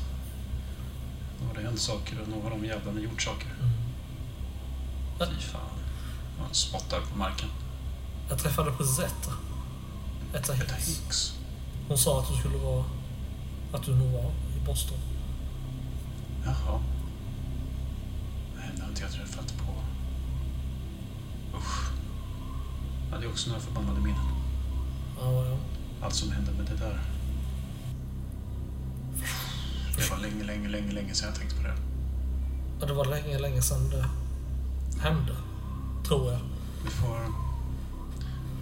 Nog 1.40 1.48
har 1.48 1.62
det 1.62 1.68
hänt 1.68 1.80
saker 1.80 2.20
och 2.22 2.28
nog 2.28 2.42
har 2.42 2.50
de 2.50 2.64
jävlarna 2.64 3.00
gjort 3.00 3.22
saker. 3.22 3.48
Fy 5.18 5.40
fan. 5.40 5.60
Han 6.40 6.54
spottar 6.54 7.00
på 7.00 7.18
marken. 7.18 7.48
Jag 8.28 8.38
träffade 8.38 8.72
precis 8.72 8.98
Etta. 8.98 9.32
Etta 10.34 10.52
Hicks. 10.52 11.32
Hon 11.88 11.98
sa 11.98 12.20
att 12.20 12.28
du 12.28 12.34
skulle 12.38 12.56
vara... 12.58 12.84
Att 13.74 13.82
du 13.82 13.94
nog 13.94 14.12
var 14.12 14.30
i 14.30 14.66
Boston. 14.66 14.98
Jaha. 16.44 16.80
Henne 18.58 18.82
har 18.82 18.88
inte 18.88 19.02
jag 19.02 19.12
träffat 19.12 19.54
på... 19.58 19.72
Usch. 21.58 21.90
Jag 23.08 23.16
hade 23.16 23.26
också 23.28 23.48
några 23.50 23.62
förbannade 23.62 24.00
minnen. 24.00 24.26
Ja, 25.20 25.44
ja. 25.46 25.56
Allt 26.02 26.14
som 26.14 26.32
hände 26.32 26.52
med 26.52 26.66
det 26.66 26.76
där. 26.84 27.00
Det 29.96 30.10
var 30.10 30.18
länge, 30.18 30.44
länge, 30.44 30.68
länge, 30.68 30.92
länge 30.92 31.14
sedan 31.14 31.28
jag 31.28 31.38
tänkte 31.38 31.56
på 31.56 31.62
det. 31.62 31.74
Ja, 32.80 32.86
det 32.86 32.92
var 32.92 33.04
länge, 33.04 33.38
länge 33.38 33.62
sedan 33.62 33.90
det 33.90 34.04
hände. 35.00 35.36
Tror 36.08 36.32
jag. 36.32 36.40
Vi 36.84 36.90
får... 36.90 37.18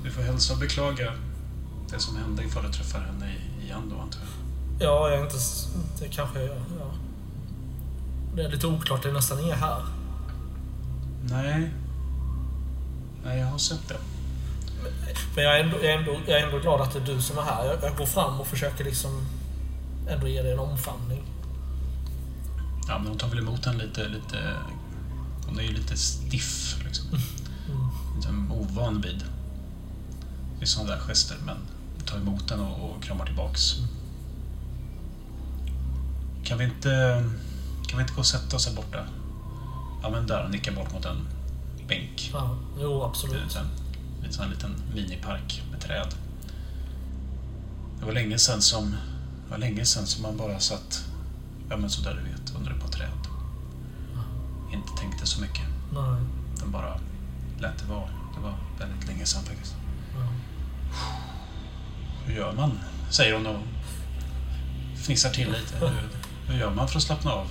Vi 0.05 0.11
får 0.11 0.23
hälsa 0.23 0.53
och 0.53 0.59
beklaga 0.61 1.13
det 1.91 1.99
som 1.99 2.17
hände 2.17 2.45
ifall 2.45 2.63
du 2.63 2.73
träffar 2.73 3.01
henne 3.01 3.33
i- 3.33 3.65
igen 3.65 3.83
då, 3.91 4.01
antar 4.01 4.21
jag. 4.21 4.29
Ja, 4.83 5.11
jag 5.11 5.19
är 5.19 5.25
inte... 5.25 5.37
Det 5.99 6.09
kanske 6.09 6.41
jag... 6.41 6.57
Ja. 6.57 6.95
Det 8.35 8.45
är 8.45 8.49
lite 8.49 8.67
oklart. 8.67 9.03
Det 9.03 9.09
är 9.09 9.13
nästan 9.13 9.41
inga 9.41 9.55
här. 9.55 9.83
Nej. 11.23 11.71
Nej, 13.25 13.39
jag 13.39 13.47
har 13.47 13.59
sett 13.59 13.89
det. 13.89 13.99
Men 15.37 15.45
jag 15.45 15.59
är, 15.59 15.65
ändå, 15.65 15.77
jag, 15.83 15.93
är 15.93 15.99
ändå, 15.99 16.17
jag 16.27 16.41
är 16.41 16.47
ändå 16.47 16.59
glad 16.59 16.81
att 16.81 16.93
det 16.93 16.99
är 16.99 17.07
du 17.07 17.23
som 17.23 17.39
är 17.39 17.43
här. 17.43 17.65
Jag, 17.65 17.83
jag 17.83 17.97
går 17.97 18.07
fram 18.07 18.41
och 18.41 18.47
försöker 18.47 18.85
liksom 18.85 19.27
ändå 20.09 20.29
ge 20.29 20.43
dig 20.43 20.53
en 20.53 20.59
omfamning. 20.59 21.23
Ja, 22.89 22.99
men 22.99 23.07
hon 23.09 23.19
tar 23.19 23.29
väl 23.29 23.39
emot 23.39 23.65
henne 23.65 23.85
lite, 23.85 24.09
lite... 24.09 24.57
Hon 25.47 25.59
är 25.59 25.63
ju 25.63 25.73
lite 25.73 25.97
stiff, 25.97 26.85
liksom. 26.85 27.07
Lite 28.17 28.29
ovan 28.51 29.01
vid, 29.01 29.25
vid 30.59 30.69
sådana 30.69 30.91
där 30.91 31.01
gester, 31.01 31.37
men 31.47 31.57
tar 32.07 32.17
emot 32.17 32.49
den 32.49 32.61
och, 32.61 32.91
och 32.91 33.03
kramar 33.03 33.27
tillbaks. 33.27 33.77
Kan 36.45 36.59
vi 36.59 36.65
inte... 36.65 37.25
Kan 37.87 37.99
vi 37.99 38.03
inte 38.03 38.15
gå 38.15 38.21
och 38.21 38.27
sätta 38.27 38.57
oss 38.57 38.67
här 38.67 38.75
borta? 38.75 39.07
Ja, 40.03 40.11
men 40.11 40.27
där, 40.27 40.49
nickar 40.49 40.73
bort 40.73 40.93
mot 40.93 41.05
en 41.05 41.29
bänk. 41.89 42.31
Ja, 42.33 42.57
jo, 42.81 43.03
absolut. 43.03 43.57
en 43.57 43.69
lite 44.23 44.35
sån 44.35 44.45
här 44.45 44.51
liten 44.51 44.83
minipark 44.95 45.63
med 45.71 45.81
träd. 45.81 46.15
Det 48.01 48.07
var 48.07 48.13
länge 48.13 48.39
sedan 48.39 48.63
som, 48.63 48.91
det 49.45 49.51
var 49.51 49.59
länge 49.59 49.85
sedan 49.85 50.07
som 50.07 50.23
man 50.23 50.37
bara 50.37 50.61
satt, 50.61 51.05
ja 51.71 51.77
men 51.77 51.91
sådär 51.91 52.15
du 52.15 52.31
vet, 52.31 52.57
under 52.57 52.71
ett 52.73 52.81
par 52.81 52.89
träd. 52.89 53.09
Inte 54.73 54.89
tänkte 55.01 55.27
så 55.27 55.41
mycket. 55.41 55.65
Nej. 55.93 56.21
Den 56.61 56.71
bara 56.71 57.01
lät 57.61 57.79
det 57.79 57.85
vara. 57.85 58.09
Det 58.35 58.41
var 58.41 58.55
väldigt 58.79 59.09
länge 59.09 59.27
sedan 59.27 59.45
faktiskt. 59.45 59.75
Ja. 60.15 60.29
Hur 62.27 62.35
gör 62.35 62.53
man? 62.53 62.79
Säger 63.11 63.35
hon 63.35 63.47
och 63.47 63.61
fnissar 64.97 65.31
till 65.31 65.53
lite. 65.53 65.93
Hur, 66.53 66.59
gör 66.59 66.71
man 66.71 66.89
för 66.89 66.97
att 66.97 67.03
slappna 67.03 67.33
av? 67.33 67.47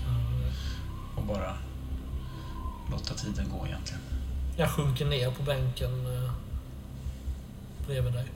Och 1.15 1.23
bara 1.23 1.57
låta 2.91 3.13
tiden 3.13 3.49
gå 3.49 3.67
egentligen. 3.67 4.01
Jag 4.55 4.69
sjunker 4.69 5.05
ner 5.05 5.31
på 5.31 5.43
bänken 5.43 6.05
eh, 6.15 6.31
bredvid 7.87 8.13
dig. 8.13 8.31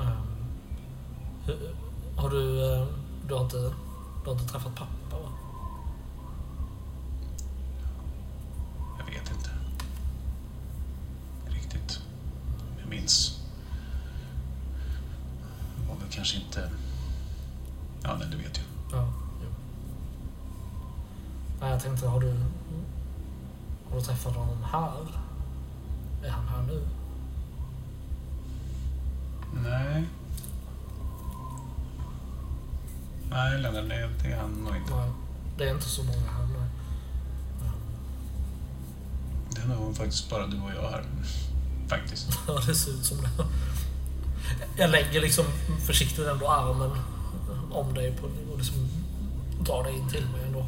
Ehm, 0.00 0.46
hur, 1.46 1.74
har 2.16 2.30
du... 2.30 2.72
Eh, 2.74 2.86
du, 3.28 3.34
har 3.34 3.44
inte, 3.44 3.56
du 4.24 4.30
har 4.30 4.32
inte 4.32 4.52
träffat 4.52 4.74
pappa, 4.74 5.18
va? 5.22 5.30
Jag 8.98 9.04
vet 9.04 9.30
inte. 9.30 9.50
Riktigt. 11.46 12.00
Jag 12.80 12.88
minns. 12.88 13.40
Det 15.76 15.88
var 15.88 15.96
väl 15.96 16.10
kanske 16.10 16.36
inte... 16.36 16.70
Ja, 18.02 18.16
nej, 18.18 18.28
du 18.30 18.36
vet 18.36 18.58
ju. 18.58 18.67
Ja. 18.92 19.08
Jo. 19.42 19.48
Nej, 21.60 21.70
jag 21.70 21.82
tänkte, 21.82 22.06
har 22.06 22.20
du... 22.20 22.34
Har 23.90 23.96
du 23.98 24.04
träffat 24.04 24.34
honom 24.36 24.64
här? 24.72 25.06
Är 26.24 26.30
han 26.30 26.48
här 26.48 26.62
nu? 26.62 26.82
Nej. 29.62 30.04
Nej, 33.30 33.58
Lennart, 33.58 33.88
det, 33.88 34.10
det 34.22 34.32
är 34.32 34.40
han 34.40 34.50
nog 34.50 34.76
inte. 34.76 34.94
Nej. 34.94 35.10
Det 35.58 35.68
är 35.68 35.74
inte 35.74 35.88
så 35.88 36.02
många 36.02 36.30
här 36.30 36.46
nu. 36.46 36.62
Det 39.50 39.60
är 39.60 39.66
nog 39.66 39.96
faktiskt 39.96 40.30
bara 40.30 40.46
du 40.46 40.60
och 40.60 40.70
jag 40.70 40.90
här. 40.90 41.04
Faktiskt. 41.88 42.28
Ja, 42.46 42.60
det 42.66 42.74
ser 42.74 42.90
ut 42.90 43.04
som 43.04 43.16
det. 43.16 43.30
Jag 44.76 44.90
lägger 44.90 45.20
liksom 45.20 45.44
försiktigt 45.86 46.26
ändå 46.26 46.48
armen 46.48 46.90
om 47.72 47.94
dig 47.94 48.12
på 48.12 48.26
och 48.52 48.58
liksom 48.58 48.76
drar 49.60 49.84
dig 49.84 49.94
in 49.98 50.08
till 50.08 50.22
mig 50.26 50.40
ändå. 50.46 50.66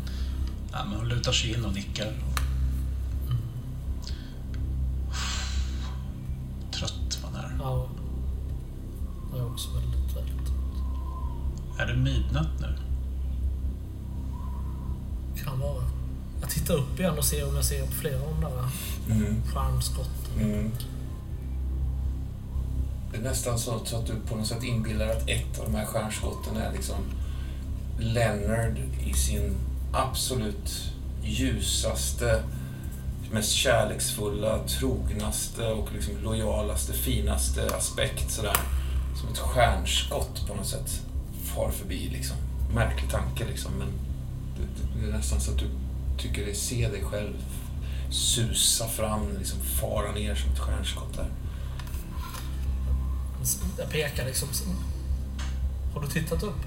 Ja, 0.73 0.85
men 0.85 0.99
hon 0.99 1.09
lutar 1.09 1.33
sig 1.33 1.55
in 1.55 1.65
och 1.65 1.73
nickar. 1.75 2.13
Trött 6.73 7.19
man 7.23 7.35
är. 7.35 7.57
Ja. 7.59 7.87
Jag 9.33 9.39
är 9.41 9.53
också 9.53 9.69
väldigt, 9.71 10.17
väldigt 10.17 10.53
Är 11.79 11.87
det 11.87 11.97
midnatt 11.97 12.61
nu? 12.61 12.75
Kan 15.45 15.61
vara. 15.61 15.83
Jag 16.41 16.51
tittar 16.51 16.75
upp 16.75 17.01
igen 17.01 17.19
och 17.19 17.25
ser 17.25 17.49
om 17.49 17.55
jag 17.57 17.65
ser 17.65 17.87
flera 17.87 18.23
av 18.23 18.35
de 18.35 18.41
där 18.41 18.71
Mm. 19.17 19.43
stjärnskotten. 19.55 20.41
Mm. 20.41 20.71
Det 23.11 23.17
är 23.17 23.23
nästan 23.23 23.59
så, 23.59 23.75
att 23.75 24.07
du 24.07 24.15
på 24.29 24.37
något 24.37 24.47
sätt 24.47 24.63
inbillar 24.63 25.09
att 25.09 25.29
ett 25.29 25.59
av 25.59 25.65
de 25.65 25.75
här 25.75 25.87
stjärnskotten 25.87 26.57
är 26.57 26.73
liksom 26.73 26.97
Leonard 27.99 28.79
i 29.07 29.15
sin 29.15 29.57
absolut 29.93 30.93
ljusaste, 31.23 32.43
mest 33.33 33.53
kärleksfulla, 33.53 34.59
trognaste 34.59 35.67
och 35.67 35.93
liksom 35.93 36.15
lojalaste, 36.23 36.93
finaste 36.93 37.77
aspekt. 37.77 38.31
Sådär. 38.31 38.57
Som 39.21 39.29
ett 39.33 39.39
stjärnskott 39.39 40.47
på 40.49 40.55
något 40.55 40.67
sätt 40.67 41.01
far 41.45 41.71
förbi. 41.71 42.09
Liksom. 42.13 42.37
Märklig 42.75 43.11
tanke 43.11 43.45
liksom, 43.47 43.73
men 43.73 43.89
det, 44.57 44.99
det 45.01 45.09
är 45.09 45.13
nästan 45.13 45.41
så 45.41 45.51
att 45.53 45.59
du 45.59 45.67
tycker 46.19 46.45
dig 46.45 46.55
se 46.55 46.89
dig 46.89 47.05
själv 47.05 47.35
susa 48.11 48.89
fram, 48.89 49.39
liksom 49.39 49.61
fara 49.61 50.13
ner 50.13 50.35
som 50.35 50.53
ett 50.53 50.59
stjärnskott 50.59 51.17
där. 51.17 51.29
Jag 53.79 53.91
pekar 53.91 54.25
liksom. 54.25 54.49
Har 55.95 56.01
du 56.01 56.09
tittat 56.09 56.43
upp? 56.43 56.61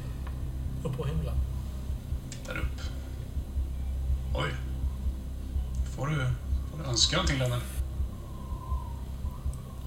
Upp 0.84 0.98
på 0.98 1.06
himlen? 1.06 1.36
Där 2.46 2.58
upp. 2.58 2.82
Oj. 4.36 4.50
Får 5.96 6.08
du, 6.08 6.16
får 6.72 6.78
du 6.78 6.90
önska 6.90 7.16
någonting, 7.16 7.40
Lennart? 7.40 7.64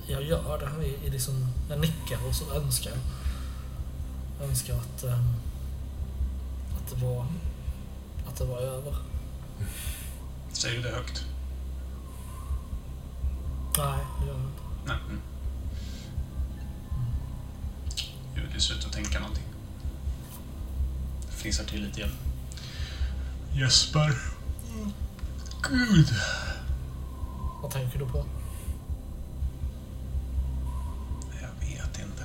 Jag 0.06 0.22
gör 0.22 0.58
det. 0.58 0.86
I, 0.86 1.06
i 1.06 1.10
liksom, 1.10 1.48
jag 1.68 1.80
nickar 1.80 2.26
och 2.28 2.34
så 2.34 2.52
önskar 2.54 2.90
jag. 2.90 2.98
Jag 4.40 4.48
önskar 4.48 4.74
att, 4.74 5.04
ehm, 5.04 5.34
att, 6.76 6.90
det 6.90 7.06
var, 7.06 7.26
att 8.28 8.36
det 8.36 8.44
var 8.44 8.58
över. 8.58 8.96
Säger 10.52 10.76
du 10.76 10.82
det 10.82 10.96
högt? 10.96 11.24
Nej, 13.78 13.98
det 14.20 14.26
gör 14.26 14.34
jag 14.34 14.42
inte. 14.42 14.62
Nej. 14.86 15.18
Mm. 18.56 18.78
Att 18.86 18.92
tänka 18.92 19.18
någonting. 19.20 19.44
Fnissar 21.30 21.64
till 21.64 21.82
lite 21.82 22.00
igen. 22.00 22.12
Jesper. 23.52 24.18
Gud. 25.62 26.08
Vad 27.62 27.70
tänker 27.70 27.98
du 27.98 28.06
på? 28.06 28.24
Jag 31.40 31.68
vet 31.68 31.98
inte. 31.98 32.24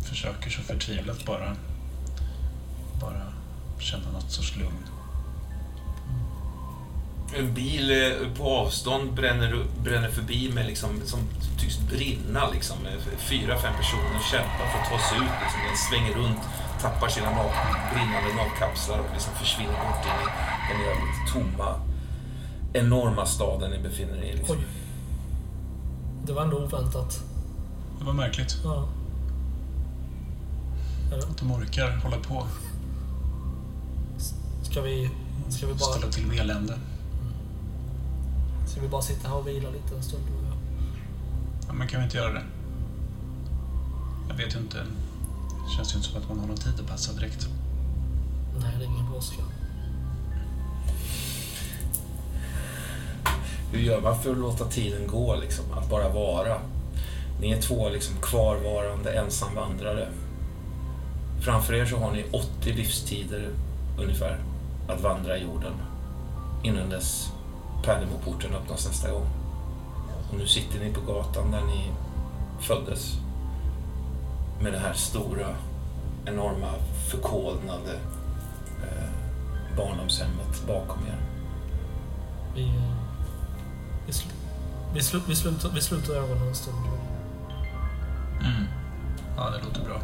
Försöker 0.00 0.50
så 0.50 0.62
förtvivlat 0.62 1.24
bara. 1.24 1.56
Bara 3.00 3.32
känna 3.78 4.12
något 4.12 4.30
sorts 4.30 4.56
lugn. 4.56 4.93
En 7.36 7.54
bil 7.54 7.90
eh, 7.90 8.28
på 8.36 8.48
avstånd 8.48 9.14
bränner, 9.14 9.64
bränner 9.82 10.10
förbi 10.10 10.50
med 10.54 10.66
liksom, 10.66 10.90
som 11.04 11.20
tycks 11.60 11.78
brinna. 11.78 12.50
Liksom. 12.50 12.76
Fyra, 13.18 13.58
fem 13.58 13.72
personer 13.76 14.20
kämpar 14.30 14.66
för 14.72 14.78
att 14.78 14.90
ta 14.90 15.08
sig 15.08 15.18
ut. 15.18 15.34
Liksom. 15.42 15.60
Den 15.68 15.76
svänger 15.76 16.14
runt, 16.14 16.42
tappar 16.80 17.08
sina 17.08 17.30
nav, 17.30 17.50
brinnande 17.92 18.34
navkapslar 18.36 18.98
och 18.98 19.12
liksom 19.12 19.34
försvinner 19.34 19.72
bort 19.72 20.04
in 20.04 20.20
i 20.22 20.72
den 20.72 20.80
jävligt 20.86 21.32
tomma, 21.32 21.80
enorma 22.72 23.26
staden 23.26 23.70
ni 23.70 23.78
befinner 23.78 24.18
er 24.18 24.32
i. 24.32 24.36
Liksom. 24.36 24.56
Oj. 24.56 24.64
Det 26.26 26.32
var 26.32 26.42
ändå 26.42 26.56
oväntat. 26.56 27.22
Det 27.98 28.04
var 28.04 28.12
märkligt 28.12 28.56
Ja. 28.64 28.88
Att 31.30 31.38
de 31.38 31.52
orkar 31.52 31.96
hålla 31.96 32.16
på. 32.16 32.46
ska 34.62 34.80
vi, 34.80 35.10
ska 35.48 35.66
vi 35.66 35.74
bara... 35.74 35.92
Ställa 35.92 36.12
till 36.12 36.26
med 36.26 36.38
elände. 36.38 36.78
Ska 38.74 38.82
vi 38.82 38.88
bara 38.88 39.02
sitta 39.02 39.28
här 39.28 39.36
och 39.36 39.48
vila 39.48 39.70
lite 39.70 39.94
en 39.96 40.02
stund? 40.02 40.22
och? 40.22 40.56
Ja, 41.66 41.72
men 41.72 41.88
kan 41.88 42.00
vi 42.00 42.04
inte 42.04 42.16
göra 42.16 42.32
det? 42.32 42.42
Jag 44.28 44.34
vet 44.34 44.54
ju 44.54 44.58
inte. 44.58 44.76
Det 45.64 45.70
känns 45.76 45.94
ju 45.94 45.96
inte 45.96 46.08
som 46.08 46.22
att 46.22 46.28
man 46.28 46.38
har 46.38 46.46
någon 46.46 46.56
tid 46.56 46.80
att 46.80 46.86
passa 46.86 47.12
direkt. 47.12 47.48
Nej, 48.60 48.74
det 48.78 48.84
är 48.84 48.88
ingen 48.88 49.10
brådska. 49.10 49.42
Hur 53.72 53.80
gör 53.80 54.00
man 54.00 54.22
för 54.22 54.30
att 54.30 54.38
låta 54.38 54.64
tiden 54.64 55.06
gå, 55.06 55.36
liksom? 55.36 55.64
att 55.72 55.90
bara 55.90 56.08
vara? 56.08 56.58
Ni 57.40 57.50
är 57.50 57.60
två 57.62 57.88
liksom 57.88 58.16
kvarvarande 58.22 59.12
ensamvandrare. 59.12 60.08
Framför 61.40 61.74
er 61.74 61.86
så 61.86 61.96
har 61.96 62.12
ni 62.12 62.24
80 62.32 62.72
livstider 62.72 63.48
ungefär 63.98 64.38
att 64.88 65.00
vandra 65.00 65.38
jorden 65.38 65.72
innan 66.64 66.90
dess 66.90 67.33
Pärlemoporten 67.84 68.54
öppnas 68.54 68.86
nästa 68.86 69.10
gång. 69.10 69.26
Och 70.30 70.38
nu 70.38 70.46
sitter 70.46 70.78
ni 70.80 70.92
på 70.92 71.00
gatan 71.00 71.50
där 71.50 71.64
ni 71.64 71.90
föddes 72.60 73.18
med 74.60 74.72
det 74.72 74.78
här 74.78 74.92
stora, 74.92 75.56
enorma, 76.24 76.72
förkolnade 77.10 77.94
eh, 78.82 79.08
barndomshemmet 79.76 80.66
bakom 80.66 80.98
er. 81.06 81.18
Vi, 82.54 82.62
eh, 82.62 82.94
vi, 84.06 84.12
sl, 84.12 84.28
vi, 84.94 85.02
sl, 85.02 85.16
vi, 85.28 85.36
slutar, 85.36 85.70
vi 85.74 85.80
slutar 85.80 86.14
ögonen 86.14 86.48
en 86.48 86.54
stund. 86.54 86.76
Mm. 88.40 88.64
Ja, 89.36 89.50
det 89.50 89.64
låter 89.64 89.84
bra. 89.84 90.00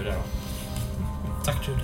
Klipper 0.00 0.12
det 0.12 0.18
då. 0.18 1.44
Tack 1.44 1.68
Judy. 1.68 1.80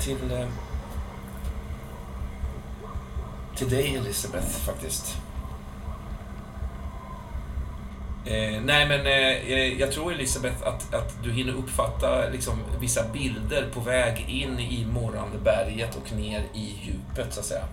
Till, 0.00 0.32
eh, 0.32 0.48
till, 3.56 3.70
dig, 3.70 3.96
Elisabeth, 3.96 4.46
faktiskt. 4.46 5.16
Eh, 8.24 8.60
nej, 8.62 8.88
men 8.88 9.06
eh, 9.06 9.80
jag 9.80 9.92
tror, 9.92 10.12
Elisabeth, 10.12 10.68
att, 10.68 10.94
att 10.94 11.22
du 11.24 11.32
hinner 11.32 11.52
uppfatta 11.52 12.28
liksom, 12.32 12.58
vissa 12.80 13.08
bilder 13.08 13.70
på 13.74 13.80
väg 13.80 14.24
in 14.28 14.58
i 14.58 14.86
morrande 14.92 15.38
berget 15.38 15.96
och 15.96 16.12
ner 16.12 16.42
i 16.54 16.74
djupet, 16.82 17.34
så 17.34 17.40
att 17.40 17.46
säga. 17.46 17.64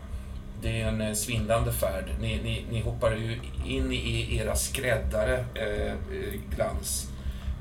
Det 0.62 0.82
är 0.82 0.88
en 0.88 1.02
eh, 1.02 1.14
svindlande 1.14 1.74
färd. 1.74 2.06
Ni, 2.22 2.40
ni, 2.44 2.66
ni 2.72 2.82
hoppar 2.82 3.12
ju 3.12 3.40
in 3.66 3.92
i 3.92 4.38
era 4.38 4.56
skräddare, 4.56 5.38
eh, 5.54 5.94
glans. 6.56 7.10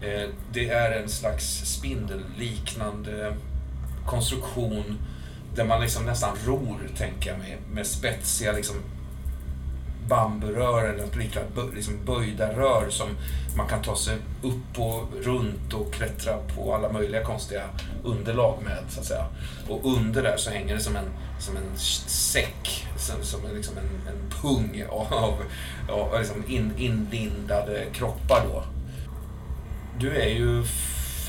Eh, 0.02 0.28
Det 0.52 0.68
är 0.68 1.02
en 1.02 1.09
slags 1.09 1.44
spindelliknande 1.64 3.36
konstruktion 4.06 4.98
där 5.54 5.64
man 5.64 5.80
liksom 5.80 6.04
nästan 6.04 6.36
ror, 6.46 6.90
tänker 6.98 7.30
jag 7.30 7.38
mig, 7.38 7.58
med 7.72 7.86
spetsiga 7.86 8.52
liksom 8.52 8.76
bamburör 10.08 10.88
eller 10.88 11.18
liknande, 11.18 11.74
liksom 11.74 11.94
böjda 12.04 12.52
rör 12.52 12.86
som 12.90 13.08
man 13.56 13.68
kan 13.68 13.82
ta 13.82 13.96
sig 13.96 14.16
upp 14.42 14.78
och 14.78 15.08
runt 15.22 15.72
och 15.72 15.92
klättra 15.92 16.38
på 16.54 16.74
alla 16.74 16.92
möjliga 16.92 17.24
konstiga 17.24 17.62
underlag 18.04 18.58
med, 18.64 18.78
så 18.88 19.00
att 19.00 19.06
säga. 19.06 19.26
Och 19.68 19.96
under 19.96 20.22
där 20.22 20.36
så 20.36 20.50
hänger 20.50 20.74
det 20.74 20.80
som 20.80 20.96
en, 20.96 21.10
som 21.38 21.56
en 21.56 21.78
säck, 22.06 22.86
som, 22.96 23.22
som 23.22 23.46
en, 23.46 23.54
liksom 23.56 23.78
en, 23.78 24.14
en 24.14 24.30
pung 24.42 24.84
av, 24.90 25.34
av 25.88 26.18
liksom 26.18 26.44
in, 26.48 26.72
inlindade 26.78 27.84
kroppar 27.92 28.46
då. 28.52 28.64
Du 29.98 30.16
är 30.16 30.28
ju 30.28 30.64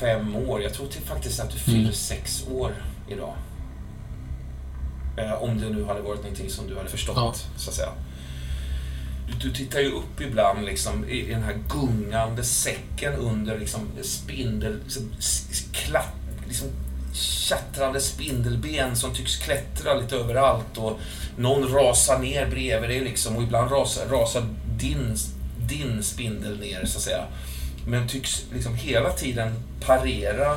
fem 0.00 0.36
år, 0.36 0.62
jag 0.62 0.74
tror 0.74 0.86
till 0.86 1.02
faktiskt 1.02 1.40
att 1.40 1.50
du 1.50 1.58
fyller 1.58 1.78
mm. 1.78 1.92
sex 1.92 2.44
år 2.50 2.74
idag. 3.08 3.34
Eh, 5.16 5.42
om 5.42 5.60
det 5.60 5.68
nu 5.68 5.84
hade 5.84 6.00
varit 6.00 6.22
någonting 6.22 6.50
som 6.50 6.66
du 6.66 6.76
hade 6.76 6.88
förstått, 6.88 7.16
ja. 7.16 7.34
så 7.56 7.70
att 7.70 7.76
säga. 7.76 7.92
Du, 9.26 9.48
du, 9.48 9.54
tittar 9.54 9.80
ju 9.80 9.90
upp 9.90 10.20
ibland 10.20 10.64
liksom, 10.64 11.08
i, 11.08 11.30
den 11.30 11.42
här 11.42 11.58
gungande 11.68 12.44
säcken 12.44 13.14
under 13.14 13.58
liksom, 13.58 13.80
spindel... 14.02 14.80
Liksom, 14.84 15.10
klapp, 15.72 16.14
liksom, 16.46 16.68
tjattrande 17.12 18.00
spindelben 18.00 18.96
som 18.96 19.14
tycks 19.14 19.36
klättra 19.36 19.94
lite 19.94 20.16
överallt 20.16 20.76
och 20.76 21.00
någon 21.36 21.72
rasar 21.72 22.18
ner 22.18 22.46
bredvid 22.46 22.90
dig 22.90 23.00
liksom 23.00 23.36
och 23.36 23.42
ibland 23.42 23.72
rasar, 23.72 24.06
rasar 24.06 24.42
din, 24.78 25.16
din 25.68 26.02
spindel 26.02 26.60
ner 26.60 26.84
så 26.84 26.98
att 26.98 27.04
säga. 27.04 27.24
Men 27.88 28.08
tycks 28.08 28.44
liksom 28.52 28.74
hela 28.74 29.12
tiden 29.12 29.54
parera 29.80 30.52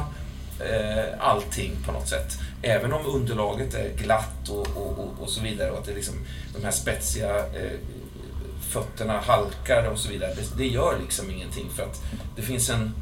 eh, 0.59 1.05
allting 1.19 1.71
på 1.85 1.91
något 1.91 2.07
sätt. 2.07 2.39
Även 2.61 2.93
om 2.93 3.05
underlaget 3.05 3.73
är 3.73 3.89
glatt 3.97 4.49
och, 4.49 4.67
och, 4.77 4.99
och, 4.99 5.13
och 5.19 5.29
så 5.29 5.41
vidare 5.41 5.71
och 5.71 5.77
att 5.77 5.85
det 5.85 5.95
liksom, 5.95 6.15
de 6.55 6.63
här 6.63 6.71
spetsiga 6.71 7.37
eh, 7.37 7.79
fötterna 8.69 9.19
halkar 9.19 9.89
och 9.91 9.99
så 9.99 10.09
vidare. 10.09 10.33
Det, 10.33 10.57
det, 10.57 10.67
gör 10.67 10.99
liksom 10.99 11.31
ingenting 11.31 11.69
för 11.75 11.83
att 11.83 12.03
det 12.35 12.41
finns 12.41 12.69
en 12.69 12.93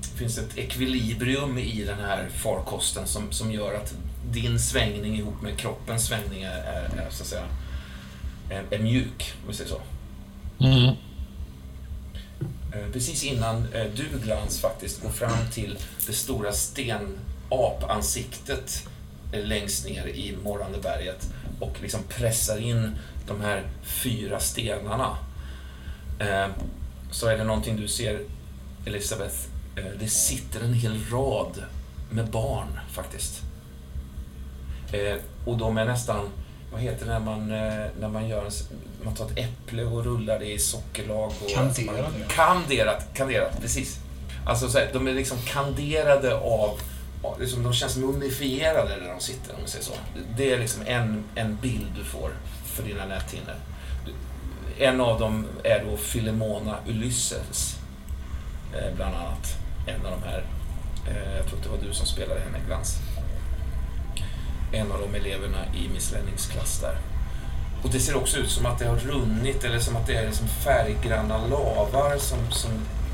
det 0.00 0.18
finns 0.18 0.38
ett 0.38 0.58
ekvilibrium 0.58 1.58
i 1.58 1.84
den 1.84 1.98
här 1.98 2.28
farkosten 2.34 3.06
som, 3.06 3.32
som 3.32 3.52
gör 3.52 3.74
att 3.74 3.94
din 4.30 4.58
svängning 4.58 5.16
ihop 5.16 5.42
med 5.42 5.56
kroppens 5.56 6.06
svängning 6.06 6.42
är, 6.42 6.58
är, 6.58 7.06
är 7.06 7.10
så 7.10 7.22
att 7.22 7.28
säga 7.28 7.44
är, 8.50 8.64
är 8.70 8.78
mjuk, 8.78 9.34
om 9.42 9.48
vi 9.48 9.54
säger 9.54 9.70
så. 9.70 9.80
Mm. 10.64 10.94
Eh, 12.74 12.90
precis 12.92 13.24
innan 13.24 13.66
eh, 13.72 13.86
du, 13.96 14.04
Glans, 14.24 14.60
faktiskt 14.60 15.02
går 15.02 15.10
fram 15.10 15.50
till 15.52 15.78
det 16.06 16.12
stora 16.12 16.52
stenapansiktet 16.52 18.88
eh, 19.32 19.44
längst 19.44 19.88
ner 19.88 20.06
i 20.06 20.36
morrande 20.44 20.78
berget 20.78 21.32
och 21.60 21.76
liksom 21.82 22.00
pressar 22.08 22.58
in 22.58 22.98
de 23.26 23.40
här 23.40 23.62
fyra 23.82 24.40
stenarna. 24.40 25.16
Eh, 26.18 26.46
så 27.10 27.26
är 27.26 27.38
det 27.38 27.44
någonting 27.44 27.76
du 27.76 27.88
ser, 27.88 28.20
Elisabeth. 28.86 29.36
Det 30.00 30.08
sitter 30.08 30.64
en 30.64 30.74
hel 30.74 31.04
rad 31.10 31.64
med 32.10 32.30
barn 32.30 32.80
faktiskt. 32.90 33.42
Och 35.44 35.58
de 35.58 35.78
är 35.78 35.84
nästan 35.84 36.28
vad 36.74 36.82
heter 36.82 37.06
det 37.06 37.12
när 37.12 37.20
man, 37.20 37.52
eh, 37.52 37.86
när 38.00 38.08
man 38.08 38.28
gör 38.28 38.50
man 39.04 39.14
tar 39.14 39.24
ett 39.24 39.38
äpple 39.38 39.84
och 39.84 40.04
rullar 40.04 40.38
det 40.38 40.52
i 40.52 40.58
sockerlag? 40.58 41.32
Och, 41.42 41.50
kanderat. 41.54 42.12
kanderat, 42.28 43.06
kanderat, 43.14 43.60
precis. 43.60 43.98
Alltså 44.46 44.68
så 44.68 44.78
här, 44.78 44.90
de 44.92 45.08
är 45.08 45.14
liksom 45.14 45.38
kanderade 45.38 46.34
av, 46.36 46.80
liksom, 47.40 47.62
de 47.62 47.72
känns 47.72 47.96
mumifierade 47.96 48.96
när 48.96 49.08
de 49.08 49.20
sitter, 49.20 49.54
om 49.54 49.60
man 49.60 49.68
säger 49.68 49.84
så. 49.84 49.92
Det 50.36 50.52
är 50.52 50.58
liksom 50.58 50.82
en, 50.86 51.24
en 51.34 51.56
bild 51.62 51.86
du 51.96 52.04
får 52.04 52.30
för 52.64 52.82
dina 52.82 53.06
näthinnor. 53.06 53.56
En 54.78 55.00
av 55.00 55.20
dem 55.20 55.46
är 55.64 55.84
då 55.90 55.96
Filemona 55.96 56.76
Ulysses, 56.86 57.76
eh, 58.74 58.94
bland 58.96 59.14
annat. 59.14 59.56
En 59.86 60.06
av 60.06 60.20
de 60.20 60.28
här. 60.28 60.44
Eh, 61.08 61.36
jag 61.36 61.46
tror 61.46 61.58
att 61.58 61.64
det 61.64 61.70
var 61.70 61.88
du 61.88 61.94
som 61.94 62.06
spelade 62.06 62.40
henne, 62.40 62.58
Glans 62.66 62.98
en 64.74 64.92
av 64.92 65.00
de 65.00 65.14
eleverna 65.14 65.58
i 65.74 65.88
Miss 65.88 66.12
Lennings 66.12 66.46
klass 66.46 66.80
där. 66.80 66.98
Och 67.82 67.90
det 67.90 68.00
ser 68.00 68.16
också 68.16 68.38
ut 68.38 68.50
som 68.50 68.66
att 68.66 68.78
det 68.78 68.86
har 68.86 68.96
runnit 68.96 69.64
eller 69.64 69.78
som 69.78 69.96
att 69.96 70.06
det 70.06 70.14
är 70.14 70.26
liksom 70.26 70.48
färggranna 70.48 71.46
lavar 71.46 72.18
som, 72.18 72.38
som, 72.50 72.70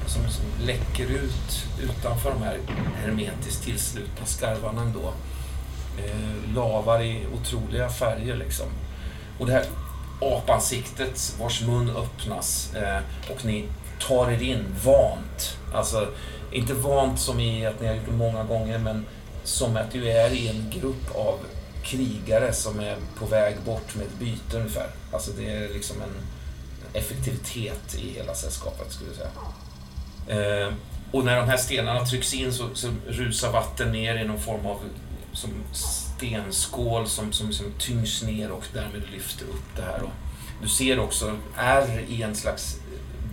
som, 0.06 0.30
som 0.30 0.44
läcker 0.66 1.06
ut 1.06 1.66
utanför 1.82 2.30
de 2.30 2.42
här 2.42 2.58
hermetiskt 3.02 3.64
tillslutna 3.64 4.26
skarvarna 4.26 4.82
ändå. 4.82 5.12
Eh, 5.98 6.54
lavar 6.54 7.02
i 7.02 7.26
otroliga 7.34 7.88
färger 7.88 8.36
liksom. 8.36 8.66
Och 9.38 9.46
det 9.46 9.52
här 9.52 9.64
apansiktet 10.20 11.36
vars 11.40 11.62
mun 11.62 11.90
öppnas 11.90 12.74
eh, 12.74 12.98
och 13.30 13.44
ni 13.44 13.68
tar 14.08 14.30
er 14.30 14.42
in 14.42 14.64
vant. 14.84 15.58
Alltså, 15.74 16.08
inte 16.52 16.74
vant 16.74 17.20
som 17.20 17.40
i 17.40 17.66
att 17.66 17.80
ni 17.80 17.86
har 17.86 17.94
gjort 17.94 18.06
det 18.06 18.16
många 18.16 18.44
gånger 18.44 18.78
men 18.78 19.06
som 19.44 19.76
att 19.76 19.92
du 19.92 20.10
är 20.10 20.30
i 20.30 20.48
en 20.48 20.70
grupp 20.70 21.16
av 21.16 21.38
krigare 21.82 22.52
som 22.52 22.80
är 22.80 22.96
på 23.18 23.26
väg 23.26 23.56
bort 23.64 23.94
med 23.94 24.06
ett 24.06 24.18
byte 24.18 24.56
ungefär. 24.56 24.90
Alltså 25.12 25.30
det 25.30 25.50
är 25.50 25.68
liksom 25.68 25.96
en 26.02 26.14
effektivitet 26.92 27.94
i 27.98 28.10
hela 28.12 28.34
sällskapet 28.34 28.92
skulle 28.92 29.10
jag 29.10 29.16
säga. 29.16 29.30
Eh, 30.26 30.72
och 31.12 31.24
när 31.24 31.36
de 31.36 31.48
här 31.48 31.56
stenarna 31.56 32.06
trycks 32.06 32.34
in 32.34 32.52
så, 32.52 32.68
så, 32.74 32.88
rusar 33.06 33.52
vatten 33.52 33.92
ner 33.92 34.16
i 34.16 34.24
någon 34.24 34.40
form 34.40 34.66
av 34.66 34.80
som 35.32 35.50
stenskål 35.72 37.06
som, 37.08 37.32
som, 37.32 37.52
som 37.52 37.72
tyngs 37.78 38.22
ner 38.22 38.50
och 38.50 38.64
därmed 38.72 39.02
lyfter 39.12 39.44
upp 39.44 39.76
det 39.76 39.82
här. 39.82 40.02
Och 40.02 40.10
du 40.62 40.68
ser 40.68 40.98
också 40.98 41.36
är 41.56 42.00
i 42.08 42.22
en 42.22 42.34
slags 42.34 42.76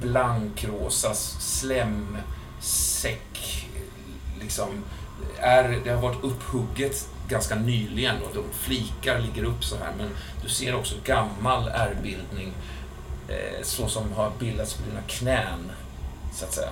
blankrosa 0.02 1.14
slemsäck. 1.40 2.24
Liksom, 4.42 4.84
är, 5.42 5.80
det 5.84 5.90
har 5.90 6.02
varit 6.02 6.24
upphugget 6.24 7.10
ganska 7.28 7.56
nyligen 7.56 8.16
och 8.24 8.32
de 8.34 8.44
flikar 8.54 9.20
ligger 9.20 9.44
upp 9.44 9.64
så 9.64 9.76
här 9.76 9.94
men 9.98 10.10
du 10.44 10.50
ser 10.50 10.76
också 10.76 10.96
gammal 11.04 11.68
ärrbildning 11.68 12.54
eh, 13.28 13.64
så 13.64 13.88
som 13.88 14.14
har 14.14 14.32
bildats 14.40 14.74
på 14.74 14.90
dina 14.90 15.02
knän 15.08 15.72
så 16.34 16.46
att 16.46 16.54
säga. 16.54 16.72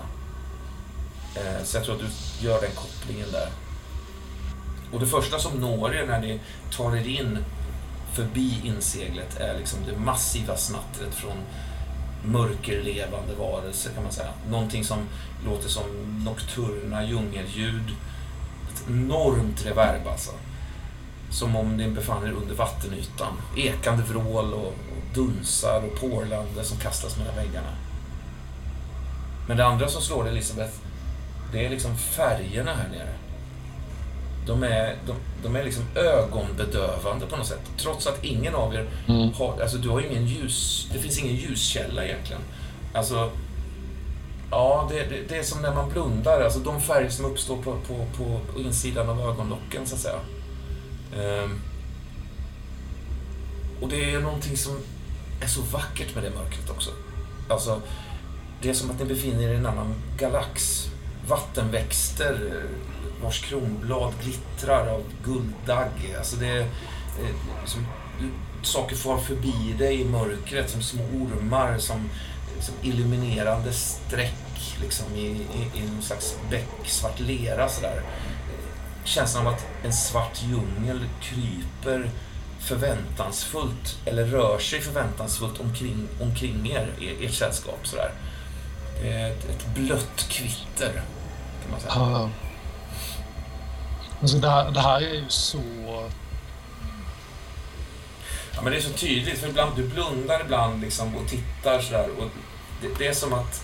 Eh, 1.36 1.64
så 1.64 1.78
jag 1.78 1.84
tror 1.86 1.96
att 1.96 2.02
du 2.02 2.46
gör 2.48 2.62
den 2.62 2.72
kopplingen 2.76 3.32
där. 3.32 3.50
Och 4.92 5.00
det 5.00 5.08
första 5.08 5.40
som 5.40 5.62
når 5.62 5.96
er 5.96 6.06
när 6.06 6.20
ni 6.20 6.40
tar 6.72 6.96
er 6.96 7.08
in 7.08 7.38
förbi 8.14 8.62
inseglet 8.64 9.40
är 9.40 9.58
liksom 9.58 9.80
det 9.86 9.98
massiva 9.98 10.58
snattret 10.58 11.14
från 11.16 11.38
mörkerlevande 12.26 13.34
varelser 13.40 13.92
kan 13.94 14.04
man 14.04 14.12
säga. 14.12 14.30
Någonting 14.50 14.84
som 14.84 15.00
låter 15.46 15.70
som 15.70 15.84
nokturna 16.26 17.06
djungelljud 17.06 17.96
enormt 18.88 19.66
reverb 19.66 20.08
alltså. 20.08 20.32
Som 21.32 21.56
om 21.56 21.78
ni 21.78 21.88
befann 21.88 22.28
er 22.28 22.32
under 22.32 22.56
vattenytan. 22.56 23.34
Ekande 23.58 24.04
vrål 24.04 24.54
och, 24.54 24.68
och 24.68 24.74
dunsar 25.14 25.84
och 25.84 26.00
porlande 26.00 26.64
som 26.64 26.78
kastas 26.78 27.18
mellan 27.18 27.36
väggarna. 27.36 27.70
Men 29.48 29.58
det 29.58 29.66
andra 29.66 29.88
som 29.88 30.02
slår 30.02 30.28
Elisabeth, 30.28 30.74
det 31.52 31.66
är 31.66 31.70
liksom 31.70 31.98
färgerna 31.98 32.72
här 32.74 32.90
nere. 32.90 33.14
De 34.48 34.64
är, 34.64 34.96
de, 35.08 35.16
de 35.44 35.56
är 35.56 35.64
liksom 35.64 35.84
ögonbedövande 35.96 37.26
på 37.26 37.38
något 37.38 37.48
sätt. 37.48 37.72
Trots 37.78 38.08
att 38.08 38.24
ingen 38.24 38.56
av 38.56 38.76
er 38.76 38.88
mm. 39.08 39.34
har, 39.34 39.62
alltså 39.62 39.78
du 39.78 39.90
har 39.90 40.02
ingen 40.02 40.28
ljus, 40.28 40.88
det 40.94 41.00
finns 41.00 41.20
ingen 41.20 41.36
ljuskälla 41.36 42.06
egentligen. 42.06 42.42
Alltså, 42.94 43.32
Ja, 44.52 44.88
det, 44.92 45.04
det, 45.04 45.22
det, 45.30 45.38
är 45.38 45.44
som 45.44 45.62
när 45.62 45.76
man 45.76 45.90
blundar. 45.90 46.42
Alltså 46.42 46.60
de 46.60 46.82
färger 46.82 47.10
som 47.10 47.26
uppstår 47.26 47.58
på, 47.58 47.78
på, 47.88 48.08
på 48.18 48.60
insidan 48.60 49.10
av 49.10 49.22
ögonlocken, 49.22 49.88
så 49.88 49.96
att 49.96 50.02
säga. 50.02 50.20
Ehm. 51.16 51.60
Och 53.82 53.90
det 53.90 54.14
är 54.14 54.20
någonting 54.20 54.58
som 54.58 54.80
är 55.42 55.48
så 55.48 55.62
vackert 55.62 56.16
med 56.16 56.24
det 56.24 56.30
mörkret 56.30 56.70
också. 56.70 56.90
Alltså, 57.50 57.82
det 58.62 58.70
är 58.70 58.74
som 58.74 58.90
att 58.90 59.00
ni 59.00 59.06
befinner 59.06 59.44
er 59.44 59.54
i 59.54 59.56
en 59.56 59.66
annan 59.66 59.96
galax. 60.18 60.88
Vattenväxter 61.28 62.64
vars 63.24 63.42
kronblad 63.42 64.14
glittrar 64.24 64.88
av 64.88 65.04
gulddagg. 65.24 66.16
Alltså 66.18 66.36
det 66.36 66.48
är 66.48 66.62
eh, 66.62 67.36
som, 67.66 67.86
saker 68.64 68.96
far 68.96 69.18
förbi 69.18 69.76
dig 69.80 70.02
i 70.02 70.06
mörkret 70.06 70.70
som 70.70 70.82
små 70.82 71.04
ormar 71.04 71.78
som, 71.78 72.10
liksom, 72.56 72.76
illuminerande 72.82 73.74
streck 73.74 74.76
liksom, 74.82 75.16
i, 75.16 75.26
i, 75.26 75.80
i 75.80 75.88
någon 75.94 76.02
slags 76.02 76.36
becksvart 76.50 77.20
lera. 77.20 77.70
Sådär. 77.70 78.02
Känslan 79.04 79.48
av 79.48 79.54
att 79.54 79.66
en 79.84 79.94
svart 79.94 80.44
djungel 80.44 81.00
kryper 81.22 82.10
förväntansfullt, 82.60 84.00
eller 84.06 84.26
rör 84.26 84.60
sig 84.60 84.82
förväntansfullt 84.82 85.60
omkring, 85.60 86.08
omkring 86.22 86.72
er, 86.72 86.90
ert 87.22 87.34
sällskap. 87.34 87.80
Sådär. 87.84 88.12
Ett, 89.04 89.50
ett 89.50 89.68
blött 89.76 90.26
kvitter, 90.30 90.94
kan 91.62 91.72
man 91.72 91.80
säga. 91.80 91.94
Ja. 91.96 92.30
Alltså 94.22 94.38
det, 94.38 94.50
här, 94.50 94.72
det 94.72 94.80
här 94.80 95.02
är 95.02 95.14
ju 95.14 95.26
så... 95.30 95.60
Ja, 98.56 98.62
men 98.62 98.72
det 98.72 98.80
är 98.80 98.82
så 98.82 98.94
tydligt, 98.94 99.38
för 99.38 99.48
ibland, 99.48 99.76
du 99.76 99.84
blundar 99.84 100.42
ibland 100.42 100.82
liksom 100.82 101.16
och 101.16 101.30
tittar 101.30 101.82
sådär. 101.82 102.10
Och 102.18 102.30
det, 102.82 102.88
det 103.00 103.08
är 103.08 103.14
som 103.14 103.34
att 103.34 103.64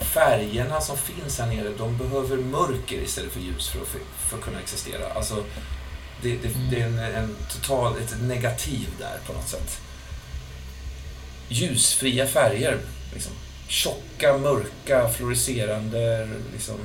färgerna 0.00 0.80
som 0.80 0.96
finns 0.96 1.38
här 1.38 1.46
nere, 1.46 1.68
de 1.78 1.98
behöver 1.98 2.36
mörker 2.36 2.96
istället 2.96 3.32
för 3.32 3.40
ljus 3.40 3.68
för 3.68 3.80
att, 3.80 3.88
för 4.28 4.38
att 4.38 4.44
kunna 4.44 4.60
existera. 4.60 5.12
Alltså, 5.12 5.44
det, 6.22 6.36
det, 6.36 6.48
det 6.70 6.80
är 6.80 6.86
en, 6.86 6.98
en 6.98 7.36
total, 7.52 7.98
ett 7.98 8.22
negativ 8.22 8.88
där 8.98 9.18
på 9.26 9.32
något 9.32 9.48
sätt. 9.48 9.80
Ljusfria 11.48 12.26
färger. 12.26 12.78
Liksom. 13.12 13.32
Tjocka, 13.68 14.38
mörka, 14.38 15.08
fluorescerande, 15.08 16.28
liksom, 16.52 16.78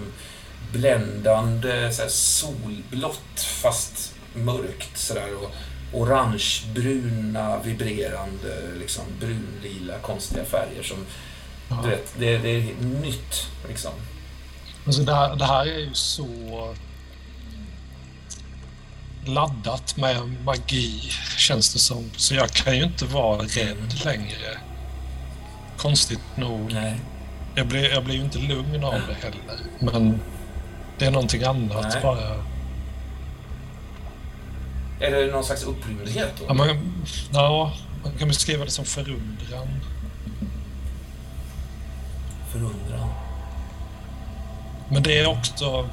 bländande, 0.74 1.94
så 1.94 2.10
solblått 2.10 3.40
fast 3.62 4.14
mörkt. 4.34 4.98
Sådär, 4.98 5.36
och 5.36 5.52
orangebruna, 5.94 7.60
vibrerande, 7.64 8.72
liksom, 8.80 9.04
brunlila, 9.20 10.00
konstiga 10.00 10.46
färger 10.46 10.84
som 10.84 10.98
Ja. 11.70 11.80
du 11.84 11.90
vet, 11.90 12.14
det, 12.20 12.38
det 12.38 12.50
är 12.50 12.74
nytt 13.02 13.48
liksom. 13.68 13.92
Alltså 14.86 15.02
det, 15.02 15.16
här, 15.16 15.36
det 15.36 15.46
här 15.46 15.66
är 15.66 15.80
ju 15.80 15.94
så 15.94 16.28
laddat 19.26 19.98
med 19.98 20.36
magi, 20.46 21.10
känns 21.38 21.74
det 21.74 21.80
som. 21.80 22.10
Så 22.18 22.36
jag 22.36 22.50
kan 22.50 22.78
ju 22.78 22.84
inte 22.84 23.06
vara 23.06 23.42
rädd 23.42 23.94
längre. 24.06 24.58
Konstigt 25.78 26.20
nog. 26.36 26.74
Nej. 26.74 27.00
Jag 27.56 27.68
blir, 27.68 27.90
jag 27.90 28.04
blir 28.06 28.16
ju 28.16 28.22
inte 28.22 28.40
lugn 28.40 28.84
av 28.84 28.94
det 28.94 29.14
heller. 29.14 29.60
Men 29.80 30.20
det 30.98 31.06
är 31.06 31.12
någonting 31.12 31.44
annat 31.44 31.88
Nej. 31.94 32.02
bara. 32.02 32.46
Är 35.02 35.11
det 35.11 35.32
någon 35.32 35.44
slags 35.44 35.64
upprymdhet 35.64 36.34
då? 36.40 36.45
Ja, 36.48 36.53
man, 36.53 36.68
ja, 37.34 37.73
man 38.03 38.14
kan 38.19 38.28
beskriva 38.28 38.65
det 38.65 38.72
som 38.72 38.86
förundran. 38.86 39.68
Förundran. 42.52 43.10
Men 44.90 45.03
det 45.03 45.19
är 45.19 45.28
också 45.28 45.90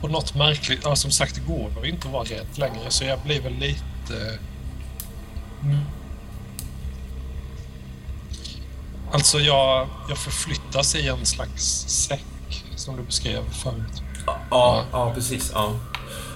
på 0.00 0.08
något 0.08 0.34
märkligt... 0.34 0.80
Ja, 0.84 0.96
som 0.96 1.10
sagt, 1.10 1.34
det 1.34 1.40
går 1.40 1.70
att 1.78 1.84
inte 1.84 2.08
vara 2.08 2.24
rädd 2.24 2.46
längre, 2.54 2.90
så 2.90 3.04
jag 3.04 3.20
blir 3.20 3.40
väl 3.40 3.54
lite... 3.54 4.38
Mm. 5.62 5.80
Alltså, 9.12 9.40
jag, 9.40 9.88
jag 10.08 10.18
förflyttas 10.18 10.94
i 10.94 11.08
en 11.08 11.26
slags 11.26 11.64
säck, 11.88 12.64
som 12.76 12.96
du 12.96 13.02
beskrev 13.02 13.50
förut. 13.50 14.02
Ja, 14.26 14.36
ja, 14.50 14.84
ja, 14.92 15.14
precis. 15.14 15.50
Ja. 15.54 15.72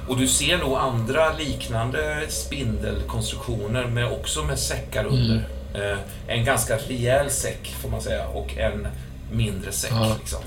Och 0.08 0.16
du 0.16 0.28
ser 0.28 0.58
nog 0.58 0.76
andra 0.76 1.36
liknande 1.36 2.26
spindelkonstruktioner 2.28 3.86
med 3.86 4.12
också 4.12 4.44
med 4.44 4.58
säckar 4.58 5.04
under. 5.04 5.48
Eh, 5.74 5.98
en 6.26 6.44
ganska 6.44 6.76
rejäl 6.76 7.30
säck 7.30 7.74
får 7.82 7.88
man 7.88 8.00
säga 8.00 8.28
och 8.28 8.58
en 8.58 8.86
mindre 9.32 9.72
säck. 9.72 9.92
Ja. 9.94 10.16
Liksom. 10.18 10.40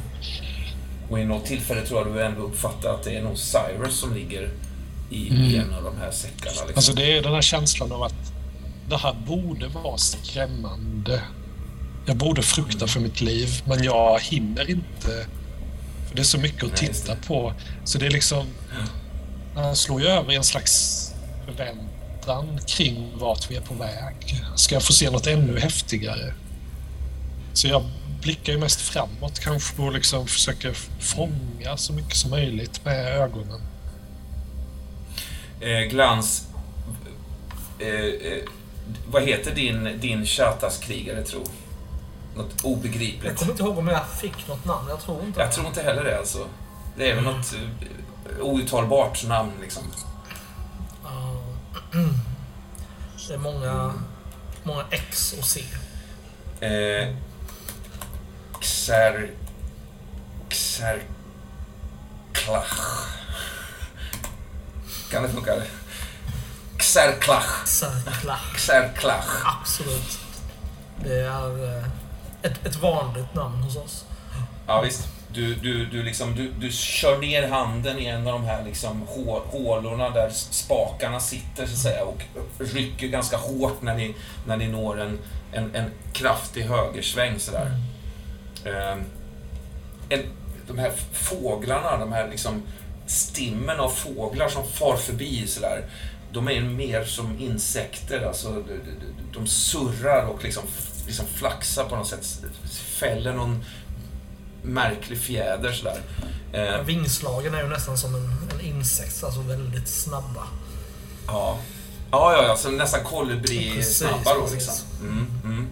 Och 1.09 1.19
i 1.19 1.25
något 1.25 1.45
tillfälle 1.45 1.81
tror 1.81 1.99
jag 1.99 2.15
du 2.15 2.23
ändå 2.23 2.41
uppfattar 2.41 2.89
att 2.89 3.03
det 3.03 3.17
är 3.17 3.21
nog 3.21 3.37
Cyrus 3.37 3.99
som 3.99 4.13
ligger 4.13 4.49
i, 5.09 5.27
i 5.27 5.57
en 5.57 5.73
av 5.73 5.83
de 5.83 5.97
här 5.97 6.11
säckarna. 6.11 6.51
Liksom. 6.51 6.75
Alltså, 6.75 6.93
det 6.93 7.17
är 7.17 7.21
den 7.21 7.33
här 7.33 7.41
känslan 7.41 7.91
av 7.91 8.03
att 8.03 8.33
det 8.89 8.97
här 8.97 9.13
borde 9.27 9.67
vara 9.67 9.97
skrämmande. 9.97 11.21
Jag 12.05 12.15
borde 12.15 12.41
frukta 12.41 12.87
för 12.87 12.99
mitt 12.99 13.21
liv, 13.21 13.49
men 13.65 13.83
jag 13.83 14.19
hinner 14.19 14.69
inte. 14.69 15.25
För 16.07 16.15
det 16.15 16.21
är 16.21 16.23
så 16.23 16.37
mycket 16.37 16.63
att 16.63 16.81
Nej, 16.81 16.93
titta 16.93 17.15
på. 17.15 17.53
Så 17.83 17.97
det 17.97 18.05
är 18.05 18.11
liksom... 18.11 18.45
Man 19.55 19.75
slår 19.75 20.01
ju 20.01 20.07
över 20.07 20.33
i 20.33 20.35
en 20.35 20.43
slags 20.43 21.07
förväntan 21.45 22.59
kring 22.67 23.11
vart 23.17 23.51
vi 23.51 23.55
är 23.55 23.61
på 23.61 23.73
väg. 23.73 24.15
Ska 24.55 24.75
jag 24.75 24.83
få 24.83 24.93
se 24.93 25.09
något 25.09 25.27
ännu 25.27 25.59
häftigare? 25.59 26.33
Så 27.53 27.67
jag 27.67 27.83
blickar 28.21 28.53
ju 28.53 28.59
mest 28.59 28.81
framåt 28.81 29.39
kanske 29.39 29.81
och 29.81 29.91
liksom 29.91 30.27
försöker 30.27 30.73
fånga 30.99 31.77
så 31.77 31.93
mycket 31.93 32.15
som 32.15 32.31
möjligt 32.31 32.85
med 32.85 33.07
ögonen. 33.17 33.61
Eh, 35.61 35.79
glans... 35.79 36.47
Eh, 37.79 37.87
eh, 38.31 38.43
vad 39.07 39.23
heter 39.23 39.55
din, 39.55 39.99
din 39.99 40.25
Shatas-krigare, 40.25 41.23
tro? 41.23 41.43
Något 42.35 42.51
Jag 42.63 42.71
obegripligt. 42.71 43.37
kommer 43.39 43.51
inte 43.51 43.63
ihåg 43.63 43.77
om 43.77 43.87
jag 43.87 44.09
fick 44.09 44.47
något 44.47 44.65
namn. 44.65 44.87
Jag 44.89 45.01
tror 45.01 45.23
inte 45.25 45.39
Jag 45.39 45.51
tror 45.51 45.67
inte 45.67 45.81
heller 45.81 46.03
det 46.03 46.17
alltså. 46.17 46.47
Det 46.97 47.11
är 47.11 47.15
väl 47.15 47.23
något 47.23 47.53
eh, 47.53 47.59
outtalbart 48.39 49.23
namn 49.27 49.51
liksom. 49.61 49.83
Ja. 51.03 51.41
Det 53.27 53.33
är 53.33 53.37
många, 53.37 53.93
många 54.63 54.85
X 54.89 55.35
och 55.39 55.45
C. 55.45 55.63
Eh, 56.59 57.15
Xer... 58.61 59.31
Xerklach. 60.49 61.11
Kan 65.11 65.23
det 65.23 65.29
funka? 65.29 65.53
Xerklach. 66.77 67.65
Särklach. 67.65 68.55
Xerklach. 68.55 69.43
Absolut. 69.45 70.19
Det 71.03 71.19
är 71.19 71.77
eh, 71.77 71.85
ett, 72.41 72.65
ett 72.65 72.75
vanligt 72.75 73.33
namn 73.33 73.63
hos 73.63 73.75
oss. 73.75 74.05
Ja, 74.67 74.81
visst. 74.81 75.07
Du, 75.33 75.55
du, 75.55 75.85
du, 75.85 76.03
liksom, 76.03 76.35
du, 76.35 76.51
du 76.59 76.71
kör 76.71 77.17
ner 77.17 77.47
handen 77.47 77.99
i 77.99 78.05
en 78.05 78.27
av 78.27 78.33
de 78.33 78.43
här 78.43 78.63
liksom 78.63 79.01
hålorna 79.51 80.09
där 80.09 80.29
spakarna 80.29 81.19
sitter 81.19 81.65
så 81.65 81.73
att 81.73 81.79
säga 81.79 82.05
och 82.05 82.23
rycker 82.57 83.07
ganska 83.07 83.37
hårt 83.37 83.81
när 83.81 83.95
ni, 83.95 84.15
när 84.47 84.57
ni 84.57 84.67
når 84.67 85.01
en, 85.01 85.19
en, 85.51 85.75
en 85.75 85.91
kraftig 86.13 86.61
högersväng 86.61 87.39
sådär. 87.39 87.71
Eh, 88.65 88.97
en, 90.09 90.23
de 90.67 90.79
här 90.79 90.91
fåglarna, 91.11 91.97
de 91.97 92.11
här 92.11 92.27
liksom 92.29 92.61
stimmen 93.05 93.79
av 93.79 93.89
fåglar 93.89 94.49
som 94.49 94.67
far 94.67 94.95
förbi 94.95 95.47
sådär. 95.47 95.85
De 96.31 96.47
är 96.47 96.61
mer 96.61 97.03
som 97.03 97.39
insekter, 97.39 98.25
alltså 98.25 98.49
de, 98.51 98.61
de, 98.61 99.33
de 99.33 99.47
surrar 99.47 100.25
och 100.25 100.43
liksom, 100.43 100.63
liksom 101.05 101.25
flaxar 101.25 101.83
på 101.83 101.95
något 101.95 102.07
sätt. 102.07 102.25
Fäller 102.71 103.33
någon 103.33 103.63
märklig 104.63 105.17
fjäder 105.19 105.71
sådär. 105.71 106.01
Eh, 106.53 106.81
Vingslagen 106.81 107.53
är 107.53 107.63
ju 107.63 107.69
nästan 107.69 107.97
som 107.97 108.15
en, 108.15 108.37
en 108.53 108.61
insekt, 108.65 109.23
alltså 109.23 109.41
väldigt 109.41 109.87
snabba. 109.87 110.43
ja. 111.27 111.57
Ja, 112.13 112.33
ja, 112.33 112.47
ja, 112.47 112.55
så 112.57 112.71
nästan 112.71 112.99
Precis, 112.99 113.11
kolibri-snabba 113.17 114.33
då 114.33 114.47
liksom. 114.53 114.73
Mm, 115.01 115.27
mm. 115.43 115.67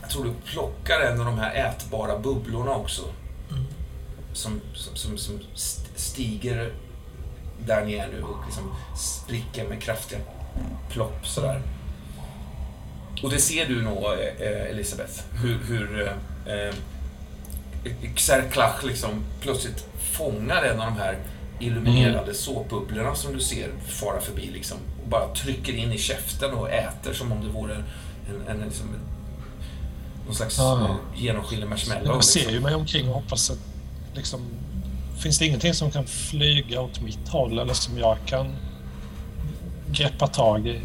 Jag 0.00 0.10
tror 0.10 0.24
du 0.24 0.32
plockar 0.52 1.00
en 1.00 1.20
av 1.20 1.26
de 1.26 1.38
här 1.38 1.54
ätbara 1.54 2.18
bubblorna 2.18 2.70
också. 2.74 3.02
Mm. 3.50 3.64
Som, 4.32 4.60
som, 4.74 4.96
som, 4.96 5.18
som 5.18 5.40
st- 5.54 5.88
stiger 5.96 6.72
där 7.66 7.88
är 7.88 8.08
nu 8.08 8.22
och 8.22 8.44
liksom 8.46 8.74
spricker 8.96 9.68
med 9.68 9.82
kraftiga 9.82 10.18
plopp 10.90 11.26
sådär. 11.26 11.62
Och 13.22 13.30
det 13.30 13.38
ser 13.38 13.66
du 13.66 13.82
nog, 13.82 14.04
eh, 14.04 14.70
Elisabeth, 14.70 15.20
hur, 15.42 15.58
hur 15.64 16.00
eh, 16.46 16.54
eh, 16.54 16.74
Xerklach 18.16 18.82
liksom 18.84 19.10
plötsligt 19.40 19.86
fångar 20.12 20.62
en 20.62 20.80
av 20.80 20.86
de 20.86 21.00
här 21.00 21.18
illuminerade 21.60 22.34
såpbubblorna 22.34 23.14
som 23.14 23.32
du 23.32 23.40
ser 23.40 23.70
fara 23.86 24.20
förbi 24.20 24.50
liksom, 24.52 24.78
och 25.02 25.08
bara 25.08 25.28
trycker 25.34 25.72
in 25.72 25.92
i 25.92 25.98
käften 25.98 26.54
och 26.54 26.70
äter 26.70 27.12
som 27.12 27.32
om 27.32 27.44
det 27.44 27.48
vore 27.52 27.74
en, 27.74 28.48
en, 28.48 28.66
liksom, 28.68 28.88
en 28.88 29.00
någon 30.26 30.34
slags 30.34 30.58
Ja. 30.58 30.84
eh, 30.84 31.22
genomskinlig 31.22 31.68
marshmallow. 31.68 32.06
Jag 32.06 32.24
ser 32.24 32.40
liksom. 32.40 32.54
ju 32.54 32.60
mig 32.60 32.74
omkring 32.74 33.08
och 33.08 33.14
hoppas 33.14 33.50
att 33.50 33.58
liksom, 34.14 34.40
finns 35.18 35.38
det 35.38 35.46
ingenting 35.46 35.74
som 35.74 35.90
kan 35.90 36.06
flyga 36.06 36.80
åt 36.80 37.00
mitt 37.00 37.28
håll 37.28 37.58
eller 37.58 37.74
som 37.74 37.98
jag 37.98 38.16
kan 38.26 38.56
greppa 39.90 40.26
tag 40.26 40.66
i? 40.66 40.80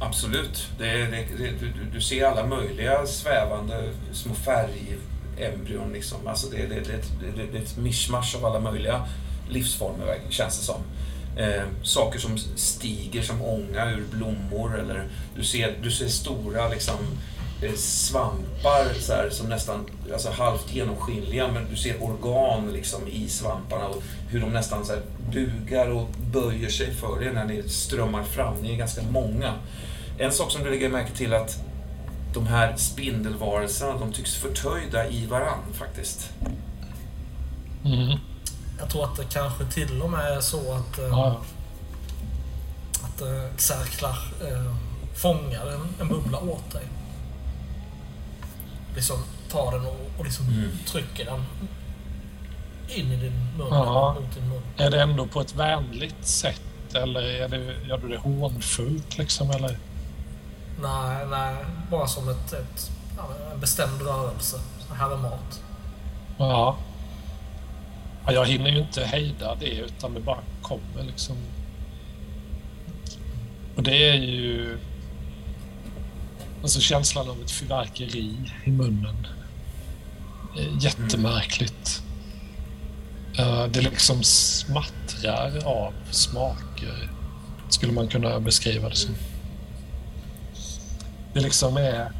Absolut. 0.00 0.68
Det, 0.78 0.84
det, 0.86 1.26
det, 1.38 1.50
du, 1.60 1.72
du- 1.92 2.00
ser 2.00 2.24
alla 2.24 2.46
möjliga 2.46 3.06
svävande 3.06 3.92
små 4.12 4.34
färgembryon. 4.34 5.92
Liksom. 5.92 6.26
Alltså 6.26 6.46
det, 6.50 6.56
det, 6.56 6.74
det, 6.80 7.36
det, 7.36 7.52
det 7.52 7.58
är 7.58 7.62
ett 7.62 7.76
mischmasch 7.76 8.36
av 8.36 8.46
alla 8.46 8.60
möjliga 8.60 9.06
livsformer, 9.50 10.18
känns 10.30 10.58
det 10.58 10.64
som. 10.64 10.80
Eh, 11.36 11.62
saker 11.82 12.18
som 12.18 12.38
stiger 12.56 13.22
som 13.22 13.42
ånga 13.42 13.90
ur 13.90 14.04
blommor. 14.10 14.80
Eller 14.80 15.04
du, 15.36 15.44
ser, 15.44 15.74
du 15.82 15.90
ser 15.90 16.08
stora 16.08 16.68
liksom, 16.68 16.96
eh, 17.62 17.72
svampar 17.76 18.94
så 19.00 19.12
här, 19.12 19.30
som 19.30 19.46
nästan 19.48 19.86
alltså, 20.12 20.30
halvt 20.30 20.74
genomskinliga. 20.74 21.48
Men 21.52 21.66
du 21.70 21.76
ser 21.76 22.02
organ 22.02 22.72
liksom, 22.72 23.08
i 23.08 23.28
svamparna 23.28 23.88
och 23.88 24.02
hur 24.30 24.40
de 24.40 24.50
nästan 24.50 24.84
så 24.84 24.92
här, 24.92 25.02
bugar 25.32 25.88
och 25.90 26.08
böjer 26.32 26.68
sig 26.70 26.94
för 26.94 27.20
dig 27.20 27.32
när 27.32 27.44
ni 27.44 27.68
strömmar 27.68 28.22
fram. 28.22 28.54
Ni 28.62 28.72
är 28.72 28.76
ganska 28.76 29.02
många. 29.02 29.54
En 30.20 30.32
sak 30.32 30.50
som 30.50 30.64
du 30.64 30.70
lägger 30.70 30.88
märke 30.88 31.10
till 31.16 31.32
är 31.32 31.36
att 31.36 31.60
de 32.34 32.46
här 32.46 32.76
spindelvarelserna, 32.76 33.96
de 33.98 34.12
tycks 34.12 34.34
förtöjda 34.34 35.08
i 35.08 35.26
varann 35.26 35.72
faktiskt. 35.72 36.30
Mm. 37.84 38.18
Jag 38.78 38.90
tror 38.90 39.04
att 39.04 39.16
det 39.16 39.24
kanske 39.32 39.64
till 39.64 40.02
och 40.02 40.10
med 40.10 40.20
är 40.36 40.40
så 40.40 40.72
att, 40.74 40.98
eh, 40.98 41.04
Ja, 41.04 41.40
att 43.02 43.20
eh, 43.20 43.56
Xerklar 43.56 44.18
eh, 44.50 44.74
fångar 45.14 45.66
en, 45.66 45.88
en 46.00 46.08
bubbla 46.08 46.38
åt 46.40 46.72
dig. 46.72 46.84
Liksom 48.94 49.16
tar 49.50 49.72
den 49.72 49.86
och, 49.86 50.10
och 50.18 50.24
liksom 50.24 50.46
Mm. 50.48 50.70
trycker 50.86 51.24
den 51.24 51.44
in 52.88 53.12
i 53.12 53.16
din 53.16 53.48
mun. 53.58 53.68
Ja. 53.70 54.14
Mot 54.20 54.34
din 54.34 54.48
mun. 54.48 54.62
Är 54.76 54.90
det 54.90 55.02
ändå 55.02 55.26
på 55.26 55.40
ett 55.40 55.54
vänligt 55.54 56.26
sätt 56.26 56.60
eller 56.94 57.22
är 57.22 57.48
det, 57.48 57.88
gör 57.88 57.98
du 57.98 58.08
det 58.08 58.18
hånfullt 58.18 59.18
liksom? 59.18 59.50
Eller? 59.50 59.78
Nej, 60.82 61.26
nej. 61.30 61.54
Bara 61.90 62.06
som 62.06 62.28
ett, 62.28 62.52
ett, 62.52 62.90
en 63.52 63.60
bestämd 63.60 64.02
rörelse. 64.02 64.56
Så 64.88 64.94
här 64.94 65.10
är 65.10 65.16
mat. 65.16 65.62
Ja. 66.38 66.76
ja. 68.26 68.32
Jag 68.32 68.46
hinner 68.46 68.70
ju 68.70 68.78
inte 68.78 69.04
hejda 69.04 69.54
det 69.54 69.70
utan 69.70 70.14
det 70.14 70.20
bara 70.20 70.40
kommer 70.62 71.04
liksom. 71.06 71.36
Och 73.76 73.82
det 73.82 74.08
är 74.08 74.14
ju 74.14 74.78
alltså 76.62 76.80
känslan 76.80 77.30
av 77.30 77.42
ett 77.42 77.50
fyrverkeri 77.50 78.36
i 78.64 78.70
munnen. 78.70 79.26
Jättemärkligt. 80.80 82.02
Eh, 83.38 83.66
det 83.66 83.80
liksom 83.80 84.22
smattrar 84.22 85.66
av 85.66 85.92
smaker, 86.10 87.10
skulle 87.68 87.92
man 87.92 88.08
kunna 88.08 88.40
beskriva 88.40 88.88
det 88.88 88.96
som. 88.96 89.14
Det 91.34 91.40
liksom 91.40 91.76
är 91.76 92.12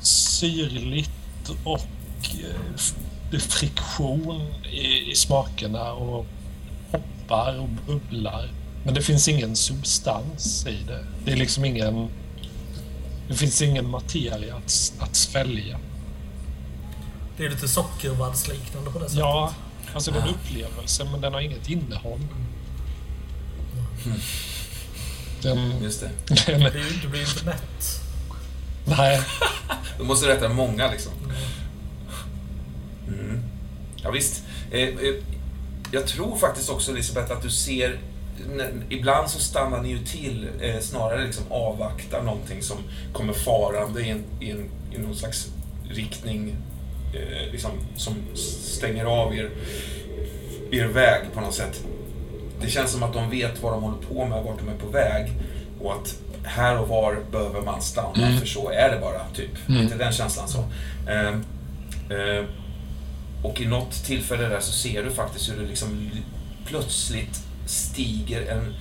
syrligt 0.00 1.10
och 1.64 1.80
eh, 2.24 2.80
det 3.30 3.36
är 3.36 3.40
friktion 3.40 4.54
i, 4.72 5.10
i 5.12 5.14
smakerna 5.14 5.92
och 5.92 6.26
hoppar 6.90 7.58
och 7.58 7.68
bubblar. 7.86 8.48
Men 8.84 8.94
det 8.94 9.02
finns 9.02 9.28
ingen 9.28 9.56
substans 9.56 10.66
i 10.66 10.78
det. 10.86 11.06
Det 11.24 11.32
är 11.32 11.36
liksom 11.36 11.64
ingen... 11.64 12.08
Det 13.28 13.34
finns 13.34 13.62
ingen 13.62 13.90
materia 13.90 14.56
att, 14.56 14.92
att 14.98 15.16
svälja. 15.16 15.78
Det 17.36 17.44
är 17.46 17.50
lite 17.50 17.68
sockervaddsliknande 17.68 18.90
på 18.90 18.98
det 18.98 19.04
sättet. 19.04 19.18
Ja, 19.18 19.54
alltså 19.94 20.10
det 20.10 20.18
är 20.18 20.22
en 20.22 20.28
upplevelse 20.28 21.04
men 21.04 21.20
den 21.20 21.32
har 21.34 21.40
inget 21.40 21.68
innehåll. 21.68 22.20
Den, 25.42 25.82
Just 25.82 26.00
det. 26.00 26.10
den, 26.46 26.60
Du, 26.60 26.70
blir- 26.70 27.02
du 27.02 27.08
blir 27.08 27.20
ju 27.20 27.26
inte 27.26 27.44
mätt 27.44 28.01
nej, 28.84 29.20
Du 29.98 30.04
måste 30.04 30.28
rätta 30.28 30.48
många 30.48 30.90
liksom. 30.90 31.12
Mm. 33.08 33.42
Ja, 33.96 34.10
visst. 34.10 34.42
Eh, 34.70 34.80
eh, 34.80 35.14
jag 35.92 36.06
tror 36.06 36.36
faktiskt 36.36 36.70
också, 36.70 36.92
Elisabeth, 36.92 37.32
att 37.32 37.42
du 37.42 37.50
ser... 37.50 37.98
Ibland 38.88 39.30
så 39.30 39.38
stannar 39.38 39.82
ni 39.82 39.88
ju 39.88 39.98
till, 39.98 40.48
eh, 40.60 40.80
snarare 40.80 41.26
liksom 41.26 41.44
avvaktar 41.50 42.22
någonting 42.22 42.62
som 42.62 42.76
kommer 43.12 43.32
farande 43.32 44.02
i, 44.02 44.10
en, 44.10 44.24
i, 44.40 44.50
en, 44.50 44.70
i 44.92 44.98
någon 44.98 45.16
slags 45.16 45.48
riktning 45.88 46.56
eh, 47.14 47.52
liksom, 47.52 47.70
som 47.96 48.14
stänger 48.36 49.04
av 49.04 49.36
er, 49.36 49.50
er 50.70 50.86
väg 50.86 51.22
på 51.34 51.40
något 51.40 51.54
sätt. 51.54 51.82
Det 52.60 52.70
känns 52.70 52.90
som 52.90 53.02
att 53.02 53.12
de 53.12 53.30
vet 53.30 53.62
vad 53.62 53.72
de 53.72 53.82
håller 53.82 54.02
på 54.08 54.26
med, 54.26 54.44
vart 54.44 54.58
de 54.58 54.68
är 54.68 54.78
på 54.78 54.88
väg 54.88 55.32
och 55.80 55.92
att 55.92 56.18
här 56.44 56.78
och 56.78 56.88
var 56.88 57.18
behöver 57.30 57.60
man 57.60 57.82
stanna 57.82 58.38
för 58.38 58.46
så 58.46 58.70
är 58.70 58.90
det 58.90 59.00
bara, 59.00 59.20
typ. 59.34 59.50
Inte 59.68 59.94
den 59.94 60.12
känslan 60.12 60.48
så. 60.48 60.64
Eh, 61.08 61.28
eh, 62.18 62.44
och 63.42 63.60
i 63.60 63.66
något 63.66 64.04
tillfälle 64.04 64.48
där 64.48 64.60
så 64.60 64.72
ser 64.72 65.02
du 65.02 65.10
faktiskt 65.10 65.50
hur 65.50 65.56
det 65.56 65.66
liksom 65.68 66.10
plötsligt 66.66 67.42
stiger 67.66 68.52
en 68.52 68.74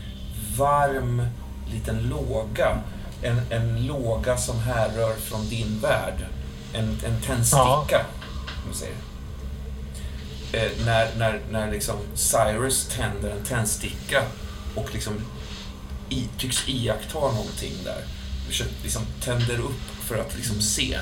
varm 0.57 1.25
liten 1.73 2.09
låga. 2.09 2.77
En, 3.23 3.41
en 3.49 3.85
låga 3.85 4.37
som 4.37 4.59
härrör 4.59 5.13
från 5.15 5.49
din 5.49 5.79
värld. 5.81 6.25
En, 6.73 6.83
en 6.83 7.21
tändsticka, 7.25 8.05
om 8.45 8.65
man 8.65 8.73
säger. 8.73 8.95
Eh, 10.53 10.85
när 10.85 11.07
när, 11.17 11.39
när 11.51 11.71
liksom 11.71 11.95
Cyrus 12.15 12.87
tänder 12.87 13.29
en 13.29 13.45
tändsticka 13.45 14.23
och 14.75 14.93
liksom 14.93 15.13
i, 16.11 16.27
tycks 16.37 16.69
iaktta 16.69 17.19
någonting 17.19 17.73
där. 17.83 18.03
Liksom 18.83 19.01
tänder 19.21 19.59
upp 19.59 19.81
för 20.01 20.17
att 20.17 20.35
liksom 20.35 20.61
se. 20.61 20.99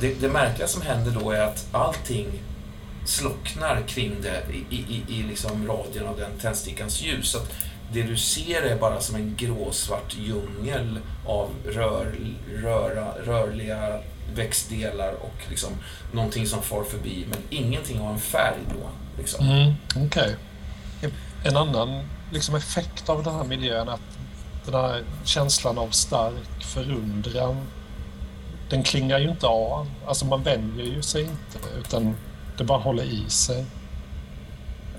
Det, 0.00 0.14
det 0.20 0.28
märkliga 0.28 0.68
som 0.68 0.82
händer 0.82 1.10
då 1.20 1.30
är 1.30 1.40
att 1.40 1.66
allting 1.72 2.26
slocknar 3.06 3.82
kring 3.88 4.22
det 4.22 4.42
i, 4.70 4.76
i, 4.76 5.04
i 5.08 5.22
liksom 5.22 5.66
radien 5.66 6.06
av 6.06 6.16
den 6.16 6.38
tändstickans 6.38 7.02
ljus. 7.02 7.30
Så 7.30 7.38
att 7.38 7.52
det 7.92 8.02
du 8.02 8.16
ser 8.16 8.62
är 8.62 8.78
bara 8.78 9.00
som 9.00 9.16
en 9.16 9.36
gråsvart 9.36 10.16
djungel 10.18 10.98
av 11.26 11.50
rör, 11.66 12.14
röra, 12.62 13.14
rörliga 13.24 14.00
växtdelar 14.34 15.12
och 15.12 15.34
liksom 15.48 15.72
någonting 16.12 16.46
som 16.46 16.62
far 16.62 16.84
förbi, 16.84 17.26
men 17.30 17.38
ingenting 17.50 17.98
har 17.98 18.12
en 18.12 18.20
färg 18.20 18.58
då. 18.68 18.90
Liksom. 19.18 19.48
Mm, 19.48 19.74
Okej. 20.06 20.36
En 21.44 21.56
annan 21.56 22.08
liksom, 22.32 22.54
effekt 22.54 23.08
av 23.08 23.24
den 23.24 23.34
här 23.34 23.44
miljön 23.44 23.88
är 23.88 23.92
att 23.92 24.00
den 24.64 24.74
här 24.74 25.04
känslan 25.24 25.78
av 25.78 25.88
stark 25.90 26.64
förundran, 26.64 27.66
den 28.70 28.82
klingar 28.82 29.18
ju 29.18 29.28
inte 29.28 29.46
av. 29.46 29.86
Alltså 30.06 30.24
man 30.24 30.42
vänjer 30.42 30.84
ju 30.86 31.02
sig 31.02 31.22
inte, 31.22 31.68
utan 31.78 32.16
det 32.58 32.64
bara 32.64 32.78
håller 32.78 33.04
i 33.04 33.30
sig. 33.30 33.64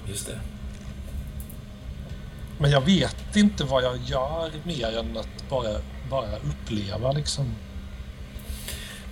Just 0.08 0.28
det. 0.28 0.40
Men 2.58 2.72
jag 2.72 2.82
vet 2.82 3.36
inte 3.36 3.64
vad 3.64 3.84
jag 3.84 3.98
gör 3.98 4.52
mer 4.64 4.98
än 4.98 5.18
att 5.18 5.50
bara, 5.50 5.70
bara 6.10 6.38
uppleva 6.38 7.12
liksom. 7.12 7.56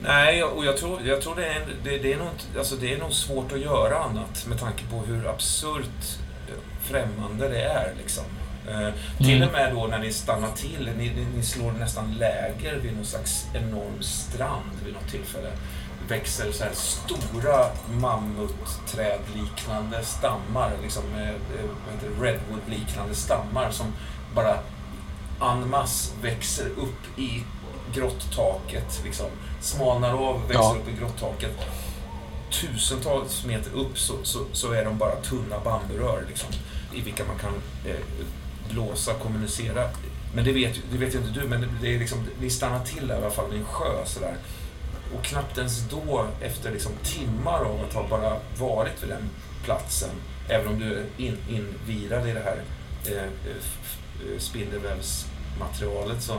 Nej, 0.02 0.44
och 0.44 0.66
jag 0.66 0.78
tror, 0.78 1.02
jag 1.08 1.22
tror 1.22 1.36
det, 1.36 1.46
är, 1.46 1.68
det, 1.84 1.98
det, 1.98 2.14
är 2.14 2.18
nog, 2.18 2.28
alltså 2.58 2.76
det 2.76 2.94
är 2.94 2.98
nog 2.98 3.14
svårt 3.14 3.52
att 3.52 3.60
göra 3.60 4.00
annat 4.00 4.46
med 4.48 4.60
tanke 4.60 4.84
på 4.92 4.98
hur 4.98 5.28
absurt 5.28 6.18
eh, 6.48 6.54
främmande 6.82 7.50
det 7.50 7.62
är. 7.62 7.94
Liksom. 7.98 8.24
Eh, 8.70 8.90
Till 9.18 9.44
och 9.44 9.52
med 9.52 9.74
då 9.76 9.88
när 9.88 10.00
ni 10.00 10.14
stannar 10.14 10.52
till, 10.52 10.90
ni, 10.98 11.26
ni, 11.36 11.44
slår 11.44 11.72
nästan 11.72 12.14
läger 12.14 12.76
vid 12.76 12.96
någon 12.96 13.06
slags 13.06 13.46
enorm 13.54 14.02
strand 14.04 14.72
vid 14.86 14.94
något 14.94 15.08
tillfälle. 15.12 15.52
växer 16.08 16.52
så 16.52 16.64
här 16.64 16.74
stora 16.74 17.66
mammutträdliknande 17.90 20.04
stammar, 20.04 20.72
liksom 20.84 21.04
eh, 21.16 21.30
eh, 21.30 22.16
redwood-liknande 22.22 23.16
stammar 23.16 23.72
som 23.72 23.94
bara 24.36 24.58
en 25.42 25.70
masse 25.70 26.14
växer 26.22 26.66
upp 26.70 27.20
i 27.20 27.44
grotttaket. 27.94 29.02
Liksom. 29.06 29.26
Smalnar 29.62 30.14
av, 30.30 30.42
växer 30.48 30.64
Ja. 30.64 30.76
upp 30.82 30.88
i 30.88 30.92
grotttaket. 31.00 31.58
Tusentals 32.52 33.46
meter 33.46 33.72
upp 33.74 34.00
så, 34.00 34.14
så, 34.24 34.40
så 34.54 34.72
är 34.72 34.86
de 34.86 34.98
bara 34.98 35.16
tunna 35.16 35.60
bamburör 35.64 36.26
liksom, 36.28 36.50
i 36.94 37.02
vilka 37.02 37.26
man 37.26 37.38
kan 37.38 37.54
eh, 37.86 37.96
blåsa, 38.70 39.14
kommunicera. 39.14 39.90
Men 40.36 40.46
det 40.46 40.52
vet, 40.52 40.78
ju- 40.78 40.82
det 40.92 40.98
vet 40.98 41.16
ju 41.16 41.18
inte 41.18 41.40
du, 41.40 41.48
men 41.48 41.68
det, 41.82 41.96
är 41.96 42.00
liksom, 42.00 42.18
vi 42.40 42.50
stannar 42.50 42.86
till 42.86 43.08
där 43.08 43.16
i 43.16 43.18
alla 43.18 43.30
fall 43.30 43.52
vid 43.52 43.60
en 43.60 43.66
sjö 43.66 44.06
sådär. 44.06 44.36
Och 45.16 45.24
knappt 45.24 45.58
ens 45.58 45.90
då, 45.90 46.26
efter 46.42 46.72
liksom 46.72 46.92
timmar 47.04 47.60
av 47.60 47.86
att 47.88 47.94
ha 47.94 48.08
bara 48.08 48.38
varit 48.58 49.04
vid 49.04 49.10
den 49.10 49.30
platsen, 49.64 50.10
även 50.50 50.68
om 50.68 50.80
du 50.80 50.94
är 50.94 51.06
in, 51.18 51.38
invirad 51.50 52.28
i 52.28 52.32
det 52.32 52.40
här 52.40 52.62
eh, 53.06 53.24
eh 53.24 54.40
spindelvävsmaterialet, 54.40 56.24
så 56.24 56.34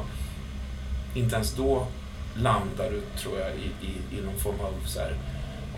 inte 1.15 1.35
ens 1.35 1.55
då 1.55 1.86
landar 2.35 2.90
du, 2.90 3.02
tror 3.20 3.40
jag, 3.40 3.51
i, 3.51 3.86
i, 3.86 4.19
i 4.19 4.20
någon 4.23 4.39
form 4.39 4.61
av 4.61 4.86
så 4.86 5.01
här, 5.01 5.15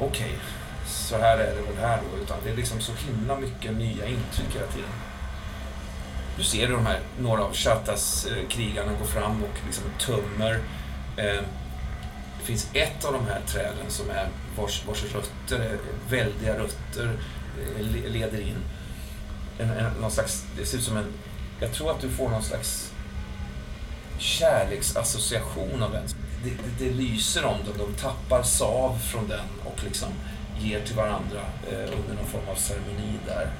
okej, 0.01 0.39
så 0.87 1.17
här 1.17 1.39
är 1.39 1.55
det 1.55 1.63
väl 1.63 1.77
här 1.81 2.01
då, 2.11 2.23
utan 2.23 2.39
det 2.45 2.51
är 2.51 2.57
liksom 2.57 2.81
så 2.81 2.93
himla 2.93 3.37
mycket 3.37 3.77
nya 3.77 4.07
intryck 4.07 4.55
hela 4.55 4.67
tiden. 4.67 4.91
Du 6.37 6.45
ser 6.45 6.67
hur 6.67 6.75
de 6.75 6.87
här, 6.87 7.01
några 7.19 7.45
av 7.45 7.55
Chattas 7.55 8.27
eh, 8.27 8.49
krigarna 8.49 8.93
går 8.93 9.07
fram 9.07 9.43
och 9.43 9.59
liksom 9.67 9.85
tömmer. 9.99 10.61
Eh, 11.17 11.43
det 12.39 12.45
finns 12.45 12.69
ett 12.73 13.05
av 13.05 13.13
de 13.13 13.27
här 13.27 13.41
träden 13.47 13.87
som 13.89 14.11
är 14.11 14.29
vars, 14.57 14.85
vars 14.87 15.05
rötter, 15.05 15.61
är 15.61 15.79
väldiga 16.11 16.59
rötter, 16.59 17.19
eh, 17.79 18.11
leder 18.11 18.41
in. 18.41 18.57
En, 19.59 19.71
en, 19.71 19.93
någon 20.01 20.11
slags, 20.11 20.45
det 20.59 20.67
ser 20.67 20.79
ut 20.79 20.85
som 20.85 20.97
en, 20.97 21.13
jag 21.61 21.73
tror 21.73 21.91
att 21.91 22.01
du 22.01 22.09
får 22.09 22.29
någon 22.29 22.43
slags 22.43 22.93
kärleksassociation 24.19 25.83
av 25.83 25.93
den. 25.93 26.05
Det, 26.45 26.51
det, 26.51 26.85
det 26.85 26.93
lyser 26.93 27.45
om 27.45 27.59
den, 27.67 27.79
de 27.79 27.95
tappar 27.95 28.43
sav 28.43 28.99
från 28.99 29.29
den 29.29 29.47
och 29.65 29.85
liksom 29.85 30.09
ger 30.61 30.81
till 30.81 30.97
varandra 30.97 31.41
eh, 31.71 31.79
under 31.79 32.15
någon 32.15 32.27
form 32.27 32.49
av 32.51 32.55
ceremoni 32.55 33.19
där. 33.27 33.51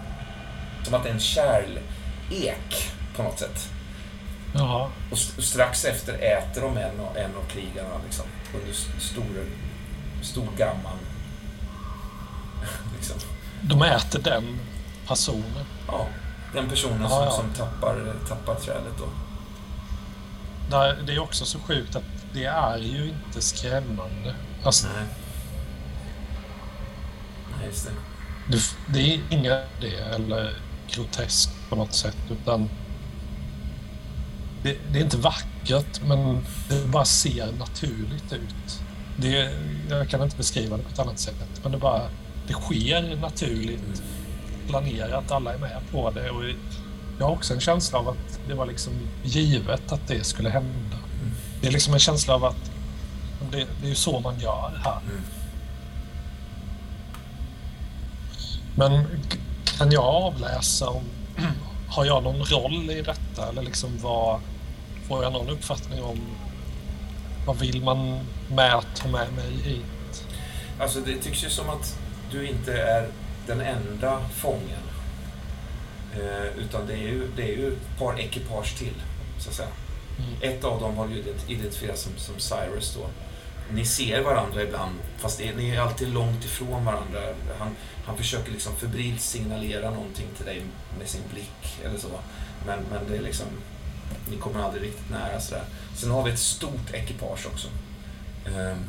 Som 0.85 0.95
att 0.95 1.03
det 1.03 1.09
är 1.09 1.15
en 1.15 1.21
kärlek 1.21 1.85
på 3.17 3.23
något 3.23 3.39
sätt. 3.39 3.69
Ja, 4.55 4.91
Och 5.11 5.17
st- 5.19 5.43
strax 5.43 5.85
efter 5.85 6.13
äter 6.15 6.61
de 6.63 6.77
en, 6.77 7.01
av- 7.01 7.17
en 7.17 7.37
av 7.37 7.45
krigarna 7.49 7.89
liksom, 8.05 8.25
under 8.55 8.73
stor, 9.01 9.45
stor 10.23 10.49
gamman. 10.59 10.99
liksom. 12.97 13.17
de 13.63 13.83
äter 13.83 14.21
den 14.23 14.59
personen. 15.07 15.65
Ja, 15.89 16.07
den 16.55 16.69
personen 16.69 17.03
Ja, 17.03 17.09
som, 17.09 17.25
ja. 17.25 17.31
som 17.31 17.51
tappar, 17.55 18.15
tappar 18.29 18.55
trädet 18.55 18.93
då. 18.99 19.09
Det 21.07 21.13
är 21.13 21.19
också 21.19 21.45
så 21.45 21.59
sjukt 21.59 21.97
att 21.97 22.03
det 22.35 22.45
är 22.45 22.79
ju 22.79 23.09
inte 23.09 23.43
skrämmande. 23.43 24.35
Alltså, 24.65 24.87
Nej. 24.87 25.07
Nej, 27.59 27.67
just 27.69 27.87
det. 27.87 27.93
det, 28.49 28.59
det 28.93 29.15
är 29.15 29.21
inget 29.31 29.65
det 29.81 29.95
eller 29.97 30.57
groteskt 30.91 31.51
på 31.73 31.77
något 31.77 31.95
sätt 31.95 32.17
utan 32.31 32.69
det, 34.63 34.77
det 34.93 34.99
är 34.99 35.03
inte 35.03 35.17
vackert 35.17 36.01
men 36.07 36.39
det 36.69 36.87
bara 36.87 37.05
ser 37.05 37.53
naturligt 37.53 38.33
ut. 38.33 38.81
Det, 39.17 39.53
jag 39.91 40.09
kan 40.09 40.23
inte 40.23 40.37
beskriva 40.37 40.77
det 40.77 40.83
på 40.83 40.89
ett 40.89 40.99
annat 40.99 41.19
sätt 41.19 41.61
men 41.63 41.73
det 41.73 41.79
bara 41.79 42.03
det 42.47 42.53
sker 42.53 43.17
naturligt 43.17 44.03
planerat, 44.69 45.31
alla 45.31 45.55
är 45.55 45.59
med 45.59 45.81
på 45.93 46.11
det 46.11 46.31
och 46.31 46.45
jag 47.19 47.27
har 47.27 47.33
också 47.33 47.55
en 47.55 47.61
känsla 47.61 47.99
av 47.99 48.09
att 48.09 48.41
det 48.49 48.55
var 48.55 48.67
liksom 48.67 48.93
givet 49.25 49.93
att 49.93 50.09
det 50.09 50.25
skulle 50.25 50.51
hända. 50.51 50.97
Det 51.61 51.69
är 51.69 51.73
liksom 51.73 51.95
en 51.95 52.01
känsla 52.01 52.35
av 52.35 52.45
att 52.45 52.71
det, 53.51 53.67
det 53.81 53.87
är 53.87 53.89
ju 53.89 53.95
så 53.95 54.21
man 54.21 54.41
gör 54.41 54.81
här. 54.85 55.01
Mm. 55.01 55.23
Men 58.75 59.07
kan 59.79 59.93
jag 59.93 60.05
avläsa 60.05 60.89
om... 60.89 61.05
Har 61.89 62.05
jag 62.05 62.23
någon 62.23 62.45
roll 62.45 62.91
i 62.91 63.03
detta? 63.03 63.49
Eller 63.49 63.63
liksom 63.63 63.99
vad... 64.03 64.41
Får 65.09 65.23
jag 65.23 65.33
någon 65.33 65.49
uppfattning 65.49 66.03
om... 66.03 66.21
Vad 67.47 67.59
vill 67.59 67.83
man 67.83 68.21
med 68.51 68.75
att 68.75 68.97
ta 68.97 69.09
med 69.09 69.33
mig 69.33 69.51
hit? 69.65 70.25
Alltså 70.81 71.01
det 71.01 71.17
tycks 71.17 71.45
ju 71.45 71.51
som 71.51 71.69
att 71.69 71.99
du 72.31 72.49
inte 72.49 72.73
är 72.83 73.09
den 73.47 73.61
enda 73.61 74.21
fången. 74.35 74.83
Eh, 76.15 76.59
utan 76.59 76.87
det 76.87 76.93
är, 76.93 76.99
ju, 76.99 77.29
det 77.37 77.43
är 77.43 77.57
ju 77.57 77.69
ett 77.69 77.99
par 77.99 78.21
ekipage 78.21 78.79
till, 78.79 78.95
så 79.39 79.49
att 79.49 79.55
säga. 79.55 79.69
Mm. 80.19 80.55
Ett 80.57 80.65
av 80.65 80.81
dem 80.81 80.97
har 80.97 81.09
ju 81.09 81.15
ident- 81.15 81.51
identifierats 81.51 82.03
som, 82.03 82.13
som 82.17 82.35
Cyrus 82.39 82.95
då. 82.95 83.07
Ni 83.75 83.85
ser 83.85 84.23
varandra 84.23 84.63
ibland, 84.63 84.99
fast 85.19 85.41
ni 85.57 85.71
är 85.71 85.81
alltid 85.81 86.09
långt 86.09 86.45
ifrån 86.45 86.85
varandra. 86.85 87.21
Han, 87.59 87.69
han 88.07 88.17
försöker 88.17 88.53
liksom 88.53 88.77
febrilt 88.77 89.21
signalera 89.21 89.91
någonting 89.91 90.27
till 90.37 90.47
dig 90.47 90.63
med 90.99 91.09
sin 91.09 91.23
blick 91.33 91.79
eller 91.85 91.99
så. 91.99 92.09
Men, 92.67 92.79
men 92.91 93.11
det 93.11 93.17
är 93.17 93.23
liksom, 93.23 93.47
ni 94.31 94.37
kommer 94.37 94.63
aldrig 94.63 94.83
riktigt 94.83 95.11
nära 95.11 95.41
sådär. 95.41 95.65
Sen 95.97 96.11
har 96.11 96.23
vi 96.23 96.31
ett 96.31 96.39
stort 96.39 96.95
ekipage 96.95 97.47
också. 97.47 97.69
Ehm, 98.47 98.85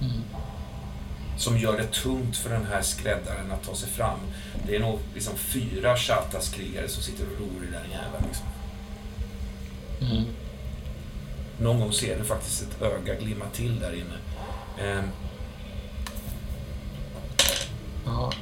Mm. 0.00 0.22
som 1.38 1.58
gör 1.58 1.76
det 1.78 1.86
tungt 1.92 2.36
för 2.36 2.50
den 2.50 2.66
här 2.66 2.82
skräddaren 2.82 3.52
att 3.52 3.62
ta 3.66 3.74
sig 3.74 3.88
fram. 3.88 4.18
Det 4.66 4.76
är 4.76 4.80
nog 4.80 4.98
liksom 5.14 5.36
fyra 5.36 5.96
Shatas-krigare 5.96 6.88
som 6.88 7.02
sitter 7.02 7.24
och 7.24 7.40
ror 7.40 7.64
i 7.68 7.72
den 7.72 7.90
jäveln. 7.90 8.24
Liksom. 8.28 8.46
Mm. 10.00 10.24
Någon 11.60 11.80
gång 11.80 11.92
ser 11.92 12.18
du 12.18 12.24
faktiskt 12.24 12.62
ett 12.62 12.82
öga 12.82 13.14
glimma 13.14 13.44
till 13.52 13.80
där 13.80 13.92
inne. 13.94 14.18
Ehm, 14.88 15.04
Ja. 18.06 18.32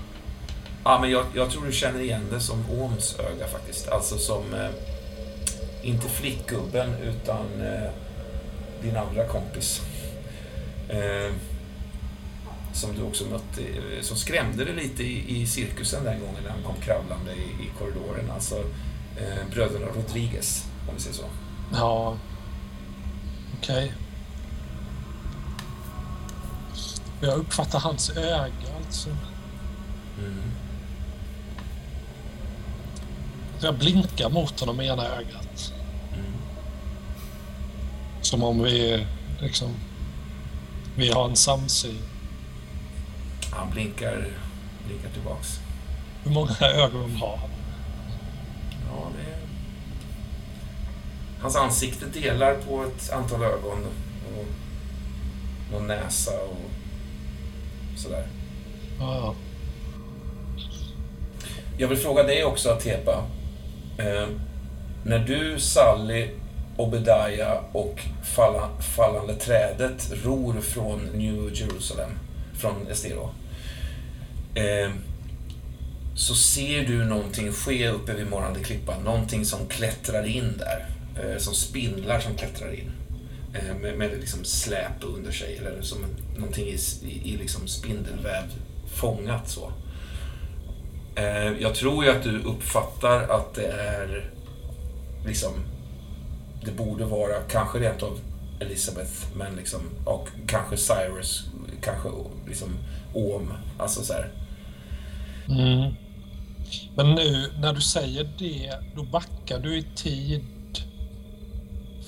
ja, 0.85 0.99
men 1.01 1.11
jag, 1.11 1.25
jag 1.35 1.51
tror 1.51 1.67
du 1.67 1.73
känner 1.73 2.01
igen 2.01 2.27
det 2.31 2.41
som 2.41 2.71
Ohms 2.71 3.19
öga 3.19 3.49
faktiskt. 3.49 3.89
Alltså 3.89 4.19
som, 4.19 4.55
eh, 4.55 4.71
inte 5.83 6.09
flickgubben, 6.09 6.95
utan 6.95 7.47
eh, 7.63 7.91
din 8.83 8.97
andra 8.97 9.27
kompis. 9.29 9.81
Ehm, 10.89 11.33
som 12.73 12.95
du 12.97 13.03
också 13.03 13.25
mötte, 13.25 13.63
eh, 13.63 14.03
som 14.03 14.17
skrämde 14.17 14.65
dig 14.65 14.75
lite 14.75 15.03
i, 15.03 15.43
i 15.43 15.47
cirkusen 15.47 16.05
den 16.05 16.21
gången 16.21 16.43
när 16.45 16.51
han 16.51 16.63
kom 16.63 16.77
kravlande 16.83 17.33
i, 17.33 17.65
i 17.65 17.71
korridoren. 17.79 18.31
Alltså 18.35 18.57
eh, 19.17 19.49
bröderna 19.51 19.87
Rodriguez, 19.87 20.65
om 20.89 20.95
vi 20.95 21.01
säger 21.01 21.17
så. 21.17 21.25
Ja. 21.73 22.17
Okej. 23.65 23.93
Jag 27.21 27.35
uppfattar 27.35 27.79
hans 27.79 28.11
öga 28.11 28.77
alltså. 28.87 29.09
Mm. 30.19 30.43
Jag 33.61 33.79
blinkar 33.79 34.31
mot 34.31 34.61
honom 34.61 34.77
med 34.77 34.87
ena 34.87 35.07
ögat. 35.07 35.73
Mm. 36.13 36.33
Som 38.23 38.43
om 38.43 38.63
vi 38.63 39.07
liksom... 39.41 39.75
Vi 40.97 41.11
har 41.11 41.29
en 41.29 41.37
samsyn. 41.37 41.99
Han 43.51 43.71
blinkar, 43.71 44.29
blinkar 44.87 45.09
tillbaks. 45.11 45.61
Hur 46.25 46.31
många 46.31 46.55
ögon 46.61 47.17
har 47.17 47.37
han? 47.37 47.51
Ja, 48.91 49.09
det. 49.17 49.24
Hans 51.45 51.57
ansikte 51.57 52.07
delar 52.07 52.55
på 52.55 52.85
ett 52.85 53.13
antal 53.13 53.43
ögon 53.43 53.87
och 54.39 54.47
någon 55.73 55.87
näsa 55.87 56.31
och 56.31 56.71
sådär. 57.99 58.27
Ja, 58.99 59.17
ja. 59.17 59.35
Jag 61.79 61.89
vill 61.89 61.99
fråga 61.99 62.23
dig 62.23 62.45
också, 62.45 62.71
Atepa. 62.71 63.25
Eh, 63.99 64.29
när 65.05 65.19
du, 65.19 65.61
Sally, 65.61 66.29
Obedaya 66.77 67.61
och 67.73 68.01
falla, 68.37 68.69
Fallande 68.97 69.35
trädet 69.35 70.13
ror 70.25 70.61
från 70.61 71.01
New 71.15 71.51
Jerusalem, 71.55 72.11
från 72.61 72.87
Estero. 72.91 73.31
Eh, 74.55 74.91
så 76.17 76.35
ser 76.35 76.85
du 76.87 77.05
någonting 77.05 77.53
ske 77.53 77.89
uppe 77.89 78.15
vid 78.15 78.31
morgonde 78.31 78.61
klippan. 78.61 79.03
Någonting 79.03 79.45
som 79.45 79.67
klättrar 79.67 80.27
in 80.27 80.55
där. 80.59 80.94
Eh, 81.17 81.39
som 81.39 81.55
spindlar 81.55 82.21
som 82.21 82.35
klättrar 82.35 82.75
in. 82.75 82.91
Eh, 83.55 83.77
med, 83.77 83.99
med 83.99 84.11
liksom 84.11 84.45
släp 84.45 85.05
under 85.05 85.33
sig. 85.33 85.57
Eller 85.57 85.83
som 85.83 85.99
någonting 86.37 86.67
i, 86.67 86.79
i, 87.03 87.33
i 87.33 87.37
liksom 87.37 87.69
spindelväv 87.69 88.45
fångat 88.95 89.49
så. 89.49 89.73
Eh, 91.17 91.53
jag 91.61 91.75
tror 91.75 92.05
ju 92.05 92.11
att 92.11 92.23
du 92.23 92.43
uppfattar 92.43 93.29
att 93.29 93.55
det 93.55 93.67
är 93.67 94.31
liksom 95.27 95.53
det 96.65 96.73
borde 96.73 97.05
vara 97.05 97.41
kanske 97.51 97.79
rent 97.79 98.03
av 98.03 98.21
Elizabeth, 98.61 99.13
men 99.37 99.57
liksom 99.57 99.81
och 100.05 100.29
kanske 100.47 100.77
Cyrus, 100.77 101.45
kanske 101.81 102.09
liksom 102.49 102.69
Om, 103.15 103.53
alltså 103.79 104.03
så 104.03 104.13
här. 104.13 104.33
Mm. 105.49 105.95
Men 106.97 107.15
nu 107.15 107.51
när 107.59 107.73
du 107.73 107.81
säger 107.81 108.29
det, 108.39 108.73
då 108.97 109.03
backar 109.03 109.59
du 109.59 109.79
i 109.79 109.83
tid. 109.97 110.45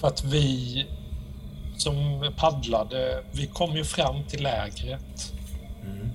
För 0.01 0.09
att 0.09 0.25
vi 0.25 0.87
som 1.77 2.27
paddlade, 2.37 3.23
vi 3.33 3.47
kom 3.47 3.77
ju 3.77 3.85
fram 3.85 4.25
till 4.25 4.43
lägret. 4.43 5.33
Mm. 5.85 6.11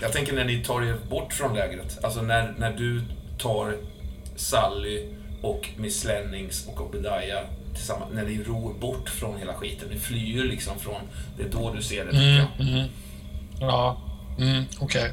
Jag 0.00 0.12
tänker 0.12 0.32
när 0.32 0.44
ni 0.44 0.64
tar 0.64 0.82
er 0.82 0.96
bort 1.10 1.32
från 1.32 1.54
lägret, 1.54 2.04
alltså 2.04 2.22
när, 2.22 2.54
när 2.58 2.72
du 2.72 3.02
tar 3.38 3.76
Sally 4.36 5.08
och 5.42 5.68
Miss 5.76 6.04
Lennings 6.04 6.66
och 6.66 6.80
Obedaya 6.80 7.40
tillsammans, 7.74 8.10
när 8.14 8.24
ni 8.24 8.42
ror 8.42 8.74
bort 8.74 9.08
från 9.08 9.38
hela 9.38 9.54
skiten, 9.54 9.88
ni 9.88 9.98
flyr 9.98 10.44
liksom 10.44 10.78
från, 10.78 11.00
det 11.36 11.42
är 11.42 11.48
då 11.48 11.72
du 11.72 11.82
ser 11.82 12.04
det 12.04 12.36
jag. 12.36 12.68
Mm. 12.68 12.88
Ja, 13.60 13.96
mm, 14.38 14.64
okej. 14.78 15.12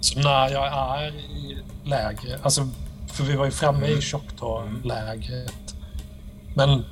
Så 0.00 0.18
när 0.18 0.48
jag 0.48 0.66
är 0.66 1.08
i 1.08 1.58
lägret, 1.84 2.40
alltså 2.44 2.68
för 3.14 3.24
vi 3.24 3.36
var 3.36 3.44
ju 3.44 3.50
framme 3.50 3.86
Mm. 3.86 3.98
i 3.98 4.02
Choctaw-lägret. 4.02 5.74
Men, 6.54 6.84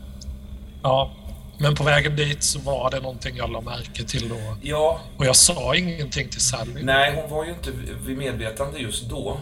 ja. 0.82 1.10
Men 1.58 1.74
på 1.74 1.84
vägen 1.84 2.16
dit 2.16 2.42
så 2.42 2.58
var 2.58 2.90
det 2.90 3.00
någonting 3.00 3.36
jag 3.36 3.50
la 3.50 3.60
märke 3.60 4.04
till 4.04 4.28
då. 4.28 4.56
Ja, 4.62 5.00
Och 5.16 5.26
jag 5.26 5.36
sa 5.36 5.74
ingenting 5.76 6.28
till 6.28 6.40
Sally. 6.40 6.82
Nej, 6.82 7.14
hon 7.22 7.30
var 7.36 7.44
ju 7.44 7.50
inte 7.50 7.70
vid 8.06 8.18
medvetande 8.18 8.78
just 8.78 9.04
då. 9.10 9.36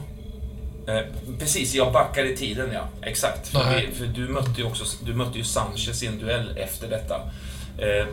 Eh, 0.89 1.01
precis, 1.39 1.74
jag 1.74 1.93
backar 1.93 2.24
i 2.24 2.36
tiden, 2.36 2.70
ja. 2.73 2.89
Exakt. 3.02 3.48
För, 3.48 3.74
vi, 3.81 3.94
för 3.94 4.07
du 4.07 4.28
mötte 4.28 4.61
ju 4.61 4.65
också 4.65 4.85
du 5.05 5.15
mötte 5.15 5.39
ju 5.39 5.44
Sanchez 5.44 6.02
i 6.02 6.07
en 6.07 6.19
duell 6.19 6.59
efter 6.59 6.89
detta. 6.89 7.15
Eh, 7.78 8.07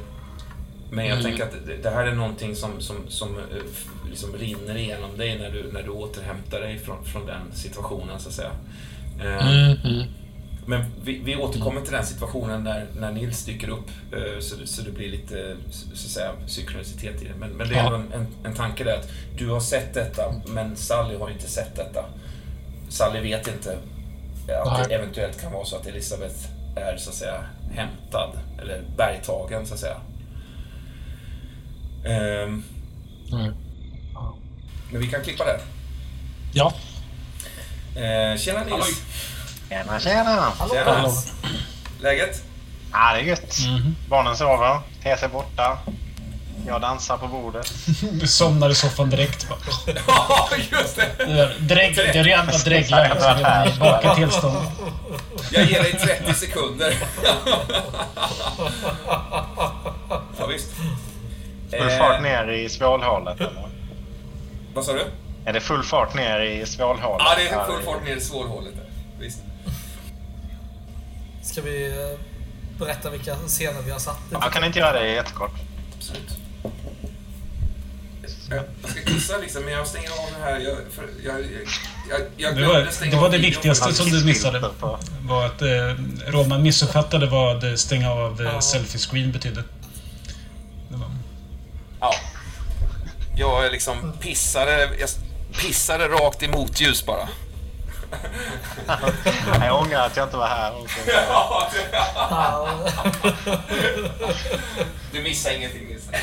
men 0.92 1.06
jag 1.06 1.20
Mm. 1.20 1.24
tänker 1.24 1.44
att 1.44 1.84
det, 1.84 1.90
här 1.90 2.06
är 2.06 2.14
någonting 2.16 2.56
som, 2.56 2.82
som, 2.82 2.96
som 3.08 3.38
eh, 3.38 3.44
liksom 4.10 4.34
rinner 4.34 4.78
igenom 4.78 5.18
dig 5.18 5.40
när 5.40 5.50
du, 5.52 5.72
när 5.72 5.84
du 5.84 5.90
återhämtar 5.90 6.60
dig 6.60 6.78
från, 6.80 7.06
från 7.06 7.26
den 7.26 7.42
situationen, 7.54 8.20
så 8.20 8.30
att 8.30 8.36
säga. 8.36 8.52
Eh, 9.20 9.48
Mm, 9.48 9.78
mm. 9.84 10.08
men 10.66 10.86
vi, 11.04 11.20
vi 11.20 11.36
återkommer 11.36 11.82
till 11.82 11.92
den 11.94 12.06
situationen 12.06 12.64
när, 12.64 12.86
när 13.00 13.12
Nils 13.12 13.46
dyker 13.46 13.70
upp, 13.70 13.90
eh, 14.12 14.40
så, 14.40 14.56
så 14.68 14.82
det 14.82 14.92
blir 14.92 15.12
lite 15.12 15.58
så 15.74 15.92
att 15.94 15.98
säga, 16.12 16.32
synkronicitet 16.48 17.22
i 17.22 17.26
det. 17.26 17.36
Men, 17.40 17.50
men 17.50 17.70
det 17.70 17.76
är 17.76 17.84
Ja. 17.84 17.96
en, 17.96 18.14
en, 18.14 18.28
en 18.44 18.54
tanke 18.54 18.84
där 18.84 18.98
att 18.98 19.10
du 19.38 19.50
har 19.50 19.60
sett 19.60 19.94
detta, 19.94 20.34
men 20.48 20.76
Sally 20.76 21.16
har 21.18 21.30
inte 21.30 21.48
sett 21.50 21.76
detta. 21.76 22.06
Sally 22.90 23.20
vet 23.20 23.48
inte 23.48 23.78
att 24.66 24.88
det 24.90 24.96
eventuellt 24.96 25.42
kan 25.42 25.52
vara 25.52 25.66
så 25.66 25.76
att 25.76 25.88
Elisabeth 25.88 26.36
är 26.76 26.98
så 26.98 27.10
att 27.10 27.16
säga 27.16 27.44
hämtad, 27.72 28.30
eller 28.62 28.82
bergtagen 28.98 29.66
så 29.66 29.74
att 29.74 29.80
säga. 29.80 29.98
Nej. 32.08 33.52
men 34.92 35.02
vi 35.02 35.08
kan 35.08 35.24
klippa 35.24 35.46
där. 35.46 35.60
Ja, 36.54 36.74
Eh, 37.96 38.38
tjena 38.38 38.64
Nils! 38.64 39.02
Tjena, 39.70 40.00
tjena! 40.00 40.54
Tjena! 40.72 41.10
Läget? 42.02 42.44
Ja, 42.92 43.14
det 43.14 43.20
är 43.20 43.24
gött. 43.24 43.58
Barnen 44.10 44.38
sover. 44.38 44.80
TC 45.00 45.26
är 45.26 45.30
borta. 45.30 45.78
Jag 46.68 46.82
dansar 46.82 47.18
på 47.18 47.28
bordet. 47.28 47.74
Du 48.12 48.28
somnar 48.28 48.70
i 48.70 48.76
soffan 48.76 49.10
direkt. 49.10 49.48
Ja, 50.08 50.50
just 50.72 50.96
det! 50.96 51.26
Drägg, 51.60 51.96
det 51.96 52.02
är 52.20 52.24
dreglar. 52.64 53.04
redan 53.36 53.68
i 53.68 53.80
Vaket 53.80 54.16
tillstånd. 54.16 54.58
Jag 55.52 55.66
ger 55.66 55.84
dig 55.84 55.94
30 56.24 56.34
sekunder. 56.34 56.94
ja, 60.38 60.46
visst. 60.50 60.68
Full 61.72 61.90
fart 61.90 62.22
ner 62.22 62.48
i 62.52 62.70
svålhålet, 62.70 63.40
eller? 63.42 63.70
Vad 64.74 64.86
sa 64.86 64.94
du? 64.94 65.04
Är 65.46 65.54
det 65.54 65.60
full 65.62 65.84
fart 65.84 66.16
ner 66.16 66.40
i 66.42 66.66
svålhålet? 66.66 67.26
Ja, 67.30 67.36
det 67.38 67.48
är 67.50 67.66
full 67.66 67.84
fart 67.84 68.04
ner 68.06 68.16
i 68.16 68.22
svårhålet 68.22 68.76
där. 68.76 68.86
Visst. 69.20 69.40
Ska 71.44 71.62
vi 71.62 71.88
eh, 71.88 72.20
berätta 72.80 73.10
vilka 73.10 73.36
scener 73.36 73.82
vi 73.82 73.92
har 73.92 74.00
satt? 74.00 74.18
Jag 74.32 74.52
kan 74.54 74.64
inte 74.64 74.80
göra 74.80 75.00
det 75.00 75.08
jättekort. 75.12 75.52
Absolut. 75.98 76.38
Jag 78.50 78.92
ska 78.92 79.02
kissa 79.02 79.38
liksom, 79.38 79.64
men 79.64 79.74
jag 79.74 79.88
stänger 79.88 80.10
av 80.10 80.30
det 80.40 80.46
här. 80.46 80.60
Jag, 80.60 80.78
för, 80.92 81.06
jag, 81.26 81.36
jag, 81.40 81.48
jag, 82.10 82.22
jag 82.38 82.56
Det 82.56 82.66
var, 82.68 83.10
det 83.12 83.18
var 83.18 83.30
det 83.30 83.38
viktigaste 83.38 83.94
som 83.94 84.10
du 84.10 84.26
missade. 84.26 84.70
På- 84.80 85.00
Var 85.22 85.46
att 85.46 85.62
eh, 85.62 85.68
Roman 86.28 86.64
missuppfattade 86.64 87.26
vad 87.28 87.80
stänga 87.80 88.12
av 88.12 88.42
eh, 88.42 88.48
Ja. 88.54 88.62
selfie 88.62 89.00
screen 89.00 89.32
betydde. 89.32 89.64
Ja. 92.08 92.14
Jag 93.64 93.72
liksom 93.72 94.14
pissade, 94.20 94.90
jag 95.00 95.10
pissade 95.62 96.08
rakt 96.08 96.44
i 96.44 96.48
motljus 96.48 97.06
bara. 97.06 97.30
Jag 99.62 99.82
ångrar 99.82 100.06
att 100.06 100.18
jag 100.18 100.28
inte 100.28 100.38
var 100.38 100.48
här. 100.48 100.74
Du 105.12 105.22
missar 105.22 105.52
ingenting 105.52 105.88
Nils. 105.88 106.10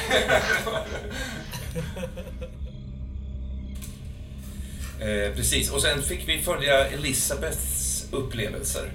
eh, 5.01 5.35
precis, 5.37 5.71
och 5.71 5.83
sen 5.83 6.03
fick 6.03 6.29
vi 6.29 6.43
följa 6.43 6.87
Elisabeths 6.87 8.05
upplevelser 8.13 8.91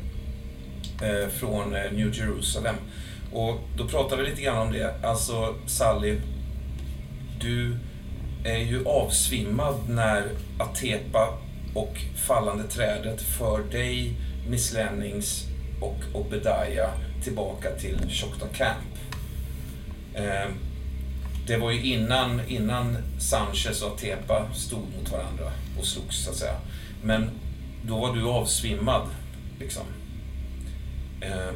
eh, 1.01 1.27
från 1.39 1.75
eh, 1.75 1.91
New 1.91 2.15
Jerusalem. 2.15 2.75
Och 3.33 3.59
då 3.77 3.87
pratade 3.87 4.23
vi 4.23 4.29
lite 4.29 4.41
grann 4.41 4.57
om 4.57 4.71
det. 4.71 4.95
Alltså 5.03 5.55
Sally, 5.67 6.21
du 7.39 7.77
är 8.43 8.57
ju 8.57 8.85
avsvimmad 8.85 9.75
när 9.89 10.29
Atepa 10.59 11.37
och 11.73 11.97
Fallande 12.15 12.63
trädet 12.63 13.21
för 13.21 13.63
dig, 13.71 14.13
Miss 14.49 14.73
Lennings 14.73 15.45
och 15.81 15.97
Obedaya 16.13 16.89
tillbaka 17.23 17.69
till 17.71 18.09
Choctaw 18.09 18.57
Camp. 18.57 18.97
Eh, 20.13 20.51
det 21.47 21.57
var 21.57 21.71
ju 21.71 21.93
innan, 21.93 22.41
innan 22.47 22.97
Sanchez 23.19 23.81
och 23.81 23.93
Atepa 23.93 24.53
stod 24.53 24.83
mot 24.97 25.11
varandra 25.11 25.51
och 25.79 25.85
slogs 25.85 26.23
så 26.23 26.29
att 26.29 26.35
säga. 26.35 26.55
Men 27.03 27.29
då 27.83 27.99
var 27.99 28.15
du 28.15 28.23
avsvimmad 28.23 29.07
liksom. 29.59 29.83
Eh, 31.21 31.53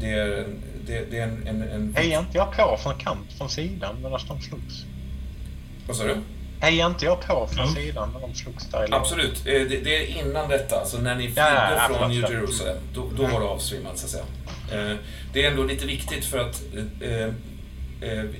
det 0.00 0.06
är, 0.10 0.38
en- 0.38 0.62
det, 0.86 1.10
det 1.10 1.18
är 1.18 1.22
en, 1.22 1.46
en, 1.46 1.62
en... 1.62 1.94
Hejade 1.96 2.26
inte 2.26 2.38
jag 2.38 2.52
på 2.56 2.78
från 2.82 2.94
kant, 2.98 3.32
från 3.38 3.50
sidan 3.50 3.96
medan 4.02 4.20
de 4.28 4.40
slogs? 4.40 4.84
Vad 5.86 5.96
sa 5.96 6.04
du? 6.04 6.16
Hejade 6.60 6.90
inte 6.92 7.04
jag 7.04 7.20
på 7.20 7.46
från 7.46 7.66
Ja. 7.66 7.74
sidan 7.74 8.10
när 8.14 8.20
de 8.20 8.34
slogs 8.34 8.66
där 8.70 8.94
Absolut. 8.94 9.38
Eh, 9.46 9.52
Det, 9.52 9.84
det 9.84 9.96
är 9.96 10.20
innan 10.26 10.48
detta, 10.48 10.80
alltså 10.80 10.98
när 10.98 11.14
ni 11.16 11.22
flydde 11.24 11.40
Ja, 11.40 11.86
ja, 11.88 11.94
från 11.98 12.10
New. 12.10 12.20
Jerusalem. 12.20 12.76
Då, 12.94 13.10
då 13.16 13.22
var 13.22 13.40
du 13.40 13.46
avsvimmad, 13.46 13.98
så 13.98 14.04
att 14.06 14.10
säga. 14.10 14.90
Eh, 14.90 14.96
Det 15.32 15.44
är 15.44 15.50
ändå 15.50 15.62
lite 15.64 15.86
viktigt 15.86 16.24
för 16.24 16.38
att 16.38 16.62
eh, 17.00 17.28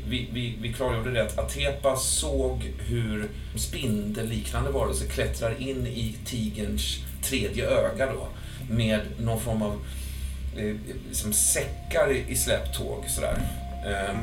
vi, 0.08 0.28
vi, 0.32 0.54
vi 0.60 0.72
klargjorde 0.72 1.10
det 1.10 1.22
att 1.22 1.38
Atepa 1.38 1.96
såg 1.96 2.72
hur 2.78 3.28
spindelliknande 3.56 4.70
varelser 4.70 5.06
klättrar 5.08 5.60
in 5.62 5.86
i 5.86 6.16
tigerns 6.24 6.98
tredje 7.22 7.66
öga 7.70 8.06
då. 8.12 8.28
Med 8.70 9.00
någon 9.20 9.40
form 9.40 9.62
av 9.62 9.80
liksom 11.08 11.32
säckar 11.32 12.10
i 12.12 12.36
släptåg 12.36 13.04
sådär. 13.08 13.38
Eh, 13.86 14.16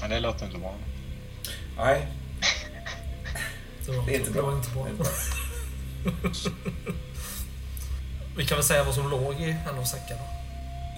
Ja, 0.00 0.08
det 0.08 0.20
låter 0.20 0.46
inte 0.46 0.58
bra. 0.58 0.74
Nej, 1.76 2.06
det 4.06 4.14
är 4.14 4.18
inte 4.18 4.30
bra. 4.30 4.52
Inte 4.52 4.70
bra. 4.70 4.88
Inte. 4.88 5.04
Vi 8.36 8.46
kan 8.46 8.56
väl 8.56 8.64
säga 8.64 8.84
vad 8.84 8.94
som 8.94 9.10
låg 9.10 9.40
i 9.40 9.56
en 9.70 9.78
av 9.78 9.84
säckarna. 9.84 10.20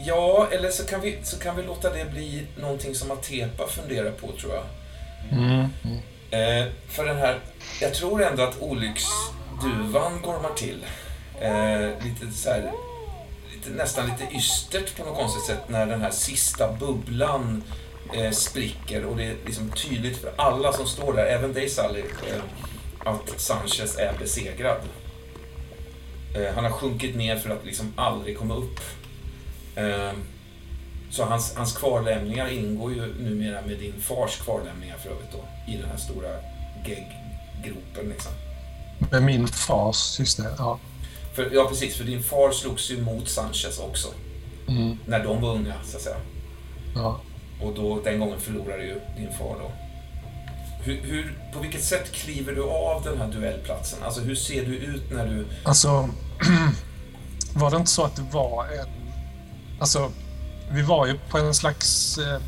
Ja, 0.06 0.48
eller 0.52 0.70
så 0.70 0.84
kan, 0.86 1.00
vi, 1.00 1.18
så 1.22 1.38
kan 1.38 1.56
vi 1.56 1.62
låta 1.62 1.92
det 1.92 2.04
bli 2.04 2.46
någonting 2.60 2.94
som 2.94 3.10
Atepa 3.10 3.66
funderar 3.66 4.10
på, 4.10 4.32
tror 4.40 4.52
jag. 4.54 4.64
Eh, 6.30 6.66
för 6.88 7.04
den 7.04 7.16
här, 7.16 7.38
jag 7.80 7.94
tror 7.94 8.22
ändå 8.22 8.42
att 8.42 8.58
olycksduvan 8.60 10.22
gormar 10.22 10.54
till. 10.56 10.84
Eh, 11.40 12.04
lite 12.04 12.30
så 12.36 12.50
här, 12.50 12.72
lite, 13.64 13.76
nästan 13.76 14.06
lite 14.06 14.36
ystert 14.36 14.96
på 14.96 15.04
något 15.04 15.16
konstigt 15.16 15.44
sätt 15.44 15.68
när 15.68 15.86
den 15.86 16.00
här 16.00 16.10
sista 16.10 16.72
bubblan 16.72 17.62
eh, 18.12 18.30
spricker 18.30 19.04
och 19.04 19.16
det 19.16 19.24
är 19.24 19.36
liksom 19.46 19.70
tydligt 19.70 20.16
för 20.16 20.32
alla 20.36 20.72
som 20.72 20.86
står 20.86 21.12
där, 21.12 21.26
även 21.26 21.52
dig 21.52 21.68
Sally, 21.68 22.00
eh, 22.00 22.42
att 22.98 23.40
Sanchez 23.40 23.98
är 23.98 24.18
besegrad. 24.18 24.80
Eh, 26.36 26.54
han 26.54 26.64
har 26.64 26.70
sjunkit 26.70 27.16
ner 27.16 27.36
för 27.36 27.50
att 27.50 27.64
liksom 27.64 27.92
aldrig 27.96 28.38
komma 28.38 28.54
upp. 28.54 28.80
Eh, 29.76 30.12
så 31.10 31.24
hans, 31.24 31.54
hans 31.56 31.76
kvarlämningar 31.76 32.48
ingår 32.48 32.92
ju 32.92 33.14
numera 33.14 33.62
med 33.66 33.78
din 33.78 34.00
fars 34.00 34.36
kvarlämningar 34.36 34.96
för 34.96 35.10
övrigt 35.10 35.32
då, 35.32 35.72
i 35.72 35.76
den 35.76 35.90
här 35.90 35.96
stora 35.96 36.28
geggropen 36.86 38.08
liksom. 38.08 38.32
med 39.10 39.22
min 39.22 39.48
fars, 39.48 40.18
just 40.18 40.36
det. 40.36 40.54
Ja. 40.58 40.78
För, 41.34 41.50
ja, 41.54 41.66
precis, 41.68 41.96
för 41.96 42.04
din 42.04 42.22
far 42.22 42.52
slogs 42.52 42.90
ju 42.90 43.02
mot 43.02 43.28
Sanchez 43.28 43.78
också. 43.78 44.08
Mm, 44.68 44.98
När 45.06 45.24
de 45.24 45.40
var 45.42 45.54
unga, 45.54 45.74
så 45.84 45.96
att 45.96 46.02
säga. 46.02 46.16
ja. 46.94 47.20
Och 47.62 47.74
då, 47.74 48.00
den 48.04 48.20
gången 48.20 48.40
förlorade 48.40 48.84
ju 48.84 49.00
din 49.16 49.32
far 49.38 49.56
då. 49.60 49.72
Hur, 50.84 51.00
hur, 51.02 51.38
på 51.52 51.60
vilket 51.60 51.84
sätt 51.84 52.12
kliver 52.12 52.52
du 52.54 52.62
av 52.62 53.02
den 53.04 53.18
här 53.18 53.28
duellplatsen? 53.32 53.98
Alltså 54.02 54.20
hur 54.20 54.34
ser 54.34 54.64
du 54.64 54.76
ut 54.76 55.02
när 55.12 55.26
du... 55.26 55.46
Alltså, 55.64 55.88
var 57.54 57.70
det 57.70 57.76
inte 57.76 57.90
så 57.90 58.04
att 58.04 58.16
det 58.16 58.22
var 58.32 58.64
en... 58.64 58.88
Alltså, 59.80 60.10
vi 60.70 60.82
var 60.82 61.06
ju 61.06 61.18
på 61.30 61.38
en 61.38 61.54
slags 61.54 62.18
eh, 62.18 62.40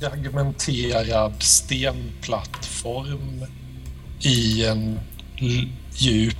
fragmenterad 0.00 1.42
stenplattform 1.42 3.44
i 4.20 4.66
en 4.66 5.00
djup 5.94 6.36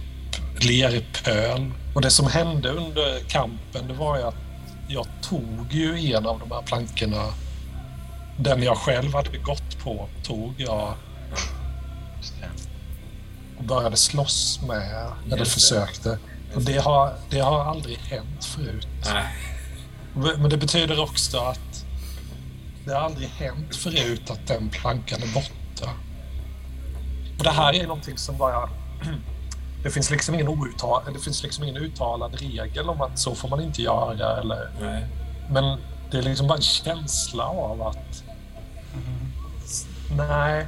lerpöl. 0.61 1.73
Och 1.95 2.01
det 2.01 2.11
som 2.11 2.27
hände 2.27 2.69
under 2.69 3.21
kampen, 3.29 3.89
det 3.89 3.95
var 3.95 4.17
ju 4.19 4.23
att 4.23 4.37
jag 4.89 5.07
tog 5.23 5.73
ju 5.73 6.13
en 6.13 6.27
av 6.27 6.39
de 6.39 6.51
här 6.51 6.63
plankorna. 6.63 7.25
Den 8.39 8.63
jag 8.63 8.77
själv 8.77 9.15
hade 9.15 9.39
gått 9.39 9.79
på 9.85 10.09
tog 10.23 10.55
jag 10.57 10.95
och 13.59 13.65
började 13.65 13.97
slåss 13.97 14.61
med, 14.69 15.13
eller 15.33 15.45
försökte. 15.45 16.19
Och 16.55 16.63
det 16.63 16.79
har, 16.79 17.15
det 17.31 17.41
har 17.41 17.65
aldrig 17.65 17.97
hänt 17.97 18.45
förut. 18.45 18.89
Nej. 19.05 19.25
Men 20.15 20.51
det 20.51 20.57
betyder 20.57 21.01
också 21.01 21.39
att 21.39 21.85
det 22.85 22.93
har 22.93 23.01
aldrig 23.01 23.29
hänt 23.29 23.77
förut 23.77 24.31
att 24.31 24.47
den 24.47 24.71
plankan 24.71 25.23
är 25.23 25.35
borta. 25.35 25.91
Och 27.39 27.45
det 27.45 27.51
här 27.51 27.75
är 27.75 27.83
någonting 27.83 28.19
som 28.19 28.39
bara... 28.39 28.69
Det 29.85 29.91
finns 29.91 30.11
liksom 30.11 30.35
ingen, 30.35 30.49
outtal, 30.49 31.03
det 31.15 31.21
finns 31.21 31.43
liksom 31.43 31.65
ingen 31.65 31.77
uttalad 31.77 32.35
regel 32.41 32.89
om 32.89 33.01
att 33.01 33.19
så 33.19 33.35
får 33.35 33.49
man 33.49 33.61
inte 33.61 33.83
göra. 33.83 34.41
Eller, 34.41 34.71
Nej. 34.81 35.07
men 35.51 35.79
det 36.11 36.19
är 36.19 36.23
liksom 36.23 36.47
bara 36.47 36.57
en 36.57 36.63
känsla 36.63 37.45
av 37.45 37.83
att... 37.83 38.23
Nej, 40.17 40.67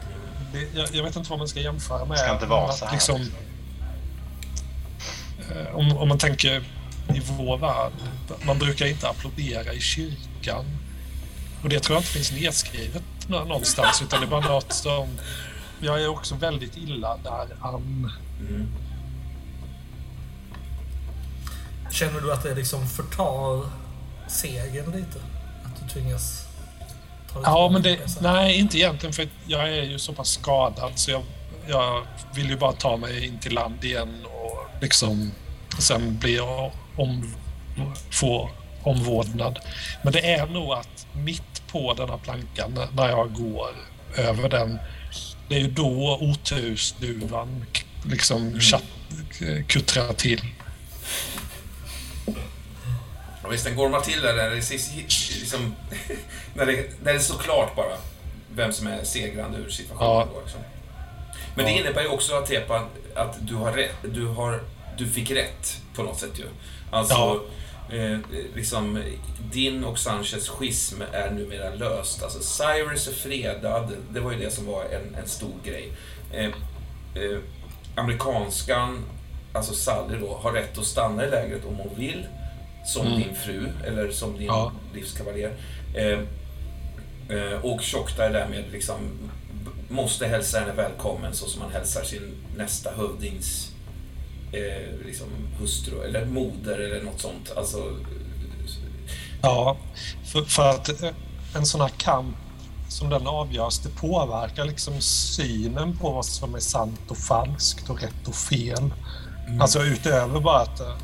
det, 0.52 0.78
jag, 0.78 0.88
jag 0.94 1.04
vet 1.04 1.16
inte 1.16 1.30
vad 1.30 1.38
man 1.38 1.48
ska 1.48 1.60
jämföra 1.60 2.04
med. 2.04 2.16
Det 2.16 2.18
ska 2.18 2.32
inte 2.32 2.46
vara 2.46 2.68
Att 2.68 2.76
så 2.76 2.84
här. 2.84 2.92
Liksom, 2.92 3.20
eh, 5.50 5.74
om, 5.76 5.96
om 5.96 6.08
man 6.08 6.18
tänker 6.18 6.56
i 7.14 7.22
vår 7.38 7.58
värld, 7.58 7.92
man 8.46 8.58
brukar 8.58 8.86
inte 8.86 9.08
applådera 9.08 9.72
i 9.72 9.80
kyrkan. 9.80 10.64
Och 11.62 11.68
det 11.68 11.80
tror 11.80 11.96
jag 11.96 12.00
inte 12.00 12.12
finns 12.12 12.32
nedskrivet 12.32 13.02
nå- 13.26 13.44
någonstans, 13.44 14.02
utan 14.02 14.20
det 14.20 14.26
är 14.26 14.30
bara 14.30 14.48
något 14.48 14.72
som... 14.72 15.08
Jag 15.80 16.02
är 16.02 16.08
också 16.08 16.34
väldigt 16.34 16.76
illa 16.76 17.16
där 17.16 17.56
an. 17.60 18.12
Mm. 18.40 18.68
Känner 21.96 22.20
du 22.20 22.32
att 22.32 22.42
det 22.42 22.54
liksom 22.54 22.88
förtar 22.88 23.70
segern 24.28 24.86
lite? 24.86 25.18
Att 25.64 25.80
du 25.80 25.88
tvingas 25.88 26.46
ta 27.32 27.40
Ja, 27.44 27.68
men 27.72 27.82
det, 27.82 28.20
nej, 28.20 28.58
inte 28.58 28.78
egentligen 28.78 29.12
för 29.12 29.28
jag 29.46 29.68
är 29.68 29.82
ju 29.82 29.98
så 29.98 30.12
pass 30.12 30.28
skadad 30.28 30.92
så 30.94 31.10
jag 31.10 31.22
jag 31.68 32.06
vill 32.34 32.50
ju 32.50 32.56
bara 32.56 32.72
ta 32.72 32.96
mig 32.96 33.26
in 33.26 33.38
till 33.38 33.54
land 33.54 33.84
igen 33.84 34.24
och 34.24 34.82
liksom 34.82 35.32
sen 35.78 36.18
bli 36.18 36.40
om, 36.96 37.34
få 38.10 38.50
omvårdnad. 38.82 39.58
Men 40.04 40.12
det 40.12 40.34
är 40.34 40.46
nog 40.46 40.72
att 40.72 41.06
mitt 41.12 41.66
på 41.66 41.94
den 41.94 42.08
här 42.08 42.18
plankan 42.18 42.78
när 42.92 43.08
jag 43.08 43.32
går 43.32 43.70
över 44.16 44.48
den, 44.48 44.78
det 45.48 45.54
är 45.54 45.60
ju 45.60 45.70
då 45.70 46.18
otursduvan 46.20 47.64
liksom 48.04 48.60
mm. 49.40 49.64
kuttrar 49.64 50.12
till. 50.12 50.40
Ja, 53.46 53.50
visst, 53.50 53.64
den 53.64 53.76
gormar 53.76 54.00
till 54.00 54.20
där, 54.20 54.34
det, 54.34 54.54
liksom, 55.40 55.74
när, 56.54 56.66
det, 56.66 57.04
när 57.04 57.12
det 57.12 57.20
står 57.20 57.38
klart 57.38 57.76
bara 57.76 57.96
vem 58.54 58.72
som 58.72 58.86
är 58.86 59.04
segrande 59.04 59.58
ur 59.58 59.70
situationen. 59.70 60.10
Ja. 60.10 60.28
Då, 60.34 60.40
liksom. 60.40 60.60
Men 61.54 61.64
det 61.64 61.72
innebär 61.72 62.02
ju 62.02 62.08
också 62.08 62.34
att 62.34 62.46
Tepa, 62.46 62.86
att 63.14 63.36
du 63.40 63.54
har, 63.54 63.72
rätt, 63.72 63.94
du 64.02 64.26
har 64.26 64.60
du 64.96 65.06
fick 65.06 65.30
rätt 65.30 65.80
på 65.94 66.02
något 66.02 66.20
sätt 66.20 66.38
ju. 66.38 66.44
Alltså, 66.90 67.40
ja. 67.88 67.96
eh, 67.96 68.18
liksom, 68.54 69.02
din 69.52 69.84
och 69.84 69.98
Sanchez 69.98 70.48
schism 70.48 71.02
är 71.12 71.30
numera 71.30 71.74
löst. 71.74 72.22
Alltså, 72.22 72.40
Cyrus 72.40 73.08
är 73.08 73.12
fredad, 73.12 73.92
det 74.10 74.20
var 74.20 74.32
ju 74.32 74.38
det 74.38 74.50
som 74.50 74.66
var 74.66 74.84
en, 74.84 75.14
en 75.14 75.28
stor 75.28 75.54
grej. 75.64 75.92
Eh, 76.32 76.44
eh, 77.22 77.38
amerikanskan, 77.94 79.04
alltså 79.52 79.74
Sally 79.74 80.18
då, 80.18 80.36
har 80.42 80.52
rätt 80.52 80.78
att 80.78 80.86
stanna 80.86 81.26
i 81.26 81.30
lägret 81.30 81.64
om 81.64 81.74
hon 81.76 81.90
vill. 81.96 82.26
Som 82.86 83.06
mm. 83.06 83.18
din 83.18 83.34
fru, 83.34 83.68
eller 83.86 84.10
som 84.10 84.38
din 84.38 84.46
ja. 84.46 84.72
livskavaljer. 84.94 85.52
Eh, 85.94 86.18
eh, 87.36 87.58
och 87.62 87.82
Tjockta 87.82 88.24
är 88.24 88.32
därmed 88.32 88.64
liksom 88.72 88.96
måste 89.88 90.26
hälsa 90.26 90.60
henne 90.60 90.72
välkommen 90.72 91.34
så 91.34 91.46
som 91.46 91.62
man 91.62 91.72
hälsar 91.72 92.04
sin 92.04 92.34
nästa 92.56 92.90
hövdings 92.90 93.70
eh, 94.52 95.06
liksom 95.06 95.28
hustru 95.60 96.02
eller 96.02 96.26
moder 96.26 96.78
eller 96.78 97.02
något 97.02 97.20
sånt. 97.20 97.52
Alltså, 97.56 97.96
ja, 99.42 99.76
för, 100.24 100.42
för 100.42 100.70
att 100.70 101.02
eh, 101.02 101.10
en 101.56 101.66
sån 101.66 101.80
här 101.80 101.88
kamp 101.88 102.36
som 102.88 103.10
den 103.10 103.26
avgörs, 103.26 103.78
det 103.78 103.88
påverkar 103.88 104.64
liksom 104.64 105.00
synen 105.00 105.96
på 105.96 106.10
vad 106.10 106.26
som 106.26 106.54
är 106.54 106.60
sant 106.60 107.00
och 107.08 107.16
falskt 107.16 107.90
och 107.90 108.02
rätt 108.02 108.28
och 108.28 108.34
fel. 108.34 108.92
Mm. 109.46 109.60
Alltså 109.60 109.82
utöver 109.82 110.40
bara 110.40 110.60
att, 110.60 110.80
eh, 110.80 110.96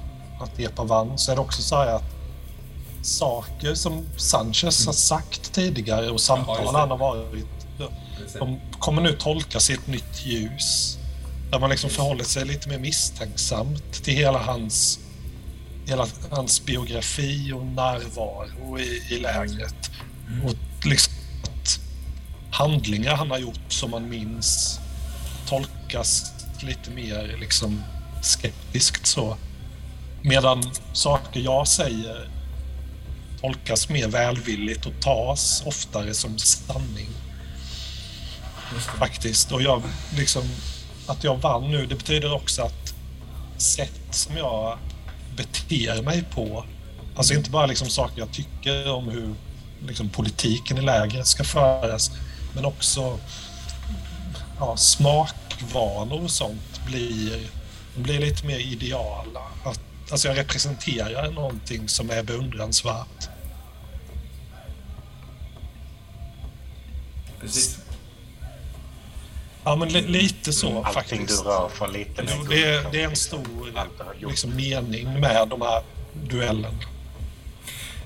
att 0.42 0.60
Epa 0.60 0.84
vann 0.84 1.18
så 1.18 1.32
är 1.32 1.36
det 1.36 1.42
också 1.42 1.62
så 1.62 1.76
här 1.76 1.86
att 1.86 2.22
saker 3.02 3.74
som 3.74 4.06
Sanchez 4.16 4.86
har 4.86 4.92
sagt 4.92 5.52
tidigare 5.52 6.10
och 6.10 6.20
samtal 6.20 6.60
ja, 6.64 6.78
han 6.78 6.90
har 6.90 6.98
varit, 6.98 7.46
de 8.38 8.60
kommer 8.78 9.02
nu 9.02 9.12
tolkas 9.12 9.70
i 9.70 9.72
ett 9.72 9.86
nytt 9.86 10.26
ljus. 10.26 10.98
Där 11.50 11.58
man 11.58 11.70
liksom 11.70 11.90
förhåller 11.90 12.24
sig 12.24 12.44
lite 12.44 12.68
mer 12.68 12.78
misstänksamt 12.78 14.04
till 14.04 14.14
hela 14.14 14.38
hans, 14.38 14.98
hela 15.86 16.06
hans 16.30 16.64
biografi 16.64 17.52
och 17.52 17.66
närvaro 17.66 18.78
i, 18.78 19.02
i 19.10 19.18
lägret. 19.18 19.90
Mm. 20.28 20.46
Och 20.46 20.86
liksom 20.86 21.12
att 21.42 21.80
handlingar 22.50 23.16
han 23.16 23.30
har 23.30 23.38
gjort 23.38 23.72
som 23.72 23.90
man 23.90 24.08
minns 24.08 24.80
tolkas 25.48 26.32
lite 26.62 26.90
mer 26.90 27.36
liksom 27.40 27.82
skeptiskt 28.22 29.06
så. 29.06 29.36
Medan 30.22 30.62
saker 30.92 31.40
jag 31.40 31.68
säger 31.68 32.28
tolkas 33.40 33.88
mer 33.88 34.08
välvilligt 34.08 34.86
och 34.86 35.00
tas 35.00 35.62
oftare 35.66 36.14
som 36.14 36.38
sanning. 36.38 37.08
Faktiskt. 38.98 39.52
Och 39.52 39.62
jag 39.62 39.82
liksom 40.16 40.42
att 41.06 41.24
jag 41.24 41.36
vann 41.36 41.70
nu, 41.70 41.86
det 41.86 41.94
betyder 41.94 42.34
också 42.34 42.62
att 42.62 42.94
sätt 43.56 44.00
som 44.10 44.36
jag 44.36 44.78
beter 45.36 46.02
mig 46.02 46.24
på, 46.34 46.64
alltså 47.16 47.34
inte 47.34 47.50
bara 47.50 47.66
liksom 47.66 47.88
saker 47.88 48.18
jag 48.18 48.32
tycker 48.32 48.92
om 48.92 49.08
hur 49.08 49.34
liksom 49.86 50.08
politiken 50.08 50.78
i 50.78 50.82
lägret 50.82 51.26
ska 51.26 51.44
föras, 51.44 52.10
men 52.54 52.64
också 52.64 53.18
ja, 54.58 54.76
smakvanor 54.76 56.24
och 56.24 56.30
sånt 56.30 56.80
blir, 56.86 57.40
blir 57.96 58.20
lite 58.20 58.46
mer 58.46 58.58
ideala. 58.58 59.40
Att, 59.64 59.80
alltså 60.12 60.28
jag 60.28 60.38
representerar 60.38 61.30
någonting 61.30 61.88
som 61.88 62.10
är 62.10 62.22
beundransvärt. 62.22 63.28
Precis. 67.40 67.78
Ja, 69.64 69.76
men 69.76 69.88
li 69.88 70.00
lite 70.00 70.52
så 70.52 70.66
Allting 70.66 70.94
faktiskt. 70.94 71.12
Allting 71.12 71.26
du 71.26 71.50
rör 71.50 71.68
får 71.68 71.88
lite 71.88 72.26
jo, 72.36 72.44
det, 72.48 72.64
är, 72.64 72.90
det 72.92 73.02
är 73.02 73.08
en 73.08 73.16
stor 73.16 73.72
liksom, 74.28 74.56
mening 74.56 75.20
med 75.20 75.48
de 75.48 75.62
här 75.62 75.82
duellerna. 76.12 76.78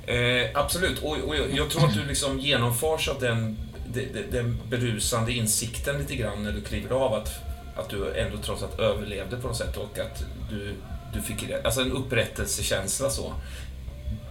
Eh, 0.07 0.51
absolut, 0.55 0.99
och, 0.99 1.17
och 1.17 1.37
jag, 1.37 1.53
jag, 1.53 1.71
tror 1.71 1.87
att 1.87 1.95
du 1.95 2.05
liksom 2.05 2.41
genomförs 2.41 3.09
av 3.09 3.21
den, 3.21 3.59
den, 3.87 4.31
den 4.31 4.61
berusande 4.69 5.33
insikten 5.33 5.99
lite 5.99 6.17
grann 6.17 6.43
när 6.43 6.53
du 6.53 6.61
kliver 6.61 6.91
av 6.91 7.15
att, 7.15 7.31
att 7.77 7.89
du 7.91 8.15
ändå 8.15 8.39
trots 8.39 8.63
allt 8.63 8.79
överlevde 8.79 9.37
på 9.37 9.49
något 9.49 9.57
sätt 9.57 9.77
och 9.77 9.99
att 9.99 10.25
du, 10.51 10.75
du 11.17 11.23
fick 11.23 11.51
alltså 11.65 11.81
en 11.81 11.93
upprättelsekänsla 11.93 13.11
så. 13.11 13.35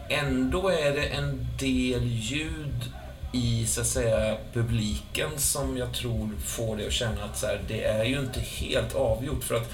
Ändå 0.09 0.69
är 0.69 0.91
det 0.91 1.05
en 1.05 1.47
del 1.59 2.07
ljud 2.07 2.91
i 3.33 3.67
så 3.67 3.81
att 3.81 3.87
säga 3.87 4.37
publiken 4.53 5.29
som 5.37 5.77
jag 5.77 5.93
tror 5.93 6.29
får 6.45 6.77
dig 6.77 6.87
att 6.87 6.93
känna 6.93 7.23
att 7.23 7.37
så 7.37 7.45
här, 7.45 7.61
det 7.67 7.83
är 7.83 8.03
ju 8.03 8.19
inte 8.19 8.39
helt 8.39 8.95
avgjort 8.95 9.43
för 9.43 9.55
att 9.55 9.71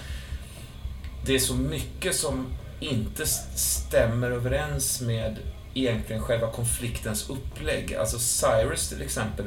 det 1.26 1.36
är 1.36 1.40
så 1.40 1.56
mycket 1.56 2.16
som 2.16 2.48
inte 2.80 3.26
stämmer 3.56 4.32
överens 4.32 5.02
med 5.02 5.38
egentligen 5.74 6.22
själva 6.22 6.52
konfliktens 6.52 7.30
upplägg. 7.30 7.96
Alltså 7.96 8.20
Cyrus 8.20 8.90
till 8.90 9.02
exempel 9.02 9.46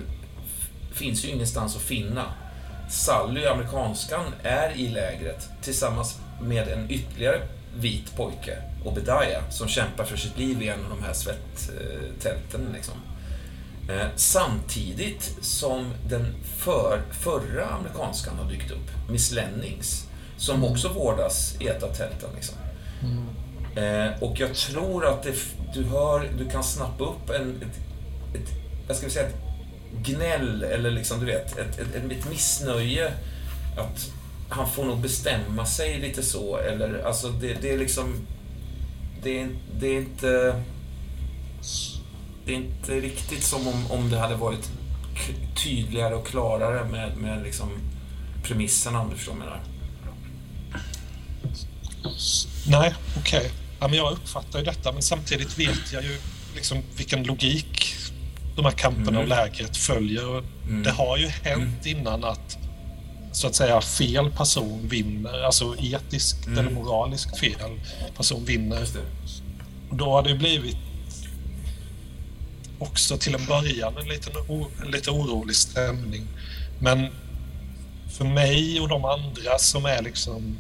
finns 0.93 1.25
ju 1.25 1.29
ingenstans 1.29 1.77
att 1.77 1.83
finna. 1.83 2.25
Sally, 2.91 3.47
amerikanskan, 3.47 4.25
är 4.43 4.71
i 4.71 4.89
lägret 4.89 5.49
tillsammans 5.63 6.19
med 6.41 6.69
en 6.69 6.91
ytterligare 6.91 7.41
vit 7.77 8.17
pojke, 8.17 8.59
Obediah, 8.85 9.51
som 9.51 9.69
kämpar 9.69 10.05
för 10.05 10.17
sitt 10.17 10.39
liv 10.39 10.63
i 10.63 10.69
en 10.69 10.85
av 10.85 10.91
de 10.91 11.05
här 11.05 11.13
svettälten. 11.13 12.69
Liksom. 12.75 12.95
Eh, 13.89 14.07
samtidigt 14.17 15.37
som 15.41 15.93
den 16.09 16.35
för, 16.57 17.03
förra 17.13 17.67
amerikanskan 17.67 18.39
har 18.39 18.51
dykt 18.51 18.71
upp, 18.71 19.11
Miss 19.11 19.33
Lennings, 19.33 20.09
som 20.37 20.57
mm. 20.57 20.73
också 20.73 20.89
vårdas 20.89 21.57
i 21.61 21.67
ett 21.67 21.83
av 21.83 21.95
tälten. 21.95 22.31
Liksom. 22.35 22.57
Mm. 23.03 23.29
Eh, 23.77 24.23
och 24.23 24.41
jag 24.41 24.55
tror 24.55 25.07
att 25.07 25.23
det, 25.23 25.35
du, 25.75 25.85
hör, 25.85 26.31
du 26.39 26.51
kan 26.51 26.65
snappa 26.65 27.05
upp 27.05 27.31
en, 27.31 27.57
ett, 27.57 27.79
ett, 28.35 28.51
jag 28.89 28.97
ska 28.97 29.11
säga 29.11 29.27
ett 29.27 29.37
gnäll 30.03 30.63
eller 30.63 30.91
liksom, 30.91 31.21
du 31.21 31.27
vet, 31.27 31.59
ett, 31.59 31.79
ett, 31.79 31.95
ett 31.95 32.31
missnöje. 32.31 33.13
Att 33.77 34.11
han 34.49 34.71
får 34.71 34.85
nog 34.85 35.01
bestämma 35.01 35.67
sig 35.67 35.99
lite 35.99 36.23
så. 36.23 36.57
Eller, 36.57 37.03
alltså 37.03 37.29
det, 37.29 37.55
det 37.63 37.73
är 37.73 37.79
liksom... 37.79 38.27
Det 39.23 39.41
är, 39.41 39.49
det 39.81 39.87
är 39.87 39.97
inte 39.97 40.63
det 42.47 42.53
är 42.53 42.57
inte 42.57 43.01
riktigt 43.01 43.45
som 43.45 43.69
om, 43.69 43.91
om 43.91 44.11
det 44.11 44.19
hade 44.19 44.35
varit 44.35 44.71
tydligare 45.65 46.15
och 46.15 46.27
klarare 46.27 46.85
med, 46.85 47.17
med 47.17 47.43
liksom 47.43 47.69
premisserna, 48.43 49.01
om 49.01 49.11
du 49.11 49.17
förstår 49.17 49.33
vad 49.33 49.43
jag 49.43 49.47
menar. 49.47 49.61
Nej, 52.67 52.95
okej. 53.19 53.39
Okay. 53.39 53.51
Ja, 53.81 53.95
jag 53.95 54.13
uppfattar 54.13 54.59
ju 54.59 54.65
detta, 54.65 54.93
men 54.93 55.03
samtidigt 55.03 55.59
vet 55.59 55.93
jag 55.93 56.03
ju 56.03 56.19
liksom 56.55 56.83
vilken 56.97 57.23
logik 57.23 57.95
de 58.57 58.65
här 58.65 58.73
kamperna 58.73 59.09
mm. 59.09 59.21
och 59.21 59.29
lägret 59.29 59.77
följer. 59.77 60.39
Mm. 60.39 60.83
Det 60.83 60.91
har 60.91 61.17
ju 61.17 61.27
hänt 61.27 61.87
mm. 61.87 61.99
innan 61.99 62.25
att 62.25 62.59
så 63.35 63.47
att 63.47 63.55
säga 63.55 63.81
fel 63.81 64.31
person 64.31 64.89
vinner, 64.89 65.43
alltså 65.43 65.77
etiskt 65.79 66.47
mm. 66.47 66.59
eller 66.59 66.71
moraliskt 66.71 67.39
fel 67.39 67.81
person 68.17 68.45
vinner. 68.45 68.87
Då 69.91 70.11
har 70.11 70.23
det 70.23 70.35
blivit 70.35 70.77
också 72.79 73.19
till 73.19 73.35
en 73.35 73.47
början 73.47 73.99
en 73.99 74.09
liten, 74.09 74.33
en 74.85 74.91
lite 74.91 75.11
orolig 75.11 75.57
stämning. 75.57 76.27
Men 76.79 77.07
för 78.11 78.25
mig 78.25 78.81
och 78.81 78.89
de 78.89 79.05
andra 79.05 79.59
som 79.59 79.87
är 79.87 80.03
liksom 80.03 80.57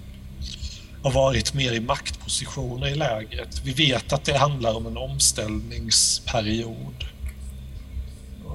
har 1.02 1.10
varit 1.10 1.54
mer 1.54 1.72
i 1.72 1.80
maktpositioner 1.80 2.88
i 2.88 2.94
lägret. 2.94 3.60
Vi 3.64 3.72
vet 3.72 4.12
att 4.12 4.24
det 4.24 4.36
handlar 4.36 4.76
om 4.76 4.86
en 4.86 4.96
omställningsperiod. 4.96 7.04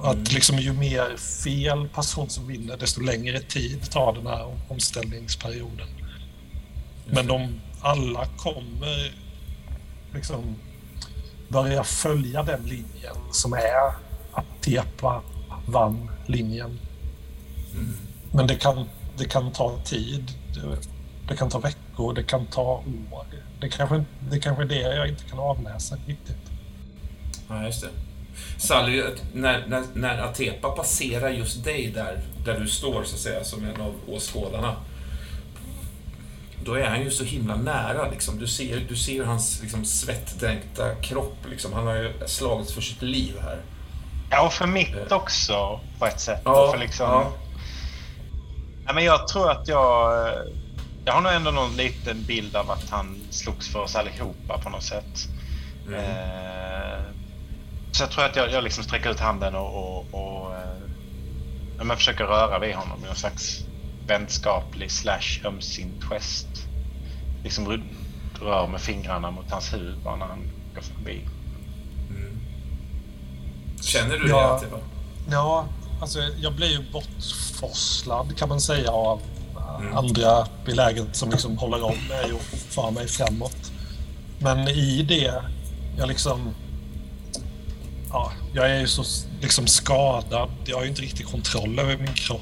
Att 0.04 0.32
liksom 0.34 0.58
ju 0.58 0.74
mer 0.74 1.18
fel 1.18 1.88
person 1.88 2.30
som 2.30 2.48
vinner, 2.48 2.78
desto 2.78 3.02
längre 3.02 3.40
tid 3.40 3.92
tar 3.92 4.14
den 4.14 4.28
här 4.28 4.58
omställningsperioden. 4.68 5.88
Men 7.06 7.28
de 7.28 7.62
alla 7.82 8.26
kommer 8.26 9.14
liksom 10.14 10.56
börja 11.48 11.84
följa 11.84 12.44
den 12.44 12.64
linjen 12.64 13.16
som 13.32 13.54
är 13.54 13.94
att 14.34 14.62
Tepa 14.62 15.22
vann 15.66 16.10
linjen. 16.28 16.80
Mm. 17.74 17.98
Men 18.32 18.48
det 18.48 18.56
kan 18.56 18.86
det 19.20 19.26
kan 19.26 19.52
ta 19.52 19.78
tid. 19.86 20.32
Det 21.28 21.36
kan 21.36 21.50
ta 21.50 21.60
veckor, 21.60 22.14
det 22.14 22.24
kan 22.24 22.46
ta 22.46 22.84
år. 23.12 23.26
Det 23.60 23.70
kanske, 23.70 24.04
det 24.30 24.40
kanske 24.40 24.64
är 24.64 24.68
det 24.68 24.96
jag 24.96 25.08
inte 25.08 25.24
kan 25.24 25.40
avläsa 25.40 25.98
riktigt. 26.06 26.52
Ja, 27.48 27.66
just 27.66 27.82
det. 27.82 27.90
Sally, 28.58 29.04
när, 29.34 29.68
när, 29.68 29.84
när 29.94 30.22
Atepa 30.22 30.70
passerar 30.70 31.30
just 31.30 31.64
dig 31.64 31.88
där, 31.88 32.22
där 32.46 32.60
du 32.60 32.68
står 32.68 33.04
så 33.04 33.16
att 33.16 33.22
säga 33.22 33.44
som 33.44 33.64
en 33.64 33.82
av 33.82 33.96
åskådarna. 34.08 34.76
Då 36.64 36.74
är 36.74 36.86
han 36.90 37.02
ju 37.02 37.12
så 37.12 37.24
himla 37.24 37.56
nära. 37.56 38.10
Liksom. 38.10 38.40
Du, 38.40 38.48
ser, 38.48 38.86
du 38.90 38.96
ser 38.96 39.24
hans 39.24 39.62
liksom, 39.62 39.86
svettdränkta 39.86 40.96
kropp. 40.96 41.38
Liksom. 41.50 41.74
Han 41.74 41.88
har 41.88 41.96
ju 41.96 42.14
slagits 42.26 42.74
för 42.74 42.82
sitt 42.82 43.02
liv 43.02 43.40
här. 43.42 43.62
Ja, 44.32 44.46
och 44.46 44.54
för 44.54 44.68
mitt 44.68 45.12
också 45.12 45.80
på 46.00 46.06
ett 46.06 46.20
sätt. 46.20 46.42
Ja, 46.46 46.72
för 46.72 46.80
liksom... 46.80 47.10
ja. 47.10 47.32
Ja, 48.86 48.94
men 48.94 49.04
jag 49.04 49.28
tror 49.28 49.52
att 49.52 49.68
jag... 49.68 50.14
Jag 51.06 51.14
har 51.14 51.22
nog 51.22 51.32
ändå 51.32 51.52
någon 51.52 51.76
liten 51.76 52.24
bild 52.24 52.56
av 52.56 52.72
att 52.72 52.90
han 52.90 53.18
slogs 53.30 53.72
för 53.72 53.80
oss 53.80 53.96
allihopa 53.96 54.58
på 54.58 54.70
något 54.70 54.84
sätt. 54.84 55.28
Mm. 55.88 56.00
Eh, 56.00 57.00
så 57.92 58.04
jag 58.04 58.12
tror 58.12 58.26
att 58.26 58.36
jag, 58.36 58.52
jag 58.52 58.64
liksom 58.64 58.84
sträcker 58.84 59.10
ut 59.12 59.20
handen 59.20 59.56
och, 59.56 59.76
och, 59.76 60.06
och 60.12 60.56
eh, 60.56 60.78
ja, 61.78 61.84
men 61.84 61.98
försöker 61.98 62.24
röra 62.24 62.60
vid 62.60 62.76
honom 62.76 63.04
i 63.04 63.08
någon 63.08 63.16
slags 63.16 63.60
vänskaplig 64.08 64.92
slash 64.92 65.42
ömsint 65.46 66.04
gest. 66.04 66.48
Liksom 67.44 67.82
rör 68.42 68.68
med 68.68 68.82
fingrarna 68.82 69.32
mot 69.32 69.52
hans 69.52 69.74
huvud 69.74 69.98
bara 70.04 70.16
när 70.16 70.26
han 70.26 70.52
går 70.76 70.82
förbi. 70.82 71.22
Känner 73.82 74.18
du 74.18 74.30
Ja. 74.30 74.38
det, 74.42 74.54
Atepa? 74.54 74.78
Ja, 75.32 75.66
alltså 76.02 76.20
jag 76.42 76.54
blir 76.54 76.68
ju 76.68 76.92
bortforslad 76.92 78.38
kan 78.38 78.50
man 78.50 78.62
säga 78.62 78.92
av 78.92 79.22
Mm. 79.80 79.98
andra 79.98 80.48
i 80.68 80.72
läget 80.72 81.16
som 81.16 81.30
liksom 81.30 81.58
håller 81.58 81.84
om 81.84 81.96
mig 82.10 82.34
och 82.34 82.42
för 82.42 82.92
mig 82.92 83.08
framåt. 83.08 83.72
Men 84.40 84.68
i 84.68 85.02
det, 85.02 85.34
jag 85.98 86.08
liksom... 86.08 86.54
Ja, 88.12 88.32
jag 88.54 88.72
är 88.72 88.80
ju 88.80 88.88
så 88.88 89.04
liksom 89.42 89.68
skadad. 89.68 90.50
Jag 90.66 90.76
har 90.76 90.84
ju 90.84 90.90
inte 90.90 91.02
riktigt 91.02 91.26
kontroll 91.26 91.80
över 91.80 91.98
min 91.98 92.14
kropp. 92.14 92.42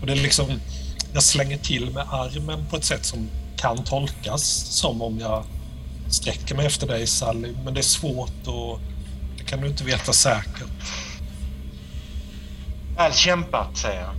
Och 0.00 0.06
det 0.06 0.12
är 0.12 0.16
liksom... 0.16 0.46
Jag 1.12 1.22
slänger 1.22 1.58
till 1.58 1.90
med 1.90 2.02
armen 2.10 2.66
på 2.70 2.76
ett 2.76 2.84
sätt 2.84 3.04
som 3.04 3.28
kan 3.56 3.84
tolkas 3.84 4.42
som 4.70 5.02
om 5.02 5.18
jag 5.18 5.44
sträcker 6.08 6.54
mig 6.54 6.66
efter 6.66 6.86
dig 6.86 7.06
Sally. 7.06 7.54
Men 7.64 7.74
det 7.74 7.80
är 7.80 7.82
svårt 7.82 8.46
och 8.46 8.80
det 9.38 9.44
kan 9.44 9.60
du 9.60 9.68
inte 9.68 9.84
veta 9.84 10.12
säkert. 10.12 10.68
Väl 12.96 13.12
kämpat, 13.12 13.76
säger 13.76 14.00
jag. 14.00 14.14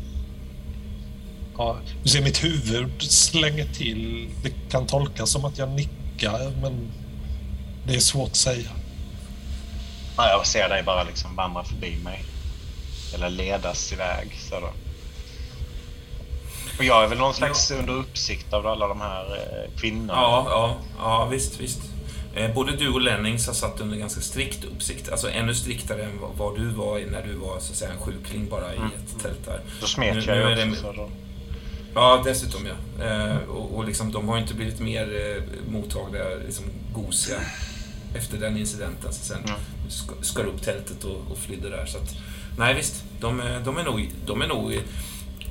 Ja, 1.57 1.77
du 2.03 2.10
ser 2.10 2.22
mitt 2.22 2.43
huvud 2.43 3.02
slänger 3.02 3.65
till. 3.73 4.30
Det 4.43 4.52
kan 4.69 4.88
tolkas 4.88 5.30
som 5.30 5.45
att 5.45 5.57
jag 5.57 5.69
nickar, 5.69 6.52
men 6.61 6.91
det 7.88 7.95
är 7.95 7.99
svårt 7.99 8.30
att 8.30 8.35
säga. 8.35 8.69
Ja, 10.18 10.30
jag 10.30 10.48
ser 10.48 10.70
dig 10.70 10.84
bara 10.84 11.04
liksom 11.04 11.36
vandra 11.36 11.64
förbi 11.64 11.98
mig. 12.04 12.24
Eller 13.14 13.30
ledas 13.30 13.94
iväg. 13.94 14.38
Så 14.50 14.60
då. 14.60 14.70
Och 16.78 16.84
jag 16.84 17.04
är 17.04 17.08
väl 17.08 17.18
någon 17.18 17.34
slags 17.34 17.72
under 17.72 17.94
uppsikt 17.94 18.54
av 18.54 18.68
alla 18.68 18.88
de 18.88 19.02
här 19.02 19.26
eh, 19.36 19.80
kvinnorna. 19.80 20.14
Ja, 20.14 20.46
ja, 20.50 20.78
ja 20.98 21.26
visst, 21.26 21.60
visst. 21.60 21.80
Eh, 22.36 22.54
Både 22.54 22.76
du 22.76 22.90
och 22.90 23.02
Lennings 23.02 23.48
har 23.48 23.54
satt 23.54 23.80
under 23.82 23.98
ganska 23.98 24.22
strikt 24.22 24.64
uppsikt. 24.64 25.10
Alltså 25.10 25.30
ännu 25.32 25.56
striktare 25.56 26.04
än 26.04 26.20
vad- 26.22 26.36
vad 26.38 26.60
du 26.60 26.68
var 26.70 27.00
när 27.00 27.24
du 27.24 27.34
var 27.34 27.60
så 27.60 27.72
att 27.72 27.78
säga, 27.78 27.92
en 27.92 28.00
sjukling 28.00 28.50
bara 28.50 28.74
i 28.74 28.78
ett 28.78 29.22
tält 29.24 29.46
där. 29.46 29.62
Då 29.82 29.88
smet 29.88 30.16
Nu- 30.16 30.24
jag 30.28 30.38
ju 30.38 30.44
är 30.44 30.56
det- 30.56 30.70
också. 30.72 30.82
Så 30.82 30.92
då. 30.92 31.10
Ja, 31.96 32.22
dessutom 32.26 32.62
ja. 32.66 33.06
Eh, 33.06 33.36
och, 33.38 33.76
och 33.78 33.86
liksom, 33.86 34.12
de 34.12 34.28
har 34.30 34.36
ju 34.36 34.42
inte 34.42 34.54
blivit 34.54 34.80
mer 34.80 35.36
eh, 35.38 35.72
mottagliga, 35.72 36.24
liksom 36.46 36.66
gosiga 36.94 37.38
efter 38.16 38.38
den 38.38 38.58
incidenten. 38.58 39.14
Så 39.14 39.26
sen 39.26 39.38
Mm. 39.44 39.56
Sk- 39.90 40.22
skar 40.22 40.45
upp 40.45 40.62
tältet 40.62 41.03
och, 41.03 41.32
och 41.32 41.38
flydde 41.38 41.70
där. 41.70 41.86
Så 41.86 41.98
att, 41.98 42.16
nej 42.57 42.74
visst, 42.74 43.03
de, 43.20 43.40
är- 43.40 43.60
de 43.60 43.78
är 43.78 43.84
nog, 43.84 44.10
de 44.26 44.41
är 44.41 44.48
nog 44.48 44.80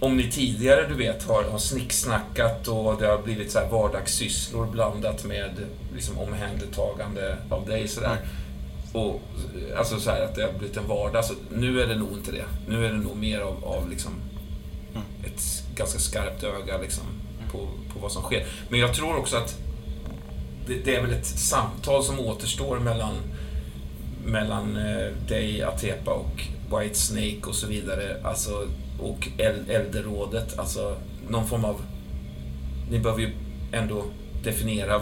om 0.00 0.16
ni 0.16 0.30
tidigare, 0.30 0.88
du 0.88 0.94
vet, 0.94 1.22
har, 1.24 1.44
har 1.44 1.58
snicksnackat 1.58 2.68
och 2.68 2.96
det 3.00 3.06
har 3.06 3.22
blivit 3.22 3.50
så 3.52 3.58
här 3.58 3.68
vardagssysslor 3.68 4.66
blandat 4.66 5.24
med 5.24 5.50
liksom, 5.94 6.18
omhändertagande 6.18 7.36
av 7.50 7.66
dig 7.66 7.88
sådär. 7.88 8.16
Och, 8.92 9.20
alltså 9.78 10.00
så 10.00 10.10
här 10.10 10.20
att 10.24 10.34
det 10.34 10.42
har 10.42 10.52
blivit 10.58 10.76
en 10.76 10.88
vardag. 10.88 11.24
Så 11.24 11.34
nu 11.52 11.80
är 11.82 11.86
det 11.86 11.96
nog 11.96 12.12
inte 12.12 12.32
det. 12.32 12.44
Nu 12.68 12.86
är 12.86 12.90
det 12.92 12.98
nog 12.98 13.16
mer 13.16 13.40
av, 13.40 13.64
av 13.64 13.90
liksom, 13.90 14.12
ett 15.24 15.64
ganska 15.74 15.98
skarpt 15.98 16.42
öga 16.42 16.78
liksom, 16.78 17.04
på, 17.52 17.58
på 17.92 17.98
vad 18.00 18.12
som 18.12 18.22
sker. 18.22 18.46
Men 18.68 18.80
jag 18.80 18.94
tror 18.94 19.16
också 19.16 19.36
att 19.36 19.56
det, 20.66 20.74
det 20.74 20.96
är 20.96 21.02
väl 21.02 21.12
ett 21.12 21.26
samtal 21.26 22.04
som 22.04 22.20
återstår 22.20 22.78
mellan, 22.78 23.14
mellan 24.24 24.76
eh, 24.76 25.06
dig, 25.28 25.62
Atepa 25.62 26.10
och 26.10 26.42
White 26.78 26.98
Snake 26.98 27.40
och 27.46 27.54
så 27.54 27.66
vidare. 27.66 28.16
Alltså, 28.24 28.68
och 29.00 29.28
El- 29.38 29.70
Elderrådet. 29.70 30.58
Alltså 30.58 30.96
någon 31.28 31.46
form 31.46 31.64
av... 31.64 31.80
Ni 32.90 32.98
behöver 32.98 33.22
ju 33.22 33.30
ändå 33.72 34.04
definiera 34.44 35.00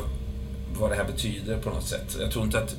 vad 0.79 0.91
det 0.91 0.97
här 0.97 1.05
betyder 1.05 1.59
på 1.59 1.71
något 1.71 1.87
sätt. 1.87 2.17
Jag 2.21 2.31
tror 2.31 2.45
inte 2.45 2.59
att 2.59 2.77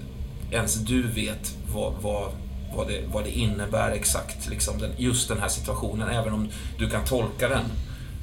ens 0.52 0.76
du 0.76 1.08
vet 1.08 1.56
vad, 1.74 1.94
vad, 2.02 2.32
vad, 2.76 2.88
det, 2.88 3.02
vad 3.14 3.24
det 3.24 3.32
innebär 3.32 3.92
exakt, 3.92 4.50
liksom 4.50 4.78
den, 4.78 4.92
just 4.98 5.28
den 5.30 5.40
här 5.40 5.48
situationen, 5.48 6.10
även 6.10 6.34
om 6.34 6.50
du 6.78 6.90
kan 6.90 7.06
tolka 7.06 7.50
den. 7.50 7.66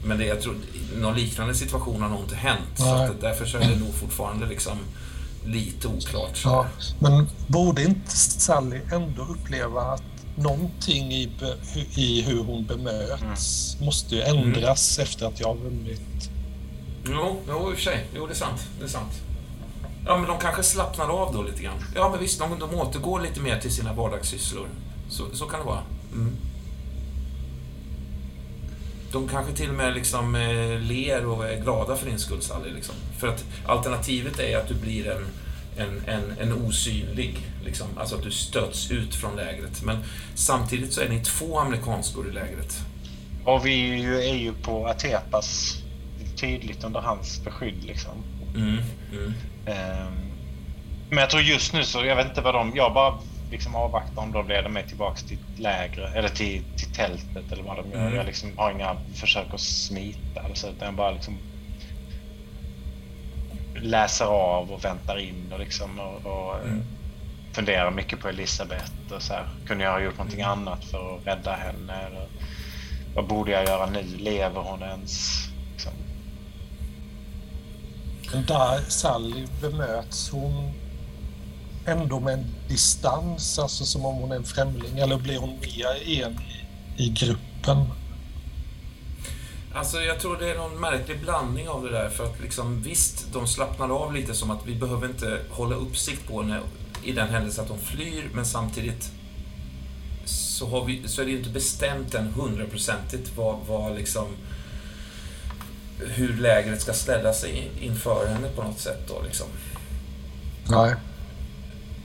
Men 0.04 0.18
det, 0.18 0.24
jag 0.24 0.40
tror, 0.40 0.54
någon 1.00 1.14
liknande 1.14 1.54
situation 1.54 2.02
har 2.02 2.08
nog 2.08 2.20
inte 2.20 2.34
hänt. 2.34 2.60
Så 2.74 2.84
att 2.84 3.20
därför 3.20 3.46
så 3.46 3.58
är 3.58 3.60
det 3.60 3.76
nog 3.80 3.94
fortfarande 3.94 4.46
liksom 4.46 4.78
lite 5.44 5.88
oklart. 5.88 6.36
Så. 6.36 6.48
Ja, 6.48 6.66
men 6.98 7.26
borde 7.46 7.82
inte 7.82 8.10
Sally 8.16 8.80
ändå 8.92 9.22
uppleva 9.22 9.82
att 9.82 10.02
någonting 10.36 11.12
i, 11.12 11.30
i 11.94 12.22
hur 12.22 12.44
hon 12.44 12.64
bemöts 12.64 13.76
måste 13.80 14.14
ju 14.14 14.22
ändras 14.22 14.98
efter 14.98 15.26
att 15.26 15.40
jag 15.40 15.48
har 15.48 15.56
vunnit? 15.56 16.30
Jo, 17.06 17.36
jo, 17.48 17.70
i 17.70 17.72
och 17.72 17.76
för 17.76 17.82
sig. 17.82 18.06
Jo, 18.16 18.26
det 18.26 18.32
är 18.32 18.36
sant. 18.36 18.60
Det 18.78 18.84
är 18.84 18.88
sant. 18.88 19.12
Ja, 20.06 20.16
men 20.16 20.28
de 20.28 20.38
kanske 20.38 20.62
slappnar 20.62 21.08
av 21.08 21.34
då 21.34 21.42
lite 21.42 21.62
grann. 21.62 21.84
Ja, 21.94 22.08
men 22.10 22.20
visst, 22.20 22.38
de, 22.38 22.58
de 22.58 22.74
återgår 22.74 23.20
lite 23.20 23.40
mer 23.40 23.60
till 23.60 23.74
sina 23.74 23.92
vardagssysslor. 23.92 24.68
Så, 25.08 25.24
så 25.32 25.46
kan 25.46 25.60
det 25.60 25.66
vara. 25.66 25.82
Mm. 26.12 26.36
De 29.12 29.28
kanske 29.28 29.52
till 29.52 29.68
och 29.68 29.74
med 29.74 29.94
liksom 29.94 30.34
eh, 30.34 30.80
ler 30.80 31.26
och 31.26 31.48
är 31.48 31.60
glada 31.60 31.96
för 31.96 32.06
din 32.06 32.18
skull, 32.18 32.42
Sally. 32.42 32.70
Liksom. 32.70 32.94
För 33.18 33.28
att 33.28 33.44
alternativet 33.66 34.38
är 34.38 34.56
att 34.56 34.68
du 34.68 34.74
blir 34.74 35.10
en, 35.10 35.26
en, 35.76 36.02
en, 36.06 36.38
en 36.40 36.52
osynlig, 36.52 37.38
liksom. 37.64 37.86
alltså 37.96 38.16
att 38.16 38.22
du 38.22 38.30
stöts 38.30 38.90
ut 38.90 39.14
från 39.14 39.36
lägret. 39.36 39.82
Men 39.82 40.04
samtidigt 40.34 40.92
så 40.92 41.00
är 41.00 41.08
ni 41.08 41.24
två 41.24 41.58
amerikanskor 41.58 42.28
i 42.28 42.32
lägret. 42.32 42.80
Och 43.44 43.66
vi 43.66 43.90
är 43.90 43.96
ju, 43.96 44.16
är 44.16 44.34
ju 44.34 44.52
på 44.52 44.86
Atepas 44.86 45.76
tydligt 46.36 46.84
under 46.84 47.00
hans 47.00 47.44
beskydd 47.44 47.84
liksom. 47.84 48.12
Mm, 48.54 48.78
mm. 49.12 49.34
Ehm, 49.66 50.12
men 51.08 51.18
jag 51.18 51.30
tror 51.30 51.42
just 51.42 51.72
nu 51.72 51.84
så, 51.84 52.04
jag 52.04 52.16
vet 52.16 52.28
inte 52.28 52.40
vad 52.40 52.54
de, 52.54 52.72
jag 52.76 52.94
bara 52.94 53.18
liksom 53.50 53.74
avvaktar 53.74 54.22
om 54.22 54.32
de 54.32 54.48
leder 54.48 54.68
mig 54.68 54.86
tillbaks 54.88 55.22
till 55.22 55.38
lägre, 55.56 56.08
eller 56.08 56.28
till, 56.28 56.64
till 56.76 56.92
tältet 56.92 57.52
eller 57.52 57.62
vad 57.62 57.76
de 57.76 57.90
gör. 57.90 58.00
Mm. 58.00 58.14
Jag 58.14 58.26
liksom 58.26 58.58
har 58.58 58.70
inga 58.70 58.96
försök 59.14 59.54
att 59.54 59.60
smita 59.60 60.40
eller 60.44 60.54
så, 60.54 60.68
utan 60.68 60.86
jag 60.86 60.94
bara 60.94 61.10
liksom 61.10 61.38
läser 63.82 64.24
av 64.24 64.72
och 64.72 64.84
väntar 64.84 65.18
in 65.18 65.52
och 65.52 65.58
liksom 65.58 65.98
och, 66.00 66.26
och 66.26 66.54
eh, 66.54 66.64
Mm. 66.64 66.82
funderar 67.52 67.90
mycket 67.90 68.20
på 68.20 68.28
Elisabeth 68.28 68.92
och 69.10 69.22
så 69.22 69.32
här. 69.32 69.48
Kunde 69.66 69.84
jag 69.84 69.92
ha 69.92 70.00
gjort 70.00 70.18
någonting 70.18 70.42
annat 70.42 70.84
för 70.84 71.16
att 71.16 71.26
rädda 71.26 71.54
henne? 71.54 71.92
Eller, 72.06 72.26
vad 73.14 73.26
borde 73.26 73.50
jag 73.50 73.64
göra 73.64 73.86
nu? 73.86 74.02
Lever 74.02 74.60
hon 74.60 74.82
ens? 74.82 75.44
Liksom. 75.72 75.92
Där 78.46 78.80
Sally 78.88 79.46
bemöts 79.60 80.30
hon 80.30 80.72
ändå 81.86 82.20
med 82.20 82.34
en 82.34 82.46
distans, 82.68 83.58
alltså 83.58 83.84
som 83.84 84.06
om 84.06 84.16
hon 84.16 84.32
är 84.32 84.36
en 84.36 84.44
främling, 84.44 84.98
eller 84.98 85.16
blir 85.16 85.38
hon 85.38 85.58
mer 85.60 86.22
en 86.24 86.32
i, 86.32 87.04
i 87.04 87.08
gruppen? 87.08 87.86
Alltså 89.74 90.00
jag 90.00 90.20
tror 90.20 90.36
det 90.36 90.50
är 90.50 90.58
någon 90.58 90.80
märklig 90.80 91.20
blandning 91.20 91.68
av 91.68 91.84
det 91.84 91.90
där 91.90 92.08
för 92.08 92.24
att 92.24 92.40
liksom 92.40 92.82
visst, 92.82 93.32
de 93.32 93.46
slappnar 93.46 93.88
av 93.88 94.14
lite 94.14 94.34
som 94.34 94.50
att 94.50 94.66
vi 94.66 94.74
behöver 94.74 95.08
inte 95.08 95.40
hålla 95.50 95.76
uppsikt 95.76 96.28
på 96.28 96.42
henne 96.42 96.60
i 97.04 97.12
den 97.12 97.28
händelse 97.28 97.62
att 97.62 97.68
de 97.68 97.78
flyr 97.78 98.30
men 98.34 98.46
samtidigt 98.46 99.10
så, 100.24 100.66
har 100.66 100.84
vi, 100.84 101.08
så 101.08 101.22
är 101.22 101.26
det 101.26 101.32
ju 101.32 101.38
inte 101.38 101.50
bestämt 101.50 102.14
än 102.14 102.26
hundraprocentigt 102.26 103.36
vad, 103.36 103.58
vad 103.68 103.96
liksom 103.96 104.26
hur 105.98 106.36
lägret 106.36 106.80
ska 106.80 106.92
ställa 106.92 107.32
sig 107.32 107.70
inför 107.80 108.26
henne 108.26 108.48
på 108.48 108.62
något 108.62 108.80
sätt 108.80 109.08
då 109.08 109.22
liksom. 109.22 109.46
Nej. 110.68 110.94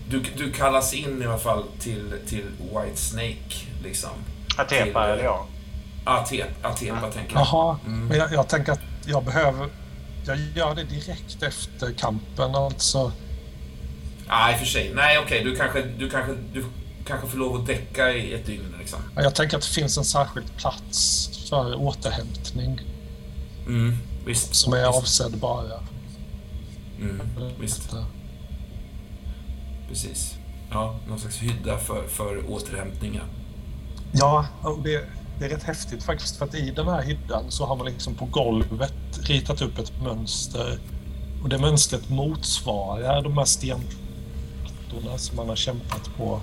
Du, 0.10 0.23
du 0.38 0.52
kallas 0.52 0.94
in 0.94 1.22
i 1.22 1.26
alla 1.26 1.38
fall 1.38 1.64
till, 1.80 2.14
till 2.27 2.45
White 2.60 2.98
Snake 2.98 3.65
liksom. 3.84 4.10
Atepa 4.57 4.86
Till, 4.86 5.11
eller 5.14 5.23
jag? 5.23 5.45
Atepa, 6.03 6.68
Atepa 6.69 7.11
tänker 7.11 7.34
jag. 7.36 7.41
Jaha, 7.41 7.77
men 7.86 8.18
jag, 8.18 8.34
jag 8.34 8.48
tänker 8.48 8.72
att 8.72 8.80
jag 9.06 9.23
behöver... 9.26 9.69
Jag 10.27 10.38
gör 10.56 10.76
det 10.76 10.84
direkt 10.84 11.44
efter 11.44 11.91
kampen 11.94 12.56
alltså. 12.56 13.11
Nej, 14.27 14.53
och 14.53 14.60
för 14.60 14.65
sig. 14.65 14.91
Nej, 14.95 15.19
okej. 15.19 15.44
Du, 15.44 15.56
kanske, 15.56 15.82
du, 15.82 16.10
kanske, 16.10 16.34
du 16.53 16.65
kanske 17.07 17.27
får 17.27 17.38
lov 17.38 17.56
att 17.56 17.68
däcka 17.68 18.11
i 18.14 18.34
ett 18.34 18.45
dygn 18.45 18.76
liksom. 18.80 18.99
Jag 19.15 19.36
tänker 19.36 19.57
att 19.57 19.64
det 19.64 19.69
finns 19.69 19.98
en 19.98 20.06
särskild 20.06 20.57
plats 20.57 21.30
för 21.49 21.76
återhämtning 21.76 22.80
Mm, 23.68 23.98
visst. 24.26 24.56
som 24.56 24.73
är 24.73 24.77
visst. 24.88 24.98
avsedd 24.98 25.38
bara. 25.38 25.80
Mm, 26.99 27.22
visst. 27.60 27.90
Precis. 29.88 30.36
Ja, 30.72 30.95
någon 31.07 31.20
slags 31.20 31.41
hydda 31.41 31.78
för, 31.78 32.07
för 32.07 32.52
återhämtning. 32.52 33.16
ja. 33.16 33.22
Ja, 34.12 34.45
och 34.62 34.80
det, 34.84 35.06
det 35.40 35.45
är 35.45 35.49
rätt 35.49 35.64
häftigt 35.64 36.03
faktiskt 36.03 36.38
för 36.38 36.45
att 36.45 36.56
i 36.56 36.72
den 36.72 36.88
här 36.88 37.02
hyddan 37.02 37.44
så 37.52 37.66
har 37.66 37.76
man 37.76 37.86
liksom 37.86 38.16
på 38.16 38.26
golvet 38.26 38.94
ritat 39.24 39.62
upp 39.62 39.80
ett 39.80 40.02
mönster. 40.02 40.80
Och 41.44 41.49
det 41.49 41.57
mönstret 41.57 42.10
motsvarar 42.10 43.22
de 43.22 43.38
här 43.38 43.45
stenplattorna 43.45 45.18
som 45.18 45.36
man 45.36 45.49
har 45.49 45.56
kämpat 45.56 46.10
på. 46.18 46.41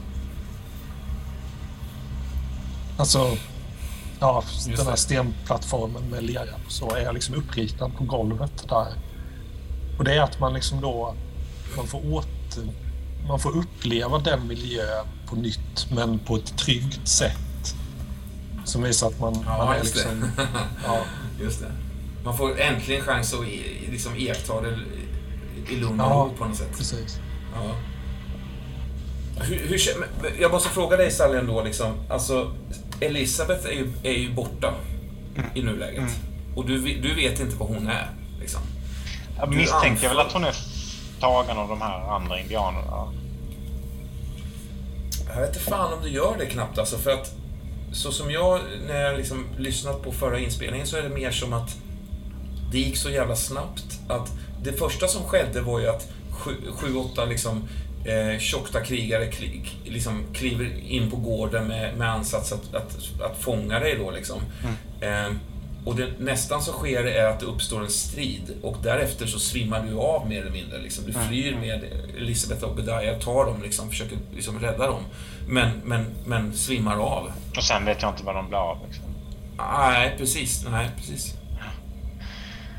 Alltså, 2.99 3.37
ja, 4.21 4.43
Just 4.47 4.67
den 4.77 4.87
här 4.87 4.91
det. 4.93 4.97
stenplattformen 4.99 6.03
med 6.11 6.23
lera 6.25 6.55
och 6.67 6.73
så 6.73 6.95
är 6.95 7.13
liksom 7.13 7.35
uppritad 7.35 7.97
på 7.97 8.05
golvet 8.05 8.69
där. 8.69 8.95
Och 9.99 10.05
det 10.05 10.15
är 10.15 10.21
att 10.21 10.41
man 10.41 10.55
liksom 10.55 10.81
då, 10.81 11.15
man 11.77 11.87
får 11.87 12.13
åter, 12.15 12.69
man 13.29 13.39
får 13.41 13.57
uppleva 13.59 14.19
den 14.19 14.47
miljön 14.47 15.07
på 15.27 15.37
nytt 15.37 15.87
men 15.95 16.19
på 16.19 16.37
ett 16.37 16.57
tryggt 16.59 17.09
sätt. 17.09 17.75
Som 18.65 18.83
visar 18.83 19.07
att 19.09 19.21
man, 19.21 19.43
Ja, 19.47 19.59
man 19.59 19.75
är 19.75 19.79
just 19.79 19.95
det. 19.95 20.01
liksom... 20.15 20.31
Ja, 20.87 21.01
Just 21.41 21.61
det. 21.61 21.73
Man 22.25 22.37
får 22.37 22.61
äntligen 22.61 23.03
chans 23.03 23.35
att 23.35 23.41
liksom 23.91 24.17
iaktta 24.17 24.61
det 24.61 24.79
i 25.73 25.77
lugn 25.77 26.01
och 26.01 26.07
Ja. 26.11 26.15
ro 26.15 26.37
på 26.39 26.45
något 26.45 26.57
sätt. 26.57 26.79
precis. 26.79 27.19
Ja. 27.55 27.75
Hur, 29.45 29.57
hur, 29.69 29.81
jag 30.41 30.51
måste 30.51 30.69
fråga 30.69 30.97
dig 30.97 31.11
Sally 31.11 31.39
ändå, 31.39 31.63
liksom. 31.65 31.93
Alltså, 32.11 32.55
Elisabeth 33.01 33.67
är 33.67 33.71
ju, 33.73 33.93
är 34.03 34.13
ju 34.13 34.33
borta 34.35 34.75
i 35.55 35.63
nuläget. 35.63 36.11
Och 36.57 36.67
du, 36.67 36.81
du 36.81 37.15
vet 37.15 37.41
inte 37.41 37.57
vad 37.57 37.69
hon 37.69 37.87
är, 37.89 38.11
liksom. 38.41 38.61
Jag 39.39 39.51
Du 39.51 39.57
misstänker 39.57 40.09
väl 40.09 40.19
att 40.19 40.33
hon 40.33 40.45
är 40.45 40.57
tagen 41.23 41.59
av 41.59 41.69
de 41.69 41.81
här 41.81 42.01
andra 42.17 42.41
indianerna. 42.41 43.13
Jag 45.35 45.41
vet 45.41 45.49
inte 45.49 45.71
fan 45.71 45.93
om 45.93 46.03
du 46.03 46.09
gör 46.09 46.37
det 46.39 46.47
knappt 46.47 46.79
alltså, 46.79 46.99
för 46.99 47.11
att 47.11 47.35
så 47.93 48.13
som 48.13 48.31
jag, 48.31 48.61
när 48.87 49.01
jag 49.01 49.17
liksom 49.17 49.47
lyssnat 49.59 50.03
på 50.03 50.13
förra 50.13 50.39
inspelningen, 50.39 50.87
så 50.87 50.97
är 50.97 51.03
det 51.03 51.09
mer 51.09 51.31
som 51.31 51.53
att 51.53 51.77
det 52.73 52.79
gick 52.79 52.97
så 52.97 53.11
jävla 53.11 53.37
snabbt 53.37 54.01
att 54.09 54.33
det 54.63 54.73
första 54.73 55.09
som 55.09 55.23
skedde 55.25 55.61
var 55.61 55.81
ju 55.81 55.89
att 55.89 56.09
sju, 56.31 56.55
sju 56.75 56.97
åtta 56.97 57.25
liksom 57.25 57.69
eh, 58.05 58.39
tjockta 58.39 58.81
krigare 58.81 59.27
kli, 59.27 59.65
liksom 59.85 60.25
kliver 60.35 60.79
in 60.89 61.11
på 61.11 61.17
gården 61.17 61.69
med, 61.69 61.97
med 61.97 62.11
ansats 62.11 62.53
att, 62.53 62.75
att, 62.75 62.97
att 63.23 63.39
fånga 63.39 63.81
dig 63.81 63.97
då 63.99 64.11
liksom. 64.11 64.41
Eh, 65.01 65.33
och 65.85 65.97
det 65.97 66.09
nästan 66.19 66.63
så 66.63 66.73
sker 66.73 67.05
är 67.05 67.25
att 67.25 67.41
det 67.41 67.47
uppstår 67.47 67.81
en 67.81 67.91
strid 67.91 68.55
och 68.63 68.77
därefter 68.83 69.27
så 69.27 69.39
svimmar 69.39 69.83
du 69.83 69.99
av 69.99 70.29
mer 70.29 70.41
eller 70.41 70.51
mindre. 70.51 70.79
Liksom. 70.79 71.05
Du 71.07 71.13
flyr 71.13 71.57
med 71.57 71.85
Elisabeth 72.17 72.65
och 72.65 72.71
Obadiah, 72.71 73.19
tar 73.19 73.45
dem, 73.45 73.63
liksom, 73.63 73.91
försöker 73.91 74.19
liksom 74.35 74.61
rädda 74.61 74.87
dem. 74.87 75.03
Men, 75.49 75.71
men, 75.85 76.07
men 76.27 76.53
svimmar 76.55 76.97
av. 76.97 77.33
Och 77.57 77.65
sen 77.65 77.85
vet 77.85 78.03
jag 78.03 78.11
inte 78.11 78.25
vad 78.25 78.35
de 78.35 78.49
blir 78.49 78.59
av. 78.59 78.79
Liksom. 78.87 79.05
Nej, 79.59 80.15
precis. 80.19 80.67
Nej, 80.71 80.91
precis. 80.97 81.35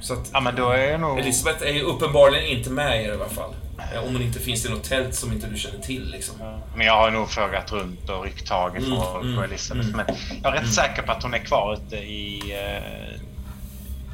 Så 0.01 0.13
att, 0.13 0.29
Ja, 0.33 0.39
men 0.39 0.55
då 0.55 0.69
är 0.69 0.97
nog... 0.97 1.19
Elisabeth 1.19 1.63
är 1.63 1.73
ju 1.73 1.81
uppenbarligen 1.81 2.57
inte 2.57 2.69
med 2.69 3.03
er 3.03 3.09
i 3.09 3.11
alla 3.11 3.29
fall. 3.29 3.53
Eh, 3.79 4.03
Om 4.03 4.13
hon 4.13 4.21
inte 4.21 4.39
finns 4.39 4.65
i 4.65 4.69
något 4.69 4.83
tält 4.83 5.15
som 5.15 5.31
inte 5.31 5.47
du 5.47 5.57
känner 5.57 5.79
till 5.79 6.11
liksom. 6.11 6.35
Men 6.75 6.85
jag 6.87 6.93
har 6.97 7.11
nog 7.11 7.29
frågat 7.29 7.71
runt 7.71 8.09
och 8.09 8.23
ryckt 8.23 8.47
tag 8.47 8.75
i 8.75 8.85
Mm, 8.85 8.89
folk 8.99 9.23
mm, 9.25 9.43
Elisabeth. 9.43 9.87
mm. 9.89 10.05
Men 10.07 10.15
jag 10.43 10.55
är 10.55 10.61
rätt 10.61 10.73
säker 10.73 11.01
på 11.01 11.11
att 11.11 11.23
hon 11.23 11.33
är 11.33 11.39
kvar 11.39 11.73
ute 11.73 11.95
i... 11.97 12.39
Eh, 12.51 13.19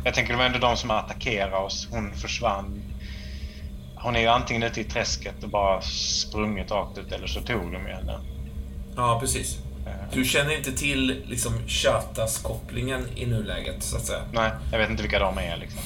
jag 0.03 0.13
tänker 0.13 0.33
det 0.33 0.37
var 0.37 0.45
ändå 0.45 0.59
de 0.59 0.77
som 0.77 0.91
attackerade 0.91 1.55
oss. 1.57 1.87
Hon 1.91 2.13
försvann. 2.13 2.81
Hon 3.95 4.15
är 4.15 4.19
ju 4.19 4.27
antingen 4.27 4.63
ute 4.63 4.81
i 4.81 4.83
träsket 4.83 5.43
och 5.43 5.49
bara 5.49 5.81
sprungit 5.81 6.71
rakt 6.71 6.97
ut 6.97 7.11
eller 7.11 7.27
så 7.27 7.41
tog 7.41 7.61
de 7.71 7.87
ju 7.87 7.93
henne. 7.93 8.19
Ja, 8.95 9.19
precis. 9.19 9.57
Eh, 9.87 9.91
Du 10.13 10.25
känner 10.25 10.57
inte 10.57 10.71
till 10.71 11.23
liksom 11.27 11.53
Chatas-kopplingen 11.67 13.07
i 13.15 13.25
nuläget, 13.25 13.83
så 13.83 13.97
att 13.97 14.05
säga? 14.05 14.21
nej, 14.33 14.51
jag 14.71 14.79
vet 14.79 14.89
inte 14.89 15.03
vilka 15.03 15.19
de 15.19 15.37
är 15.37 15.57
liksom. 15.57 15.79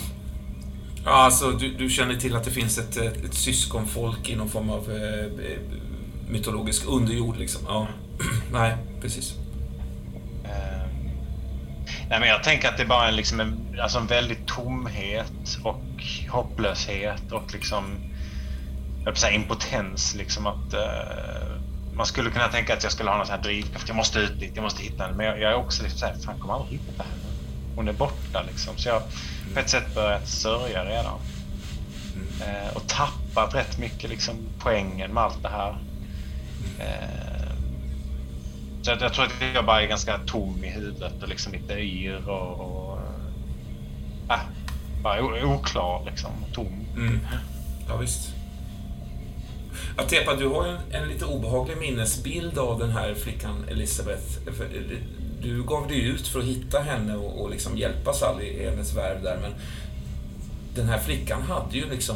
Ja, 1.06 1.12
alltså 1.12 1.52
du, 1.52 1.74
du 1.74 1.90
känner 1.90 2.16
till 2.16 2.36
att 2.36 2.44
det 2.44 2.52
finns 2.52 2.78
ett, 2.78 2.98
ett, 2.98 3.34
syskonfolk 3.34 4.30
i 4.30 4.36
någon 4.36 4.50
form 4.50 4.70
av 4.70 4.92
eh, 4.92 5.26
eh 5.26 5.60
mytologisk 6.30 6.84
underjord 6.88 7.38
liksom? 7.38 7.62
Ja. 7.68 7.88
Nej, 8.52 8.78
precis. 9.02 9.34
Eh, 10.44 10.88
nej, 12.10 12.20
men 12.20 12.30
jag 12.30 12.44
tänker 12.44 12.70
att 12.70 12.78
det 12.78 12.84
är 12.84 12.88
bara 12.88 13.08
en, 13.08 13.16
liksom 13.16 13.40
en, 13.40 13.80
alltså 13.82 14.00
en 14.00 14.08
väldig 14.08 14.46
tomhet 14.46 15.58
och 15.64 16.04
hopplöshet 16.30 17.32
och 17.32 17.54
liksom 17.54 17.84
jag 19.06 19.18
säga 19.18 19.34
impotens. 19.34 20.16
Liksom 20.16 20.48
att, 20.48 20.74
uh, 20.74 21.58
man 21.96 22.06
skulle 22.06 22.30
kunna 22.30 22.48
tänka 22.48 22.74
att 22.74 22.84
jag 22.84 22.92
skulle 22.92 23.10
ha 23.10 23.18
någon 23.18 23.26
sån 23.26 23.36
här 23.36 23.44
drivkraft. 23.44 23.88
Jag 23.88 23.98
måste 23.98 24.20
ut 24.20 24.40
dit, 24.40 24.52
jag 24.56 24.64
måste 24.64 24.84
hitta 24.84 25.04
henne. 25.04 25.18
Men 25.18 25.26
jag, 25.26 25.42
jag 25.42 25.52
är 25.52 25.56
också 25.56 25.84
liksom 25.84 26.00
såhär, 26.00 26.14
fan 26.14 26.34
jag 26.34 26.40
kommer 26.40 26.54
aldrig 26.54 26.80
hitta 26.80 27.04
henne. 27.04 27.24
Hon 27.76 27.88
är 27.88 27.94
borta 27.94 28.44
liksom. 28.48 28.78
Så 28.78 28.90
jag 28.90 29.02
på 29.54 29.60
ett 29.60 29.70
sätt 29.70 29.96
börjat 29.96 30.28
sörja 30.28 30.86
redan. 30.86 31.20
Eh, 32.42 32.76
och 32.76 32.88
tappat 32.88 33.56
rätt 33.56 33.78
mycket 33.78 34.10
liksom 34.10 34.36
poängen 34.60 35.14
med 35.14 35.24
allt 35.24 35.44
det 35.44 35.50
här. 35.50 35.78
Eh, 36.80 37.54
så 38.82 38.92
jag, 38.92 39.02
jag 39.02 39.14
tror 39.14 39.26
att 39.26 39.32
jag 39.56 39.66
bara 39.66 39.82
är 39.82 39.88
ganska 39.88 40.18
tom 40.18 40.64
i 40.64 40.70
huvudet 40.70 41.24
och 41.24 41.30
liksom 41.30 41.54
lite 41.54 41.74
yr 41.74 42.30
och... 42.30 42.60
och 42.60 43.00
äh, 44.30 44.40
bara 45.04 45.46
oklar 45.46 46.06
liksom. 46.06 46.32
Tom. 46.54 46.86
Mm. 46.96 47.20
Ja, 47.88 47.98
visst. 47.98 48.30
Atepa, 49.98 50.36
du 50.36 50.48
har 50.48 50.68
en, 50.68 50.78
en 50.92 51.08
lite 51.08 51.26
obehaglig 51.26 51.78
minnesbild 51.78 52.58
av 52.58 52.80
den 52.80 52.92
här 52.92 53.14
flickan 53.14 53.66
Elisabeth. 53.70 54.38
Du 55.44 55.64
gav 55.64 55.88
dig 55.88 56.00
ut 56.06 56.28
för 56.28 56.40
att 56.40 56.46
hitta 56.46 56.80
henne 56.80 57.16
och, 57.16 57.42
och 57.42 57.50
liksom 57.50 57.78
hjälpa 57.78 58.14
Sally 58.14 58.46
i 58.46 58.70
hennes 58.70 58.96
värv 58.96 59.24
där, 59.24 59.38
men 59.42 59.52
den 60.76 60.90
här 60.90 61.00
flickan 61.00 61.42
hade 61.42 61.78
ju 61.78 61.90
liksom 61.90 62.16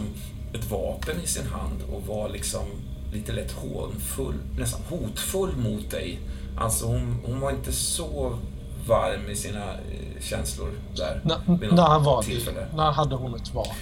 ett 0.53 0.71
vapen 0.71 1.15
i 1.23 1.27
sin 1.27 1.47
hand 1.47 1.81
och 1.91 2.07
var 2.07 2.29
liksom 2.29 2.65
lite 3.13 3.31
lätt 3.31 3.51
hånfull, 3.51 4.35
nästan 4.59 4.81
hotfull 4.89 5.57
mot 5.57 5.91
dig. 5.91 6.19
Alltså 6.57 6.85
hon, 6.85 7.19
hon 7.25 7.39
var 7.39 7.51
inte 7.51 7.71
så 7.71 8.39
varm 8.87 9.29
i 9.29 9.35
sina 9.35 9.63
eh, 9.73 10.21
känslor 10.21 10.71
där. 10.95 11.21
N- 11.25 11.59
när 11.71 11.99
var 11.99 12.23
tillfälle. 12.23 12.59
det? 12.59 12.77
När 12.77 12.91
hade 12.91 13.15
hon 13.15 13.35
ett 13.35 13.53
vapen? 13.53 13.75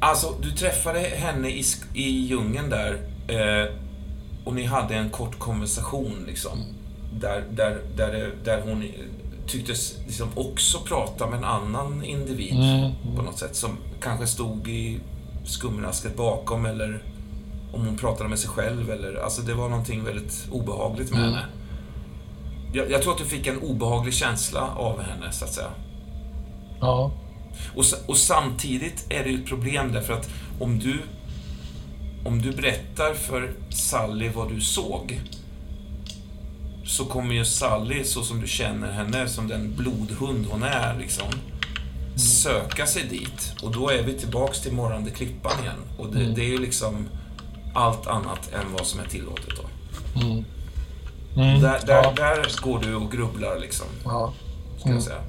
Alltså, 0.00 0.34
du 0.42 0.50
träffade 0.50 0.98
henne 0.98 1.48
i, 1.48 1.64
i 1.94 2.10
djungeln 2.10 2.70
där 2.70 2.98
eh, 3.28 3.74
och 4.44 4.54
ni 4.54 4.64
hade 4.64 4.94
en 4.94 5.10
kort 5.10 5.38
konversation 5.38 6.24
liksom. 6.26 6.58
Där, 7.20 7.44
där, 7.50 7.80
där, 7.96 8.32
där 8.44 8.62
hon 8.64 8.84
tycktes 9.46 9.94
liksom 10.06 10.28
också 10.34 10.78
prata 10.78 11.26
med 11.26 11.38
en 11.38 11.44
annan 11.44 12.04
individ 12.04 12.54
Mm, 12.54 12.92
på 13.16 13.22
något 13.22 13.38
sätt. 13.38 13.56
Som 13.56 13.78
kanske 14.00 14.26
stod 14.26 14.68
i 14.68 15.00
skumrasket 15.44 16.16
bakom 16.16 16.66
eller 16.66 17.02
om 17.72 17.86
hon 17.86 17.96
pratade 17.96 18.28
med 18.28 18.38
sig 18.38 18.50
själv 18.50 18.90
eller... 18.90 19.14
Alltså 19.14 19.42
det 19.42 19.54
var 19.54 19.68
någonting 19.68 20.04
väldigt 20.04 20.48
obehagligt 20.50 21.10
med 21.10 21.20
Mm. 21.20 21.32
henne. 21.34 21.46
Jag, 22.72 22.90
jag 22.90 23.02
tror 23.02 23.12
att 23.12 23.18
du 23.18 23.24
fick 23.24 23.46
en 23.46 23.58
obehaglig 23.58 24.14
känsla 24.14 24.68
av 24.76 25.02
henne, 25.02 25.32
så 25.32 25.44
att 25.44 25.52
säga. 25.52 25.70
Ja. 26.80 27.10
Och, 27.76 27.84
och 28.06 28.16
samtidigt 28.16 29.06
är 29.08 29.24
det 29.24 29.30
ju 29.30 29.38
ett 29.42 29.46
problem 29.48 29.92
därför 29.92 30.12
att 30.12 30.30
om 30.60 30.78
du 30.78 30.98
om 32.24 32.42
du 32.42 32.52
berättar 32.52 33.14
för 33.14 33.52
Sally 33.70 34.28
vad 34.28 34.48
du 34.48 34.60
såg 34.60 35.20
så 36.86 37.04
kommer 37.04 37.34
ju 37.34 37.44
Sally, 37.44 38.04
så 38.04 38.22
som 38.22 38.40
du 38.40 38.46
känner 38.46 38.92
henne, 38.92 39.28
som 39.28 39.48
den 39.48 39.74
blodhund 39.76 40.46
hon 40.50 40.62
är, 40.62 40.98
liksom 40.98 41.26
söka 42.16 42.86
sig 42.86 43.04
dit. 43.04 43.54
Och 43.62 43.72
då 43.72 43.88
är 43.88 44.02
vi 44.02 44.18
tillbaks 44.18 44.60
till 44.60 44.72
morrande 44.72 45.10
klippan 45.10 45.60
igen. 45.62 45.76
Och 45.98 46.12
det, 46.12 46.24
det 46.24 46.40
är 46.40 46.48
ju 46.48 46.58
liksom 46.58 47.08
allt 47.74 48.06
annat 48.06 48.52
än 48.52 48.72
vad 48.72 48.86
som 48.86 49.00
är 49.00 49.04
tillåtet 49.04 49.50
då. 49.56 49.64
Mm. 50.20 50.44
Mm. 51.36 51.60
Där, 51.60 51.80
där, 51.86 52.02
ja. 52.02 52.12
där 52.16 52.62
går 52.62 52.78
du 52.78 52.94
och 52.94 53.12
grubblar 53.12 53.58
liksom. 53.58 53.86
ja. 54.04 54.32
ska 54.80 54.90
jag 54.90 55.02
säga. 55.02 55.20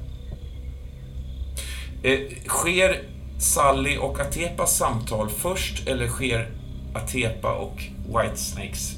Eh, 2.04 2.20
sker 2.48 3.04
Sally 3.40 3.98
och 3.98 4.20
Atepas 4.20 4.78
samtal 4.78 5.30
först 5.30 5.88
eller 5.88 6.08
sker 6.08 6.52
Atepa 6.94 7.54
och 7.54 7.84
Whitesnakes, 8.08 8.98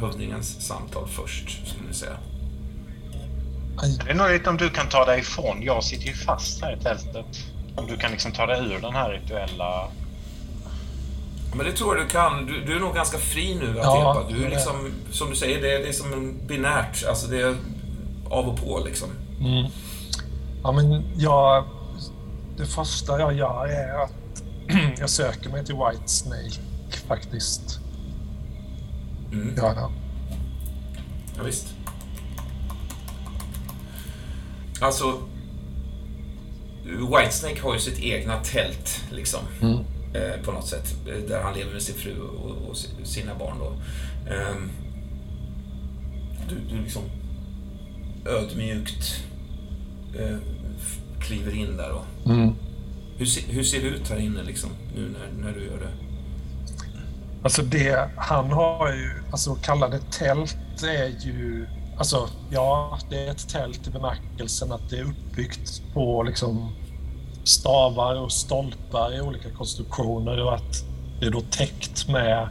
hövdingens, 0.00 0.66
samtal 0.66 1.08
först, 1.08 1.66
skulle 1.66 1.88
ni 1.88 1.94
säga? 1.94 2.16
Det 4.04 4.10
är 4.10 4.14
nog 4.14 4.48
om 4.48 4.56
du 4.56 4.70
kan 4.70 4.88
ta 4.88 5.04
dig 5.04 5.20
ifrån. 5.20 5.62
Jag 5.62 5.84
sitter 5.84 6.06
ju 6.06 6.14
fast 6.14 6.62
här 6.62 6.76
i 6.76 6.82
tältet. 6.82 7.26
Om 7.76 7.86
du 7.86 7.96
kan 7.96 8.10
liksom 8.10 8.32
ta 8.32 8.46
dig 8.46 8.72
ur 8.72 8.80
den 8.80 8.94
här 8.94 9.10
rituella... 9.10 9.88
Men 11.54 11.66
det 11.66 11.72
tror 11.72 11.96
jag 11.96 12.06
du 12.06 12.10
kan. 12.10 12.46
Du, 12.46 12.64
du 12.64 12.76
är 12.76 12.80
nog 12.80 12.94
ganska 12.94 13.18
fri 13.18 13.54
nu 13.54 13.70
att 13.70 13.76
Ja, 13.84 13.96
hjälpa. 13.96 14.38
Du 14.38 14.44
är 14.44 14.50
liksom, 14.50 14.92
som 15.10 15.30
du 15.30 15.36
säger, 15.36 15.62
det 15.62 15.74
är, 15.74 15.78
det 15.78 15.88
är 15.88 15.92
som 15.92 16.12
en 16.12 16.46
binärt. 16.46 17.04
Alltså 17.08 17.26
det 17.26 17.40
är 17.40 17.56
av 18.30 18.48
och 18.48 18.56
på 18.60 18.82
liksom. 18.84 19.08
Mm. 19.40 19.70
Ja, 20.62 20.72
men 20.72 21.04
jag... 21.16 21.64
Det 22.56 22.66
första 22.66 23.20
jag 23.20 23.34
gör 23.34 23.66
är 23.66 24.04
att 24.04 24.42
jag 24.98 25.10
söker 25.10 25.50
mig 25.50 25.64
till 25.64 25.74
White 25.74 26.08
Snake 26.08 26.60
faktiskt. 27.08 27.80
Mm. 29.32 29.56
Gör 29.56 29.74
jag. 29.74 29.92
Ja, 31.36 31.42
visst. 31.44 31.74
Alltså... 34.80 35.20
Whitesnake 36.84 37.60
har 37.62 37.74
ju 37.74 37.80
sitt 37.80 37.98
egna 37.98 38.36
tält, 38.44 39.04
liksom. 39.12 39.40
Mm. 39.60 39.78
Eh, 40.14 40.42
på 40.44 40.52
något 40.52 40.66
sätt. 40.66 40.94
eh, 41.08 41.28
Där 41.28 41.42
han 41.42 41.54
lever 41.54 41.72
med 41.72 41.82
sin 41.82 41.94
fru 41.94 42.20
och, 42.20 42.68
och 42.70 42.76
si- 42.76 43.04
sina 43.04 43.34
barn 43.34 43.56
då. 43.58 43.72
Ehm, 44.32 44.70
du, 46.48 46.76
du 46.76 46.82
liksom 46.82 47.02
ödmjukt 48.26 49.20
eh, 50.18 50.36
kliver 51.20 51.54
in 51.56 51.76
där 51.76 51.88
då. 51.88 52.30
Mm. 52.32 52.54
Hur, 53.16 53.52
hur 53.52 53.62
ser 53.64 53.80
det 53.82 53.88
ut 53.88 54.08
här 54.08 54.18
inne 54.18 54.42
liksom, 54.42 54.70
nu 54.96 55.08
när, 55.08 55.42
när 55.44 55.52
du 55.58 55.64
gör 55.66 55.78
det? 55.78 55.90
Alltså 57.42 57.62
det, 57.62 58.10
han 58.16 58.52
har 58.52 58.92
ju, 58.92 59.10
alltså 59.30 59.54
kallade 59.54 59.98
tält 59.98 60.82
är 60.82 61.26
ju, 61.26 61.66
alltså 61.98 62.28
ja, 62.50 62.98
det 63.10 63.26
är 63.26 63.30
ett 63.30 63.48
tält 63.48 63.86
i 63.86 63.90
bemärkelsen 63.90 64.72
att 64.72 64.90
det 64.90 64.98
är 64.98 65.04
uppbyggt 65.04 65.82
på 65.94 66.22
liksom 66.22 66.72
stavar 67.44 68.14
och 68.14 68.32
stolpar 68.32 69.16
i 69.16 69.20
olika 69.20 69.50
konstruktioner 69.50 70.44
och 70.44 70.54
att 70.54 70.84
det 71.20 71.26
är 71.26 71.30
då 71.30 71.40
täckt 71.40 72.08
med 72.08 72.48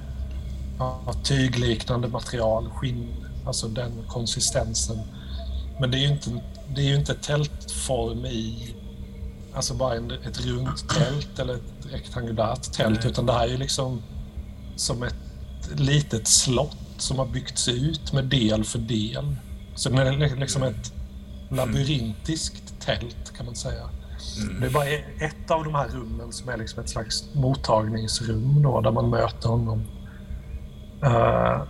ja, 0.79 1.13
tygliknande 1.23 2.07
material, 2.07 2.69
skinn, 2.69 3.25
alltså 3.45 3.67
den 3.67 3.91
konsistensen. 4.07 4.97
Men 5.79 5.91
det 5.91 5.97
är 5.97 6.01
ju 6.01 6.07
inte, 6.07 6.29
det 6.75 6.81
är 6.81 6.85
ju 6.85 6.95
inte 6.95 7.13
tältform 7.13 8.25
i 8.25 8.75
alltså 9.53 9.73
bara 9.73 9.95
en, 9.95 10.11
ett 10.11 10.45
runt 10.45 10.89
tält 10.89 11.39
eller 11.39 11.53
ett 11.53 11.91
rektangulärt 11.91 12.73
tält, 12.73 13.05
utan 13.05 13.25
det 13.25 13.33
här 13.33 13.43
är 13.43 13.51
ju 13.51 13.57
liksom 13.57 14.01
som 14.77 15.03
ett 15.03 15.15
litet 15.75 16.27
slott 16.27 16.77
som 16.97 17.19
har 17.19 17.25
byggts 17.25 17.67
ut 17.67 18.13
med 18.13 18.25
del 18.25 18.63
för 18.63 18.79
del. 18.79 19.35
Så 19.75 19.89
det 19.89 20.01
är 20.01 20.35
liksom 20.35 20.63
ett 20.63 20.93
labyrintiskt 21.49 22.79
tält 22.79 23.33
kan 23.37 23.45
man 23.45 23.55
säga. 23.55 23.89
Mm. 24.41 24.61
Det 24.61 24.67
är 24.67 24.71
bara 24.71 24.87
ett 25.27 25.51
av 25.51 25.63
de 25.63 25.75
här 25.75 25.87
rummen 25.87 26.31
som 26.31 26.49
är 26.49 26.57
liksom 26.57 26.83
ett 26.83 26.89
slags 26.89 27.33
mottagningsrum 27.33 28.61
då, 28.61 28.81
där 28.81 28.91
man 28.91 29.09
möter 29.09 29.49
honom. 29.49 29.83
Eh, 31.03 31.63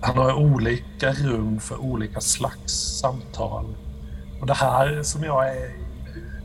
han 0.00 0.16
har 0.16 0.32
olika 0.32 1.12
rum 1.12 1.60
för 1.60 1.76
olika 1.76 2.20
slags 2.20 2.72
samtal. 2.72 3.76
Och 4.40 4.46
det 4.46 4.54
här 4.54 5.02
som 5.02 5.24
jag 5.24 5.48
är 5.48 5.66
i 5.66 5.84
nu, 6.04 6.42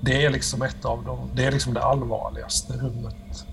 det 0.00 0.24
är 0.24 0.30
liksom 0.30 0.62
ett 0.62 0.84
av 0.84 1.04
dem. 1.04 1.30
Det 1.34 1.44
är 1.44 1.52
liksom 1.52 1.74
det 1.74 1.82
allvarligaste 1.82 2.72
rummet. 2.72 3.46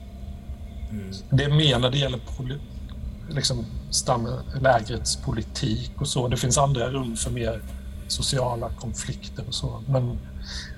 Mm. 0.92 1.12
Det 1.30 1.44
är 1.44 1.50
mer 1.50 1.80
när 1.80 1.90
det 1.90 1.98
gäller 1.98 2.20
liksom 3.30 3.66
stammen, 3.90 4.44
lägrets 4.62 5.16
politik 5.16 5.92
och 5.98 6.08
så. 6.08 6.28
Det 6.28 6.38
finns 6.38 6.58
andra 6.58 6.90
rum 6.90 7.16
för 7.16 7.32
mer 7.32 7.62
sociala 8.08 8.70
konflikter 8.70 9.44
och 9.48 9.54
så. 9.54 9.84
Men 9.88 10.18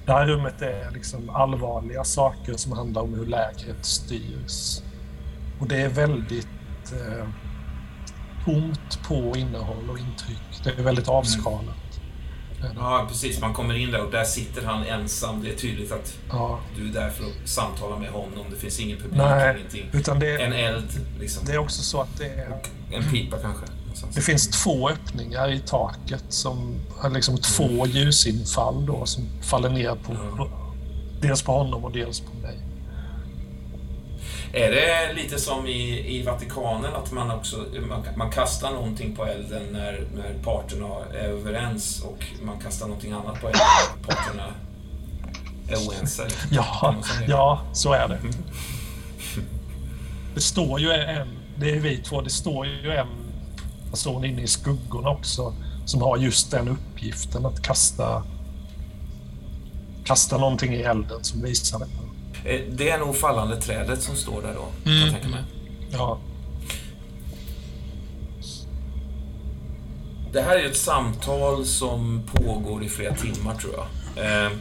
det 0.05 0.11
här 0.11 0.27
rummet 0.27 0.61
är 0.61 0.91
liksom 0.91 1.29
allvarliga 1.29 2.03
saker 2.03 2.53
som 2.53 2.71
handlar 2.71 3.01
om 3.01 3.13
hur 3.13 3.25
lägret 3.25 3.85
styrs. 3.85 4.81
Och 5.59 5.67
det 5.67 5.81
är 5.81 5.89
väldigt 5.89 6.47
eh, 6.91 7.27
tomt 8.45 8.99
på 9.07 9.37
innehåll 9.37 9.89
och 9.89 9.99
intryck. 9.99 10.63
Det 10.63 10.69
är 10.69 10.83
väldigt 10.83 11.07
avskalat. 11.07 11.75
Ja, 12.75 13.05
precis. 13.09 13.39
Man 13.41 13.53
kommer 13.53 13.73
in 13.73 13.91
där 13.91 14.05
och 14.05 14.11
där 14.11 14.23
sitter 14.23 14.65
han 14.65 14.83
ensam. 14.83 15.43
Det 15.43 15.49
är 15.51 15.55
tydligt 15.55 15.91
att 15.91 16.17
Ja, 16.29 16.59
du 16.77 16.89
är 16.89 16.93
där 16.93 17.09
för 17.09 17.23
att 17.23 17.49
samtala 17.49 17.97
med 17.99 18.09
honom. 18.09 18.45
Det 18.49 18.55
finns 18.55 18.79
ingen 18.79 18.97
publik, 18.97 19.17
nej, 19.17 19.55
ingenting. 19.59 19.89
utan 19.93 20.19
det, 20.19 20.41
En 20.41 20.53
eld, 20.53 20.87
liksom. 21.19 21.45
det 21.45 21.51
är 21.53 21.57
också 21.57 21.81
så 21.81 22.01
att 22.01 22.17
det 22.17 22.25
är 22.25 22.61
En 22.91 23.03
pipa 23.11 23.37
kanske. 23.37 23.65
Det 24.15 24.21
finns 24.21 24.63
två 24.63 24.89
öppningar 24.89 25.51
i 25.51 25.59
taket 25.59 26.23
som 26.29 26.75
har 26.97 27.09
liksom 27.09 27.37
två 27.37 27.87
ljusinfall 27.87 28.85
då 28.85 29.05
som 29.05 29.23
faller 29.41 29.69
ner 29.69 29.95
på, 29.95 30.15
på 30.37 30.49
dels 31.21 31.41
på 31.41 31.51
honom 31.51 31.85
och 31.85 31.91
dels 31.91 32.19
på 32.19 32.33
mig. 32.41 32.59
Är 34.55 34.71
det 34.71 35.13
lite 35.13 35.39
som 35.39 35.67
i, 35.67 36.15
i 36.17 36.23
Vatikanen 36.23 36.95
att 36.95 37.11
man 37.11 37.31
också 37.31 37.65
man, 37.89 38.03
man 38.15 38.31
kastar 38.31 38.71
någonting 38.71 39.15
på 39.15 39.25
elden 39.25 39.63
när, 39.71 40.07
när 40.15 40.33
parterna 40.43 40.87
är 41.13 41.27
överens 41.27 42.03
och 42.03 42.25
man 42.43 42.59
kastar 42.59 42.87
någonting 42.87 43.11
annat 43.11 43.41
på 43.41 43.47
elden 43.47 43.61
när 43.97 44.15
parterna 44.15 44.53
är 45.69 45.75
oense? 45.75 46.27
Ja, 46.51 46.95
ja, 47.27 47.61
så 47.73 47.93
är 47.93 48.07
det. 48.07 48.19
Det 50.35 50.41
står 50.41 50.79
ju 50.79 50.91
en, 50.91 51.27
det 51.57 51.69
är 51.69 51.79
vi 51.79 51.97
två, 51.97 52.21
det 52.21 52.29
står 52.29 52.65
ju 52.65 52.91
en 52.91 53.07
person 53.91 54.25
inne 54.25 54.41
i 54.41 54.47
skuggorna 54.47 55.09
också 55.09 55.53
som 55.85 56.01
har 56.01 56.17
just 56.17 56.51
den 56.51 56.67
uppgiften 56.67 57.45
att 57.45 57.61
kasta 57.61 58.23
kasta 60.03 60.37
någonting 60.37 60.73
i 60.73 60.81
elden 60.81 61.23
som 61.23 61.41
visar 61.41 61.79
detta. 61.79 62.12
Eh, 62.45 62.61
Det 62.71 62.89
är 62.89 62.99
nog 62.99 63.15
fallande 63.15 63.61
trädet 63.61 64.01
som 64.01 64.15
står 64.15 64.41
där 64.41 64.53
då, 64.53 64.65
kan 64.83 64.93
jag 64.97 65.11
tänka 65.11 65.27
mig. 65.27 65.43
Ja, 65.91 66.17
Det 70.31 70.41
här 70.41 70.57
är 70.59 70.65
ett 70.65 70.77
samtal 70.77 71.65
som 71.65 72.21
pågår 72.33 72.83
i 72.83 72.89
flera 72.89 73.15
timmar, 73.15 73.55
tror 73.55 73.73
jag. 73.73 74.45
Eh, 74.45 74.51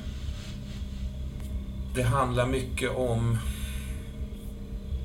Det 1.95 2.03
handlar 2.03 2.47
mycket 2.47 2.97
om... 2.97 3.39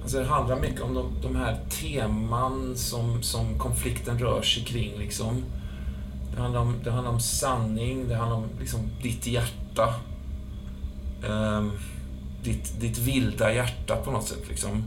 Alltså 0.02 0.20
det 0.20 0.26
handlar 0.26 0.60
mycket 0.60 0.82
om 0.82 0.94
de, 0.94 1.12
de 1.22 1.36
här 1.36 1.58
teman 1.70 2.74
som, 2.78 3.24
som 3.24 3.60
konflikten 3.60 4.20
rör 4.20 4.42
sig 4.42 4.64
kring, 4.64 4.98
liksom. 5.00 5.44
Det 6.36 6.42
handlar 6.42 6.62
om, 6.62 6.76
det 6.84 6.92
handlar 6.92 7.12
om 7.12 7.20
sanning, 7.20 8.08
det 8.08 8.16
handlar 8.16 8.38
om 8.38 8.46
liksom 8.60 8.80
ditt 9.04 9.28
hjärta. 9.28 9.94
Ehm, 11.30 11.72
ditt, 12.44 12.80
ditt 12.82 12.98
vilda 12.98 13.54
hjärta 13.54 13.96
på 13.96 14.12
något 14.12 14.28
sätt, 14.28 14.50
liksom. 14.50 14.84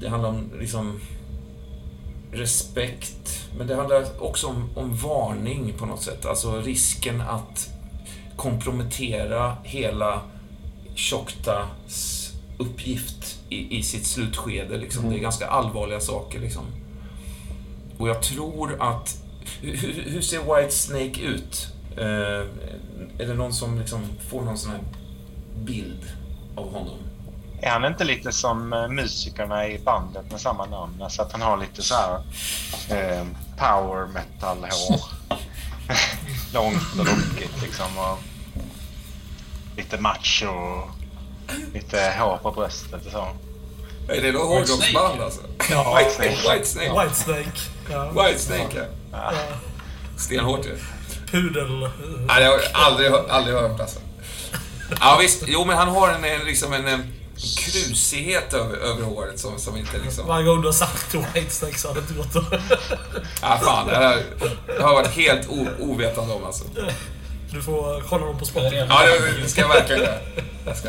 Det 0.00 0.08
handlar 0.08 0.28
om, 0.28 0.50
liksom 0.60 1.00
respekt, 2.32 3.48
men 3.58 3.66
det 3.66 3.74
handlar 3.76 4.22
också 4.22 4.46
om, 4.46 4.68
om 4.74 4.96
varning 4.96 5.72
på 5.78 5.86
något 5.86 6.02
sätt. 6.02 6.26
Alltså 6.26 6.60
risken 6.60 7.20
att 7.20 7.70
kompromettera 8.36 9.56
hela 9.64 10.20
Tjocktas 10.94 12.32
uppgift 12.58 13.38
i, 13.48 13.78
i 13.78 13.82
sitt 13.82 14.06
slutskede. 14.06 14.76
Liksom. 14.78 15.10
Det 15.10 15.16
är 15.16 15.20
ganska 15.20 15.46
allvarliga 15.46 16.00
saker. 16.00 16.40
Liksom. 16.40 16.64
Och 17.98 18.08
jag 18.08 18.22
tror 18.22 18.82
att... 18.82 19.22
Hur, 19.60 19.76
hur- 19.76 20.10
hur 20.10 20.20
ser 20.20 20.38
White 20.38 20.74
Snake 20.74 21.20
ut? 21.20 21.68
Eh, 21.96 22.46
är 23.18 23.26
det 23.26 23.34
någon 23.34 23.52
som 23.52 23.78
liksom 23.78 24.00
får 24.30 24.42
någon 24.42 24.58
sån 24.58 24.70
här 24.70 24.80
bild 25.64 26.04
av 26.56 26.72
honom? 26.72 26.98
Är 27.60 27.70
han 27.70 27.84
inte 27.84 28.04
lite 28.04 28.32
som 28.32 28.72
eh, 28.72 28.88
musikerna 28.88 29.68
i 29.68 29.78
bandet 29.78 30.30
med 30.30 30.40
samma 30.40 30.66
namn? 30.66 31.02
Alltså 31.02 31.22
att 31.22 31.32
han 31.32 31.42
har 31.42 31.56
lite 31.56 31.82
så 31.82 31.94
här 31.94 32.14
eh, 32.88 33.26
power 33.58 34.06
metal-hår. 34.06 35.00
Långt 36.54 36.98
och 36.98 37.06
lockigt 37.06 37.62
liksom. 37.62 37.98
Och 37.98 38.18
lite 39.76 40.00
macho 40.00 40.46
och 40.46 40.90
lite 41.74 42.14
hår 42.18 42.36
på 42.42 42.50
bröstet 42.50 43.06
och 43.06 43.12
så. 43.12 43.28
Är 44.08 44.22
det 44.22 44.32
något 44.32 44.46
hårdrocksband 44.46 45.20
alltså? 45.20 45.40
Ja. 45.70 45.98
White 45.98 46.10
Snake. 46.10 46.54
White 46.54 46.66
Snake. 46.66 47.02
Whitesnake. 47.02 47.60
Ja. 47.90 48.10
White 48.10 48.38
Snake, 48.38 48.86
ja. 49.12 49.32
Stenhårt 50.18 50.66
ju. 50.66 50.78
Pudel. 51.30 51.80
Nej, 52.26 52.40
det 52.40 52.46
har 52.46 52.52
jag 52.52 52.60
aldrig, 52.72 53.12
aldrig 53.12 53.56
hört 53.56 53.80
alltså. 53.80 54.00
Ja 55.00 55.18
visst, 55.20 55.42
jo 55.46 55.64
men 55.64 55.76
han 55.76 55.88
har 55.88 56.08
en, 56.08 56.24
en, 56.24 56.44
liksom 56.44 56.72
en, 56.72 56.86
en 56.86 57.12
krusighet 57.58 58.54
över, 58.54 58.76
över 58.76 59.02
håret 59.02 59.38
som, 59.40 59.58
som 59.58 59.76
inte 59.76 59.98
liksom... 60.04 60.26
Varje 60.26 60.44
gång 60.46 60.60
du 60.60 60.68
har 60.68 60.72
sagt 60.72 61.14
Whitesnake 61.14 61.78
så 61.78 61.88
har 61.88 61.94
det 61.94 62.00
inte 62.00 62.14
gått 62.14 62.36
att... 62.36 62.60
Ja 63.42 63.60
fan, 63.64 63.86
det 63.86 63.96
här 63.96 64.22
det 64.76 64.82
har 64.82 64.92
varit 64.94 65.10
helt 65.16 65.48
o, 65.48 65.66
ovetande 65.80 66.34
om 66.34 66.44
alltså. 66.44 66.64
Du 67.52 67.62
får 67.62 68.00
kolla 68.08 68.26
dem 68.26 68.38
på 68.38 68.44
Spotify. 68.44 68.76
Ja, 68.76 69.02
det, 69.06 69.42
det 69.42 69.48
ska 69.48 69.60
jag 69.60 69.68
verkligen 69.68 70.02
göra. 70.02 70.18
Jag 70.66 70.76
ska. 70.76 70.88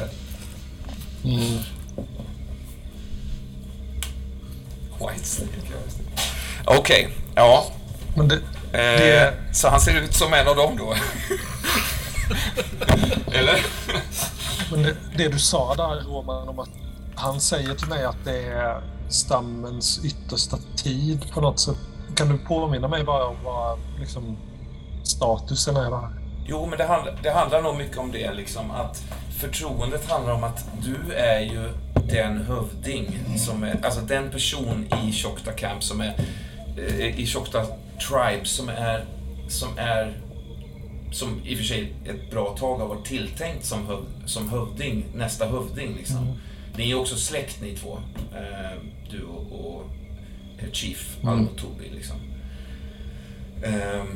White 5.00 5.26
Snake. 5.26 5.52
Okej, 6.66 7.10
ja. 7.36 7.72
Men 8.16 8.28
det, 8.28 8.36
Eh, 8.74 8.80
Det- 9.00 9.34
Så 9.54 9.70
han 9.70 9.82
ser 9.82 10.02
ut 10.02 10.14
som 10.14 10.34
en 10.34 10.48
av 10.48 10.56
dem 10.56 10.78
då? 10.78 10.96
Eller? 13.32 13.66
Men 14.72 14.84
det, 14.84 14.96
det 15.18 15.28
du 15.28 15.40
sa 15.40 15.76
där 15.76 16.04
Roman 16.04 16.50
om 16.50 16.60
att 16.60 16.70
han 17.16 17.40
säger 17.40 17.76
till 17.76 17.88
mig 17.88 18.06
att 18.06 18.26
det 18.26 18.44
är 18.44 18.82
stammens 19.10 20.06
yttersta 20.06 20.58
tid 20.78 21.32
på 21.34 21.42
något 21.42 21.60
sätt. 21.60 21.78
Kan 22.16 22.30
du 22.30 22.38
påminna 22.38 22.88
mig 22.88 23.04
bara 23.04 23.26
om 23.26 23.36
vad 23.44 23.80
liksom, 24.00 24.38
statusen 25.04 25.78
är 25.78 25.92
där? 25.92 26.10
Jo, 26.46 26.66
men 26.66 26.78
det 26.78 26.86
handlar, 26.86 27.20
det 27.24 27.32
handlar 27.32 27.62
nog 27.62 27.78
mycket 27.78 27.98
om 27.98 28.12
det, 28.12 28.34
liksom 28.34 28.72
att 28.72 29.04
förtroendet 29.40 30.10
handlar 30.10 30.34
om 30.34 30.44
att 30.44 30.66
du 30.82 31.14
är 31.14 31.40
ju 31.40 31.70
den 32.10 32.42
hövding 32.42 33.20
som 33.38 33.64
är, 33.64 33.86
alltså 33.86 34.02
den 34.02 34.30
person 34.30 34.88
i 35.04 35.14
Choctaw 35.14 35.58
Camp 35.58 35.84
som 35.84 36.02
är, 36.02 36.14
eh, 36.78 37.20
i 37.20 37.28
Choctaw 37.28 37.74
Tribe 38.00 38.46
som 38.46 38.70
är, 38.70 39.06
som 39.50 39.78
är, 39.78 40.14
som 41.12 41.42
i 41.46 41.54
och 41.54 41.58
för 41.58 41.66
sig 41.66 41.94
ett 42.06 42.32
bra 42.32 42.58
tag 42.58 42.78
har 42.78 42.88
varit 42.88 43.06
tilltänkt 43.06 43.66
som, 43.66 43.86
höv, 43.88 44.06
som 44.26 44.50
hövding, 44.50 45.06
nästa 45.16 45.48
hövding 45.48 45.96
liksom. 45.96 46.40
Ni 46.78 46.92
är 46.92 46.96
också 46.96 47.16
släkt 47.16 47.62
ni 47.62 47.76
två, 47.76 48.00
eh, 48.36 48.82
du 49.10 49.24
och, 49.24 49.52
och 49.52 49.84
eh, 50.60 50.72
Chief 50.72 51.18
Almo 51.24 51.48
Tobi 51.48 51.90
liksom. 51.96 52.16
Ehm, 53.64 54.08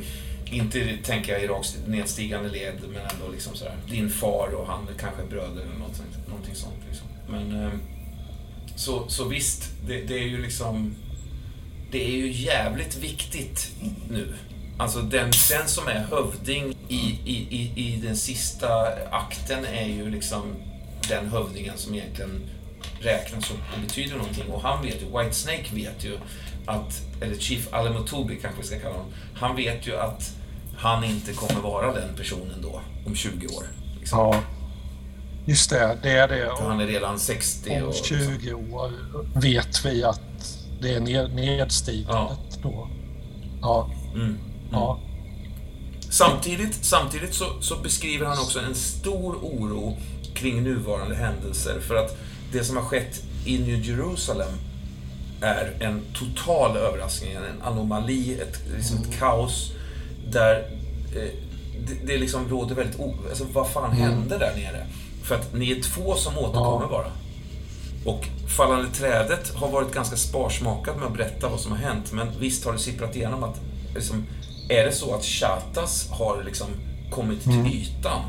inte 0.44 0.96
tänker 1.04 1.32
jag 1.32 1.44
i 1.44 1.46
rakt 1.46 1.78
nedstigande 1.86 2.48
led, 2.48 2.74
men 2.80 3.02
ändå 3.14 3.32
liksom 3.32 3.56
sådär. 3.56 3.76
Din 3.90 4.10
far 4.10 4.54
och 4.54 4.66
han 4.66 4.88
kanske 4.98 5.22
bröder 5.22 5.62
eller 5.62 5.78
någonting, 5.78 6.06
någonting 6.28 6.54
sånt. 6.54 6.78
Liksom. 6.88 7.06
Men, 7.28 7.52
ehm, 7.52 7.80
så, 8.76 9.08
så 9.08 9.28
visst, 9.28 9.70
det, 9.86 10.00
det 10.00 10.18
är 10.18 10.28
ju 10.28 10.42
liksom... 10.42 10.94
Det 11.90 12.04
är 12.04 12.16
ju 12.16 12.30
jävligt 12.32 12.96
viktigt 12.96 13.72
nu. 14.10 14.34
Alltså 14.78 15.00
den, 15.00 15.30
den 15.50 15.68
som 15.68 15.88
är 15.88 16.06
hövding 16.10 16.76
i, 16.88 17.18
i, 17.24 17.46
i, 17.50 17.72
i 17.76 17.96
den 17.96 18.16
sista 18.16 18.68
akten 19.10 19.64
är 19.64 19.86
ju 19.86 20.10
liksom 20.10 20.42
den 21.08 21.28
hövdingen 21.28 21.76
som 21.76 21.94
egentligen 21.94 22.50
räknas 23.00 23.50
och 23.50 23.80
betyder 23.86 24.16
någonting. 24.16 24.50
Och 24.50 24.62
han 24.62 24.82
vet 24.82 25.02
ju, 25.02 25.18
Whitesnake 25.18 25.74
vet 25.74 26.04
ju 26.04 26.18
att, 26.66 27.02
eller 27.20 27.36
Chief 27.38 27.74
Alamotobi 27.74 28.36
kanske 28.36 28.60
vi 28.60 28.66
ska 28.66 28.78
kalla 28.78 28.94
honom, 28.94 29.12
han 29.34 29.56
vet 29.56 29.86
ju 29.86 29.96
att 29.96 30.32
han 30.76 31.04
inte 31.04 31.32
kommer 31.32 31.60
vara 31.60 31.92
den 31.92 32.16
personen 32.16 32.62
då 32.62 32.80
om 33.06 33.14
20 33.14 33.46
år. 33.46 33.64
Liksom. 33.98 34.18
Ja, 34.18 34.40
just 35.46 35.70
det. 35.70 35.98
Det 36.02 36.10
är 36.10 36.28
det. 36.28 36.52
För 36.58 36.68
han 36.68 36.80
är 36.80 36.86
redan 36.86 37.18
60 37.18 37.70
Om 37.70 37.88
och... 37.88 37.94
20 37.94 38.52
år 38.52 38.92
vet 39.40 39.84
vi 39.84 40.04
att 40.04 40.20
det 40.80 40.94
är 40.94 41.00
ned, 41.00 41.34
nedstigandet 41.34 42.58
då. 42.62 42.88
Ja, 43.62 43.90
Mm. 44.14 44.38
Ja. 44.72 44.98
Samtidigt, 46.10 46.84
samtidigt 46.84 47.34
så, 47.34 47.44
så 47.60 47.76
beskriver 47.76 48.26
han 48.26 48.38
också 48.38 48.60
en 48.60 48.74
stor 48.74 49.34
oro 49.42 49.96
kring 50.34 50.62
nuvarande 50.62 51.14
händelser. 51.14 51.80
För 51.80 51.94
att 51.94 52.16
det 52.52 52.64
som 52.64 52.76
har 52.76 52.84
skett 52.84 53.22
i 53.44 53.58
New 53.58 53.84
Jerusalem 53.84 54.52
är 55.40 55.76
en 55.80 56.00
total 56.14 56.76
överraskning, 56.76 57.32
en 57.32 57.62
anomali, 57.62 58.34
ett, 58.40 58.60
liksom 58.76 58.98
ett 58.98 59.18
kaos. 59.18 59.72
Där 60.30 60.56
eh, 61.16 61.30
det, 61.88 62.06
det 62.06 62.18
liksom 62.18 62.48
råder 62.48 62.74
väldigt... 62.74 63.00
O, 63.00 63.14
alltså 63.28 63.44
vad 63.52 63.70
fan 63.70 63.92
hände 63.92 64.38
där 64.38 64.52
nere? 64.56 64.86
För 65.22 65.34
att 65.34 65.54
ni 65.54 65.70
är 65.70 65.82
två 65.82 66.14
som 66.14 66.38
återkommer 66.38 66.86
Ja. 66.86 66.88
bara. 66.90 67.12
Och 68.04 68.28
Fallande 68.56 68.88
trädet 68.90 69.54
har 69.54 69.68
varit 69.68 69.94
ganska 69.94 70.16
sparsmakat 70.16 70.96
med 70.96 71.06
att 71.06 71.12
berätta 71.12 71.48
vad 71.48 71.60
som 71.60 71.72
har 71.72 71.78
hänt. 71.78 72.12
Men 72.12 72.28
visst 72.38 72.64
har 72.64 72.72
det 72.72 72.78
sipprat 72.78 73.16
igenom 73.16 73.44
att 73.44 73.60
liksom, 73.94 74.26
är 74.78 74.84
det 74.84 74.92
så 74.92 75.14
att 75.14 75.24
Chatas 75.24 76.08
har 76.10 76.42
liksom 76.44 76.66
kommit 77.10 77.42
till 77.42 77.66
ytan, 77.66 78.20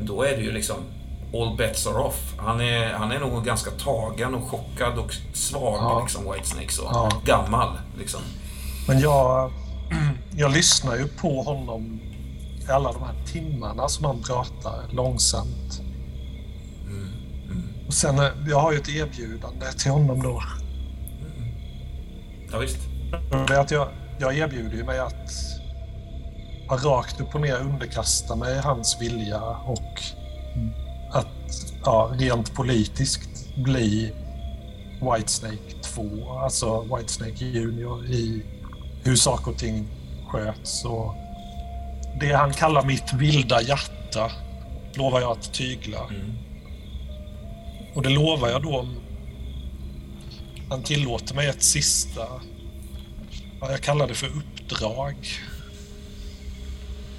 då 0.00 0.22
är 0.22 0.36
det 0.36 0.42
ju 0.42 0.52
liksom 0.52 0.76
all 1.34 1.56
bets 1.56 1.86
are 1.86 1.94
off. 1.98 2.34
Han 2.38 2.60
är, 2.60 2.92
han 2.92 3.12
är 3.12 3.20
nog 3.20 3.44
ganska 3.44 3.70
tagen 3.70 4.34
och 4.34 4.50
chockad 4.50 4.98
och 4.98 5.14
svag, 5.32 5.76
Ja. 5.80 6.00
liksom, 6.02 6.32
Whitesnake. 6.32 6.72
Så. 6.72 6.82
Ja. 6.92 7.10
Gammal, 7.24 7.68
liksom. 7.98 8.20
Men 8.88 9.00
jag, 9.00 9.52
jag 10.36 10.52
lyssnar 10.52 10.96
ju 10.96 11.08
på 11.08 11.42
honom 11.42 12.00
i 12.68 12.70
alla 12.70 12.92
de 12.92 13.02
här 13.02 13.14
timmarna 13.32 13.88
som 13.88 14.04
han 14.04 14.22
pratar 14.22 14.82
långsamt. 14.92 15.80
Och 17.86 17.94
sen, 17.94 18.18
eh, 18.18 18.26
jag 18.48 18.60
har 18.60 18.72
ju 18.72 18.78
ett 18.78 18.88
erbjudande 18.88 19.66
till 19.72 19.90
honom 19.90 20.22
då. 20.22 20.42
Ja, 22.52 22.58
visst. 22.58 22.78
Det 23.48 23.54
är 23.54 23.60
att 23.60 23.70
jag, 23.70 23.88
jag 24.20 24.38
erbjuder 24.38 24.76
ju 24.76 24.84
mig 24.84 24.98
att 24.98 25.30
ha 26.72 26.78
rakt 26.78 27.20
upp 27.20 27.34
och 27.34 27.40
ner 27.40 27.60
underkasta 27.60 28.36
mig 28.36 28.58
hans 28.58 29.00
vilja 29.00 29.42
och 29.42 30.02
att 31.10 31.26
ja, 31.84 32.10
rent 32.18 32.54
politiskt 32.54 33.56
bli 33.56 34.12
Whitesnake 35.00 35.82
2, 35.82 36.38
alltså 36.38 36.96
Whitesnake 36.96 37.44
Junior 37.44 38.06
i 38.06 38.42
hur 39.02 39.16
saker 39.16 39.50
och 39.50 39.58
ting 39.58 39.88
sköts 40.28 40.84
och 40.84 41.14
det 42.20 42.32
han 42.32 42.52
kallar 42.52 42.84
mitt 42.84 43.12
vilda 43.12 43.62
hjärta 43.62 44.30
lovar 44.94 45.20
jag 45.20 45.32
att 45.32 45.52
tygla. 45.52 46.00
Och 47.94 48.02
det 48.02 48.08
lovar 48.08 48.48
jag 48.48 48.62
då 48.62 48.78
om 48.78 48.96
han 50.70 50.82
tillåter 50.82 51.34
mig 51.34 51.48
ett 51.48 51.62
sista 51.62 52.26
Ja, 53.62 53.70
jag 53.70 53.80
kallar 53.80 54.08
det 54.08 54.14
för 54.14 54.26
uppdrag. 54.26 55.16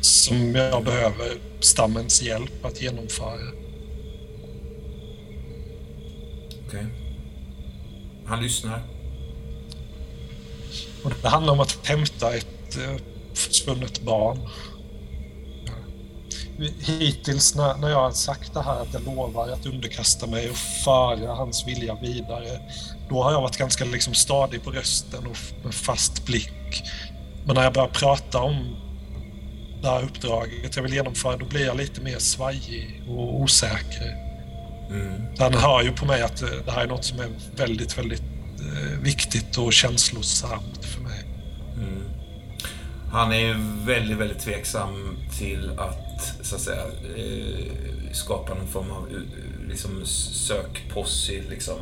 Som 0.04 0.56
jag 0.56 0.84
behöver 0.84 1.38
stammens 1.60 2.22
hjälp 2.22 2.66
att 2.66 2.82
genomföra. 2.82 3.52
Okej. 6.68 6.86
Han 8.26 8.44
lyssnar. 8.44 8.84
Och 11.04 11.12
det 11.22 11.28
handlar 11.28 11.54
om 11.54 11.60
att 11.60 11.88
hämta 11.88 12.36
ett 12.36 12.78
eh, 12.78 12.96
försvunnet 13.34 14.02
barn. 14.02 14.50
Hittills 16.80 17.56
när, 17.56 17.78
när 17.78 17.90
jag 17.90 18.02
har 18.02 18.12
sagt 18.12 18.54
det 18.54 18.62
här 18.62 18.82
att 18.82 18.94
jag 18.94 19.06
lovar 19.06 19.50
att 19.50 19.66
underkasta 19.66 20.28
mig 20.28 20.50
och 20.50 20.58
föra 20.58 21.34
hans 21.34 21.68
vilja 21.68 21.96
vidare. 22.02 22.60
Då 23.10 23.24
har 23.24 23.32
jag 23.32 23.42
varit 23.42 23.58
ganska 23.58 23.86
liksom 23.86 24.14
stadig 24.14 24.64
på 24.64 24.72
rösten 24.72 25.28
och 25.28 25.38
med 25.64 25.74
fast 25.74 26.26
blick. 26.26 26.84
Men 27.46 27.56
när 27.56 27.64
jag 27.64 27.74
börjar 27.74 27.90
prata 27.90 28.40
om 28.42 28.76
det 29.84 29.89
här 29.89 30.03
uppdraget 30.03 30.76
jag 30.76 30.84
vill 30.84 30.93
genomföra, 30.93 31.38
då 31.38 31.45
blir 31.45 31.65
jag 31.65 31.77
lite 31.77 32.01
mer 32.01 32.19
svajig 32.19 33.01
och 33.07 33.41
osäker. 33.41 34.23
Han 35.39 35.53
hör 35.53 35.81
ju 35.84 35.91
på 35.91 36.05
mig 36.05 36.22
att 36.22 36.41
eh, 36.41 36.49
det 36.65 36.72
här 36.72 36.84
är 36.84 36.88
något 36.88 37.05
som 37.05 37.19
är 37.19 37.30
väldigt, 37.55 37.97
väldigt 37.97 38.23
eh, 38.60 38.99
viktigt 39.01 39.57
och 39.57 39.73
känslosamt 39.73 40.85
för 40.85 41.01
mig. 41.01 41.23
Han 43.11 43.31
är 43.31 43.39
ju 43.39 43.55
väldigt, 43.85 44.18
väldigt 44.18 44.39
tveksam 44.39 45.18
till 45.39 45.72
att, 45.80 46.35
så 46.41 46.55
att 46.55 46.61
säga, 46.61 46.84
eh, 47.18 48.14
skapa 48.14 48.53
någon 48.53 48.68
form 48.68 48.91
av 48.91 49.07
liksom, 49.68 50.05
sökposse 50.05 51.43
liksom, 51.49 51.80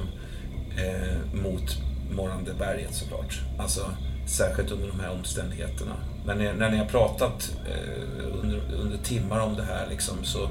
mot 1.33 1.77
Morrande 2.11 2.53
berget 2.53 2.95
såklart. 2.95 3.39
Alltså, 3.59 3.85
särskilt 4.25 4.71
under 4.71 4.87
de 4.87 4.99
här 4.99 5.11
omständigheterna. 5.11 5.95
Men 6.25 6.37
när, 6.37 6.53
när 6.53 6.71
ni 6.71 6.77
har 6.77 6.85
pratat 6.85 7.51
eh, 7.65 8.39
under, 8.41 8.61
under 8.81 8.97
timmar 8.97 9.39
om 9.39 9.55
det 9.55 9.63
här 9.63 9.87
liksom, 9.89 10.23
så 10.23 10.49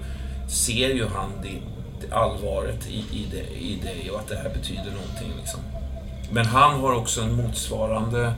ser 0.49 0.89
ju 0.89 1.07
han 1.07 1.31
det, 1.43 1.61
det 2.01 2.15
allvaret 2.15 2.87
i, 2.87 2.99
i, 2.99 3.29
det, 3.31 3.59
i 3.59 3.79
det 3.83 4.11
och 4.11 4.21
att 4.21 4.29
det 4.29 4.37
här 4.37 4.51
betyder 4.51 4.91
någonting. 4.91 5.33
Liksom. 5.39 5.61
Men 6.33 6.47
han 6.47 6.81
har 6.81 6.93
också 6.93 7.21
en 7.23 7.33
motsvarande 7.33 8.35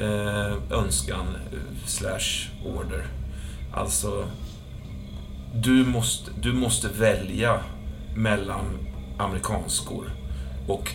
eh, 0.00 0.78
önskan 0.78 1.36
slash 1.86 2.48
order. 2.64 3.06
Alltså, 3.72 4.24
du 5.54 5.84
måste, 5.84 6.30
du 6.40 6.52
måste 6.52 6.88
välja 6.88 7.60
mellan 8.14 8.86
amerikanskor. 9.18 10.10
Och 10.68 10.90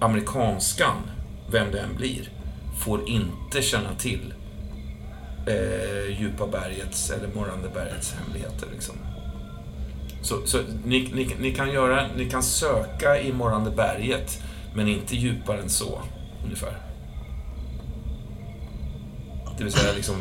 amerikanskan, 0.00 0.96
vem 1.50 1.70
det 1.70 1.80
än 1.80 1.96
blir, 1.96 2.30
får 2.80 3.08
inte 3.08 3.62
känna 3.62 3.94
till 3.94 4.34
eh, 5.46 6.20
djupa 6.20 6.46
bergets 6.46 7.10
eller 7.10 7.28
morrande 7.34 7.68
bergets 7.68 8.12
hemligheter. 8.12 8.68
Liksom. 8.72 8.94
Så, 10.22 10.46
så 10.46 10.58
ni, 10.84 11.10
ni, 11.14 11.36
ni, 11.40 11.54
kan 11.54 11.72
göra, 11.72 12.06
ni 12.16 12.30
kan 12.30 12.42
söka 12.42 13.20
i 13.20 13.32
morrande 13.32 13.70
berget, 13.70 14.42
men 14.74 14.88
inte 14.88 15.16
djupare 15.16 15.60
än 15.60 15.70
så, 15.70 16.02
ungefär. 16.44 16.78
Det 19.58 19.64
vill 19.64 19.72
säga 19.72 19.92
liksom 19.92 20.14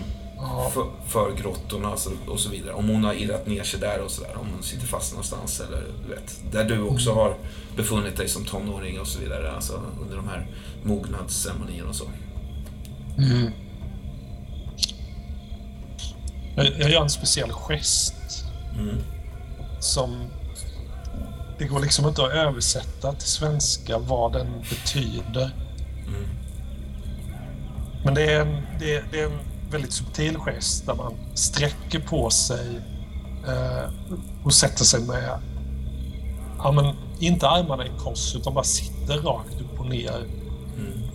för, 0.74 0.86
för 1.08 1.36
grottorna 1.42 1.88
alltså, 1.88 2.10
och 2.28 2.40
så 2.40 2.50
vidare. 2.50 2.74
Om 2.74 2.90
hon 2.90 3.04
har 3.04 3.14
irrat 3.14 3.48
ner 3.48 3.64
sig 3.64 3.80
där 3.80 4.02
och 4.02 4.12
sådär. 4.12 4.38
Om 4.38 4.48
hon 4.54 4.64
sitter 4.64 4.88
fast 4.88 5.12
någonstans 5.12 5.60
eller 5.60 5.84
du 6.04 6.16
vet. 6.16 6.42
Där 6.52 6.66
du 6.66 6.82
också 6.82 7.14
har 7.14 7.36
befunnit 7.76 8.18
dig 8.18 8.30
som 8.30 8.46
tonåring 8.46 9.00
och 9.00 9.08
så 9.08 9.20
vidare. 9.20 9.52
Alltså 9.52 9.82
under 10.02 10.16
de 10.16 10.28
här 10.28 10.48
mognadsceremonierna 10.84 11.90
och 11.90 11.96
så. 11.96 12.06
Jag, 16.56 16.66
jag 16.80 16.90
gör 16.90 17.02
en 17.02 17.10
speciell 17.10 17.52
gest 17.52 18.14
Mm. 18.80 18.98
som... 19.80 20.28
Det 21.58 21.66
går 21.66 21.80
liksom 21.80 22.08
inte 22.08 22.24
att 22.24 22.32
översätta 22.32 23.14
till 23.14 23.28
svenska 23.28 23.98
vad 23.98 24.34
den 24.34 24.48
betyder. 24.70 25.52
Mm. 26.08 26.28
Men 28.06 28.14
det 28.14 28.34
är, 28.34 28.42
en, 28.42 28.62
det, 28.80 28.96
är, 28.96 29.04
det 29.12 29.20
är 29.20 29.26
en 29.26 29.40
väldigt 29.72 29.92
subtil 29.92 30.38
gest 30.38 30.86
där 30.86 30.96
man 30.96 31.14
sträcker 31.34 32.00
på 32.00 32.30
sig 32.30 32.80
eh, 33.48 33.90
och 34.44 34.54
sätter 34.54 34.84
sig 34.86 35.02
med, 35.02 35.40
ja 36.58 36.72
men 36.72 36.96
inte 37.20 37.48
armarna 37.50 37.86
i 37.86 37.92
kors 37.98 38.36
utan 38.36 38.54
bara 38.54 38.64
sitter 38.64 39.18
rakt 39.18 39.62
upp 39.62 39.80
och 39.80 39.90
ner. 39.90 40.18
Mm. 40.78 41.09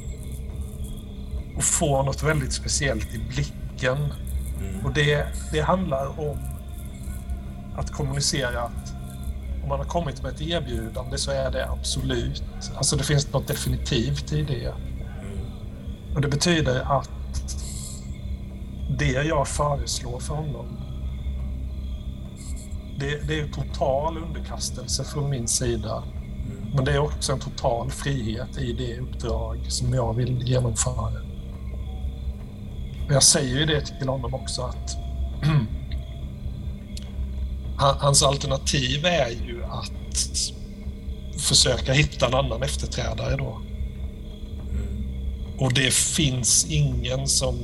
Och 1.56 1.64
får 1.64 2.02
något 2.02 2.22
väldigt 2.22 2.52
speciellt 2.52 3.14
i 3.14 3.18
blicken. 3.18 3.98
Mm. 4.60 4.86
Och 4.86 4.92
det, 4.92 5.26
det 5.52 5.60
handlar 5.60 6.20
om 6.20 6.38
att 7.76 7.90
kommunicera 7.90 8.60
att 8.60 8.94
om 9.62 9.68
man 9.68 9.78
har 9.78 9.86
kommit 9.86 10.22
med 10.22 10.32
ett 10.32 10.40
erbjudande 10.40 11.18
så 11.18 11.30
är 11.30 11.50
det 11.50 11.70
absolut. 11.70 12.42
Alltså 12.76 12.96
det 12.96 13.04
finns 13.04 13.32
något 13.32 13.48
definitivt 13.48 14.32
i 14.32 14.42
det. 14.42 14.66
Mm. 14.66 16.14
Och 16.14 16.20
det 16.20 16.28
betyder 16.28 16.98
att 16.98 17.10
det 18.98 19.12
jag 19.12 19.48
föreslår 19.48 20.20
för 20.20 20.34
honom 20.34 20.84
det, 22.98 23.28
det 23.28 23.40
är 23.40 23.48
total 23.48 24.18
underkastelse 24.18 25.04
från 25.04 25.30
min 25.30 25.48
sida. 25.48 26.02
Mm. 26.02 26.70
Men 26.74 26.84
det 26.84 26.92
är 26.92 26.98
också 26.98 27.32
en 27.32 27.40
total 27.40 27.90
frihet 27.90 28.58
i 28.58 28.72
det 28.72 29.00
uppdrag 29.00 29.66
som 29.68 29.94
jag 29.94 30.14
vill 30.14 30.42
genomföra. 30.48 31.33
Jag 33.08 33.22
säger 33.22 33.56
ju 33.58 33.66
det 33.66 33.80
till 33.80 34.08
honom 34.08 34.34
också 34.34 34.62
att 34.62 34.96
han- 37.76 37.98
hans 37.98 38.22
alternativ 38.22 39.06
är 39.06 39.30
ju 39.30 39.64
att 39.64 39.92
försöka 41.40 41.92
hitta 41.92 42.26
en 42.26 42.34
annan 42.34 42.62
efterträdare 42.62 43.36
då. 43.36 43.60
Och 45.58 45.72
det 45.72 45.94
finns 45.94 46.66
ingen 46.68 47.28
som 47.28 47.58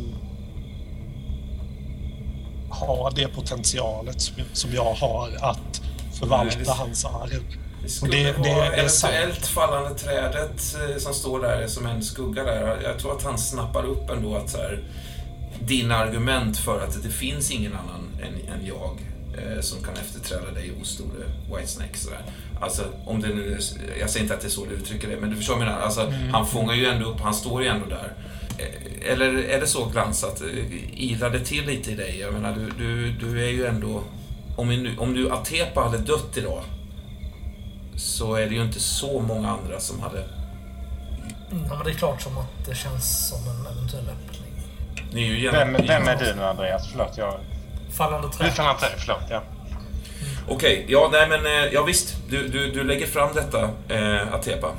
har 2.70 3.12
det 3.16 3.28
potentialet 3.28 4.20
som- 4.52 4.74
jag 4.74 4.94
har 4.94 5.30
att 5.40 5.82
förvalta 6.18 6.56
Nej, 6.56 6.64
det- 6.64 6.72
hans 6.72 7.04
arv. 7.04 7.42
Det 7.82 7.88
skulle 7.88 8.16
det- 8.16 8.32
det- 8.42 8.54
vara 8.54 8.66
eventuellt 8.66 9.46
fallande 9.46 9.98
trädet 9.98 10.76
eh, 10.90 10.96
som 10.98 11.14
står 11.14 11.40
där 11.42 11.66
som 11.66 11.86
en 11.86 12.02
skugga 12.02 12.44
där. 12.44 12.80
Jag 12.82 12.98
tror 12.98 13.16
att 13.16 13.22
han 13.22 13.38
snappar 13.38 13.84
upp 13.84 14.10
ändå 14.10 14.34
att 14.36 14.50
så 14.50 14.58
här, 14.58 14.82
dina 15.66 15.96
argument 15.96 16.58
för 16.58 16.84
att 16.84 17.02
det 17.02 17.10
finns 17.10 17.50
ingen 17.50 17.72
annan 17.72 18.08
än, 18.22 18.54
än 18.54 18.66
jag 18.66 18.98
eh, 19.38 19.60
som 19.60 19.82
kan 19.84 19.94
efterträda 19.94 20.50
dig 20.50 20.72
hos 20.78 20.88
store 20.88 21.24
Whitesnake. 21.56 21.96
Så 21.98 22.10
där. 22.10 22.22
Alltså, 22.60 22.82
om 23.06 23.20
det 23.20 23.28
nu 23.28 23.58
jag 24.00 24.10
säger 24.10 24.22
inte 24.24 24.34
att 24.34 24.40
det 24.40 24.46
är 24.46 24.50
så 24.50 24.64
du 24.64 24.74
uttrycker 24.74 25.08
det, 25.08 25.16
men 25.20 25.30
du 25.30 25.36
förstår 25.36 25.54
vad 25.54 25.62
jag 25.62 25.68
menar. 25.68 25.82
Alltså, 25.82 26.00
Mm. 26.00 26.30
Han 26.34 26.46
fångar 26.46 26.74
ju 26.74 26.86
ändå 26.86 27.06
upp, 27.06 27.20
han 27.20 27.34
står 27.34 27.62
ju 27.62 27.68
ändå 27.68 27.86
där. 27.86 28.12
Eh, 28.58 29.12
Eller 29.12 29.34
är 29.38 29.60
det 29.60 29.66
så 29.66 29.84
Glans 29.84 30.24
att 30.24 30.40
eh, 30.40 30.48
ilar 31.02 31.30
det 31.30 31.40
till 31.40 31.66
lite 31.66 31.90
i 31.90 31.94
dig? 31.94 32.18
Jag 32.20 32.32
menar, 32.32 32.54
du, 32.54 32.84
du, 32.84 33.12
du 33.12 33.44
är 33.44 33.50
ju 33.50 33.66
ändå... 33.66 34.02
Om, 34.56 34.68
nu, 34.68 34.96
om 34.98 35.14
du 35.14 35.30
Atepa 35.32 35.80
hade 35.80 35.98
dött 35.98 36.36
idag 36.36 36.62
så 37.96 38.34
är 38.34 38.46
det 38.46 38.54
ju 38.54 38.62
inte 38.62 38.80
så 38.80 39.20
många 39.20 39.50
andra 39.50 39.80
som 39.80 40.00
hade... 40.00 40.24
Ja, 41.50 41.74
men 41.76 41.84
det 41.84 41.90
är 41.90 41.94
klart 41.94 42.22
som 42.22 42.38
att 42.38 42.66
det 42.66 42.74
känns 42.74 43.28
som 43.28 43.38
en 43.38 43.66
eventuell 43.76 44.08
öppning. 44.08 44.49
Ni 45.12 45.22
är 45.22 45.26
ju 45.26 45.40
genom, 45.40 45.72
Vem, 45.72 45.86
vem 45.86 46.08
är 46.08 46.16
du 46.16 46.34
nu 46.34 46.44
Andreas? 46.44 46.88
Förlåt, 46.90 47.18
jag... 47.18 47.34
Fallande 47.90 48.28
Du 48.28 48.32
träd. 48.32 48.54
kan 48.54 48.70
inte... 48.70 48.86
Förlåt, 48.98 49.22
ja. 49.30 49.42
Okej, 50.48 50.86
ja 50.88 51.08
nej 51.12 51.28
men 51.28 51.46
eh, 51.46 51.72
ja, 51.72 51.82
visst. 51.82 52.16
Du, 52.28 52.48
du, 52.48 52.70
du 52.70 52.84
lägger 52.84 53.06
fram 53.06 53.34
detta, 53.34 53.70
eh, 53.88 54.34
Atepa. 54.34 54.70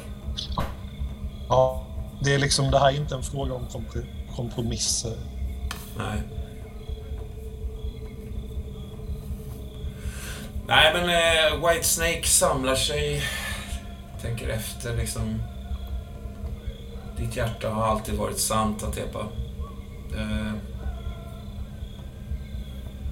Ja, 1.49 1.87
det 2.23 2.33
är 2.33 2.39
liksom, 2.39 2.71
det 2.71 2.79
här 2.79 2.87
är 2.87 2.95
inte 2.95 3.15
en 3.15 3.23
fråga 3.23 3.53
om 3.53 3.67
kompr- 3.67 4.35
kompromisser. 4.35 5.13
Nej. 5.97 6.21
Nej 10.67 10.93
men 10.93 11.09
eh, 11.09 11.69
Whitesnake 11.69 12.23
samlar 12.27 12.75
sig, 12.75 13.23
tänker 14.21 14.49
efter 14.49 14.95
liksom. 14.97 15.43
Ditt 17.17 17.35
hjärta 17.35 17.69
har 17.69 17.87
alltid 17.87 18.15
varit 18.15 18.39
sant, 18.39 18.83
Atepa. 18.83 19.25
Eh, 20.17 20.53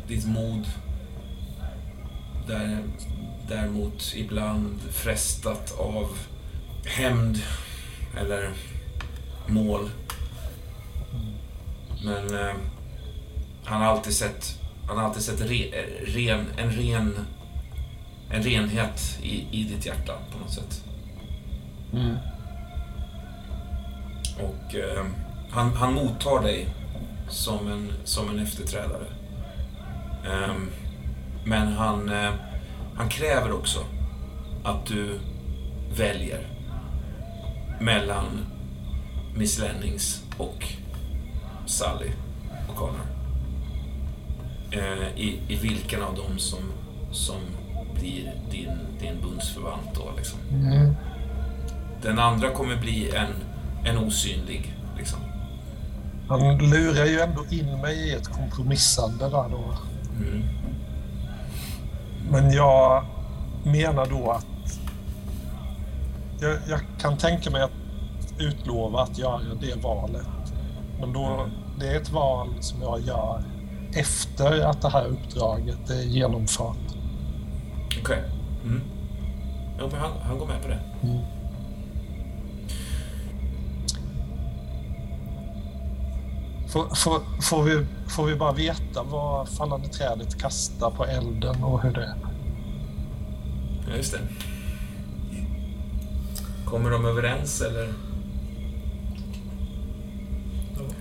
ditt 0.07 0.27
mod. 0.27 0.67
Där, 2.47 2.83
däremot 3.47 4.13
ibland 4.15 4.81
frestat 4.81 5.79
av 5.79 6.17
hämnd 6.85 7.37
eller 8.17 8.49
mål. 9.47 9.89
Men 12.03 12.35
eh, 12.35 12.55
han 13.63 13.81
har 13.81 13.87
alltid 13.87 14.13
sett, 14.13 14.59
han 14.87 14.97
har 14.97 15.03
alltid 15.03 15.23
sett 15.23 15.41
re, 15.41 15.85
ren, 16.05 16.45
en 16.57 16.71
ren 16.71 17.25
en 18.29 18.43
renhet 18.43 19.19
i, 19.21 19.47
i 19.51 19.63
ditt 19.63 19.85
hjärta 19.85 20.13
på 20.31 20.37
något 20.37 20.53
sätt. 20.53 20.83
Och 24.39 24.75
eh, 24.75 25.05
han, 25.49 25.73
han 25.73 25.93
mottar 25.93 26.43
dig 26.43 26.67
som 27.29 27.67
en, 27.67 27.93
som 28.03 28.29
en 28.29 28.39
efterträdare. 28.39 29.05
Ehm, 30.25 30.69
men 31.45 31.67
han, 31.73 32.09
eh, 32.09 32.33
han 32.95 33.09
kräver 33.09 33.51
också 33.51 33.79
att 34.63 34.85
du 34.85 35.19
väljer 35.97 36.47
mellan 37.79 38.45
Miss 39.35 39.59
Lennings 39.59 40.23
och 40.37 40.65
Sally 41.65 42.11
O'Connor. 42.69 43.05
Eh, 44.71 45.19
i, 45.19 45.39
I 45.47 45.55
vilken 45.55 46.03
av 46.03 46.15
dem 46.15 46.39
som, 46.39 46.59
som 47.11 47.41
blir 47.99 48.33
din, 48.51 48.77
din 48.99 49.21
bundsförvant 49.21 49.95
då 49.95 50.13
liksom. 50.17 50.39
Mm. 50.51 50.95
Den 52.01 52.19
andra 52.19 52.49
kommer 52.51 52.75
bli 52.75 53.11
en, 53.15 53.33
en 53.85 53.97
osynlig 53.97 54.75
liksom. 54.97 55.19
Han 56.29 56.57
lurar 56.57 57.05
ju 57.05 57.19
ändå 57.19 57.45
in 57.49 57.81
mig 57.81 58.09
i 58.09 58.13
ett 58.13 58.27
kompromissande 58.27 59.29
där 59.29 59.49
då. 59.49 59.77
Mm. 60.17 60.43
Men 62.31 62.51
jag 62.51 63.05
menar 63.63 64.05
då 64.05 64.31
att 64.31 64.79
jag, 66.39 66.57
jag 66.69 66.79
kan 67.01 67.17
tänka 67.17 67.49
mig 67.49 67.61
att 67.61 67.71
utlova 68.39 69.01
att 69.01 69.17
göra 69.17 69.41
det 69.61 69.83
valet. 69.83 70.27
Men 70.99 71.13
då, 71.13 71.47
det 71.79 71.87
är 71.87 72.01
ett 72.01 72.11
val 72.11 72.49
som 72.59 72.81
jag 72.81 73.01
gör 73.01 73.43
efter 73.95 74.61
att 74.61 74.81
det 74.81 74.89
här 74.89 75.05
uppdraget 75.05 75.89
är 75.89 76.01
genomfört. 76.01 76.95
Okej. 78.01 78.23
Mm. 78.63 78.81
Jo, 79.79 79.87
men 79.91 79.99
han, 79.99 80.11
han 80.23 80.39
går 80.39 80.47
med 80.47 80.61
på 80.61 80.67
det. 80.67 80.79
Mm. 81.03 81.19
Får, 86.69 86.95
får, 86.95 87.41
får, 87.41 87.63
vi, 87.63 87.85
får 88.07 88.25
vi 88.25 88.35
bara 88.35 88.51
veta 88.51 89.03
vad 89.03 89.49
fallande 89.49 89.87
trädet 89.87 90.41
kastar 90.41 90.89
på 90.91 91.05
elden 91.05 91.63
och 91.63 91.81
hur 91.81 91.91
det 91.91 92.03
är? 92.03 92.15
Ja, 93.89 93.95
just 93.97 94.11
det. 94.11 94.19
Kommer 96.65 96.89
de 96.89 97.05
överens 97.05 97.61
eller? 97.61 97.93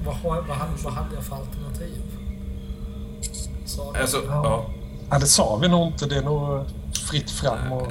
Vad, 0.05 0.14
har, 0.14 0.30
vad, 0.42 0.58
vad 0.84 0.92
hade 0.92 1.14
jag 1.14 1.24
för 1.24 1.36
alternativ? 1.36 2.02
Så, 3.66 3.92
Alltså, 4.00 4.16
Ja. 4.26 4.40
ja. 4.44 4.66
Ja, 5.10 5.18
det 5.18 5.26
sa 5.26 5.56
vi 5.56 5.68
nog 5.68 5.86
inte. 5.86 6.06
Det 6.06 6.16
är 6.16 6.22
nog 6.22 6.64
fritt 7.10 7.30
fram. 7.30 7.72
Och 7.72 7.86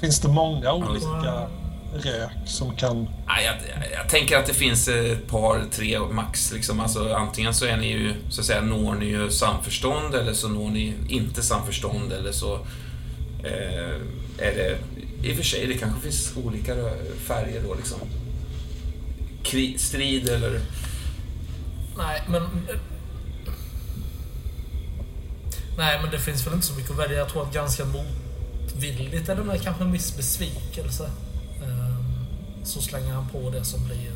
finns 0.00 0.20
det 0.20 0.28
många 0.28 0.72
olika 0.72 1.46
rök 1.94 2.30
som 2.46 2.76
kan... 2.76 3.08
Nej, 3.26 3.44
jag, 3.44 3.54
jag, 3.54 3.92
jag 3.92 4.08
tänker 4.08 4.36
att 4.36 4.46
det 4.46 4.54
finns 4.54 4.88
ett 4.88 5.26
par, 5.26 5.64
tre 5.70 5.98
max. 6.00 6.52
Liksom. 6.52 6.80
Alltså, 6.80 7.14
antingen 7.14 7.54
så 7.54 7.64
är 7.64 7.76
ni 7.76 7.92
ju, 7.92 8.14
så 8.30 8.40
att 8.40 8.46
säga, 8.46 8.60
når 8.60 8.94
ni 8.94 9.06
ju 9.06 9.30
samförstånd 9.30 10.14
eller 10.14 10.32
så 10.32 10.48
når 10.48 10.70
ni 10.70 10.94
inte 11.08 11.42
samförstånd 11.42 12.12
eller 12.12 12.32
så 12.32 12.54
eh, 13.44 13.94
är 14.38 14.54
det... 14.54 14.78
I 15.22 15.32
och 15.32 15.36
för 15.36 15.44
sig, 15.44 15.66
det 15.66 15.74
kanske 15.74 16.00
finns 16.00 16.32
olika 16.36 16.74
färger 17.26 17.62
då 17.68 17.74
liksom. 17.74 17.98
Kri, 19.42 19.78
strid 19.78 20.28
eller... 20.28 20.60
Nej, 21.98 22.22
men... 22.28 22.42
Nej, 25.78 25.98
men 26.02 26.10
det 26.10 26.18
finns 26.18 26.46
väl 26.46 26.54
inte 26.54 26.66
så 26.66 26.74
mycket 26.74 26.90
att 26.90 26.98
välja. 26.98 27.18
Jag 27.18 27.28
tror 27.28 27.42
att 27.42 27.54
ganska 27.54 27.84
motvilligt, 27.84 29.28
eller 29.28 29.42
med 29.42 29.62
kanske 29.62 29.84
en 29.84 29.92
viss 29.92 30.16
besvikelse, 30.16 31.10
så 32.62 32.82
slänger 32.82 33.12
han 33.12 33.28
på 33.28 33.50
det 33.50 33.64
som 33.64 33.84
blir 33.84 34.12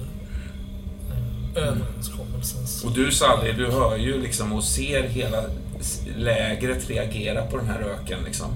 ehm, 1.11 1.57
överenskommelsens... 1.57 2.85
Och 2.85 2.93
du 2.93 3.13
Sally, 3.13 3.53
du 3.53 3.71
hör 3.71 3.97
ju 3.97 4.23
liksom 4.23 4.53
och 4.53 4.65
ser 4.65 5.03
hela 5.03 5.45
lägret 6.17 6.91
reagerar 6.91 7.47
på 7.47 7.57
den 7.57 7.67
här 7.67 7.79
röken. 7.79 8.19
Liksom. 8.25 8.47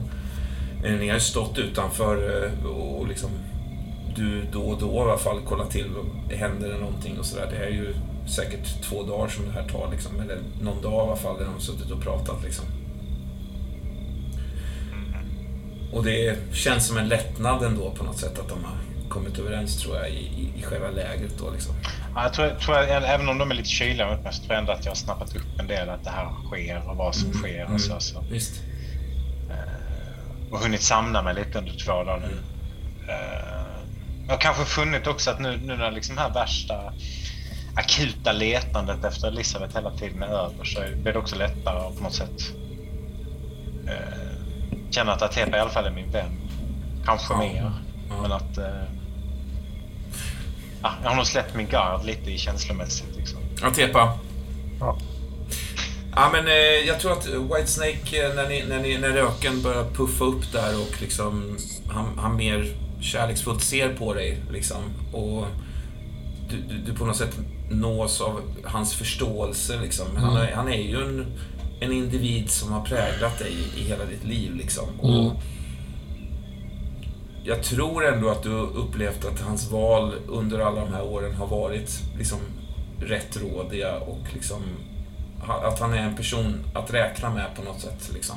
Eh, 0.85 0.93
Ni 0.93 1.09
har 1.09 1.15
ju 1.15 1.21
stått 1.21 1.59
utanför 1.59 2.45
eh, 2.45 2.67
och 2.67 3.09
liksom 3.09 3.31
du 4.17 4.43
då 4.53 4.63
och 4.63 4.81
då 4.81 4.95
i 4.95 4.99
alla 4.99 5.19
fall 5.19 5.41
kollar 5.41 5.67
till, 5.67 5.91
händer 6.31 6.69
det 6.69 6.79
någonting 6.79 7.19
och 7.19 7.27
sådär. 7.27 7.49
Det 7.51 7.65
är 7.67 7.71
ju 7.71 7.95
säkert 8.29 8.83
två 8.83 9.03
dagar 9.03 9.29
som 9.29 9.45
det 9.47 9.53
här 9.53 9.69
tar 9.69 9.91
liksom, 9.93 10.21
eller 10.21 10.39
någon 10.63 10.83
dag 10.83 10.93
i 10.93 11.09
alla 11.09 11.17
fall 11.17 11.39
där 11.39 11.45
de 11.45 11.53
har 11.53 11.61
suttit 11.61 11.91
och 11.91 12.01
pratat 12.01 12.43
liksom. 12.45 12.65
Och 15.93 16.05
det 16.05 16.39
känns 16.53 16.87
som 16.87 16.97
en 16.97 17.09
lättnad 17.09 17.63
ändå 17.63 17.91
på 17.91 18.05
något 18.05 18.19
sätt 18.19 18.39
att 18.39 18.49
de 18.49 18.65
har 18.65 18.77
kommit 19.09 19.39
överens 19.39 19.83
tror 19.83 19.97
jag 19.97 20.11
i, 20.11 20.53
i, 20.57 20.63
själva 20.63 20.89
lägret 20.91 21.39
då 21.39 21.51
liksom. 21.51 21.75
Ja, 22.15 22.23
jag 22.23 22.33
tror, 22.33 22.51
tror 22.51 22.77
jag, 22.77 22.89
även 23.15 23.29
om 23.29 23.39
de 23.39 23.51
är 23.51 23.55
lite 23.55 23.69
kyliga 23.69 24.07
mot 24.11 24.25
mig 24.25 24.33
så 24.33 24.39
tror 24.43 24.53
jag 24.53 24.61
ändå 24.61 24.73
att 24.73 24.85
jag 24.85 24.91
har 24.91 24.97
snappat 24.97 25.37
upp 25.37 25.61
en 25.61 25.67
del 25.67 25.89
att 25.89 26.05
det 26.05 26.11
här 26.11 26.29
sker 26.47 26.89
och 26.91 26.97
vad 26.97 27.15
som 27.15 27.33
sker 27.33 27.69
och 27.75 27.81
så. 27.81 28.01
så. 28.01 28.25
Visst. 28.31 28.63
och 30.51 30.59
hunnit 30.59 30.83
samla 30.83 31.23
mig 31.23 31.35
lite 31.35 31.59
under 31.59 31.73
två 31.85 31.93
dagar 32.05 32.19
nu. 32.29 32.39
Eh, 33.13 33.67
Jag 34.27 34.33
har 34.33 34.41
kanske 34.41 34.65
funnit 34.65 35.07
också 35.07 35.31
att 35.31 35.41
nu, 35.41 35.57
nu 35.65 35.77
när 35.77 35.91
liksom 35.91 36.19
här 36.19 36.31
värsta 36.31 36.93
akuta 37.77 38.33
letandet 38.33 39.05
efter 39.05 39.29
Elisabeth 39.29 39.75
hela 39.77 39.91
tiden 39.91 40.23
är 40.23 40.27
över 40.29 40.65
så 40.65 40.81
blir 41.03 41.13
det 41.13 41.19
också 41.19 41.37
lättare 41.37 41.79
att 41.79 41.97
på 41.97 42.03
något 42.03 42.15
sätt 42.15 42.53
eh, 43.89 44.29
känna 44.91 45.13
att 45.13 45.23
Atepa 45.23 45.57
i 45.57 45.61
alla 45.61 45.71
fall 45.71 45.87
är 45.87 45.91
min 45.91 46.11
vän. 46.11 46.31
Kanske 47.05 47.33
Ja. 47.35 47.39
mer. 47.39 47.73
Ja. 48.09 48.23
Men 48.23 48.33
att... 48.33 48.59
Eh, 48.59 48.83
ja, 50.83 50.93
jag 51.03 51.09
har 51.09 51.17
nog 51.17 51.27
släppt 51.27 51.55
min 51.55 51.69
gard 51.69 52.05
lite 52.05 52.31
i 52.31 52.39
känslomässigt. 52.39 53.17
Liksom. 53.17 53.39
Atepa. 53.63 54.19
Ja. 54.81 54.99
Ja, 56.15 56.29
men 56.33 56.47
eh, 56.47 56.87
jag 56.87 57.01
tror 57.01 57.13
att 57.13 57.27
Whitesnake, 57.27 58.27
eh, 58.27 58.35
när, 58.35 58.49
ni, 58.49 58.65
när, 58.69 58.81
ni, 58.81 58.99
när 58.99 59.09
röken 59.09 59.63
börjar 59.63 59.85
puffa 59.85 60.25
upp 60.25 60.53
där 60.53 60.81
och 60.81 61.01
liksom 61.03 61.59
han, 61.89 62.19
han 62.19 62.37
mer 62.37 62.77
kärleksfullt 63.01 63.63
ser 63.63 63.95
på 63.95 64.15
dig 64.15 64.39
liksom 64.51 64.83
och 65.13 65.47
du, 66.51 66.57
du, 66.57 66.79
du 66.79 66.95
på 66.95 67.05
något 67.05 67.17
sätt 67.17 67.39
nås 67.71 68.21
av 68.21 68.41
hans 68.65 68.95
förståelse 68.95 69.81
liksom. 69.83 70.07
Han, 70.17 70.37
är, 70.37 70.53
han 70.53 70.69
är 70.69 70.83
ju 70.83 71.03
en, 71.03 71.27
en 71.81 71.93
individ 71.93 72.51
som 72.51 72.73
har 72.73 72.85
präglat 72.85 73.39
dig 73.39 73.53
i, 73.53 73.81
i 73.81 73.85
hela 73.85 74.05
ditt 74.05 74.25
liv 74.25 74.55
liksom. 74.55 75.01
Och 75.01 75.43
jag 77.47 77.63
tror 77.63 78.15
ändå 78.15 78.31
att 78.31 78.43
du 78.43 78.51
upplevt 78.51 79.25
att 79.25 79.41
hans 79.41 79.71
val 79.71 80.15
under 80.29 80.59
alla 80.59 80.81
de 80.81 80.93
här 80.93 81.03
åren 81.03 81.35
har 81.35 81.47
varit 81.47 82.01
liksom 82.19 82.39
rättrådiga 83.01 83.99
och 83.99 84.21
liksom 84.33 84.63
att 85.49 85.81
han 85.81 85.93
är 85.95 85.99
en 85.99 86.17
person 86.17 86.65
att 86.75 86.95
räkna 86.95 87.31
med 87.31 87.57
på 87.57 87.63
något 87.63 87.81
sätt. 87.81 88.11
Liksom. 88.15 88.37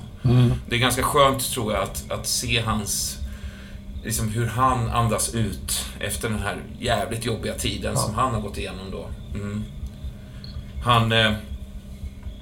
Det 0.69 0.75
är 0.75 0.79
ganska 0.79 1.03
skönt, 1.03 1.51
tror 1.51 1.73
jag, 1.73 1.83
att, 1.83 2.11
att 2.11 2.27
se 2.27 2.61
hans... 2.61 3.17
Liksom 4.03 4.29
hur 4.29 4.45
han 4.45 4.89
andas 4.89 5.35
ut 5.35 5.85
efter 5.99 6.29
den 6.29 6.39
här 6.39 6.57
jävligt 6.79 7.25
jobbiga 7.25 7.53
tiden 7.53 7.97
som 7.97 8.13
han 8.13 8.33
har 8.33 8.41
gått 8.41 8.57
igenom 8.57 8.91
då. 8.91 9.09
Mm. 9.33 9.63
Han, 10.83 11.11
eh, 11.11 11.31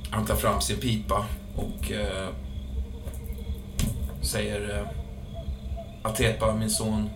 han 0.10 0.26
tar 0.26 0.36
fram 0.36 0.62
sin 0.62 0.78
pipa 0.78 1.26
och 1.56 1.92
eh, 1.92 2.30
säger 4.22 4.78
eh, 4.78 4.97
Atepa, 6.08 6.54
min 6.54 6.70
son, 6.70 7.10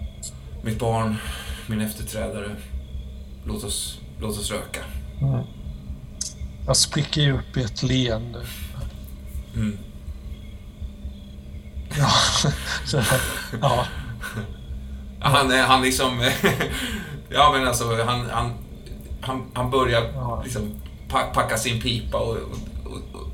mitt 0.63 0.79
barn, 0.79 1.17
min 1.67 1.81
efterträdare. 1.81 2.55
Låt 3.45 3.63
oss, 3.63 3.99
låt 4.19 4.37
oss 4.39 4.51
röka. 4.51 4.79
Jag 6.67 6.77
spricker 6.77 7.21
ju 7.21 7.31
upp 7.37 7.57
i 7.57 7.63
ett 7.63 7.83
leende. 7.83 8.39
Mm. 9.55 9.77
Ja, 11.97 12.09
så, 12.85 13.01
ja. 13.61 13.85
Han, 15.19 15.51
han 15.51 15.81
liksom... 15.81 16.19
ja, 17.29 17.51
men 17.53 17.67
alltså, 17.67 18.03
han, 18.03 18.29
han, 18.29 18.53
han, 19.21 19.51
han 19.53 19.71
börjar 19.71 20.11
Ja. 20.15 20.41
liksom 20.43 20.71
pa- 21.09 21.31
packa 21.33 21.57
sin 21.57 21.81
pipa 21.81 22.17
och, 22.17 22.35
och, 22.37 22.97
och 23.13 23.30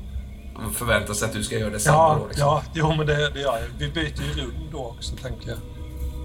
förväntar 0.74 1.14
sig 1.14 1.26
att 1.28 1.32
du 1.34 1.44
ska 1.44 1.58
göra 1.58 1.70
detsamma 1.70 1.96
Ja, 1.98 2.18
då. 2.20 2.26
Liksom. 2.28 2.46
ja, 2.46 2.62
jo 2.74 2.88
men 2.96 3.06
det, 3.06 3.30
det 3.34 3.40
gör 3.40 3.58
jag. 3.58 3.68
Vi 3.78 3.88
byter 3.88 4.22
ju 4.36 4.42
rum 4.42 4.52
då 4.72 4.78
också, 4.78 5.16
tänker 5.22 5.48
jag. 5.48 5.58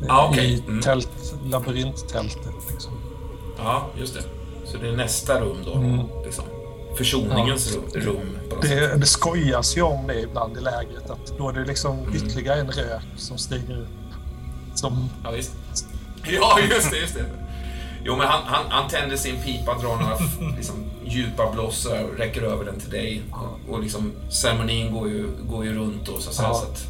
Ja, 0.08 0.28
okej. 0.32 0.54
I 0.54 0.60
Mm. 0.68 0.82
tält, 0.82 1.34
labyrinttältet. 1.46 2.54
Liksom. 2.72 2.92
Ja, 3.58 3.88
just 3.98 4.14
det. 4.14 4.22
Så 4.66 4.78
det 4.78 4.88
är 4.90 4.96
nästa 4.96 5.40
rum 5.42 5.58
då. 5.66 5.74
Mm. 5.74 6.00
Liksom. 6.26 6.46
Försoningens 6.98 7.76
rum, 7.76 7.84
rum. 8.04 8.38
Det, 8.62 8.96
det 9.00 9.06
skojas 9.06 9.78
ju 9.78 9.82
om 9.82 10.08
det 10.08 10.20
ibland 10.22 10.58
i 10.58 10.62
lägret. 10.62 11.10
Att 11.10 11.38
då 11.38 11.50
är 11.50 11.54
det 11.54 11.66
liksom 11.66 12.00
Mm. 12.00 12.16
ytterligare 12.16 12.60
en 12.60 12.72
rök 12.72 13.02
som 13.18 13.38
stiger 13.38 13.82
upp. 13.82 13.88
Som, 14.76 15.10
Ja, 15.24 15.32
visst. 15.32 15.54
Ja, 16.28 16.60
just 16.70 16.92
det, 16.92 16.98
just 16.98 17.16
det. 17.16 17.26
Jo, 18.06 18.16
men 18.16 18.28
han, 18.28 18.42
han, 18.46 18.66
han 18.70 18.90
tänder 18.90 19.18
sin 19.18 19.36
pipa, 19.44 19.74
drar 19.74 19.96
några 19.98 20.18
liksom, 20.58 20.76
djupa 21.06 21.52
blossar 21.52 22.04
och 22.04 22.18
räcker 22.18 22.42
över 22.42 22.66
den 22.66 22.80
till 22.80 22.90
dig. 22.90 23.22
Och, 23.32 23.74
och 23.74 23.82
liksom, 23.82 24.12
ceremonin 24.30 24.92
går 24.94 25.10
ju, 25.10 25.28
går 25.50 25.66
ju 25.66 25.74
runt 25.76 26.06
då, 26.06 26.18
så 26.20 26.30
att, 26.30 26.36
säga, 26.36 26.48
Ja. 26.48 26.54
så 26.56 26.66
att 26.72 26.88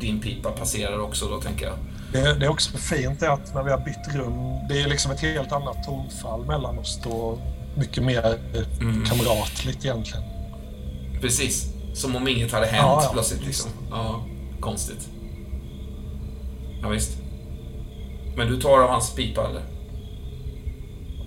din 0.00 0.20
pipa 0.20 0.50
passerar 0.50 0.98
också 1.00 1.28
då, 1.28 1.40
tänker 1.40 1.66
jag. 1.66 1.74
det, 2.12 2.34
det 2.34 2.46
är 2.46 2.50
också 2.50 2.78
fint 2.78 3.20
det 3.20 3.32
att 3.32 3.54
när 3.54 3.62
vi 3.62 3.70
har 3.70 3.78
bytt 3.78 4.14
rum, 4.14 4.68
det 4.68 4.82
är 4.82 4.88
liksom 4.88 5.12
ett 5.12 5.20
helt 5.20 5.52
annat 5.52 5.84
tonfall 5.84 6.46
mellan 6.46 6.78
oss 6.78 7.00
då. 7.04 7.38
Mycket 7.76 8.02
mer 8.04 8.38
Mm. 8.80 9.04
kamratligt 9.04 9.84
egentligen. 9.84 10.22
Precis. 11.20 11.66
Som 11.94 12.16
om 12.16 12.28
inget 12.28 12.52
hade 12.52 12.66
hänt 12.66 12.82
Ja, 12.86 13.00
ja. 13.04 13.10
plötsligt. 13.12 13.44
Liksom. 13.46 13.70
Ja, 13.90 14.24
konstigt. 14.60 15.08
Ja, 16.82 16.88
visst. 16.88 17.10
Men 18.36 18.46
du 18.46 18.60
tar 18.60 18.78
av 18.82 18.90
hans 18.90 19.14
pipa, 19.14 19.48
eller? 19.48 19.62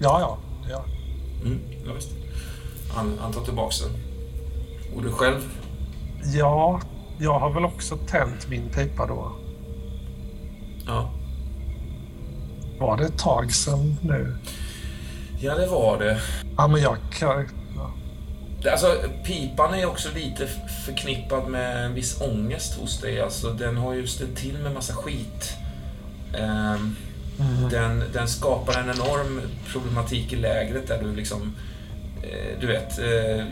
Ja, 0.02 0.20
ja. 0.20 0.38
jag. 0.70 0.84
Mm, 1.46 1.60
ja, 1.86 1.94
visst. 1.94 2.10
Han, 2.96 3.18
han 3.22 3.34
tar 3.34 3.42
tillbaks 3.42 3.80
den. 3.80 3.92
Och 4.96 5.04
du 5.04 5.12
själv? 5.12 5.42
Ja, 6.24 6.82
jag 7.20 7.40
har 7.40 7.54
väl 7.54 7.66
också 7.66 7.98
tänt 7.98 8.50
min 8.50 8.70
pipa 8.70 9.08
då. 9.08 9.32
Ja. 10.86 11.12
Var 12.80 12.98
det 12.98 13.04
ett 13.04 13.18
tag 13.18 13.54
sedan 13.54 13.96
nu? 14.02 14.38
Ja, 15.40 15.56
det 15.56 15.68
var 15.68 16.00
det. 16.00 16.22
Ja, 16.58 16.68
men 16.68 16.82
jag 16.82 16.98
kan... 17.12 17.50
Ja. 17.76 18.72
Alltså, 18.72 18.96
pipan 19.26 19.74
är 19.74 19.86
också 19.86 20.10
lite 20.16 20.48
förknippad 20.86 21.48
med 21.48 21.86
en 21.86 21.94
viss 21.94 22.22
ångest 22.22 22.80
hos 22.80 23.02
dig. 23.02 23.22
Alltså, 23.22 23.54
den 23.54 23.78
har 23.78 23.94
ju 23.94 24.08
ställt 24.08 24.38
till 24.38 24.58
med 24.58 24.74
massa 24.74 24.94
skit. 24.94 25.54
Ehm, 27.42 27.70
den, 27.70 28.04
den 28.14 28.28
skapar 28.28 28.80
en 28.80 28.90
enorm 28.90 29.42
problematik 29.72 30.34
i 30.34 30.36
lägret 30.36 30.88
där 30.88 31.04
du 31.04 31.16
liksom... 31.16 31.56
Eh, 32.24 32.60
du 32.60 32.68
vet... 32.68 33.00
Eh, 33.00 33.46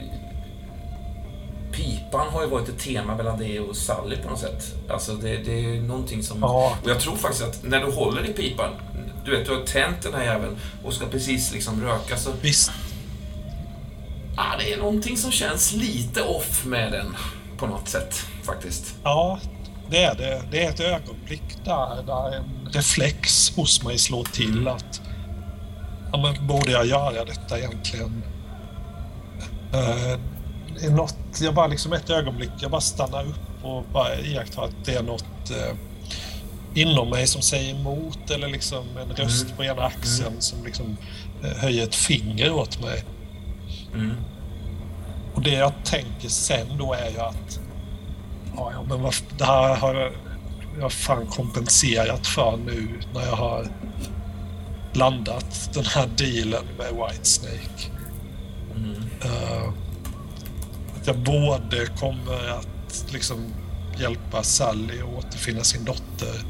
pipan 1.71 2.27
har 2.29 2.41
ju 2.41 2.49
varit 2.49 2.69
ett 2.69 2.79
tema 2.79 3.15
mellan 3.15 3.39
dig 3.39 3.59
och 3.59 3.75
Sally 3.75 4.17
på 4.17 4.29
något 4.29 4.39
sätt. 4.39 4.75
Alltså, 4.89 5.13
det, 5.13 5.37
det 5.37 5.65
är 5.65 5.81
någonting 5.81 6.23
som... 6.23 6.37
Ja. 6.41 6.77
Och 6.83 6.89
jag 6.89 6.99
tror 6.99 7.15
faktiskt 7.15 7.43
att 7.43 7.63
när 7.63 7.79
du 7.79 7.91
håller 7.91 8.29
i 8.29 8.33
pipan, 8.33 8.69
du 9.25 9.31
vet, 9.31 9.45
du 9.45 9.51
har 9.51 9.61
tänt 9.61 10.01
den 10.01 10.13
här 10.13 10.23
jäveln 10.23 10.57
och 10.83 10.93
ska 10.93 11.05
precis 11.05 11.53
liksom 11.53 11.81
röka 11.83 12.17
så... 12.17 12.31
Visst, 12.41 12.71
Ah, 14.41 14.57
det 14.57 14.73
är 14.73 14.77
någonting 14.77 15.17
som 15.17 15.31
känns 15.31 15.73
lite 15.73 16.21
off 16.23 16.65
med 16.65 16.91
den 16.91 17.15
på 17.57 17.67
något 17.67 17.89
sätt 17.89 18.25
faktiskt. 18.43 18.95
ja, 19.03 19.39
det 19.89 20.03
är 20.03 20.15
det. 20.15 20.41
Det 20.51 20.65
är 20.65 20.69
ett 20.69 20.79
ögonblick 20.79 21.57
där, 21.65 22.03
där 22.03 22.35
en 22.35 22.69
reflex 22.71 23.55
hos 23.55 23.83
mig 23.83 23.97
slår 23.97 24.23
till 24.23 24.67
att 24.67 25.01
ja, 26.11 26.17
men 26.17 26.47
borde 26.47 26.71
jag 26.71 26.85
göra 26.85 27.25
detta 27.25 27.57
egentligen? 27.57 28.23
Det 30.79 30.85
är 30.85 30.89
något, 30.89 31.41
jag 31.41 31.53
bara 31.53 31.67
liksom 31.67 31.93
ett 31.93 32.09
ögonblick, 32.09 32.51
jag 32.59 32.71
bara 32.71 32.81
stannar 32.81 33.23
upp 33.23 33.63
och 33.65 33.83
bara 33.93 34.15
iakttar 34.15 34.63
att 34.63 34.85
det 34.85 34.93
är 34.95 35.03
något 35.03 35.51
eh, 35.51 35.75
inom 36.73 37.09
mig 37.09 37.27
som 37.27 37.41
säger 37.41 37.75
emot 37.75 38.29
eller 38.29 38.47
liksom 38.47 38.85
en 38.97 39.15
röst 39.15 39.57
på 39.57 39.63
ena 39.63 39.81
axeln 39.81 40.41
som 40.41 40.65
liksom 40.65 40.97
eh, 41.43 41.57
höjer 41.57 41.83
ett 41.83 41.95
finger 41.95 42.51
åt 42.51 42.81
mig. 42.81 43.03
Mm. 43.93 44.15
Och 45.33 45.41
det 45.41 45.53
jag 45.53 45.73
tänker 45.83 46.29
sen 46.29 46.77
då 46.77 46.93
är 46.93 47.09
ju 47.09 47.19
att 47.19 47.59
ja, 48.55 48.71
ja 48.73 48.83
men 48.89 49.01
vad, 49.01 49.13
det 49.37 49.45
här 49.45 49.75
har 49.75 49.95
jag- 50.79 50.91
fan 50.91 51.25
kompenserat 51.27 52.27
för 52.27 52.57
nu 52.57 52.99
när 53.13 53.25
jag 53.25 53.35
har 53.35 53.67
landat 54.93 55.69
den 55.73 55.85
här 55.85 56.07
dealen 56.17 56.65
med 56.77 56.87
Whitesnake. 56.93 57.91
Mm. 58.75 58.93
Uh, 59.25 59.69
att 60.99 61.07
jag 61.07 61.17
både 61.19 61.85
kommer 61.85 62.49
att 62.49 63.05
liksom 63.13 63.53
hjälpa 63.99 64.43
Sally 64.43 64.99
att 65.01 65.25
återfinna 65.25 65.63
sin 65.63 65.85
dotter 65.85 66.41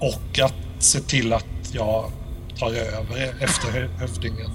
och 0.00 0.38
att 0.38 0.54
se 0.78 1.00
till 1.00 1.32
att 1.32 1.46
jag 1.72 2.10
tar 2.58 2.70
över 2.70 3.34
efter 3.40 3.88
hövdingen. 3.98 4.50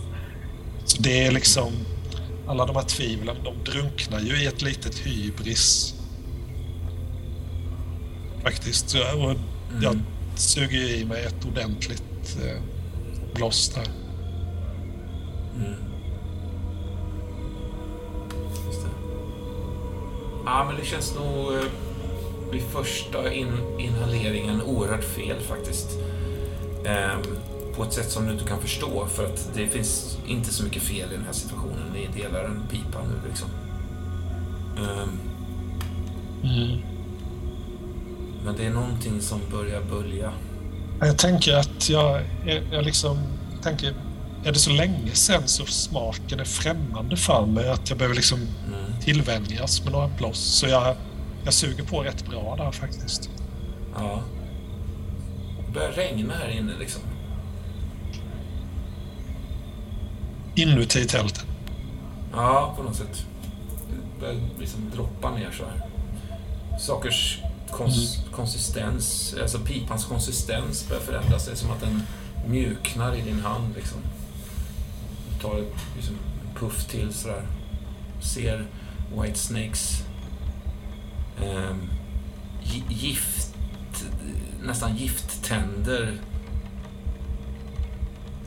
Så 0.85 1.01
det 1.01 1.25
är 1.25 1.31
liksom 1.31 1.73
alla 2.47 2.65
de 2.65 2.75
här 2.75 2.83
tvivlen, 2.83 3.35
de 3.43 3.71
drunknar 3.71 4.19
ju 4.19 4.43
i 4.43 4.45
ett 4.45 4.61
litet 4.61 4.95
hybris. 4.97 5.93
Faktiskt. 8.43 8.95
Och 8.95 9.35
jag 9.81 9.99
suger 10.35 10.79
i 10.79 11.05
mig 11.05 11.23
ett 11.25 11.45
ordentligt 11.45 12.37
eh, 12.45 12.61
bloss 13.33 13.69
där. 13.69 13.87
Just 18.67 18.81
det. 18.81 18.89
Ja, 20.45 20.65
men 20.67 20.75
det 20.75 20.85
känns 20.85 21.15
nog 21.15 21.53
eh, 21.53 21.63
vid 22.51 22.61
första 22.61 23.33
in, 23.33 23.47
inhaleringen 23.79 24.61
oerhört 24.61 25.03
fel 25.03 25.39
faktiskt. 25.39 25.87
Ehm, 26.85 27.21
på 27.75 27.83
ett 27.83 27.93
sätt 27.93 28.11
som 28.11 28.25
du 28.25 28.31
inte 28.31 28.45
kan 28.45 28.61
förstå 28.61 29.05
för 29.05 29.25
att 29.25 29.49
det 29.55 29.67
finns 29.67 30.17
inte 30.27 30.53
så 30.53 30.63
mycket 30.63 30.83
fel 30.83 31.11
i 31.11 31.15
den 31.15 31.25
här 31.25 31.33
situationen. 31.33 31.91
Ni 31.93 32.21
delar 32.21 32.43
en 32.43 32.63
pipa 32.69 32.99
nu 33.03 33.29
liksom. 33.29 33.49
Ehm, 34.77 35.19
men 38.45 38.55
det 38.55 38.65
är 38.65 38.69
någonting 38.69 39.21
som 39.21 39.39
börjar 39.51 39.81
bölja. 39.81 40.33
Jag 40.99 41.17
tänker 41.17 41.55
att 41.55 41.89
jag, 41.89 42.23
jag, 42.71 42.85
liksom 42.85 43.17
tänker, 43.63 43.93
är 44.43 44.51
det 44.51 44.59
så 44.59 44.71
länge 44.71 45.11
sedan 45.11 45.47
så 45.47 45.65
smaken 45.65 46.39
är 46.39 46.45
främmande 46.45 47.17
för 47.17 47.45
mig 47.45 47.69
att 47.69 47.89
jag 47.89 47.97
behöver 47.97 48.15
liksom 48.15 48.39
tillvänjas 49.01 49.83
med 49.83 49.93
några 49.93 50.07
bloss. 50.07 50.39
Så 50.39 50.67
jag, 50.67 50.95
jag 51.43 51.53
suger 51.53 51.83
på 51.83 52.01
rätt 52.01 52.29
bra 52.29 52.55
där 52.55 52.71
faktiskt. 52.71 53.29
Ja. 53.95 54.21
Det 55.67 55.73
börjar 55.73 55.91
regna 55.91 56.33
här 56.33 56.49
inne 56.49 56.71
liksom. 56.79 57.01
Inuti 60.55 61.05
tältet. 61.05 61.45
Ja, 62.33 62.73
på 62.77 62.83
något 62.83 62.95
sätt. 62.95 63.25
Det 63.89 64.19
börjar 64.19 64.39
liksom 64.59 64.91
droppa 64.95 65.31
ner 65.31 65.51
så 65.51 65.63
här. 65.63 65.89
Sakers 66.79 67.39
kons 67.71 68.19
konsistens, 68.31 69.35
alltså 69.41 69.59
pipans 69.59 70.05
konsistens 70.05 70.87
börjar 70.89 71.01
förändras. 71.01 71.45
Det 71.45 71.51
är 71.51 71.55
som 71.55 71.71
att 71.71 71.81
den 71.81 72.03
mjuknar 72.47 73.15
i 73.15 73.21
din 73.21 73.39
hand 73.39 73.75
liksom. 73.75 73.97
Du 75.33 75.41
tar 75.41 75.59
ett 75.59 75.75
liksom, 75.95 76.15
puff 76.55 76.85
till 76.85 77.13
sådär. 77.13 77.45
Ser 78.21 78.65
White 79.21 79.39
Snakes 79.39 80.03
gi- 82.63 82.83
gift, 82.89 83.55
nästan 84.63 84.97
gifttänder 84.97 86.17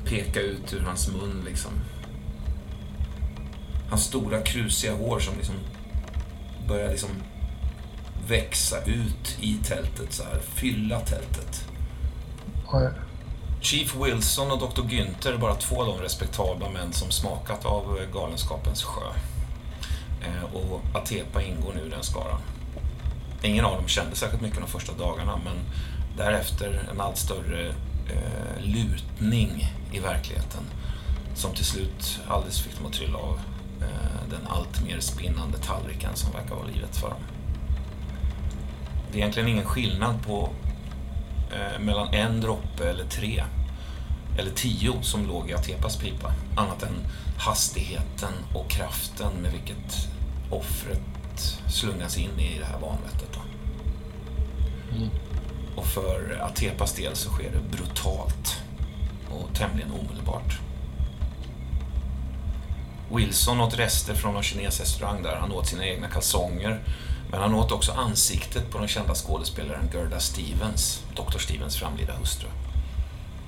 peka 0.05 0.41
ut 0.41 0.73
ur 0.73 0.81
hans 0.81 1.09
mun 1.09 1.43
liksom. 1.44 1.70
Hans 3.91 4.05
stora 4.05 4.41
krusiga 4.41 4.94
hår 4.94 5.20
som 5.20 5.35
liksom 5.36 5.55
börjar 6.69 6.91
liksom 6.91 7.11
växa 8.28 8.85
ut 8.85 9.36
i 9.41 9.59
tältet 9.65 10.12
så 10.12 10.23
här, 10.23 10.41
fylla 10.55 11.01
tältet. 11.01 11.65
Chief 13.61 13.94
Wilson 13.97 14.51
och 14.51 14.59
Dr. 14.59 14.83
Günther 14.83 15.33
är 15.33 15.39
bara 15.39 15.55
två 15.55 15.81
av 15.81 15.86
de 15.86 16.03
respektabla 16.03 16.70
män 16.70 16.93
som 16.93 17.11
smakat 17.11 17.65
av 17.65 17.99
Galenskapens 18.12 18.83
sjö. 18.83 19.07
Eh, 20.20 20.55
och 20.55 20.81
Atepa 20.94 21.43
ingår 21.43 21.73
nu 21.75 21.86
i 21.86 21.91
den 21.91 22.03
skaran. 22.03 22.41
Ingen 23.43 23.65
av 23.65 23.77
dem 23.77 23.89
kände 23.89 24.17
särskilt 24.17 24.43
mycket 24.43 24.61
de 24.61 24.69
första 24.69 24.93
dagarna 24.93 25.41
men 25.44 25.57
därefter 26.17 26.89
en 26.93 27.01
allt 27.01 27.19
större 27.19 27.69
eh, 28.09 28.62
lutning 28.62 29.73
i 29.93 29.99
verkligheten 29.99 30.62
som 31.35 31.55
till 31.55 31.65
slut 31.65 32.20
alldeles 32.28 32.61
fick 32.61 32.77
dem 32.77 32.86
att 32.86 32.93
trilla 32.93 33.19
av 33.19 33.41
eh, 33.81 34.28
den 34.31 34.47
allt 34.47 34.85
mer 34.85 35.01
spinnande 35.01 35.59
tallriken 35.59 36.11
som 36.15 36.33
verkar 36.33 36.55
vara 36.55 36.67
livet 36.67 36.97
för 36.97 37.09
dem. 37.11 37.20
Det 39.15 39.18
är 39.18 39.20
egentligen 39.20 39.49
ingen 39.49 39.65
skillnad 39.65 40.23
på 40.26 40.51
eh, 41.52 41.81
mellan 41.81 42.15
en 42.15 42.41
droppe 42.41 42.91
eller 42.91 43.05
tre 43.05 43.44
eller 44.39 44.51
tio 44.51 45.02
som 45.02 45.26
låg 45.26 45.51
i 45.51 45.55
Atepas 45.55 45.97
pipa. 45.97 46.33
Annat 46.57 46.83
än 46.83 47.07
hastigheten 47.39 48.33
och 48.55 48.70
kraften 48.70 49.33
med 49.43 49.52
vilket 49.52 50.09
offret 50.51 51.60
slungas 51.68 52.18
in 52.18 52.41
i 52.41 52.59
det 52.59 52.65
här 52.65 52.81
vanvettet. 52.81 53.28
Då. 53.33 53.41
Och 55.76 55.86
för 55.86 56.39
Atepas 56.41 56.93
del 56.93 57.17
så 57.17 57.31
sker 57.31 57.51
det 57.51 57.76
brutalt 57.76 58.62
och 59.31 59.55
tämligen 59.55 59.91
omedelbart. 59.91 60.59
Wilson 63.15 63.60
åt 63.60 63.78
rester 63.78 64.15
från 64.15 64.34
någon 64.34 64.43
kinesrestaurang 64.43 65.23
där. 65.23 65.36
Han 65.36 65.52
åt 65.52 65.67
sina 65.67 65.86
egna 65.86 66.09
kalsonger. 66.09 66.81
Men 67.31 67.41
han 67.41 67.55
åt 67.55 67.73
också 67.73 67.93
ansiktet 67.93 68.70
på 68.70 68.78
den 68.78 68.89
kända 68.89 69.15
skådespelaren 69.15 69.91
Gerda 69.93 70.20
Stevens, 70.20 71.03
Dr. 71.17 71.39
Stevens 71.39 71.77
framlida 71.77 72.12
hustru. 72.12 72.49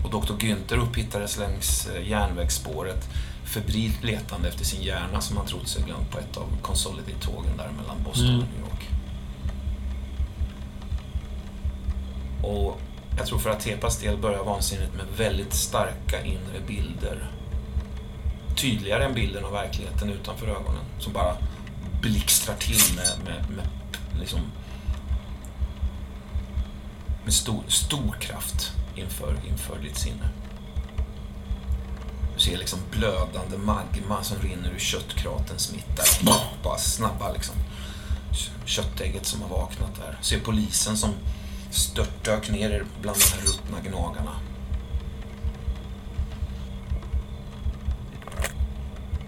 Och 0.04 0.10
Dr. 0.10 0.34
Günther 0.34 0.76
upphittades 0.76 1.38
längs 1.38 1.86
eh, 1.86 2.08
järnvägsspåret 2.08 3.08
febrilt 3.44 4.04
letande 4.04 4.48
efter 4.48 4.64
sin 4.64 4.82
hjärna 4.82 5.20
som 5.20 5.36
han 5.36 5.46
trott 5.46 5.68
sig 5.68 5.82
glömt 5.82 6.10
på 6.10 6.18
ett 6.18 6.36
av 6.36 6.46
Consolidate-tågen 6.62 7.56
där 7.56 7.70
mellan 7.70 8.02
Boston 8.04 8.34
och 8.34 8.48
New 8.48 8.60
York. 8.60 8.88
Och 12.42 12.80
jag 13.18 13.26
tror 13.26 13.38
för 13.38 13.50
att 13.50 13.60
Tepas 13.60 13.98
del 13.98 14.16
börjar 14.16 14.44
vansinnigt 14.44 14.94
med 14.94 15.06
väldigt 15.16 15.54
starka 15.54 16.24
inre 16.24 16.60
bilder. 16.66 17.30
Tydligare 18.56 19.04
än 19.04 19.14
bilden 19.14 19.44
av 19.44 19.52
verkligheten 19.52 20.10
utanför 20.10 20.46
ögonen. 20.46 20.84
Som 20.98 21.12
bara 21.12 21.36
blixtrar 22.00 22.56
till 22.56 22.96
med, 22.96 23.18
med, 23.24 23.50
med 23.50 23.66
liksom 24.20 24.40
med 27.24 27.34
stor, 27.34 27.64
stor 27.68 28.16
kraft 28.20 28.72
inför, 28.94 29.36
inför 29.48 29.78
ditt 29.78 29.98
sinne. 29.98 30.28
Du 32.34 32.40
ser 32.40 32.58
liksom 32.58 32.78
blödande 32.90 33.58
magma 33.58 34.22
som 34.22 34.36
rinner 34.38 34.70
ur 34.74 34.78
köttkratens 34.78 35.72
mitt 35.72 35.96
där. 35.96 36.32
Bara 36.62 36.78
snabba 36.78 37.32
liksom. 37.32 37.54
Köttägget 38.64 39.26
som 39.26 39.42
har 39.42 39.48
vaknat 39.48 39.94
där. 39.94 40.18
Ser 40.22 40.40
polisen 40.40 40.96
som 40.96 41.10
störtdök 41.70 42.50
ner 42.50 42.84
bland 43.02 43.18
de 43.18 43.24
här 43.24 43.46
ruttna 43.46 43.80
gnagarna. 43.80 44.40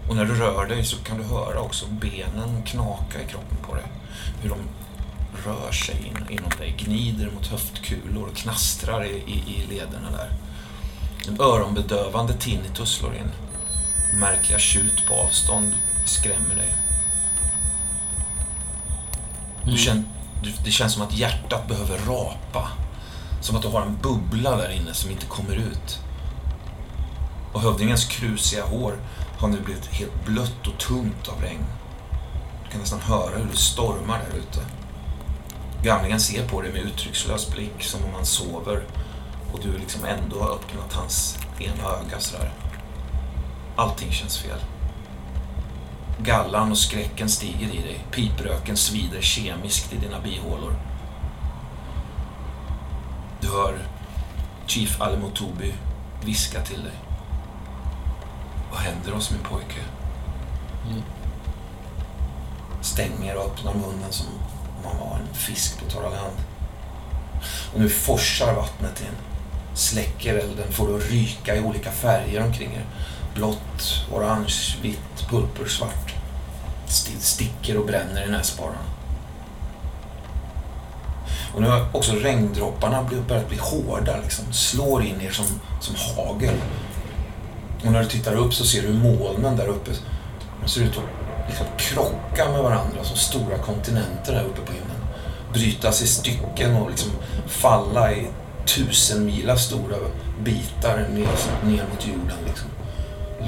Och 0.09 0.17
när 0.17 0.25
du 0.25 0.35
rör 0.35 0.67
dig 0.67 0.85
så 0.85 0.97
kan 0.97 1.19
du 1.19 1.25
höra 1.25 1.61
också 1.61 1.87
benen 1.87 2.62
knaka 2.67 3.23
i 3.23 3.27
kroppen 3.27 3.57
på 3.62 3.75
dig. 3.75 3.87
Hur 4.43 4.49
de 4.51 4.59
rör 5.45 5.73
sig 5.73 5.97
in, 6.07 6.27
inom 6.31 6.51
dig, 6.59 6.75
gnider 6.78 7.31
mot 7.31 7.47
höftkulor 7.47 8.28
och 8.28 8.37
knastrar 8.37 9.05
i, 9.05 9.09
i, 9.09 9.55
i 9.57 9.67
lederna 9.69 10.11
där. 10.11 10.33
En 11.28 11.41
öronbedövande 11.41 12.33
tinnitus 12.33 12.93
slår 12.93 13.15
in. 13.15 13.31
Märkliga 14.20 14.59
tjut 14.59 15.07
på 15.09 15.15
avstånd 15.15 15.73
skrämmer 16.07 16.55
dig. 16.55 16.75
Du 19.65 19.77
känner, 19.77 20.03
du, 20.43 20.53
det 20.65 20.70
känns 20.70 20.93
som 20.93 21.03
att 21.03 21.15
hjärtat 21.15 21.69
behöver 21.69 21.99
rapa. 21.99 22.69
Som 23.41 23.57
att 23.57 23.62
du 23.62 23.69
har 23.69 23.83
en 23.83 23.99
bubbla 24.03 24.57
där 24.57 24.70
inne 24.70 24.95
som 24.95 25.11
inte 25.11 25.27
kommer 25.27 25.55
ut. 25.55 26.01
Och 27.53 27.61
hövdingens 27.61 28.05
krusiga 28.05 28.65
hår 28.65 28.99
har 29.39 29.49
nu 29.49 29.60
blivit 29.60 29.86
helt 29.86 30.25
blött 30.25 30.67
och 30.67 30.78
tungt 30.78 31.28
av 31.28 31.42
regn. 31.42 31.65
Du 32.65 32.70
kan 32.70 32.81
nästan 32.81 33.00
höra 33.00 33.39
hur 33.39 33.50
det 33.50 33.57
stormar 33.57 34.18
där 34.18 34.39
ute. 34.39 34.60
Gamlingen 35.83 36.20
ser 36.20 36.49
på 36.49 36.62
dig 36.62 36.73
med 36.73 36.83
uttryckslös 36.83 37.50
blick 37.50 37.83
som 37.83 38.05
om 38.05 38.15
han 38.15 38.26
sover 38.26 38.83
och 39.52 39.60
du 39.62 39.78
liksom 39.78 40.05
ändå 40.05 40.41
har 40.41 40.50
öppnat 40.50 40.92
hans 40.92 41.39
ena 41.58 41.83
öga 41.83 42.20
sådär. 42.20 42.52
Allting 43.76 44.12
känns 44.12 44.39
fel. 44.39 44.58
Gallan 46.23 46.70
och 46.70 46.78
skräcken 46.78 47.28
stiger 47.28 47.75
i 47.75 47.83
dig. 47.83 48.05
Pipröken 48.12 48.76
svider 48.76 49.20
kemiskt 49.20 49.92
i 49.92 49.97
dina 49.97 50.20
bihålor. 50.20 50.75
Du 53.41 53.49
hör 53.49 53.78
Chief 54.67 55.00
Alemotobi 55.00 55.75
viska 56.25 56.62
till 56.62 56.83
dig. 56.83 57.08
Vad 58.70 58.80
händer 58.80 59.14
oss 59.14 59.30
min 59.30 59.40
pojke? 59.40 59.80
Stänger 62.80 63.36
och 63.36 63.44
öppnar 63.47 63.74
munnen 63.74 64.10
som 64.12 64.26
om 64.78 64.84
han 64.84 64.98
var 65.10 65.16
en 65.16 65.34
fisk 65.34 65.78
på 65.78 65.90
torra 65.90 66.10
land. 66.10 66.36
Och 67.74 67.80
nu 67.80 67.88
forsar 67.88 68.55
vattnet 68.55 69.00
in. 69.00 69.16
Släcker 69.74 70.34
elden, 70.34 70.72
får 70.72 70.88
det 70.88 70.97
att 70.97 71.10
ryka 71.10 71.56
i 71.56 71.60
olika 71.60 71.90
färger 71.90 72.42
omkring 72.42 72.72
er. 72.74 72.84
Blått, 73.34 74.06
orange, 74.12 74.76
vitt, 74.82 75.28
purpursvart. 75.30 76.14
St- 76.86 77.20
sticker 77.20 77.78
och 77.78 77.86
bränner 77.86 78.26
i 78.26 78.30
näsborrarna. 78.30 78.78
Och 81.55 81.62
nu 81.62 81.68
har 81.68 81.86
också 81.92 82.12
regndropparna 82.12 83.08
börjat 83.28 83.48
bli 83.48 83.58
hårda, 83.58 84.16
liksom. 84.22 84.52
slår 84.52 85.05
in 85.05 85.20
er 85.20 85.30
som, 85.30 85.47
som 85.80 85.94
hagel. 85.94 86.55
Och 87.84 87.92
när 87.92 88.02
du 88.02 88.08
tittar 88.08 88.34
upp 88.34 88.55
så 88.55 88.65
ser 88.65 88.82
du 88.82 88.92
molnen 88.92 89.57
där 89.57 89.66
uppe. 89.66 89.90
De 90.62 90.68
ser 90.68 90.81
ut 90.81 90.97
att 90.97 91.48
liksom 91.48 91.66
krocka 91.76 92.52
med 92.52 92.62
varandra 92.62 93.05
som 93.05 93.16
stora 93.16 93.58
kontinenter 93.58 94.32
där 94.32 94.44
uppe 94.44 94.60
på 94.60 94.73
himlen. 94.73 94.97
Brytas 95.52 96.02
i 96.02 96.07
stycken 96.07 96.76
och 96.76 96.90
liksom 96.90 97.10
falla 97.47 98.12
i 98.12 98.26
tusen 98.66 99.26
mila 99.26 99.57
stora 99.57 99.97
bitar 100.44 100.98
ner, 100.98 101.28
ner 101.65 101.84
mot 101.90 102.07
jorden. 102.07 102.39
Liksom. 102.47 102.68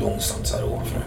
Långsamt 0.01 0.47
så 0.47 0.57
här 0.57 0.65
ovanför. 0.65 1.03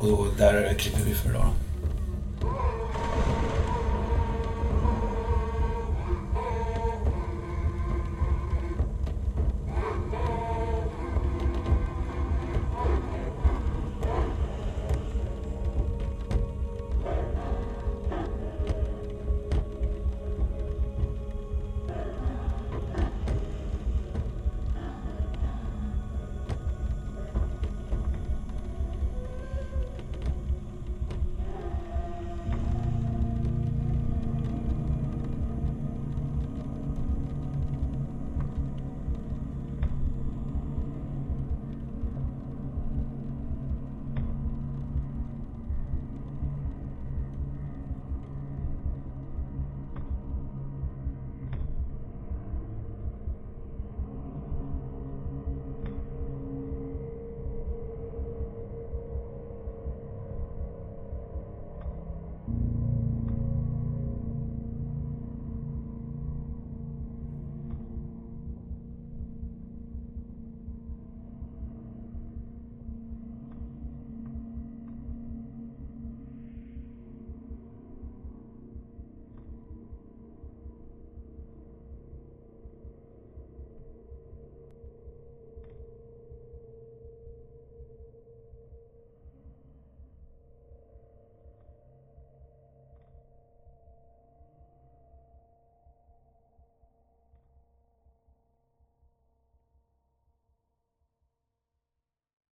Och 0.00 0.26
där 0.38 0.74
klipper 0.78 1.00
vi 1.04 1.14
för 1.14 1.30
idag. 1.30 1.42
då. 1.42 1.65